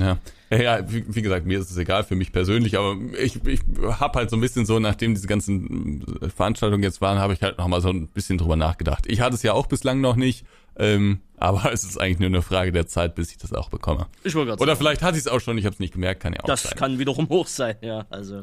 Ja, 0.00 0.18
ja, 0.50 0.90
wie, 0.90 1.04
wie, 1.08 1.22
gesagt, 1.22 1.46
mir 1.46 1.58
ist 1.58 1.70
es 1.70 1.76
egal 1.76 2.04
für 2.04 2.14
mich 2.14 2.32
persönlich, 2.32 2.78
aber 2.78 2.96
ich, 3.20 3.44
ich 3.44 3.60
habe 4.00 4.18
halt 4.18 4.30
so 4.30 4.36
ein 4.36 4.40
bisschen 4.40 4.64
so, 4.64 4.78
nachdem 4.78 5.14
diese 5.14 5.26
ganzen 5.26 6.04
Veranstaltungen 6.34 6.82
jetzt 6.82 7.00
waren, 7.00 7.18
habe 7.18 7.34
ich 7.34 7.42
halt 7.42 7.58
noch 7.58 7.68
mal 7.68 7.80
so 7.80 7.90
ein 7.90 8.08
bisschen 8.08 8.38
drüber 8.38 8.56
nachgedacht. 8.56 9.04
Ich 9.06 9.20
hatte 9.20 9.34
es 9.34 9.42
ja 9.42 9.52
auch 9.52 9.66
bislang 9.66 10.00
noch 10.00 10.16
nicht 10.16 10.46
ähm, 10.78 11.20
aber 11.36 11.70
es 11.72 11.84
ist 11.84 12.00
eigentlich 12.00 12.20
nur 12.20 12.28
eine 12.28 12.42
Frage 12.42 12.72
der 12.72 12.86
Zeit, 12.86 13.14
bis 13.14 13.30
ich 13.30 13.38
das 13.38 13.52
auch 13.52 13.68
bekomme. 13.68 14.06
Ich 14.24 14.34
wollte 14.34 14.52
Oder 14.52 14.66
sagen. 14.66 14.78
vielleicht 14.78 15.02
hatte 15.02 15.18
ich 15.18 15.24
es 15.24 15.28
auch 15.28 15.40
schon, 15.40 15.58
ich 15.58 15.64
habe 15.64 15.74
es 15.74 15.80
nicht 15.80 15.92
gemerkt, 15.92 16.22
kann 16.22 16.32
ja 16.32 16.40
auch 16.40 16.46
das 16.46 16.62
sein. 16.62 16.70
Das 16.70 16.78
kann 16.78 16.98
wiederum 16.98 17.28
hoch 17.28 17.46
sein, 17.46 17.76
ja. 17.80 18.06
Also 18.10 18.42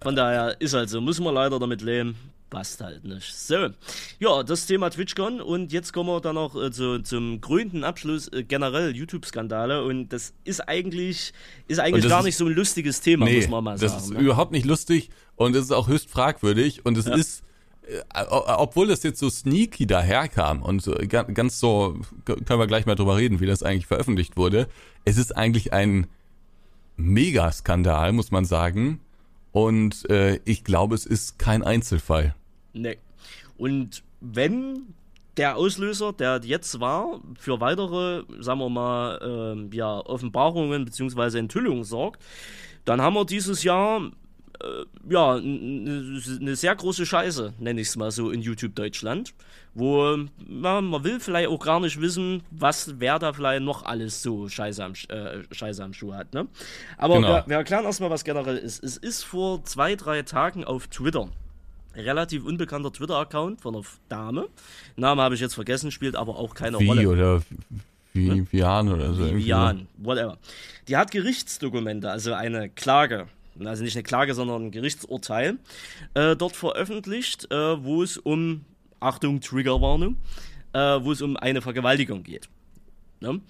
von 0.00 0.16
daher 0.16 0.60
ist 0.60 0.74
halt 0.74 0.88
so, 0.88 1.00
müssen 1.00 1.24
wir 1.24 1.32
leider 1.32 1.58
damit 1.58 1.82
leben. 1.82 2.16
Passt 2.50 2.80
halt 2.80 3.04
nicht. 3.04 3.34
So, 3.34 3.68
ja, 4.20 4.42
das 4.42 4.66
Thema 4.66 4.88
TwitchCon 4.88 5.42
und 5.42 5.70
jetzt 5.70 5.92
kommen 5.92 6.08
wir 6.08 6.20
dann 6.20 6.36
noch 6.36 6.56
äh, 6.56 6.70
zu, 6.70 7.02
zum 7.02 7.42
grünen 7.42 7.84
Abschluss 7.84 8.28
äh, 8.28 8.42
generell 8.42 8.96
YouTube-Skandale 8.96 9.84
und 9.84 10.08
das 10.08 10.32
ist 10.44 10.66
eigentlich 10.66 11.34
ist 11.66 11.78
eigentlich 11.78 12.08
gar 12.08 12.22
nicht 12.22 12.36
so 12.36 12.46
ein 12.46 12.54
lustiges 12.54 13.02
Thema, 13.02 13.26
nee, 13.26 13.36
muss 13.36 13.48
man 13.48 13.64
mal 13.64 13.78
sagen. 13.78 13.92
Das 13.92 14.02
ist 14.02 14.10
ne? 14.12 14.20
überhaupt 14.20 14.52
nicht 14.52 14.64
lustig 14.64 15.10
und 15.36 15.54
es 15.56 15.64
ist 15.64 15.72
auch 15.72 15.88
höchst 15.88 16.08
fragwürdig 16.08 16.86
und 16.86 16.96
es 16.96 17.04
ja. 17.04 17.16
ist 17.16 17.42
äh, 17.86 18.00
obwohl 18.30 18.86
das 18.86 19.02
jetzt 19.02 19.18
so 19.18 19.28
sneaky 19.28 19.86
daherkam 19.86 20.62
und 20.62 20.80
so, 20.80 20.94
ganz 21.08 21.60
so, 21.60 22.00
können 22.24 22.60
wir 22.60 22.66
gleich 22.66 22.86
mal 22.86 22.94
drüber 22.94 23.18
reden, 23.18 23.40
wie 23.40 23.46
das 23.46 23.62
eigentlich 23.62 23.86
veröffentlicht 23.86 24.38
wurde. 24.38 24.68
Es 25.04 25.18
ist 25.18 25.36
eigentlich 25.36 25.72
ein 25.74 26.06
Megaskandal, 26.96 28.12
muss 28.12 28.30
man 28.30 28.44
sagen. 28.44 29.00
Und 29.52 30.08
äh, 30.10 30.40
ich 30.44 30.64
glaube, 30.64 30.94
es 30.94 31.06
ist 31.06 31.38
kein 31.38 31.62
Einzelfall. 31.62 32.34
Nee. 32.82 32.98
Und 33.56 34.02
wenn 34.20 34.94
der 35.36 35.56
Auslöser, 35.56 36.12
der 36.12 36.40
jetzt 36.42 36.80
war, 36.80 37.20
für 37.38 37.60
weitere, 37.60 38.24
sagen 38.40 38.58
wir 38.58 38.68
mal, 38.68 39.66
äh, 39.70 39.76
ja, 39.76 40.00
Offenbarungen 40.00 40.84
bzw. 40.84 41.38
Enthüllungen 41.38 41.84
sorgt, 41.84 42.22
dann 42.84 43.00
haben 43.00 43.14
wir 43.14 43.24
dieses 43.24 43.62
Jahr 43.62 44.10
äh, 44.60 44.84
ja, 45.08 45.34
eine 45.34 46.56
sehr 46.56 46.74
große 46.74 47.06
Scheiße, 47.06 47.54
nenne 47.58 47.80
ich 47.80 47.88
es 47.88 47.96
mal 47.96 48.10
so, 48.10 48.30
in 48.30 48.40
YouTube 48.40 48.74
Deutschland, 48.74 49.34
wo 49.74 50.16
na, 50.48 50.80
man 50.80 51.04
will 51.04 51.20
vielleicht 51.20 51.48
auch 51.48 51.60
gar 51.60 51.78
nicht 51.78 52.00
wissen, 52.00 52.42
was 52.50 52.94
wer 52.98 53.18
da 53.18 53.32
vielleicht 53.32 53.62
noch 53.62 53.84
alles 53.84 54.22
so 54.22 54.48
Scheiße 54.48 54.84
am, 54.84 54.94
äh, 55.08 55.44
Scheiße 55.52 55.82
am 55.84 55.92
Schuh 55.92 56.14
hat. 56.14 56.34
Ne? 56.34 56.48
Aber 56.96 57.16
genau. 57.16 57.28
wir, 57.28 57.44
wir 57.46 57.56
erklären 57.56 57.84
erstmal, 57.84 58.10
was 58.10 58.24
generell 58.24 58.56
ist. 58.56 58.82
Es 58.82 58.96
ist 58.96 59.22
vor 59.22 59.64
zwei, 59.64 59.94
drei 59.94 60.22
Tagen 60.22 60.64
auf 60.64 60.88
Twitter 60.88 61.28
relativ 61.94 62.44
unbekannter 62.44 62.92
Twitter-Account 62.92 63.60
von 63.60 63.74
einer 63.74 63.84
Dame. 64.08 64.48
Namen 64.96 65.20
habe 65.20 65.34
ich 65.34 65.40
jetzt 65.40 65.54
vergessen, 65.54 65.90
spielt 65.90 66.16
aber 66.16 66.36
auch 66.36 66.54
keine 66.54 66.78
Wie 66.78 66.86
Rolle. 66.86 67.08
Oder 67.08 67.42
wie, 68.12 68.30
hm? 68.30 68.48
Vian 68.50 68.88
oder 68.88 69.14
so. 69.14 69.34
Vian, 69.34 69.88
whatever. 69.98 70.38
Die 70.88 70.96
hat 70.96 71.10
Gerichtsdokumente, 71.10 72.10
also 72.10 72.32
eine 72.32 72.68
Klage 72.68 73.28
also 73.66 73.82
nicht 73.82 73.96
eine 73.96 74.04
Klage, 74.04 74.34
sondern 74.34 74.66
ein 74.66 74.70
Gerichtsurteil, 74.70 75.58
äh, 76.14 76.36
dort 76.36 76.54
veröffentlicht, 76.54 77.50
äh, 77.50 77.82
wo 77.82 78.02
es 78.02 78.16
um, 78.16 78.64
Achtung, 79.00 79.40
Triggerwarnung, 79.40 80.16
äh, 80.72 80.78
wo 80.78 81.12
es 81.12 81.22
um 81.22 81.36
eine 81.36 81.62
Vergewaltigung 81.62 82.22
geht. 82.22 82.48
Ne? 83.20 83.40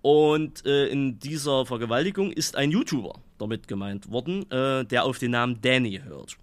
Und 0.00 0.64
äh, 0.64 0.86
in 0.86 1.18
dieser 1.18 1.66
Vergewaltigung 1.66 2.32
ist 2.32 2.56
ein 2.56 2.70
YouTuber 2.70 3.14
damit 3.38 3.68
gemeint 3.68 4.10
worden, 4.10 4.50
äh, 4.50 4.84
der 4.84 5.04
auf 5.04 5.18
den 5.18 5.32
Namen 5.32 5.60
Danny 5.60 6.00
hört. 6.04 6.36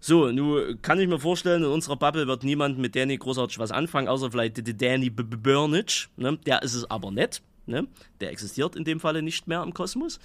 So, 0.00 0.30
nun 0.32 0.80
kann 0.80 0.98
ich 0.98 1.08
mir 1.08 1.20
vorstellen, 1.20 1.62
in 1.62 1.68
unserer 1.68 1.96
Bubble 1.96 2.26
wird 2.26 2.42
niemand 2.42 2.78
mit 2.78 2.96
Danny 2.96 3.18
großartig 3.18 3.58
was 3.58 3.70
anfangen, 3.70 4.08
außer 4.08 4.30
vielleicht 4.30 4.80
Danny 4.80 5.10
Burnage. 5.10 6.08
Ne? 6.16 6.38
Der 6.46 6.62
ist 6.62 6.74
es 6.74 6.90
aber 6.90 7.10
nicht 7.10 7.42
ne? 7.70 7.86
der 8.20 8.30
existiert 8.30 8.76
in 8.76 8.84
dem 8.84 9.00
Falle 9.00 9.22
nicht 9.22 9.48
mehr 9.48 9.62
im 9.62 9.72
Kosmos, 9.72 10.20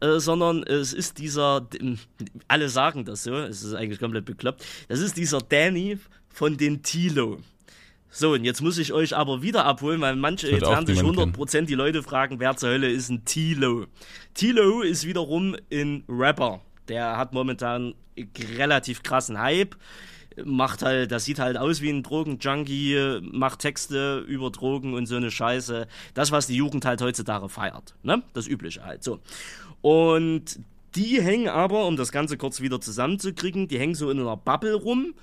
äh, 0.00 0.18
sondern 0.18 0.62
es 0.62 0.92
ist 0.92 1.18
dieser, 1.18 1.66
alle 2.48 2.68
sagen 2.68 3.04
das 3.04 3.24
so, 3.24 3.34
es 3.34 3.64
ist 3.64 3.74
eigentlich 3.74 3.98
komplett 3.98 4.26
bekloppt, 4.26 4.64
das 4.88 5.00
ist 5.00 5.16
dieser 5.16 5.40
Danny 5.40 5.98
von 6.28 6.56
den 6.56 6.82
Tilo. 6.82 7.40
So, 8.12 8.32
und 8.32 8.44
jetzt 8.44 8.60
muss 8.60 8.76
ich 8.78 8.92
euch 8.92 9.16
aber 9.16 9.40
wieder 9.40 9.64
abholen, 9.64 10.00
weil 10.00 10.16
manche, 10.16 10.50
jetzt 10.50 10.68
werden 10.68 10.86
sich 10.86 10.98
100% 10.98 11.62
die 11.62 11.74
Leute 11.74 12.02
fragen, 12.02 12.40
wer 12.40 12.56
zur 12.56 12.70
Hölle 12.70 12.90
ist 12.90 13.08
ein 13.08 13.24
Tilo? 13.24 13.86
Tilo 14.34 14.82
ist 14.82 15.06
wiederum 15.06 15.56
ein 15.72 16.02
Rapper. 16.08 16.60
Der 16.90 17.16
hat 17.16 17.32
momentan 17.32 17.94
relativ 18.58 19.02
krassen 19.02 19.38
Hype 19.40 19.76
macht 20.44 20.82
halt, 20.82 21.12
das 21.12 21.24
sieht 21.24 21.38
halt 21.38 21.56
aus 21.56 21.80
wie 21.80 21.90
ein 21.90 22.02
Drogenjunkie, 22.02 23.20
macht 23.32 23.60
Texte 23.60 24.24
über 24.26 24.50
Drogen 24.50 24.94
und 24.94 25.06
so 25.06 25.16
eine 25.16 25.30
Scheiße. 25.30 25.86
Das, 26.14 26.30
was 26.30 26.46
die 26.46 26.56
Jugend 26.56 26.84
halt 26.84 27.02
heutzutage 27.02 27.48
feiert. 27.48 27.94
Ne? 28.02 28.22
Das 28.32 28.46
Übliche 28.46 28.84
halt 28.84 29.02
so. 29.02 29.20
Und 29.82 30.60
die 30.94 31.20
hängen 31.22 31.48
aber, 31.48 31.86
um 31.86 31.96
das 31.96 32.12
Ganze 32.12 32.36
kurz 32.36 32.60
wieder 32.60 32.80
zusammenzukriegen, 32.80 33.68
die 33.68 33.78
hängen 33.78 33.94
so 33.94 34.10
in 34.10 34.20
einer 34.20 34.36
Bubble 34.36 34.74
rum, 34.74 35.14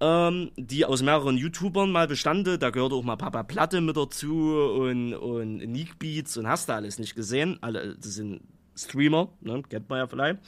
ähm, 0.00 0.50
die 0.56 0.84
aus 0.84 1.02
mehreren 1.02 1.38
YouTubern 1.38 1.90
mal 1.90 2.06
bestande. 2.06 2.58
Da 2.58 2.70
gehört 2.70 2.92
auch 2.92 3.02
mal 3.02 3.16
Papa 3.16 3.42
Platte 3.42 3.80
mit 3.80 3.96
dazu 3.96 4.54
und, 4.78 5.14
und 5.14 5.56
Nick 5.56 5.98
Beats 5.98 6.36
und 6.36 6.46
hast 6.46 6.68
du 6.68 6.74
alles 6.74 6.98
nicht 6.98 7.14
gesehen. 7.14 7.58
Alle, 7.62 7.96
das 7.96 8.14
sind 8.14 8.42
Streamer, 8.76 9.28
ne? 9.40 9.62
kennt 9.68 9.88
man 9.88 9.98
ja 9.98 10.06
vielleicht. 10.06 10.38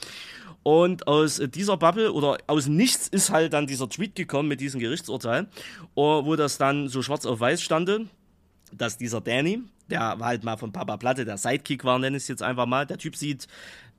Und 0.62 1.06
aus 1.06 1.40
dieser 1.54 1.76
Bubble 1.76 2.12
oder 2.12 2.38
aus 2.46 2.66
nichts 2.66 3.08
ist 3.08 3.30
halt 3.30 3.52
dann 3.52 3.66
dieser 3.66 3.88
Tweet 3.88 4.14
gekommen 4.14 4.48
mit 4.48 4.60
diesem 4.60 4.80
Gerichtsurteil, 4.80 5.46
wo 5.94 6.36
das 6.36 6.58
dann 6.58 6.88
so 6.88 7.02
schwarz 7.02 7.24
auf 7.26 7.40
weiß 7.40 7.62
stande, 7.62 8.06
dass 8.72 8.98
dieser 8.98 9.20
Danny, 9.20 9.62
der 9.88 10.18
war 10.18 10.28
halt 10.28 10.44
mal 10.44 10.56
von 10.56 10.72
Papa 10.72 10.96
Platte, 10.98 11.24
der 11.24 11.38
Sidekick 11.38 11.84
war, 11.84 11.98
nenne 11.98 12.18
ich 12.18 12.24
es 12.24 12.28
jetzt 12.28 12.42
einfach 12.42 12.66
mal, 12.66 12.84
der 12.84 12.98
Typ 12.98 13.16
sieht 13.16 13.46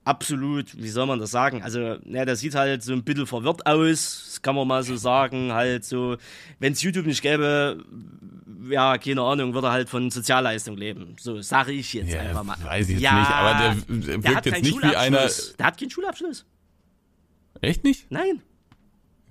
absolut, 0.04 0.76
wie 0.76 0.88
soll 0.88 1.06
man 1.06 1.18
das 1.18 1.30
sagen? 1.30 1.62
Also, 1.62 1.96
ja, 2.04 2.24
der 2.24 2.36
sieht 2.36 2.54
halt 2.54 2.82
so 2.82 2.92
ein 2.92 3.04
bisschen 3.04 3.26
verwirrt 3.26 3.66
aus, 3.66 4.22
das 4.26 4.42
kann 4.42 4.54
man 4.54 4.66
mal 4.66 4.82
so 4.82 4.96
sagen. 4.96 5.52
Halt 5.52 5.84
so, 5.84 6.16
wenn 6.58 6.72
es 6.72 6.82
YouTube 6.82 7.06
nicht 7.06 7.22
gäbe, 7.22 7.84
ja, 8.68 8.98
keine 8.98 9.22
Ahnung, 9.22 9.54
würde 9.54 9.68
er 9.68 9.72
halt 9.72 9.88
von 9.88 10.10
Sozialleistung 10.10 10.76
leben. 10.76 11.16
So 11.18 11.40
sage 11.40 11.72
ich 11.72 11.92
jetzt 11.92 12.12
Ja, 12.12 12.20
einfach 12.20 12.44
mal. 12.44 12.56
weiß 12.62 12.86
ich 12.88 12.94
jetzt 12.94 13.02
ja, 13.02 13.18
nicht, 13.20 13.30
aber 13.30 13.58
der, 13.58 13.74
der 13.74 14.18
der 14.18 14.30
wirkt 14.32 14.46
jetzt 14.46 14.62
nicht 14.62 14.82
wie 14.82 14.96
einer. 14.96 15.28
Der 15.58 15.66
hat 15.66 15.78
keinen 15.78 15.90
Schulabschluss. 15.90 16.44
Echt 17.60 17.84
nicht? 17.84 18.10
Nein. 18.10 18.42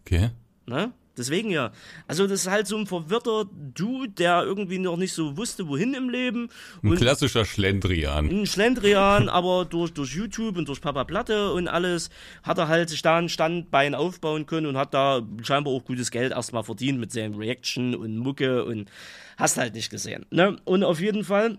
Okay. 0.01 0.29
Ne? 0.65 0.91
Deswegen 1.19 1.51
ja. 1.51 1.71
Also 2.07 2.25
das 2.25 2.41
ist 2.41 2.49
halt 2.49 2.65
so 2.65 2.77
ein 2.77 2.87
verwirrter 2.87 3.45
Dude, 3.75 4.09
der 4.09 4.43
irgendwie 4.43 4.79
noch 4.79 4.97
nicht 4.97 5.13
so 5.13 5.37
wusste, 5.37 5.67
wohin 5.67 5.93
im 5.93 6.09
Leben. 6.09 6.49
Ein 6.81 6.91
Und 6.91 6.97
klassischer 6.97 7.45
Schlendrian. 7.45 8.29
ein 8.29 8.45
Schlendrian, 8.47 9.29
aber 9.29 9.65
durch, 9.65 9.91
durch 9.93 10.15
YouTube 10.15 10.57
und 10.57 10.67
durch 10.67 10.81
Papa 10.81 11.03
Platte 11.03 11.51
und 11.53 11.67
alles 11.67 12.09
hat 12.43 12.57
er 12.57 12.67
halt 12.67 12.89
sich 12.89 13.01
da 13.01 13.17
ein 13.17 13.29
Standbein 13.29 13.93
aufbauen 13.93 14.45
können 14.45 14.65
und 14.67 14.77
hat 14.77 14.93
da 14.93 15.21
scheinbar 15.43 15.73
auch 15.73 15.83
gutes 15.85 16.09
Geld 16.09 16.31
erstmal 16.31 16.63
verdient 16.63 16.99
mit 16.99 17.11
seinen 17.11 17.35
Reaction 17.35 17.93
und 17.93 18.17
Mucke 18.17 18.63
und 18.63 18.89
hast 19.37 19.57
halt 19.57 19.73
nicht 19.75 19.89
gesehen. 19.89 20.25
Ne? 20.31 20.57
Und 20.65 20.83
auf 20.83 20.99
jeden 21.01 21.23
Fall 21.23 21.57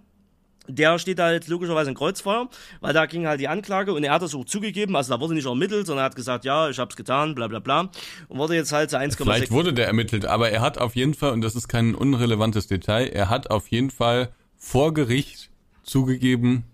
der 0.75 0.99
steht 0.99 1.19
da 1.19 1.33
jetzt 1.33 1.49
logischerweise 1.49 1.91
in 1.91 1.97
Kreuzfeuer, 1.97 2.49
weil 2.81 2.93
da 2.93 3.07
ging 3.07 3.27
halt 3.27 3.41
die 3.41 3.49
Anklage 3.49 3.93
und 3.93 4.05
er 4.05 4.13
hat 4.13 4.23
das 4.23 4.35
auch 4.35 4.45
zugegeben, 4.45 4.97
also 4.97 5.15
da 5.15 5.21
wurde 5.21 5.35
nicht 5.35 5.47
ermittelt, 5.47 5.87
sondern 5.87 6.03
er 6.05 6.07
hat 6.07 6.17
gesagt, 6.17 6.45
ja, 6.45 6.69
ich 6.71 6.79
hab's 6.79 6.97
getan, 6.97 7.35
bla 7.35 7.49
bla 7.49 7.59
bla. 7.59 7.91
Und 8.29 8.39
wurde 8.39 8.55
jetzt 8.55 8.73
halt 8.73 8.91
zu 8.91 8.99
1,6. 8.99 9.17
Vielleicht 9.23 9.51
wurde 9.51 9.73
der 9.73 9.87
ermittelt, 9.87 10.27
aber 10.27 10.51
er 10.51 10.61
hat 10.61 10.79
auf 10.79 10.97
jeden 10.97 11.15
Fall, 11.15 11.33
und 11.33 11.41
das 11.43 11.55
ist 11.57 11.69
kein 11.69 11.95
unrelevantes 11.95 12.67
Detail, 12.67 13.07
er 13.09 13.29
hat 13.29 13.51
auf 13.51 13.69
jeden 13.69 13.91
Fall 13.91 14.31
vor 14.57 14.93
Gericht 14.95 15.51
zugegeben, 15.83 16.65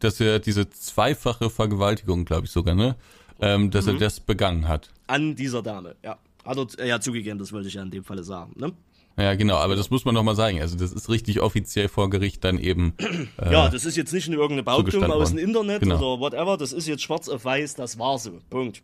dass 0.00 0.20
er 0.20 0.38
diese 0.38 0.68
zweifache 0.70 1.48
Vergewaltigung, 1.50 2.24
glaube 2.24 2.46
ich 2.46 2.50
sogar, 2.52 2.74
ne? 2.74 2.96
Ähm, 3.40 3.70
dass 3.70 3.86
Mhm. 3.86 3.94
er 3.94 3.98
das 3.98 4.20
begangen 4.20 4.68
hat. 4.68 4.90
an 5.06 5.34
dieser 5.36 5.62
Dame, 5.62 5.96
ja. 6.02 6.16
Hat 6.44 6.56
er 6.56 6.84
äh, 6.84 6.88
ja 6.88 7.00
zugegeben, 7.00 7.38
das 7.38 7.52
wollte 7.52 7.68
ich 7.68 7.74
ja 7.74 7.82
in 7.82 7.90
dem 7.90 8.04
Falle 8.04 8.22
sagen, 8.22 8.52
ne? 8.56 8.72
Ja, 9.16 9.34
genau, 9.34 9.56
aber 9.56 9.76
das 9.76 9.90
muss 9.90 10.04
man 10.04 10.14
nochmal 10.14 10.34
sagen. 10.34 10.60
Also 10.60 10.76
das 10.76 10.92
ist 10.92 11.08
richtig 11.08 11.40
offiziell 11.40 11.88
vor 11.88 12.10
Gericht 12.10 12.42
dann 12.44 12.58
eben. 12.58 12.94
Äh, 13.38 13.52
Ja, 13.52 13.68
das 13.68 13.84
ist 13.84 13.96
jetzt 13.96 14.12
nicht 14.12 14.28
nur 14.28 14.38
irgendeine 14.40 14.62
Behauptung 14.64 15.04
aus 15.04 15.30
dem. 15.30 15.38
Internet 15.38 15.80
Genau. 15.82 15.96
oder 16.14 16.20
whatever, 16.20 16.56
das 16.56 16.72
ist 16.72 16.86
jetzt 16.88 17.02
schwarz 17.02 17.28
auf 17.28 17.44
weiß, 17.44 17.74
das 17.74 17.98
war 17.98 18.18
so. 18.18 18.40
Punkt. 18.50 18.82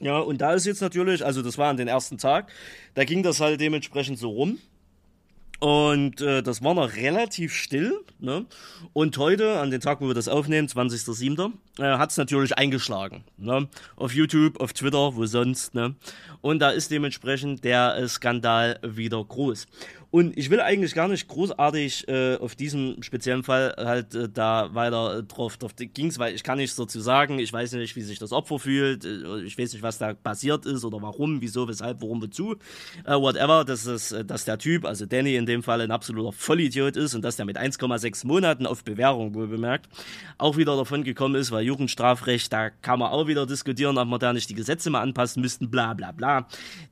Ja, 0.00 0.18
und 0.20 0.40
da 0.40 0.52
ist 0.52 0.64
jetzt 0.66 0.80
natürlich, 0.80 1.24
also 1.24 1.42
das 1.42 1.58
war 1.58 1.68
an 1.70 1.76
den 1.76 1.88
ersten 1.88 2.18
Tag, 2.18 2.50
da 2.94 3.04
ging 3.04 3.22
das 3.22 3.40
halt 3.40 3.60
dementsprechend 3.60 4.18
so 4.18 4.30
rum. 4.30 4.58
Und 5.60 6.20
äh, 6.20 6.42
das 6.42 6.62
war 6.62 6.74
noch 6.74 6.94
relativ 6.94 7.52
still. 7.52 7.92
Ne? 8.20 8.46
Und 8.92 9.18
heute, 9.18 9.58
an 9.58 9.70
den 9.70 9.80
Tag, 9.80 10.00
wo 10.00 10.06
wir 10.06 10.14
das 10.14 10.28
aufnehmen, 10.28 10.68
20.07., 10.68 11.52
äh, 11.78 11.98
hat 11.98 12.10
es 12.10 12.16
natürlich 12.16 12.56
eingeschlagen. 12.56 13.24
Ne? 13.36 13.68
Auf 13.96 14.14
YouTube, 14.14 14.60
auf 14.60 14.72
Twitter, 14.72 15.16
wo 15.16 15.26
sonst. 15.26 15.74
Ne? 15.74 15.96
Und 16.42 16.60
da 16.60 16.70
ist 16.70 16.92
dementsprechend 16.92 17.64
der 17.64 17.96
äh, 17.96 18.08
Skandal 18.08 18.78
wieder 18.82 19.22
groß. 19.24 19.66
Und 20.10 20.38
ich 20.38 20.48
will 20.48 20.60
eigentlich 20.60 20.94
gar 20.94 21.08
nicht 21.08 21.28
großartig 21.28 22.08
äh, 22.08 22.36
auf 22.36 22.54
diesem 22.54 23.02
speziellen 23.02 23.42
Fall 23.42 23.74
halt 23.76 24.14
äh, 24.14 24.28
da 24.28 24.74
weiter 24.74 25.18
äh, 25.18 25.22
drauf, 25.22 25.58
drauf 25.58 25.72
ging's, 25.76 26.18
weil 26.18 26.34
ich 26.34 26.42
kann 26.42 26.56
nichts 26.58 26.76
dazu 26.76 27.00
sagen. 27.00 27.38
Ich 27.38 27.52
weiß 27.52 27.72
nicht, 27.72 27.94
wie 27.94 28.02
sich 28.02 28.18
das 28.18 28.32
Opfer 28.32 28.58
fühlt. 28.58 29.04
Äh, 29.04 29.42
ich 29.42 29.58
weiß 29.58 29.72
nicht, 29.74 29.82
was 29.82 29.98
da 29.98 30.14
passiert 30.14 30.64
ist 30.64 30.84
oder 30.84 31.02
warum, 31.02 31.42
wieso, 31.42 31.68
weshalb, 31.68 32.00
warum, 32.00 32.22
wozu. 32.22 32.56
Äh, 33.04 33.14
whatever, 33.14 33.64
dass, 33.64 33.84
es, 33.84 34.12
äh, 34.12 34.24
dass 34.24 34.46
der 34.46 34.58
Typ, 34.58 34.86
also 34.86 35.04
Danny 35.04 35.36
in 35.36 35.44
dem 35.44 35.62
Fall, 35.62 35.80
ein 35.82 35.90
absoluter 35.90 36.32
Vollidiot 36.32 36.96
ist 36.96 37.14
und 37.14 37.22
dass 37.22 37.36
der 37.36 37.44
mit 37.44 37.58
1,6 37.58 38.26
Monaten 38.26 38.66
auf 38.66 38.84
Bewährung 38.84 39.34
wohl 39.34 39.48
bemerkt 39.48 39.88
auch 40.38 40.56
wieder 40.56 40.76
davon 40.76 41.02
gekommen 41.02 41.34
ist, 41.34 41.50
weil 41.50 41.64
Jugendstrafrecht, 41.64 42.52
da 42.52 42.70
kann 42.70 43.00
man 43.00 43.10
auch 43.10 43.26
wieder 43.26 43.44
diskutieren, 43.44 43.98
ob 43.98 44.08
man 44.08 44.20
da 44.20 44.32
nicht 44.32 44.48
die 44.48 44.54
Gesetze 44.54 44.88
mal 44.88 45.00
anpassen 45.00 45.42
müssten, 45.42 45.68
bla 45.70 45.94
bla 45.94 46.12
bla. 46.12 46.46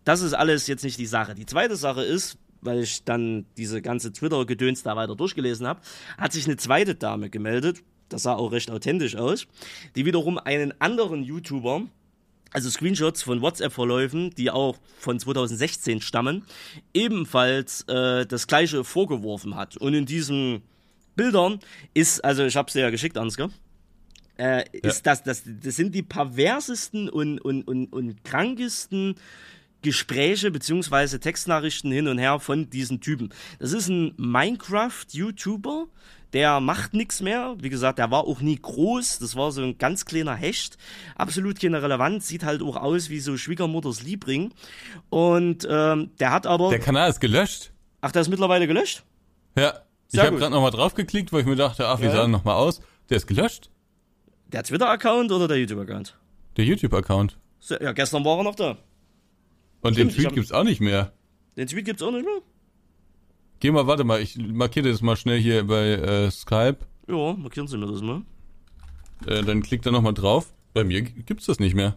Das 0.05 0.21
ist 0.21 0.35
alles 0.35 0.67
jetzt 0.67 0.85
nicht 0.85 0.99
die 0.99 1.07
Sache. 1.07 1.35
Die 1.35 1.47
zweite 1.47 1.77
Sache 1.77 2.03
ist, 2.03 2.39
weil 2.61 2.83
ich 2.83 3.05
dann 3.05 3.47
diese 3.57 3.83
ganze 3.83 4.13
Twitter-Gedöns 4.13 4.83
da 4.83 4.97
weiter 4.97 5.17
durchgelesen 5.17 5.67
habe, 5.67 5.81
hat 6.19 6.33
sich 6.33 6.47
eine 6.47 6.57
zweite 6.57 6.95
Dame 6.95 7.31
gemeldet, 7.31 7.83
das 8.09 8.23
sah 8.23 8.35
auch 8.35 8.53
recht 8.53 8.71
authentisch 8.71 9.17
aus, 9.17 9.47
die 9.95 10.05
wiederum 10.05 10.39
einen 10.39 10.79
anderen 10.81 11.23
YouTuber, 11.23 11.83
also 12.53 12.71
Screenshots 12.71 13.23
von 13.23 13.43
WhatsApp-Verläufen, 13.43 14.31
die 14.31 14.51
auch 14.51 14.79
von 14.99 15.19
2016 15.19 16.01
stammen, 16.01 16.45
ebenfalls 16.95 17.83
äh, 17.89 18.25
das 18.27 18.47
gleiche 18.47 18.85
vorgeworfen 18.85 19.57
hat. 19.57 19.77
Und 19.77 19.95
in 19.95 20.07
diesen 20.07 20.63
Bildern 21.17 21.59
ist, 21.95 22.25
also 22.25 22.45
ich 22.45 22.57
habe 22.57 22.69
es 22.69 22.75
dir 22.75 22.81
ja 22.81 22.91
geschickt, 22.91 23.19
Ansgar, 23.19 23.51
äh, 24.39 24.65
ist 24.73 25.07
das, 25.07 25.23
das, 25.23 25.43
das 25.47 25.77
sind 25.77 25.95
die 25.95 26.03
perversesten 26.03 27.09
und, 27.09 27.41
und, 27.41 27.63
und, 27.63 27.93
und 27.93 28.25
krankesten 28.25 29.15
Gespräche 29.83 30.51
beziehungsweise 30.51 31.21
Textnachrichten 31.21 31.93
hin 31.93 32.09
und 32.09 32.19
her 32.19 32.41
von 32.41 32.69
diesen 32.71 33.01
Typen. 33.01 33.33
Das 33.59 33.73
ist 33.73 33.89
ein 33.89 34.15
Minecraft-YouTuber, 34.17 35.87
der 36.33 36.61
macht 36.61 36.93
nichts 36.95 37.21
mehr. 37.21 37.55
Wie 37.61 37.69
gesagt, 37.69 37.99
der 37.99 38.11
war 38.11 38.25
auch 38.25 38.41
nie 38.41 38.57
groß. 38.61 39.19
Das 39.21 39.37
war 39.37 39.53
so 39.53 39.63
ein 39.63 39.79
ganz 39.79 40.05
kleiner 40.05 40.35
Hecht. 40.35 40.77
Absolut 41.15 41.61
keine 41.61 41.83
Relevanz. 41.83 42.27
Sieht 42.29 42.45
halt 42.45 42.63
auch 42.63 42.77
aus 42.77 43.11
wie 43.11 43.21
so 43.21 43.37
Schwiegermutters 43.37 44.03
Liebling. 44.03 44.53
Und 45.09 45.67
ähm, 45.71 46.11
der 46.19 46.33
hat 46.33 46.47
aber. 46.47 46.71
Der 46.71 46.81
Kanal 46.81 47.09
ist 47.09 47.21
gelöscht. 47.21 47.71
ach, 48.01 48.13
der 48.13 48.23
ist 48.23 48.29
mittlerweile 48.29 48.67
gelöscht? 48.67 49.05
Ja. 49.57 49.81
Ich 50.09 50.13
Sehr 50.13 50.23
habe 50.23 50.33
gut. 50.33 50.41
gerade 50.41 50.53
nochmal 50.55 50.71
draufgeklickt, 50.71 51.33
weil 51.33 51.41
ich 51.41 51.47
mir 51.47 51.57
dachte, 51.57 51.89
ach, 51.89 52.01
wie 52.01 52.05
Ja. 52.05 52.13
sah 52.13 52.21
er 52.23 52.29
nochmal 52.29 52.55
aus? 52.55 52.81
Der 53.11 53.17
ist 53.17 53.27
gelöscht. 53.27 53.71
Der 54.53 54.63
Twitter-Account 54.63 55.33
oder 55.33 55.49
der 55.49 55.59
YouTube-Account? 55.59 56.17
Der 56.57 56.65
YouTube-Account. 56.65 57.37
Ja, 57.81 57.93
gestern 57.93 58.25
war 58.25 58.39
er 58.39 58.45
noch 58.45 58.55
da. 58.55 58.77
Und 59.87 59.95
Stimmt, 59.95 60.11
den 60.11 60.15
Tweet 60.17 60.27
hab- 60.27 60.35
gibt's 60.35 60.53
auch 60.53 60.65
nicht 60.65 60.81
mehr. 60.81 61.13
Den 61.57 61.67
Tweet 61.67 61.85
gibt's 61.85 62.03
auch 62.03 62.11
nicht 62.13 62.25
mehr? 62.25 62.41
Geh 63.61 63.71
mal, 63.71 63.87
warte 63.87 64.05
mal, 64.05 64.21
ich 64.21 64.37
markiere 64.37 64.91
das 64.91 65.01
mal 65.01 65.17
schnell 65.17 65.41
hier 65.41 65.67
bei 65.67 65.93
äh, 65.93 66.31
Skype. 66.31 66.79
Ja, 67.09 67.33
markieren 67.35 67.67
Sie 67.69 67.79
mir 67.79 67.87
das 67.87 68.03
mal. 68.03 68.23
Äh, 69.27 69.43
dann 69.43 69.63
klickt 69.63 69.87
da 69.87 69.91
nochmal 69.91 70.13
drauf. 70.15 70.53
Bei 70.75 70.85
mir 70.85 71.03
g- 71.03 71.23
gibt's 71.23 71.47
das 71.47 71.59
nicht 71.59 71.75
mehr. 71.75 71.97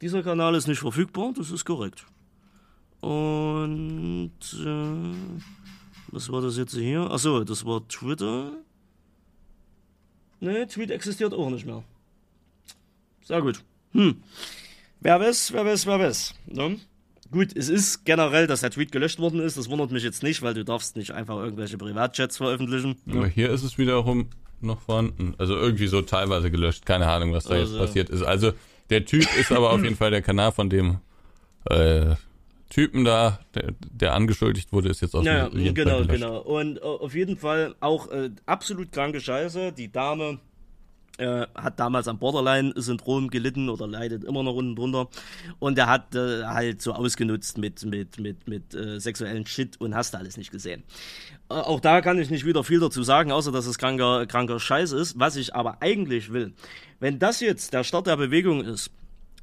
Dieser 0.00 0.22
Kanal 0.22 0.54
ist 0.54 0.66
nicht 0.68 0.78
verfügbar, 0.80 1.32
das 1.36 1.50
ist 1.50 1.64
korrekt. 1.64 2.06
Und 3.00 4.32
äh, 4.64 5.14
was 6.08 6.30
war 6.30 6.40
das 6.42 6.56
jetzt 6.56 6.74
hier? 6.74 7.10
Achso, 7.10 7.44
das 7.44 7.64
war 7.64 7.86
Twitter. 7.88 8.52
Ne, 10.40 10.66
Tweet 10.66 10.90
existiert 10.90 11.34
auch 11.34 11.50
nicht 11.50 11.66
mehr. 11.66 11.82
Sehr 13.22 13.42
gut. 13.42 13.62
Hm. 13.92 14.22
Wer 15.00 15.20
weiß, 15.20 15.52
wer 15.52 15.64
weiß, 15.64 15.86
wer 15.86 15.98
weiß. 15.98 16.34
Ne? 16.46 16.78
Gut, 17.30 17.56
es 17.56 17.68
ist 17.68 18.04
generell, 18.04 18.46
dass 18.46 18.60
der 18.60 18.70
Tweet 18.70 18.90
gelöscht 18.92 19.18
worden 19.20 19.40
ist. 19.40 19.56
Das 19.56 19.68
wundert 19.70 19.92
mich 19.92 20.02
jetzt 20.02 20.22
nicht, 20.22 20.42
weil 20.42 20.54
du 20.54 20.64
darfst 20.64 20.96
nicht 20.96 21.12
einfach 21.12 21.36
irgendwelche 21.36 21.78
Privatchats 21.78 22.36
veröffentlichen. 22.38 22.96
Aber 23.08 23.26
hier 23.28 23.50
ist 23.50 23.62
es 23.62 23.78
wiederum 23.78 24.30
noch 24.60 24.80
vorhanden. 24.80 25.34
Also 25.38 25.54
irgendwie 25.56 25.86
so 25.86 26.02
teilweise 26.02 26.50
gelöscht. 26.50 26.84
Keine 26.84 27.06
Ahnung, 27.08 27.32
was 27.32 27.44
da 27.44 27.54
Also. 27.54 27.76
jetzt 27.78 27.86
passiert 27.86 28.10
ist. 28.10 28.22
Also 28.22 28.52
der 28.90 29.04
Typ 29.04 29.24
ist 29.38 29.52
aber 29.52 29.70
auf 29.72 29.82
jeden 29.82 29.96
Fall 29.96 30.10
der 30.10 30.22
Kanal 30.22 30.50
von 30.52 30.68
dem 30.68 30.98
äh, 31.66 32.16
Typen 32.68 33.04
da, 33.04 33.40
der, 33.54 33.74
der 33.80 34.14
angeschuldigt 34.14 34.72
wurde, 34.72 34.88
ist 34.90 35.00
jetzt 35.00 35.14
auf 35.14 35.24
Ja, 35.24 35.48
genau, 35.48 35.72
gelöscht. 35.72 36.10
genau. 36.10 36.38
Und 36.40 36.78
äh, 36.78 36.80
auf 36.82 37.14
jeden 37.14 37.36
Fall 37.36 37.74
auch 37.80 38.10
äh, 38.10 38.30
absolut 38.46 38.92
kranke 38.92 39.20
Scheiße. 39.20 39.72
Die 39.72 39.90
Dame 39.90 40.38
äh, 41.20 41.46
hat 41.54 41.78
damals 41.78 42.08
am 42.08 42.18
Borderline-Syndrom 42.18 43.28
gelitten 43.28 43.68
oder 43.68 43.86
leidet 43.86 44.24
immer 44.24 44.42
noch 44.42 44.54
unten 44.54 44.74
drunter. 44.74 45.08
Und 45.58 45.78
er 45.78 45.86
hat 45.86 46.14
äh, 46.14 46.44
halt 46.44 46.80
so 46.80 46.94
ausgenutzt 46.94 47.58
mit, 47.58 47.84
mit, 47.84 48.18
mit, 48.18 48.48
mit 48.48 48.74
äh, 48.74 48.98
sexuellen 48.98 49.46
Shit 49.46 49.80
und 49.80 49.94
hast 49.94 50.14
alles 50.16 50.36
nicht 50.36 50.50
gesehen. 50.50 50.82
Äh, 51.50 51.54
auch 51.54 51.80
da 51.80 52.00
kann 52.00 52.18
ich 52.18 52.30
nicht 52.30 52.46
wieder 52.46 52.64
viel 52.64 52.80
dazu 52.80 53.02
sagen, 53.02 53.32
außer 53.32 53.52
dass 53.52 53.66
es 53.66 53.78
kranker, 53.78 54.26
kranker 54.26 54.58
Scheiß 54.58 54.92
ist. 54.92 55.18
Was 55.18 55.36
ich 55.36 55.54
aber 55.54 55.82
eigentlich 55.82 56.32
will, 56.32 56.54
wenn 57.00 57.18
das 57.18 57.40
jetzt 57.40 57.74
der 57.74 57.84
Start 57.84 58.06
der 58.06 58.16
Bewegung 58.16 58.64
ist, 58.64 58.90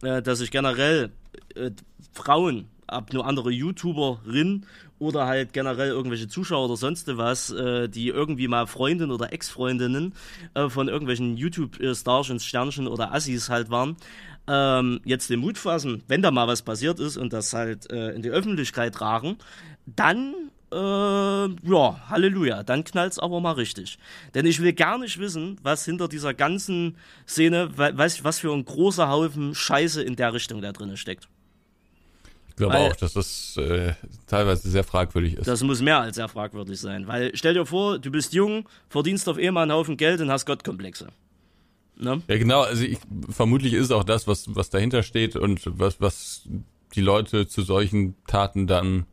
äh, 0.01 0.21
dass 0.21 0.39
sich 0.39 0.51
generell 0.51 1.11
äh, 1.55 1.71
Frauen, 2.13 2.67
ab 2.87 3.13
nur 3.13 3.25
andere 3.25 3.51
YouTuberin 3.51 4.65
oder 4.99 5.25
halt 5.27 5.53
generell 5.53 5.89
irgendwelche 5.89 6.27
Zuschauer 6.27 6.65
oder 6.65 6.77
sonst 6.77 7.15
was, 7.17 7.51
äh, 7.51 7.87
die 7.87 8.07
irgendwie 8.07 8.47
mal 8.47 8.67
Freundinnen 8.67 9.11
oder 9.11 9.31
Ex-Freundinnen 9.31 10.13
äh, 10.53 10.69
von 10.69 10.87
irgendwelchen 10.87 11.37
YouTube-Starchen, 11.37 12.39
Sternchen 12.39 12.87
oder 12.87 13.13
Assis 13.13 13.49
halt 13.49 13.69
waren, 13.69 13.97
ähm, 14.47 15.01
jetzt 15.05 15.29
den 15.29 15.39
Mut 15.39 15.57
fassen, 15.57 16.03
wenn 16.07 16.21
da 16.21 16.31
mal 16.31 16.47
was 16.47 16.61
passiert 16.61 16.99
ist 16.99 17.17
und 17.17 17.33
das 17.33 17.53
halt 17.53 17.91
äh, 17.91 18.11
in 18.11 18.21
die 18.21 18.29
Öffentlichkeit 18.29 18.95
tragen, 18.95 19.37
dann 19.85 20.33
äh, 20.71 20.75
ja, 20.75 22.09
Halleluja, 22.09 22.63
dann 22.63 22.83
knallt's 22.83 23.19
aber 23.19 23.39
mal 23.39 23.53
richtig. 23.53 23.97
Denn 24.33 24.45
ich 24.45 24.61
will 24.61 24.73
gar 24.73 24.97
nicht 24.97 25.17
wissen, 25.19 25.57
was 25.63 25.85
hinter 25.85 26.07
dieser 26.07 26.33
ganzen 26.33 26.97
Szene, 27.27 27.69
was, 27.77 28.23
was 28.23 28.39
für 28.39 28.51
ein 28.51 28.65
großer 28.65 29.09
Haufen 29.09 29.55
Scheiße 29.55 30.03
in 30.03 30.15
der 30.15 30.33
Richtung 30.33 30.61
da 30.61 30.73
drin 30.73 30.97
steckt. 30.97 31.29
Ich 32.57 32.59
glaube 32.59 32.75
auch, 32.79 32.95
dass 32.95 33.13
das 33.13 33.55
äh, 33.57 33.93
teilweise 34.25 34.67
sehr 34.67 34.83
fragwürdig 34.83 35.35
ist. 35.35 35.47
Das 35.47 35.61
muss 35.61 35.79
mehr 35.79 35.99
als 36.01 36.15
sehr 36.15 36.27
fragwürdig 36.27 36.79
sein. 36.79 37.05
Weil 37.05 37.29
stell 37.35 37.53
dir 37.53 37.67
vor, 37.67 37.99
du 37.99 38.09
bist 38.09 38.33
jung, 38.33 38.67
verdienst 38.89 39.29
auf 39.29 39.37
einmal 39.37 39.61
einen 39.61 39.73
Haufen 39.73 39.95
Geld 39.95 40.21
und 40.21 40.31
hast 40.31 40.47
Gottkomplexe. 40.47 41.09
Ne? 41.99 42.23
Ja, 42.27 42.37
genau, 42.39 42.61
also 42.61 42.83
ich, 42.83 42.97
vermutlich 43.29 43.73
ist 43.73 43.91
auch 43.91 44.03
das, 44.03 44.27
was, 44.27 44.55
was 44.55 44.71
dahinter 44.71 45.03
steht 45.03 45.35
und 45.35 45.61
was, 45.65 46.01
was 46.01 46.49
die 46.95 47.01
Leute 47.01 47.47
zu 47.47 47.61
solchen 47.61 48.15
Taten 48.25 48.65
dann 48.65 49.05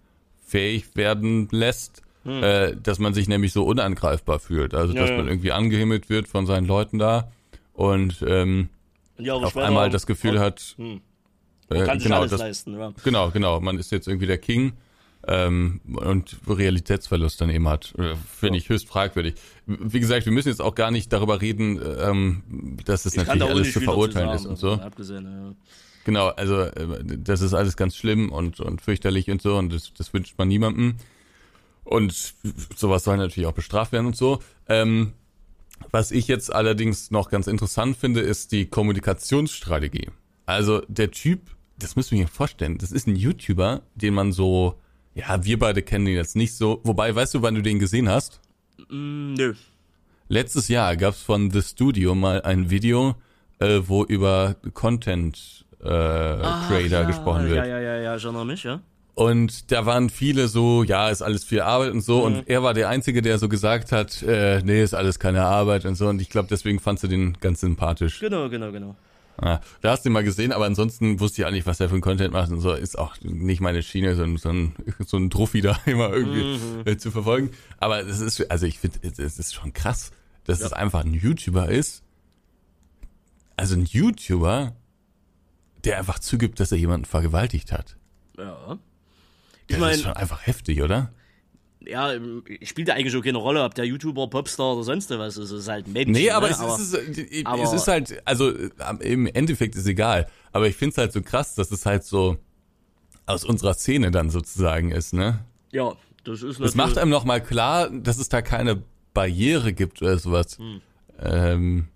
fähig 0.47 0.97
werden 0.97 1.47
lässt, 1.51 2.01
äh, 2.25 2.75
dass 2.83 2.99
man 2.99 3.13
sich 3.13 3.29
nämlich 3.29 3.53
so 3.53 3.65
unangreifbar 3.65 4.39
fühlt. 4.39 4.73
Also, 4.73 4.95
Ja, 4.95 5.03
dass 5.03 5.11
ja. 5.11 5.19
man 5.19 5.29
irgendwie 5.29 5.53
angehimmelt 5.53 6.09
wird 6.09 6.29
von 6.29 6.47
seinen 6.47 6.67
Leuten 6.67 6.99
da 6.99 7.31
und 7.75 8.25
ähm, 8.27 8.71
Und 9.19 9.29
auf 9.29 9.59
einmal 9.59 9.91
das 9.91 10.07
Gefühl 10.07 10.41
hat, 10.41 10.77
Hm. 10.79 11.03
Äh, 11.71 11.79
Man 11.79 11.87
kann 11.87 11.99
sich 11.99 12.09
genau, 12.09 12.21
alles 12.21 12.31
das, 12.31 12.41
leisten. 12.41 12.79
Ja. 12.79 12.93
genau, 13.03 13.31
genau, 13.31 13.61
man 13.61 13.79
ist 13.79 13.93
jetzt 13.93 14.09
irgendwie 14.09 14.27
der 14.27 14.39
King 14.39 14.73
ähm, 15.27 15.81
und 15.87 16.37
Realitätsverlust 16.47 17.41
dann 17.41 17.51
eben 17.51 17.69
hat. 17.69 17.95
Äh, 17.99 18.15
Finde 18.29 18.59
ich 18.59 18.69
höchst 18.69 18.89
fragwürdig. 18.89 19.35
Wie 19.67 20.01
gesagt, 20.01 20.27
wir 20.27 20.33
müssen 20.33 20.49
jetzt 20.49 20.61
auch 20.61 20.75
gar 20.75 20.91
nicht 20.91 21.13
darüber 21.13 21.41
reden, 21.41 21.81
ähm, 22.01 22.77
dass 22.85 23.07
es 23.07 23.15
Ich 23.15 23.19
natürlich 23.19 23.43
alles 23.43 23.73
zu 23.73 23.81
verurteilen 23.81 24.27
sagen, 24.29 24.39
ist 24.39 24.47
und 24.47 24.59
so. 24.59 24.73
Abgesehen, 24.73 25.25
ja. 25.25 25.55
Genau, 26.05 26.29
also 26.29 26.61
äh, 26.61 27.03
das 27.03 27.41
ist 27.41 27.55
alles 27.55 27.77
ganz 27.77 27.97
schlimm 27.97 28.31
und, 28.31 28.61
und 28.61 28.83
fürchterlich 28.83 29.31
und 29.31 29.41
so 29.41 29.57
und 29.57 29.73
das, 29.73 29.93
das 29.95 30.13
wünscht 30.13 30.35
man 30.37 30.49
niemandem. 30.49 30.97
Und 31.85 32.35
sowas 32.77 33.05
soll 33.05 33.17
natürlich 33.17 33.47
auch 33.47 33.55
bestraft 33.55 33.93
werden 33.93 34.07
und 34.07 34.17
so. 34.17 34.41
Ähm, 34.69 35.13
was 35.91 36.11
ich 36.11 36.29
jetzt 36.29 36.53
allerdings 36.53 37.11
noch 37.11 37.31
ganz 37.31 37.47
interessant 37.47 37.97
finde, 37.97 38.21
ist 38.21 38.53
die 38.53 38.67
Kommunikationsstrategie. 38.67 40.09
Also 40.47 40.83
der 40.89 41.11
Typ, 41.11 41.41
das 41.79 41.97
müssen 41.97 42.13
wir 42.13 42.25
mir 42.25 42.29
vorstellen, 42.29 42.79
das 42.79 42.93
ist 42.93 43.07
ein 43.07 43.17
YouTuber, 43.17 43.83
den 43.95 44.15
man 44.15 44.33
so, 44.33 44.81
ja, 45.15 45.45
wir 45.45 45.59
beide 45.59 45.83
kennen 45.83 46.07
ihn 46.07 46.17
jetzt 46.17 46.37
nicht 46.37 46.55
so. 46.55 46.81
Wobei, 46.85 47.15
weißt 47.15 47.35
du, 47.35 47.43
wann 47.43 47.55
du 47.55 47.63
den 47.63 47.79
gesehen 47.79 48.09
hast? 48.09 48.41
Mm, 48.89 49.35
nö. 49.35 49.55
Letztes 50.29 50.69
Jahr 50.69 50.97
gab's 50.97 51.23
von 51.23 51.51
The 51.51 51.63
Studio 51.63 52.15
mal 52.15 52.43
ein 52.43 52.71
Video, 52.71 53.15
äh, 53.59 53.81
wo 53.85 54.05
über 54.05 54.57
Content 54.73 55.65
äh, 55.81 55.85
Creator 55.85 56.89
ja, 56.89 57.03
gesprochen 57.03 57.49
wird. 57.49 57.57
Ja, 57.57 57.67
ja, 57.67 57.81
ja, 57.81 57.97
ja, 57.99 58.17
ich 58.17 58.25
erinnere 58.25 58.47
mich, 58.47 58.63
ja. 58.65 58.81
Und 59.15 59.71
da 59.71 59.87
waren 59.87 60.11
viele 60.11 60.49
so, 60.49 60.83
ja, 60.83 61.09
ist 61.09 61.23
alles 61.23 61.45
viel 61.45 61.61
Arbeit 61.61 61.93
und 61.93 62.01
so. 62.01 62.25
Und 62.25 62.49
er 62.49 62.65
war 62.65 62.75
der 62.75 62.89
Einzige, 62.89 63.23
der 63.23 63.39
so 63.39 63.49
gesagt 63.49 63.93
hat, 63.93 64.23
äh, 64.23 64.61
nee, 64.65 64.83
ist 64.83 64.93
alles 64.93 65.21
keine 65.21 65.45
Arbeit 65.45 65.85
und 65.85 65.95
so. 65.95 66.09
Und 66.09 66.21
ich 66.21 66.31
glaube, 66.31 66.49
deswegen 66.51 66.81
fandst 66.81 67.05
du 67.05 67.09
den 67.09 67.35
ganz 67.41 67.61
sympathisch. 67.61 68.19
Genau, 68.19 68.49
genau, 68.49 68.73
genau. 68.73 68.97
Ja, 69.43 69.61
da 69.81 69.91
hast 69.91 70.05
du 70.05 70.11
ihn 70.11 70.13
mal 70.13 70.23
gesehen, 70.23 70.53
aber 70.53 70.65
ansonsten 70.65 71.19
wusste 71.19 71.43
ich 71.43 71.47
auch 71.47 71.51
nicht, 71.51 71.67
was 71.67 71.81
er 71.81 71.89
für 71.89 71.97
ein 71.97 72.01
Content 72.01 72.33
macht 72.33 72.51
und 72.51 72.61
so. 72.61 72.73
Ist 72.73 72.99
auch 72.99 73.17
nicht 73.23 73.61
meine 73.61 73.83
Schiene, 73.83 74.15
so 74.15 74.23
ein, 74.23 74.37
so 74.37 74.51
ein, 74.51 74.75
so 75.07 75.17
ein 75.17 75.29
Druffi 75.31 75.61
da 75.61 75.79
immer 75.87 76.13
irgendwie 76.13 76.91
äh, 76.91 76.97
zu 76.97 77.11
verfolgen. 77.11 77.51
Aber 77.79 78.01
es 78.07 78.21
ist, 78.21 78.51
also 78.51 78.67
ich 78.67 78.79
finde, 78.79 79.01
es 79.03 79.39
ist 79.39 79.55
schon 79.55 79.73
krass, 79.73 80.13
dass 80.45 80.61
es 80.61 80.73
einfach 80.73 81.05
ein 81.05 81.15
YouTuber 81.15 81.69
ist. 81.69 82.03
Also 83.57 83.75
ein 83.77 83.85
YouTuber, 83.85 84.77
der 85.85 85.99
einfach 85.99 86.19
zugibt, 86.19 86.61
dass 86.61 86.73
er 86.73 86.79
jemanden 86.79 87.05
vergewaltigt 87.07 87.73
hat. 87.73 87.97
Ja. 88.39 88.79
Ich 89.67 89.77
Das 89.77 89.79
meine, 89.79 89.95
ist 89.95 90.03
schon 90.03 90.13
einfach 90.13 90.47
heftig, 90.47 90.83
oder? 90.83 91.13
Ja, 91.87 92.13
spielt 92.63 92.89
ja 92.89 92.95
eigentlich 92.95 93.17
auch 93.17 93.23
keine 93.23 93.39
Rolle, 93.39 93.63
ob 93.65 93.75
der 93.75 93.85
YouTuber, 93.85 94.29
Popstar 94.29 94.75
oder 94.75 94.85
sonst 94.85 95.11
was 95.11 95.37
ist. 95.37 95.51
Es 95.51 95.61
ist 95.63 95.69
halt 95.69 95.87
Mensch. 95.89 96.11
Nee, 96.19 96.31
aber, 96.31 96.49
ne? 96.49 96.53
es, 96.53 96.61
ist, 96.61 96.95
es, 96.95 97.19
ist, 97.19 97.47
aber- 97.47 97.63
es 97.63 97.73
ist 97.73 97.89
halt, 97.89 98.23
also 98.25 98.51
im 99.01 99.27
Endeffekt 99.27 99.75
ist 99.77 99.87
egal. 99.87 100.27
Aber 100.53 100.67
ich 100.69 100.77
finde 100.77 100.93
es 100.93 100.99
halt 100.99 101.13
so 101.13 101.23
krass, 101.23 101.55
dass 101.55 101.71
es 101.71 101.85
halt 101.87 102.05
so 102.05 102.37
aus 103.27 103.45
unserer 103.45 103.75
Szene 103.75 104.11
dann 104.11 104.31
sozusagen 104.31 104.91
ist, 104.91 105.13
ne? 105.15 105.41
Ja, 105.73 105.93
das 106.25 106.43
ist 106.43 106.61
Das 106.61 106.75
macht 106.75 106.89
natürlich- 106.89 106.99
einem 107.03 107.11
nochmal 107.11 107.43
klar, 107.43 107.89
dass 107.91 108.19
es 108.19 108.29
da 108.29 108.43
keine 108.43 108.83
Barriere 109.15 109.73
gibt 109.73 110.03
oder 110.03 110.19
sowas. 110.19 110.59
Ähm, 111.21 111.89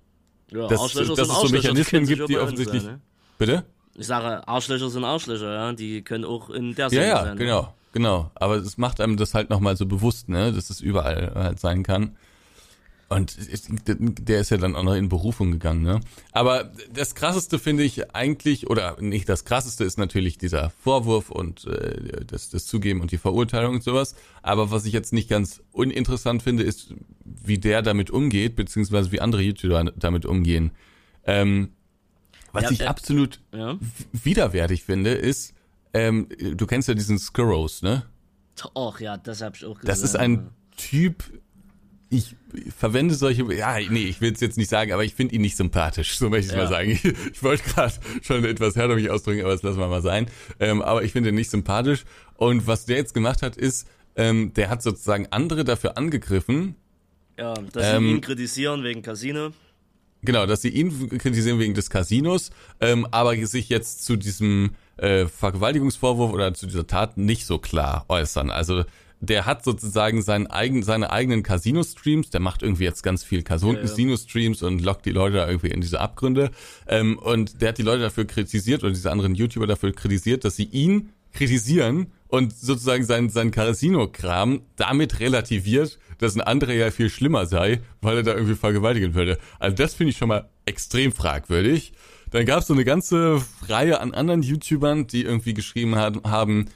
ja, 0.53 0.66
dass- 0.68 0.80
Arschlöcher 0.80 1.14
dass 1.14 1.28
es 1.28 1.34
so 1.41 1.49
Mechanismen 1.49 2.07
gibt, 2.07 2.28
die 2.28 2.39
offensichtlich- 2.39 2.82
sein, 2.82 2.93
ne? 2.95 3.01
bitte? 3.39 3.64
Ich 3.97 4.07
sage, 4.07 4.47
Arschlöcher 4.47 4.89
sind 4.91 5.05
Arschlöcher, 5.05 5.53
ja. 5.53 5.72
Die 5.72 6.03
können 6.03 6.24
auch 6.24 6.51
in 6.51 6.74
der 6.74 6.84
Ja, 6.84 6.89
Szene 6.89 7.07
ja, 7.07 7.24
sein. 7.24 7.34
ne? 7.34 7.45
genau, 7.45 7.74
genau. 7.93 8.30
Aber 8.34 8.57
es 8.57 8.78
macht 8.78 9.01
einem 9.01 9.16
das 9.16 9.34
halt 9.34 9.51
nochmal 9.51 9.76
so 9.76 9.86
bewusst, 9.86 10.28
ne, 10.28 10.53
dass 10.53 10.70
es 10.70 10.80
überall 10.80 11.32
halt 11.34 11.61
sein 11.61 11.82
kann. 11.82 12.16
Und 13.11 13.39
der 14.28 14.41
ist 14.41 14.51
ja 14.51 14.59
dann 14.59 14.76
auch 14.76 14.82
noch 14.82 14.95
in 14.95 15.09
Berufung 15.09 15.51
gegangen, 15.51 15.82
ne? 15.82 16.01
Aber 16.32 16.70
das 16.93 17.14
krasseste 17.14 17.59
finde 17.59 17.82
ich 17.82 18.14
eigentlich, 18.14 18.68
oder 18.68 19.01
nicht 19.01 19.26
das 19.30 19.47
krasseste 19.47 19.84
ist 19.84 19.97
natürlich 19.97 20.36
dieser 20.36 20.68
Vorwurf 20.68 21.30
und 21.30 21.64
äh, 21.64 22.22
das, 22.26 22.51
das 22.51 22.66
Zugeben 22.66 23.01
und 23.01 23.11
die 23.11 23.16
Verurteilung 23.16 23.76
und 23.76 23.82
sowas. 23.82 24.14
Aber 24.43 24.70
was 24.70 24.84
ich 24.84 24.93
jetzt 24.93 25.14
nicht 25.14 25.30
ganz 25.30 25.62
uninteressant 25.72 26.43
finde, 26.43 26.64
ist, 26.64 26.93
wie 27.24 27.57
der 27.57 27.80
damit 27.80 28.11
umgeht, 28.11 28.57
beziehungsweise 28.57 29.11
wie 29.11 29.22
andere 29.22 29.41
YouTuber 29.41 29.84
damit 29.97 30.26
umgehen. 30.26 30.72
Ähm, 31.24 31.70
was 32.53 32.64
Ja, 32.64 32.70
ich 32.72 32.80
äh, 32.82 32.86
absolut 32.89 33.41
Ja. 33.55 33.78
widerwärtig 34.12 34.84
finde, 34.84 35.12
ist, 35.12 35.55
ähm, 35.95 36.28
du 36.55 36.66
kennst 36.66 36.89
ja 36.89 36.95
diesen 36.95 37.18
Skurrows, 37.18 37.82
ne? 37.82 38.05
Ach 38.74 39.01
ja, 39.01 39.16
das 39.16 39.41
habe 39.43 39.57
ich 39.57 39.64
auch 39.64 39.74
gesehen. 39.74 39.86
Das 39.86 40.03
ist 40.03 40.16
ein 40.16 40.51
Typ, 40.76 41.22
ich 42.11 42.34
verwende 42.76 43.14
solche, 43.14 43.43
ja, 43.55 43.78
nee, 43.91 44.05
ich 44.05 44.20
will 44.20 44.32
es 44.32 44.41
jetzt 44.41 44.57
nicht 44.57 44.70
sagen, 44.70 44.93
aber 44.93 45.05
ich 45.05 45.14
finde 45.14 45.34
ihn 45.34 45.43
nicht 45.43 45.57
sympathisch, 45.57 46.16
so 46.18 46.28
möchte 46.30 46.53
ich 46.53 46.57
Ja. 46.57 46.64
mal 46.64 46.68
sagen. 46.68 46.91
Ich, 46.91 47.05
ich 47.05 47.43
wollte 47.43 47.62
gerade 47.64 47.93
schon 48.22 48.45
etwas 48.45 48.74
härter 48.76 48.95
mich 48.97 49.11
ausdrücken, 49.11 49.43
aber 49.43 49.53
das 49.53 49.62
lassen 49.62 49.78
wir 49.78 49.89
mal 49.89 50.03
sein. 50.03 50.26
Ähm, 50.59 50.82
aber 50.82 51.05
ich 51.05 51.12
finde 51.12 51.28
ihn 51.28 51.34
nicht 51.34 51.51
sympathisch. 51.51 52.05
Und 52.36 52.66
was 52.66 52.86
der 52.86 52.97
jetzt 52.97 53.14
gemacht 53.14 53.43
hat, 53.43 53.57
ist, 53.57 53.86
ähm, 54.16 54.53
der 54.55 54.70
hat 54.70 54.82
sozusagen 54.82 55.28
andere 55.30 55.64
dafür 55.64 55.97
angegriffen, 55.97 56.74
Ja, 57.39 57.55
dass 57.55 57.84
Ähm, 57.86 58.03
sie 58.05 58.11
ihn 58.14 58.20
kritisieren 58.20 58.82
wegen 58.82 59.03
Casino. 59.03 59.51
Genau, 60.22 60.47
dass 60.47 60.62
sie 60.62 60.70
ihn 60.70 61.09
kritisieren 61.18 61.61
wegen 61.61 61.74
des 61.74 61.91
Casinos, 61.91 62.51
ähm, 62.80 63.07
aber 63.12 63.36
sich 63.47 63.68
jetzt 63.68 64.05
zu 64.05 64.16
diesem 64.16 64.70
äh, 64.99 65.26
Vergewaltigungsvorwurf 65.26 66.32
oder 66.32 66.55
zu 66.55 66.66
dieser 66.66 66.86
Tat 66.86 67.16
nicht 67.16 67.46
so 67.46 67.59
klar 67.59 68.05
äußern. 68.09 68.51
Also 68.51 68.84
der 69.20 69.46
hat 69.46 69.64
sozusagen 69.64 70.22
seinen 70.22 70.46
eigen, 70.46 70.82
seine 70.82 71.11
eigenen 71.11 71.42
Casino-Streams, 71.42 72.30
der 72.30 72.40
macht 72.40 72.62
irgendwie 72.62 72.84
jetzt 72.84 73.03
ganz 73.03 73.24
viel 73.24 73.42
Casino-Streams 73.42 74.62
und 74.62 74.80
lockt 74.80 75.07
die 75.07 75.11
Leute 75.11 75.36
da 75.36 75.49
irgendwie 75.49 75.70
in 75.70 75.80
diese 75.80 76.01
Abgründe. 76.01 76.51
Ähm, 76.86 77.18
und 77.18 77.61
der 77.61 77.70
hat 77.70 77.78
die 77.78 77.82
Leute 77.82 78.03
dafür 78.03 78.26
kritisiert 78.26 78.84
oder 78.84 78.92
diese 78.92 79.11
anderen 79.11 79.34
YouTuber 79.34 79.66
dafür 79.66 79.92
kritisiert, 79.92 80.44
dass 80.44 80.57
sie 80.57 80.64
ihn 80.64 81.11
kritisieren 81.32 82.12
und 82.28 82.57
sozusagen 82.57 83.05
sein, 83.05 83.28
sein 83.28 83.51
Casino-Kram 83.51 84.62
damit 84.76 85.20
relativiert, 85.20 85.99
dass 86.18 86.34
ein 86.34 86.40
anderer 86.40 86.74
ja 86.74 86.90
viel 86.90 87.11
schlimmer 87.11 87.46
sei, 87.46 87.80
weil 88.01 88.18
er 88.18 88.22
da 88.22 88.34
irgendwie 88.34 88.55
vergewaltigen 88.55 89.14
würde. 89.14 89.38
Also 89.59 89.76
das 89.76 89.94
finde 89.94 90.11
ich 90.11 90.16
schon 90.16 90.28
mal 90.28 90.49
extrem 90.64 91.12
fragwürdig. 91.12 91.92
Dann 92.31 92.45
gab 92.45 92.61
es 92.61 92.66
so 92.66 92.74
eine 92.74 92.85
ganze 92.85 93.43
Reihe 93.66 94.01
an 94.01 94.12
anderen 94.12 94.43
YouTubern, 94.43 95.07
die 95.07 95.22
irgendwie 95.22 95.55
geschrieben 95.55 95.97
haben, 95.97 96.66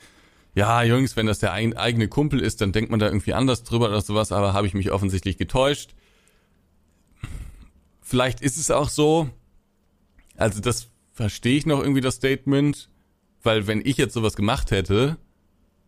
ja, 0.55 0.83
Jungs, 0.83 1.17
wenn 1.17 1.27
das 1.27 1.39
der 1.39 1.53
ein, 1.53 1.77
eigene 1.77 2.09
Kumpel 2.09 2.41
ist, 2.41 2.61
dann 2.61 2.73
denkt 2.73 2.91
man 2.91 3.01
da 3.01 3.07
irgendwie 3.07 3.33
anders 3.33 3.63
drüber 3.63 3.89
oder 3.89 4.01
sowas, 4.03 4.33
aber 4.33 4.53
habe 4.53 4.67
ich 4.67 4.75
mich 4.75 4.91
offensichtlich 4.91 5.39
getäuscht. 5.39 5.95
Vielleicht 8.03 8.43
ist 8.43 8.59
es 8.59 8.71
auch 8.71 8.91
so, 8.91 9.31
also 10.37 10.61
das 10.61 10.89
verstehe 11.13 11.57
ich 11.57 11.67
noch 11.67 11.81
irgendwie 11.81 12.01
das 12.03 12.17
Statement, 12.17 12.91
weil 13.43 13.67
wenn 13.67 13.81
ich 13.85 13.97
jetzt 13.97 14.15
sowas 14.15 14.37
gemacht 14.37 14.71
hätte 14.71 15.17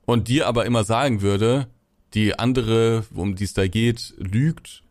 und 0.07 0.29
dir 0.29 0.47
aber 0.47 0.65
immer 0.65 0.85
sagen 0.85 1.21
würde, 1.21 1.69
die 2.15 2.39
andere, 2.39 3.05
um 3.13 3.35
die 3.35 3.45
es 3.45 3.55
da 3.55 3.67
geht, 3.67 4.15
lügt, 4.17 4.84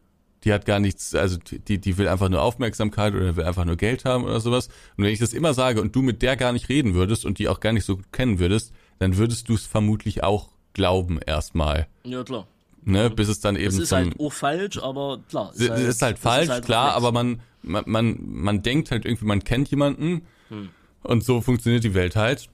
die 0.44 0.54
hat 0.54 0.66
gar 0.66 0.80
nichts, 0.80 1.16
also 1.16 1.38
die, 1.38 1.78
die 1.78 1.98
will 1.98 2.08
einfach 2.08 2.30
nur 2.30 2.42
Aufmerksamkeit 2.42 3.14
oder 3.14 3.36
will 3.36 3.46
einfach 3.46 3.66
nur 3.66 3.76
Geld 3.76 4.06
haben 4.06 4.24
oder 4.24 4.40
sowas. 4.40 4.68
Und 4.98 5.06
wenn 5.06 5.14
ich 5.14 5.20
das 5.20 5.34
immer 5.34 5.54
sage 5.54 5.82
und 5.82 5.96
du 5.96 6.02
mit 6.02 6.22
der 6.22 6.36
gar 6.36 6.52
nicht 6.52 6.70
reden 6.70 6.94
würdest 6.94 7.26
und 7.26 7.40
die 7.40 7.48
auch 7.48 7.60
gar 7.60 7.74
nicht 7.74 7.86
so 7.86 7.98
gut 7.98 8.12
kennen 8.12 8.40
würdest, 8.40 8.74
dann 9.00 9.18
würdest 9.18 9.50
du 9.50 9.54
es 9.54 9.66
vermutlich 9.66 10.24
auch 10.24 10.50
glauben 10.74 11.20
erstmal. 11.26 11.88
Ja, 12.04 12.24
klar. 12.24 12.48
Ne, 12.86 13.10
bis 13.10 13.30
es 13.30 13.40
dann 13.40 13.56
eben 13.56 13.68
Es 13.68 13.80
ist 13.80 13.90
zum, 13.90 13.98
halt 13.98 14.20
auch 14.20 14.34
falsch, 14.34 14.78
aber 14.78 15.22
klar. 15.30 15.54
es 15.56 15.62
ist 15.62 16.02
halt 16.02 16.18
es 16.18 16.22
falsch, 16.22 16.50
halt 16.50 16.66
klar, 16.66 16.94
aber 16.94 17.14
man, 17.14 17.42
man, 17.62 17.84
man, 17.88 18.18
man 18.22 18.62
denkt 18.62 18.92
halt 18.92 19.06
irgendwie, 19.06 19.26
man 19.26 19.44
kennt 19.46 19.70
jemanden 19.70 20.24
Hm. 20.54 20.70
Und 21.02 21.24
so 21.24 21.42
funktioniert 21.42 21.84
die 21.84 21.94
Welt 21.94 22.16
halt. 22.16 22.50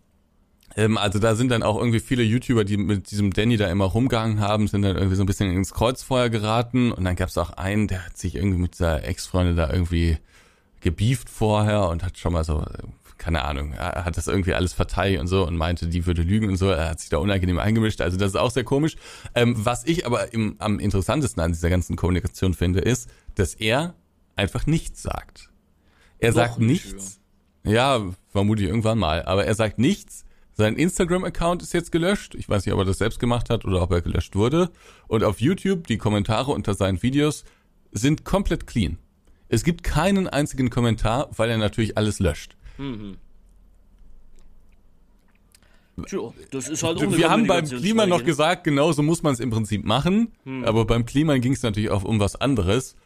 Ähm, 0.80 0.98
also 0.98 1.20
da 1.20 1.36
sind 1.36 1.50
dann 1.52 1.62
auch 1.62 1.78
irgendwie 1.78 2.00
viele 2.00 2.24
YouTuber, 2.24 2.64
die 2.64 2.78
mit 2.78 3.12
diesem 3.12 3.34
Danny 3.34 3.58
da 3.58 3.70
immer 3.70 3.84
rumgehangen 3.84 4.40
haben, 4.40 4.68
sind 4.68 4.84
dann 4.84 4.96
irgendwie 4.96 5.18
so 5.18 5.24
ein 5.24 5.26
bisschen 5.26 5.52
ins 5.52 5.74
Kreuzfeuer 5.74 6.30
geraten. 6.30 6.94
Und 6.94 7.04
dann 7.04 7.18
gab 7.18 7.28
es 7.28 7.38
auch 7.38 7.50
einen, 7.52 7.90
der 7.90 8.06
hat 8.06 8.18
sich 8.18 8.36
irgendwie 8.36 8.60
mit 8.60 8.76
seiner 8.76 9.04
Ex-Freundin 9.04 9.58
da 9.58 9.70
irgendwie 9.70 10.18
gebieft 10.80 11.30
vorher 11.30 11.90
und 11.90 12.02
hat 12.02 12.18
schon 12.18 12.32
mal 12.32 12.46
so, 12.46 12.64
keine 13.18 13.44
Ahnung, 13.44 13.74
er 13.74 14.06
hat 14.06 14.16
das 14.16 14.28
irgendwie 14.28 14.54
alles 14.54 14.72
verteidigt 14.72 15.20
und 15.20 15.28
so 15.28 15.46
und 15.46 15.58
meinte, 15.58 15.88
die 15.88 16.06
würde 16.06 16.22
lügen 16.22 16.48
und 16.48 16.56
so. 16.56 16.70
Er 16.70 16.92
hat 16.92 17.02
sich 17.02 17.10
da 17.10 17.18
unangenehm 17.18 17.60
eingemischt. 17.60 18.00
Also 18.00 18.16
das 18.16 18.30
ist 18.30 18.38
auch 18.38 18.52
sehr 18.52 18.64
komisch. 18.64 18.96
Ähm, 19.36 19.56
was 19.58 19.86
ich 19.86 20.06
aber 20.06 20.34
im, 20.34 20.56
am 20.60 20.80
interessantesten 20.80 21.44
an 21.44 21.52
dieser 21.52 21.70
ganzen 21.70 21.98
Kommunikation 21.98 22.54
finde, 22.54 22.80
ist, 22.80 23.10
dass 23.36 23.54
er 23.54 23.96
einfach 24.38 24.66
nichts 24.66 25.02
sagt. 25.02 25.50
Er 26.20 26.30
Noch 26.30 26.36
sagt 26.38 26.60
nicht, 26.60 26.94
nichts. 26.94 27.20
Ja, 27.66 28.02
vermutlich 28.30 28.70
irgendwann 28.70 28.98
mal. 28.98 29.24
Aber 29.24 29.44
er 29.44 29.56
sagt 29.56 29.78
nichts. 29.78 30.24
Sein 30.60 30.76
Instagram-Account 30.76 31.64
ist 31.64 31.74
jetzt 31.74 31.90
gelöscht. 31.90 32.36
Ich 32.36 32.50
weiß 32.50 32.66
nicht, 32.66 32.74
ob 32.74 32.80
er 32.82 32.86
das 32.86 32.98
selbst 32.98 33.18
gemacht 33.22 33.50
hat 33.50 33.64
oder 33.64 33.82
ob 33.82 33.94
er 33.94 34.02
gelöscht 34.02 34.36
wurde. 34.36 34.70
Und 35.08 35.24
auf 35.24 35.40
YouTube, 35.40 35.88
die 35.88 35.98
Kommentare 35.98 36.52
unter 36.52 36.74
seinen 36.74 37.02
Videos 37.02 37.46
sind 37.94 38.26
komplett 38.26 38.68
clean. 38.68 38.98
Es 39.48 39.64
gibt 39.64 39.84
keinen 39.84 40.28
einzigen 40.28 40.70
Kommentar, 40.70 41.30
weil 41.38 41.50
er 41.50 41.58
natürlich 41.58 41.98
alles 41.98 42.20
löscht. 42.20 42.58
Tja, 46.06 46.34
das 46.52 46.68
ist 46.68 46.84
halt 46.84 47.00
Wir 47.18 47.30
haben 47.30 47.48
beim 47.48 47.64
Klima 47.64 48.06
noch 48.06 48.26
gesagt, 48.26 48.66
genau 48.66 48.92
so 48.92 49.02
muss 49.02 49.24
man 49.24 49.32
es 49.32 49.40
im 49.40 49.52
Prinzip 49.52 49.86
machen. 49.86 50.34
Aber 50.66 50.84
beim 50.84 51.06
Klima 51.06 51.38
ging 51.38 51.54
es 51.54 51.64
natürlich 51.64 51.90
auch 51.90 52.04
um 52.04 52.20
was 52.20 52.36
anderes. 52.36 52.98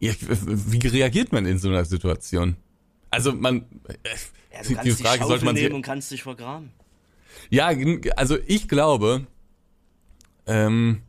Ja, 0.00 0.12
wie 0.20 0.86
reagiert 0.86 1.32
man 1.32 1.46
in 1.46 1.58
so 1.58 1.70
einer 1.70 1.86
Situation? 1.86 2.56
Also 3.08 3.32
man, 3.32 3.64
Ja, 4.56 4.62
du 4.62 4.68
die 4.68 4.74
kannst 4.74 4.86
die 4.86 5.02
Frage 5.02 5.18
Schaufel 5.18 5.26
sollte 5.28 5.44
man 5.44 5.54
nehmen 5.54 5.74
und 5.74 5.82
kannst 5.82 6.10
dich 6.10 6.22
vergraben. 6.22 6.70
ja, 7.50 7.70
also 8.16 8.36
ich 8.46 8.68
glaube, 8.68 9.26
ähm, 10.46 11.02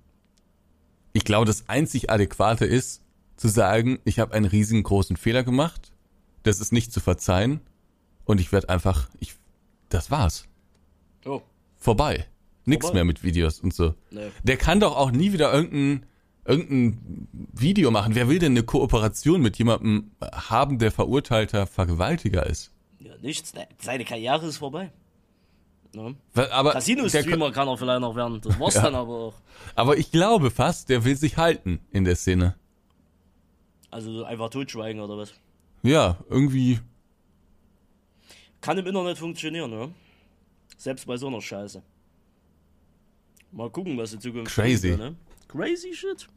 ich 1.13 1.23
glaube, 1.23 1.45
das 1.45 1.67
einzig 1.69 2.09
Adäquate 2.09 2.65
ist, 2.65 3.01
zu 3.35 3.47
sagen, 3.47 3.99
ich 4.03 4.19
habe 4.19 4.33
einen 4.33 4.45
riesengroßen 4.45 5.15
Fehler 5.15 5.43
gemacht, 5.43 5.91
das 6.43 6.59
ist 6.59 6.71
nicht 6.71 6.91
zu 6.91 6.99
verzeihen 6.99 7.59
und 8.25 8.39
ich 8.41 8.51
werde 8.51 8.69
einfach, 8.69 9.09
ich, 9.19 9.35
das 9.89 10.09
war's, 10.11 10.45
Oh, 11.25 11.41
vorbei, 11.77 12.25
nix 12.65 12.85
Vorbei. 12.85 12.95
mehr 12.99 13.05
mit 13.05 13.23
Videos 13.23 13.59
und 13.59 13.73
so. 13.73 13.93
ne. 14.11 14.31
Der 14.43 14.57
kann 14.57 14.79
doch 14.79 14.95
auch 14.95 15.11
nie 15.11 15.33
wieder 15.33 15.53
irgendein 15.53 16.05
irgendein 16.45 17.27
Video 17.53 17.91
machen. 17.91 18.15
Wer 18.15 18.29
will 18.29 18.39
denn 18.39 18.53
eine 18.53 18.63
Kooperation 18.63 19.41
mit 19.41 19.57
jemandem 19.57 20.11
haben, 20.21 20.79
der 20.79 20.91
verurteilter 20.93 21.67
Vergewaltiger 21.67 22.45
ist? 22.45 22.71
Ja, 22.99 23.13
nichts. 23.21 23.53
Ne, 23.53 23.67
Seine 23.79 24.05
Karriere 24.05 24.45
ist 24.47 24.57
vorbei. 24.57 24.91
Ne? 25.93 26.15
Casino-Streamer 26.33 27.51
kann 27.51 27.67
er 27.67 27.77
vielleicht 27.77 28.01
noch 28.01 28.15
werden. 28.15 28.41
Das 28.41 28.59
war's 28.59 28.73
dann 28.75 28.93
aber 28.95 29.13
auch. 29.13 29.33
aber 29.75 29.97
ich 29.97 30.11
glaube 30.11 30.51
fast, 30.51 30.89
der 30.89 31.03
will 31.05 31.15
sich 31.15 31.37
halten 31.37 31.79
in 31.91 32.03
der 32.03 32.15
Szene. 32.15 32.55
Also 33.89 34.25
einfach 34.25 34.49
totschweigen 34.49 35.01
oder 35.01 35.17
was. 35.17 35.33
Ja, 35.83 36.17
irgendwie. 36.29 36.79
Kann 38.61 38.77
im 38.77 38.85
Internet 38.85 39.17
funktionieren, 39.17 39.69
ne? 39.71 39.89
Selbst 40.77 41.05
bei 41.07 41.17
so 41.17 41.27
einer 41.27 41.41
Scheiße. 41.41 41.81
Mal 43.51 43.69
gucken, 43.69 43.97
was 43.97 44.11
die 44.11 44.19
Zukunft 44.19 44.53
Crazy. 44.53 44.89
bringt, 44.89 44.99
ne? 44.99 45.15
Crazy 45.47 45.93
shit. 45.93 46.27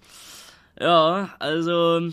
Ja, 0.79 1.35
also, 1.39 2.11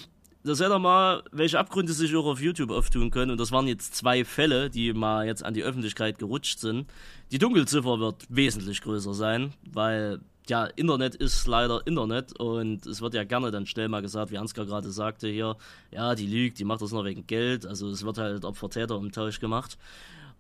da 0.48 0.56
seht 0.56 0.70
ihr 0.70 0.80
mal, 0.80 1.24
welche 1.32 1.60
Abgründe 1.60 1.94
sich 1.94 2.16
auch 2.16 2.26
auf 2.26 2.42
YouTube 2.42 2.72
auftun 2.72 3.12
können. 3.12 3.32
Und 3.32 3.40
das 3.40 3.52
waren 3.52 3.68
jetzt 3.68 3.96
zwei 3.96 4.24
Fälle, 4.24 4.70
die 4.70 4.94
mal 4.94 5.26
jetzt 5.26 5.44
an 5.44 5.54
die 5.54 5.64
Öffentlichkeit 5.64 6.18
gerutscht 6.20 6.60
sind. 6.60 6.88
Die 7.32 7.38
Dunkelziffer 7.38 8.00
wird 8.00 8.26
wesentlich 8.30 8.82
größer 8.82 9.14
sein, 9.14 9.54
weil 9.72 10.20
ja, 10.48 10.66
Internet 10.66 11.16
ist 11.16 11.46
leider 11.48 11.86
Internet 11.86 12.40
und 12.40 12.86
es 12.86 13.02
wird 13.02 13.14
ja 13.14 13.26
gerne 13.26 13.52
dann 13.52 13.66
schnell 13.66 13.90
mal 13.90 14.02
gesagt, 14.02 14.32
wie 14.32 14.38
Ansgar 14.38 14.66
gerade 14.66 14.90
sagte 14.90 15.28
hier, 15.28 15.58
ja, 15.92 16.16
die 16.16 16.26
lügt, 16.26 16.60
die 16.60 16.64
macht 16.64 16.82
das 16.82 16.92
nur 16.92 17.04
wegen 17.04 17.28
Geld. 17.28 17.66
Also 17.66 17.90
es 17.90 18.06
wird 18.06 18.18
halt 18.18 18.46
Opfer-Täter-Umtausch 18.46 19.42
gemacht. 19.42 19.78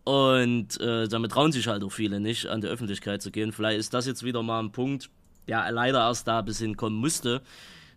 Und 0.05 0.79
äh, 0.79 1.09
damit 1.09 1.33
trauen 1.33 1.51
sich 1.51 1.67
halt 1.67 1.83
auch 1.83 1.91
viele 1.91 2.21
nicht, 2.21 2.47
an 2.47 2.61
die 2.61 2.67
Öffentlichkeit 2.67 3.21
zu 3.21 3.29
gehen. 3.29 3.51
Vielleicht 3.51 3.79
ist 3.79 3.93
das 3.93 4.05
jetzt 4.05 4.23
wieder 4.23 4.41
mal 4.41 4.59
ein 4.59 4.71
Punkt, 4.71 5.09
der 5.49 5.69
leider 5.71 5.99
erst 5.99 6.29
da 6.29 6.41
bis 6.41 6.59
hinkommen 6.59 6.97
musste, 6.97 7.41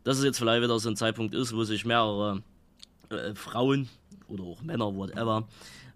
dass 0.05 0.19
es 0.19 0.25
jetzt 0.25 0.39
vielleicht 0.39 0.63
wieder 0.63 0.79
so 0.79 0.89
ein 0.89 0.97
Zeitpunkt 0.97 1.35
ist, 1.35 1.55
wo 1.55 1.65
sich 1.65 1.85
mehrere 1.85 2.43
äh, 3.11 3.35
Frauen 3.35 3.89
oder 4.29 4.45
auch 4.45 4.63
Männer, 4.63 4.95
whatever, 4.95 5.47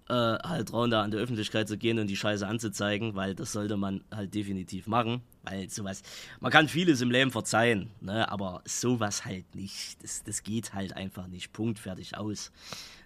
äh, 0.08 0.12
halt 0.12 0.68
trauen, 0.68 0.90
da 0.90 1.02
an 1.02 1.10
die 1.10 1.16
Öffentlichkeit 1.16 1.68
zu 1.68 1.78
gehen 1.78 1.98
und 1.98 2.08
die 2.08 2.16
Scheiße 2.16 2.46
anzuzeigen, 2.46 3.14
weil 3.14 3.34
das 3.34 3.52
sollte 3.52 3.76
man 3.76 4.02
halt 4.14 4.34
definitiv 4.34 4.86
machen, 4.86 5.22
weil 5.44 5.70
sowas, 5.70 6.02
man 6.40 6.52
kann 6.52 6.68
vieles 6.68 7.00
im 7.00 7.10
Leben 7.10 7.30
verzeihen, 7.30 7.90
ne, 8.00 8.30
aber 8.30 8.62
sowas 8.66 9.24
halt 9.24 9.54
nicht, 9.54 10.02
das, 10.02 10.22
das 10.22 10.42
geht 10.42 10.74
halt 10.74 10.94
einfach 10.94 11.26
nicht, 11.26 11.52
Punkt, 11.52 11.78
fertig, 11.78 12.16
aus. 12.16 12.52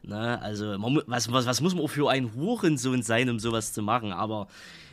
Ne, 0.03 0.41
also, 0.43 0.77
man, 0.79 1.03
was, 1.07 1.31
was, 1.31 1.47
was 1.47 1.61
muss 1.61 1.75
man 1.75 1.85
auch 1.85 1.91
für 1.91 2.11
ein 2.11 2.35
Hurensohn 2.35 3.03
sein, 3.03 3.31
um 3.31 3.39
sowas 3.39 3.73
zu 3.73 3.83
machen, 3.83 4.13
aber, 4.13 4.49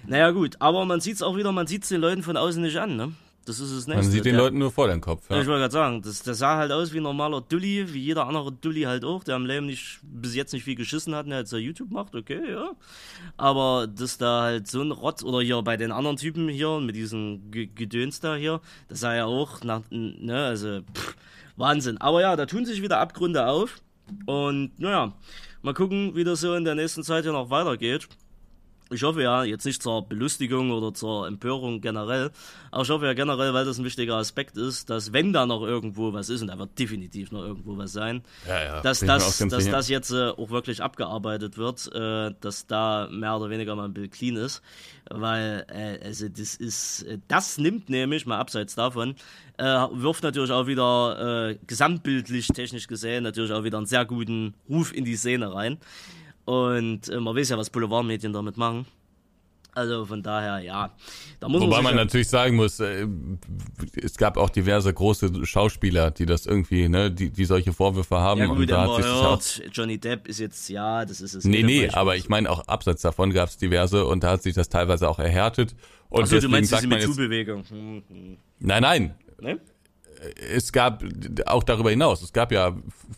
naja 0.05 0.31
gut, 0.31 0.57
aber 0.59 0.85
man 0.85 1.01
sieht 1.01 1.15
es 1.15 1.21
auch 1.23 1.37
wieder, 1.37 1.51
man 1.51 1.67
sieht 1.67 1.83
es 1.83 1.89
den 1.89 2.01
Leuten 2.01 2.21
von 2.21 2.37
außen 2.37 2.61
nicht 2.61 2.77
an, 2.77 2.95
ne, 2.95 3.13
das 3.45 3.59
ist 3.59 3.75
das 3.75 3.87
Nächste. 3.87 4.03
Man 4.03 4.11
sieht 4.11 4.25
den 4.25 4.33
Der- 4.33 4.43
Leuten 4.43 4.57
nur 4.57 4.71
vor 4.71 4.87
den 4.87 4.99
Kopf. 5.01 5.29
ja. 5.29 5.39
Ich 5.39 5.47
wollte 5.47 5.61
gerade 5.61 5.71
sagen, 5.71 6.01
das, 6.01 6.23
das 6.23 6.37
sah 6.39 6.57
halt 6.57 6.71
aus 6.71 6.91
wie 6.93 6.97
ein 6.97 7.03
normaler 7.03 7.41
Dulli, 7.41 7.93
wie 7.93 7.99
jeder 7.99 8.27
andere 8.27 8.51
Dulli 8.51 8.81
halt 8.81 9.05
auch, 9.05 9.23
der 9.23 9.35
am 9.35 9.45
Leben 9.45 9.67
nicht, 9.67 9.99
bis 10.03 10.35
jetzt 10.35 10.51
nicht 10.53 10.63
viel 10.63 10.75
geschissen 10.75 11.15
hat, 11.15 11.25
und 11.25 11.29
der 11.29 11.39
jetzt 11.39 11.51
so 11.51 11.57
YouTube 11.57 11.91
macht, 11.91 12.15
okay, 12.15 12.41
ja. 12.51 12.71
Aber 13.37 13.87
dass 13.87 14.17
da 14.17 14.41
halt 14.43 14.67
so 14.67 14.81
ein 14.81 14.91
Rotz, 14.91 15.23
oder 15.23 15.41
hier 15.41 15.61
bei 15.61 15.77
den 15.77 15.91
anderen 15.91 16.17
Typen 16.17 16.49
hier, 16.49 16.79
mit 16.79 16.95
diesem 16.95 17.51
Ge- 17.51 17.67
Gedöns 17.73 18.19
da 18.19 18.35
hier, 18.35 18.61
das 18.89 18.99
sah 18.99 19.15
ja 19.15 19.25
auch 19.25 19.63
nach, 19.63 19.81
ne, 19.89 20.45
also, 20.45 20.81
pff, 20.93 21.15
Wahnsinn. 21.57 21.97
Aber 21.99 22.21
ja, 22.21 22.35
da 22.35 22.45
tun 22.45 22.65
sich 22.65 22.81
wieder 22.81 22.99
Abgründe 22.99 23.47
auf. 23.47 23.81
Und, 24.25 24.77
naja, 24.79 25.13
mal 25.61 25.73
gucken, 25.73 26.15
wie 26.15 26.23
das 26.23 26.41
so 26.41 26.53
in 26.53 26.63
der 26.65 26.75
nächsten 26.75 27.01
Zeit 27.03 27.23
hier 27.23 27.31
noch 27.31 27.49
weitergeht. 27.49 28.07
Ich 28.91 29.01
hoffe 29.01 29.23
ja, 29.23 29.43
jetzt 29.43 29.65
nicht 29.65 29.81
zur 29.81 30.07
Belustigung 30.07 30.69
oder 30.71 30.93
zur 30.93 31.27
Empörung 31.27 31.81
generell, 31.81 32.29
aber 32.69 32.83
ich 32.83 32.89
hoffe 32.89 33.05
ja 33.07 33.13
generell, 33.13 33.51
weil 33.53 33.65
das 33.65 33.79
ein 33.79 33.83
wichtiger 33.83 34.15
Aspekt 34.17 34.57
ist, 34.57 34.91
dass 34.91 35.11
wenn 35.11 35.33
da 35.33 35.47
noch 35.47 35.63
irgendwo 35.63 36.13
was 36.13 36.29
ist, 36.29 36.41
und 36.43 36.49
da 36.49 36.59
wird 36.59 36.77
definitiv 36.77 37.31
noch 37.31 37.41
irgendwo 37.41 37.77
was 37.77 37.93
sein, 37.93 38.21
Ja, 38.47 38.63
ja, 38.63 38.81
dass, 38.81 38.99
das, 38.99 39.39
dass 39.39 39.63
sicher. 39.63 39.71
das 39.71 39.89
jetzt 39.89 40.11
äh, 40.11 40.29
auch 40.29 40.51
wirklich 40.51 40.83
abgearbeitet 40.83 41.57
wird, 41.57 41.89
äh, 41.95 42.33
dass 42.41 42.67
da 42.67 43.07
mehr 43.11 43.35
oder 43.37 43.49
weniger 43.49 43.75
mal 43.75 43.85
ein 43.85 43.93
Bild 43.93 44.11
clean 44.11 44.35
ist, 44.35 44.61
weil 45.09 45.65
äh, 45.69 46.05
also 46.05 46.29
das 46.29 46.55
ist, 46.55 47.03
äh, 47.03 47.17
das 47.27 47.57
nimmt 47.57 47.89
nämlich, 47.89 48.27
mal 48.27 48.37
abseits 48.37 48.75
davon, 48.75 49.15
äh, 49.57 49.63
wirft 49.63 50.21
natürlich 50.21 50.51
auch 50.51 50.67
wieder 50.67 51.49
äh, 51.49 51.57
gesamtbildlich, 51.65 52.49
technisch 52.49 52.85
gesehen, 52.87 53.23
natürlich 53.23 53.51
auch 53.51 53.63
wieder 53.63 53.77
einen 53.77 53.87
sehr 53.87 54.05
guten 54.05 54.53
Ruf 54.69 54.93
in 54.93 55.05
die 55.05 55.15
Szene 55.15 55.51
rein. 55.53 55.79
Und 56.45 57.09
äh, 57.09 57.19
man 57.19 57.35
weiß 57.35 57.49
ja, 57.49 57.57
was 57.57 57.69
Boulevardmedien 57.69 58.33
damit 58.33 58.57
machen. 58.57 58.85
Also 59.75 60.05
von 60.05 60.23
daher, 60.23 60.59
ja. 60.59 60.89
Da 61.41 61.49
muss 61.49 61.61
Wobei 61.61 61.77
man, 61.77 61.83
man 61.83 61.95
natürlich 61.95 62.29
sagen 62.29 62.55
muss, 62.55 62.79
äh, 62.79 63.05
es 64.01 64.15
gab 64.15 64.37
auch 64.37 64.49
diverse 64.49 64.93
große 64.93 65.45
Schauspieler, 65.45 66.11
die 66.11 66.25
das 66.25 66.45
irgendwie, 66.45 66.87
ne, 66.87 67.11
die, 67.11 67.29
die 67.29 67.43
solche 67.43 67.73
Vorwürfe 67.73 68.15
haben. 68.15 68.39
ja 68.39 68.47
und 68.47 68.55
gut, 68.55 68.71
da 68.71 68.83
hat 68.83 68.95
sich 68.95 69.05
auch 69.05 69.31
Heard, 69.31 69.63
Johnny 69.73 69.97
Depp 69.97 70.29
ist 70.29 70.39
jetzt, 70.39 70.69
ja, 70.69 71.03
das 71.03 71.19
ist 71.19 71.33
es. 71.33 71.43
Nee, 71.43 71.61
nee, 71.63 71.81
Beispiel. 71.81 71.99
aber 71.99 72.15
ich 72.15 72.29
meine 72.29 72.49
auch 72.49 72.65
abseits 72.69 73.01
davon 73.01 73.33
gab 73.33 73.49
es 73.49 73.57
diverse 73.57 74.05
und 74.05 74.23
da 74.23 74.31
hat 74.31 74.43
sich 74.43 74.55
das 74.55 74.69
teilweise 74.69 75.09
auch 75.09 75.19
erhärtet. 75.19 75.75
Und 76.07 76.23
Achso, 76.23 76.39
du 76.39 76.47
meinst 76.47 76.71
diese 76.71 76.87
MeToo-Bewegung. 76.87 77.65
Hm, 77.67 78.03
hm. 78.07 78.37
nein, 78.59 78.81
nein, 78.81 79.15
Ne? 79.41 79.59
es 80.53 80.71
gab 80.71 81.03
auch 81.45 81.63
darüber 81.63 81.89
hinaus, 81.89 82.21
es 82.21 82.31
gab 82.31 82.51
ja 82.53 82.75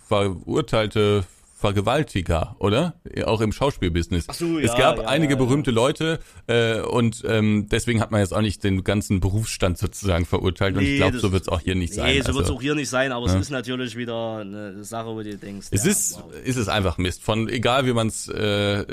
verurteilte 0.08 1.24
Vergewaltiger, 1.60 2.56
oder? 2.60 2.94
Auch 3.26 3.42
im 3.42 3.52
Schauspielbusiness. 3.52 4.26
Ach 4.28 4.36
so, 4.36 4.60
es 4.60 4.74
ja, 4.74 4.78
gab 4.78 4.98
ja, 5.00 5.06
einige 5.06 5.34
ja, 5.34 5.40
berühmte 5.40 5.72
Leute 5.72 6.20
äh, 6.46 6.82
und 6.82 7.24
ähm, 7.26 7.68
deswegen 7.68 8.00
hat 8.00 8.12
man 8.12 8.22
jetzt 8.22 8.32
auch 8.32 8.42
nicht 8.42 8.64
den 8.64 8.84
ganzen 8.84 9.20
Berufsstand 9.22 9.80
sozusagen 9.80 10.28
verurteilt 10.28 10.76
und 10.76 10.84
ich 10.84 10.90
Nee, 10.90 10.98
glaube, 10.98 11.18
so 11.18 11.32
wird 11.32 11.42
es 11.42 11.50
auch 11.50 11.60
hier 11.60 11.74
nicht 11.74 11.96
sein. 11.96 12.14
Nee, 12.14 12.22
so 12.22 12.28
wird 12.28 12.36
es 12.36 12.42
Also, 12.42 12.58
auch 12.58 12.62
hier 12.62 12.76
nicht 12.76 12.90
sein, 12.90 13.12
aber 13.12 13.26
es 13.26 13.34
ist 13.34 13.50
natürlich 13.50 13.96
wieder 13.98 14.38
eine 14.38 14.84
Sache, 14.84 15.08
wo 15.08 15.24
du 15.24 15.36
denkst, 15.36 15.70
es 15.72 15.84
ist, 15.84 16.18
wow. 16.18 16.32
ist 16.44 16.58
es 16.58 16.68
einfach 16.68 17.00
Mist. 17.00 17.24
Von 17.24 17.50
egal 17.50 17.88
wie 17.88 17.94
man 17.94 18.06
es 18.06 18.28
äh, 18.28 18.86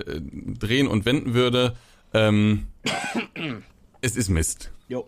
drehen 0.59 0.87
und 0.87 1.05
wenden 1.05 1.35
würde, 1.35 1.77
ähm, 2.15 2.69
es 4.01 4.17
ist 4.17 4.31
Mist. 4.31 4.71
Jo. 4.89 5.07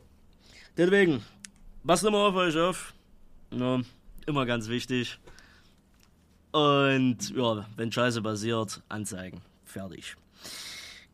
Deswegen, 0.77 1.23
passt 1.87 2.05
immer 2.05 2.19
auf 2.19 2.35
euch 2.35 2.59
auf. 2.59 2.93
Ja, 3.51 3.81
immer 4.27 4.45
ganz 4.45 4.69
wichtig. 4.69 5.19
Und 6.57 7.37
ja, 7.37 7.66
wenn 7.77 7.93
Scheiße 7.93 8.23
passiert, 8.23 8.81
anzeigen. 8.89 9.43
Fertig. 9.66 10.16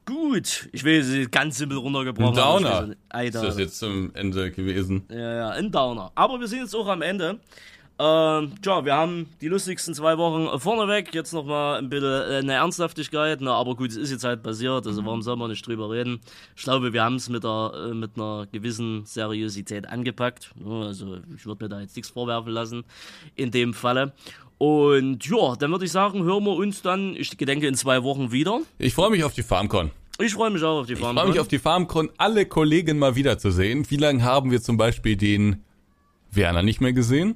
Gut, 0.04 0.68
ich 0.70 0.84
will 0.84 1.02
sie 1.02 1.26
ganz 1.26 1.58
simpel 1.58 1.78
runtergebrochen. 1.78 2.38
Ein 2.38 2.62
Downer 2.62 2.94
ist 3.24 3.34
das 3.34 3.58
jetzt 3.58 3.78
zum 3.80 4.14
Ende 4.14 4.52
gewesen. 4.52 5.02
Ja, 5.10 5.34
ja, 5.34 5.48
ein 5.50 5.72
Downer. 5.72 6.12
Aber 6.14 6.38
wir 6.38 6.46
sind 6.46 6.60
jetzt 6.60 6.76
auch 6.76 6.86
am 6.86 7.02
Ende. 7.02 7.40
Ähm, 7.98 8.54
tja, 8.62 8.84
wir 8.84 8.94
haben 8.94 9.28
die 9.40 9.48
lustigsten 9.48 9.94
zwei 9.94 10.16
Wochen 10.16 10.58
vorneweg. 10.60 11.12
Jetzt 11.12 11.32
nochmal 11.32 11.78
ein 11.78 11.88
bisschen 11.88 12.30
äh, 12.30 12.36
eine 12.36 12.54
Ernsthaftigkeit. 12.54 13.40
Na, 13.40 13.54
aber 13.54 13.74
gut, 13.74 13.90
es 13.90 13.96
ist 13.96 14.10
jetzt 14.12 14.24
halt 14.24 14.44
passiert. 14.44 14.86
Also 14.86 15.04
warum 15.04 15.22
soll 15.22 15.36
man 15.36 15.50
nicht 15.50 15.66
drüber 15.66 15.90
reden? 15.90 16.20
Ich 16.56 16.62
glaube, 16.62 16.92
wir 16.92 17.02
haben 17.02 17.16
es 17.16 17.28
mit, 17.28 17.44
äh, 17.44 17.94
mit 17.94 18.12
einer 18.16 18.46
gewissen 18.50 19.04
Seriosität 19.06 19.88
angepackt. 19.88 20.52
Also 20.64 21.18
ich 21.36 21.46
würde 21.46 21.64
mir 21.64 21.68
da 21.68 21.80
jetzt 21.80 21.96
nichts 21.96 22.10
vorwerfen 22.10 22.52
lassen 22.52 22.84
in 23.34 23.50
dem 23.50 23.74
Falle. 23.74 24.12
Und 24.62 25.26
ja, 25.26 25.56
dann 25.56 25.72
würde 25.72 25.86
ich 25.86 25.90
sagen, 25.90 26.22
hören 26.22 26.44
wir 26.44 26.54
uns 26.54 26.82
dann, 26.82 27.16
ich 27.16 27.30
denke, 27.30 27.66
in 27.66 27.74
zwei 27.74 28.04
Wochen 28.04 28.30
wieder. 28.30 28.60
Ich 28.78 28.94
freue 28.94 29.10
mich 29.10 29.24
auf 29.24 29.32
die 29.34 29.42
FarmCon. 29.42 29.90
Ich 30.20 30.34
freue 30.34 30.50
mich 30.50 30.62
auch 30.62 30.82
auf 30.82 30.86
die 30.86 30.94
FarmCon. 30.94 31.16
Ich 31.16 31.20
freue 31.20 31.32
mich 31.32 31.40
auf 31.40 31.48
die 31.48 31.58
FarmCon, 31.58 32.10
alle 32.16 32.46
Kollegen 32.46 32.96
mal 32.96 33.16
wiederzusehen. 33.16 33.90
Wie 33.90 33.96
lange 33.96 34.22
haben 34.22 34.52
wir 34.52 34.62
zum 34.62 34.76
Beispiel 34.76 35.16
den 35.16 35.64
Werner 36.30 36.62
nicht 36.62 36.80
mehr 36.80 36.92
gesehen? 36.92 37.34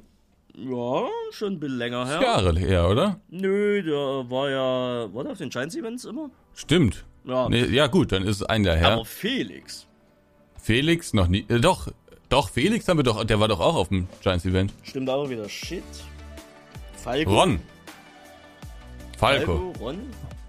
Ja, 0.55 1.09
schon 1.32 1.55
ein 1.55 1.59
bisschen 1.59 1.78
länger 1.78 2.07
her. 2.07 2.23
Jahre 2.23 2.57
her, 2.61 2.89
oder? 2.89 3.19
Nö, 3.28 3.82
der 3.82 4.31
war 4.31 4.48
ja, 4.48 5.12
war 5.12 5.24
der 5.24 5.32
auf 5.32 5.39
den 5.39 5.51
Giants 5.51 5.74
Events 5.74 6.05
immer? 6.05 6.31
Stimmt. 6.55 7.05
Ja. 7.24 7.48
Nee, 7.48 7.65
ja 7.65 7.89
gut, 7.89 8.12
dann 8.12 8.23
ist 8.23 8.36
es 8.36 8.43
ein 8.44 8.62
Jahr 8.62 8.77
her. 8.77 8.93
Aber 8.93 9.05
Felix. 9.05 9.89
Felix 10.62 11.12
noch 11.12 11.27
nie, 11.27 11.44
äh, 11.48 11.59
doch, 11.59 11.89
doch, 12.28 12.51
Felix 12.51 12.86
haben 12.86 13.01
wir 13.01 13.03
doch, 13.03 13.24
der 13.24 13.40
war 13.40 13.48
doch 13.48 13.59
auch 13.59 13.74
auf 13.74 13.89
dem 13.89 14.07
Giants 14.23 14.44
Event. 14.44 14.73
Stimmt 14.85 15.11
auch 15.11 15.28
wieder, 15.28 15.48
shit. 15.48 15.82
Falco. 17.07 17.41
Ron. 17.41 17.61
Falco. 19.16 19.73
Falco 19.73 19.73
Ron. 19.78 19.97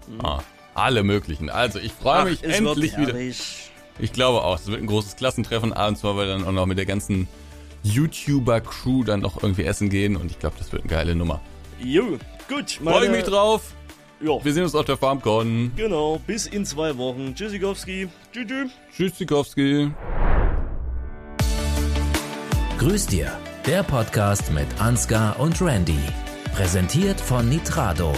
Mhm. 0.08 0.24
Ah, 0.24 0.42
alle 0.74 1.04
möglichen. 1.04 1.50
Also, 1.50 1.78
ich 1.78 1.92
freue 1.92 2.24
mich 2.24 2.42
endlich 2.42 2.98
wieder. 2.98 3.14
Ich 4.00 4.12
glaube 4.12 4.42
auch, 4.42 4.56
es 4.58 4.66
wird 4.66 4.80
ein 4.80 4.88
großes 4.88 5.14
Klassentreffen. 5.14 5.72
Abends 5.72 6.02
wollen 6.02 6.16
wir 6.16 6.26
dann 6.26 6.44
auch 6.44 6.50
noch 6.50 6.66
mit 6.66 6.76
der 6.76 6.86
ganzen 6.86 7.28
YouTuber-Crew 7.84 9.04
dann 9.04 9.20
noch 9.20 9.40
irgendwie 9.40 9.64
essen 9.64 9.88
gehen 9.88 10.16
und 10.16 10.32
ich 10.32 10.40
glaube, 10.40 10.56
das 10.58 10.72
wird 10.72 10.82
eine 10.82 10.90
geile 10.90 11.14
Nummer. 11.14 11.40
Jo, 11.80 12.18
gut. 12.48 12.72
Freue 12.82 13.04
ich 13.04 13.10
mich 13.12 13.22
drauf. 13.22 13.74
Jo. 14.20 14.40
Wir 14.42 14.52
sehen 14.52 14.64
uns 14.64 14.74
auf 14.74 14.84
der 14.84 14.96
FarmCon. 14.96 15.70
Genau, 15.76 16.20
bis 16.26 16.46
in 16.46 16.64
zwei 16.66 16.96
Wochen. 16.98 17.36
Tschüssikowski. 17.36 18.08
Tschüss. 18.32 18.72
Tschüssikowski. 18.96 19.92
Grüß 22.78 23.06
dir, 23.06 23.30
der 23.64 23.84
Podcast 23.84 24.50
mit 24.52 24.66
Ansgar 24.80 25.38
und 25.38 25.62
Randy. 25.62 25.98
Präsentiert 26.58 27.20
von 27.20 27.48
Nitrado. 27.48 28.12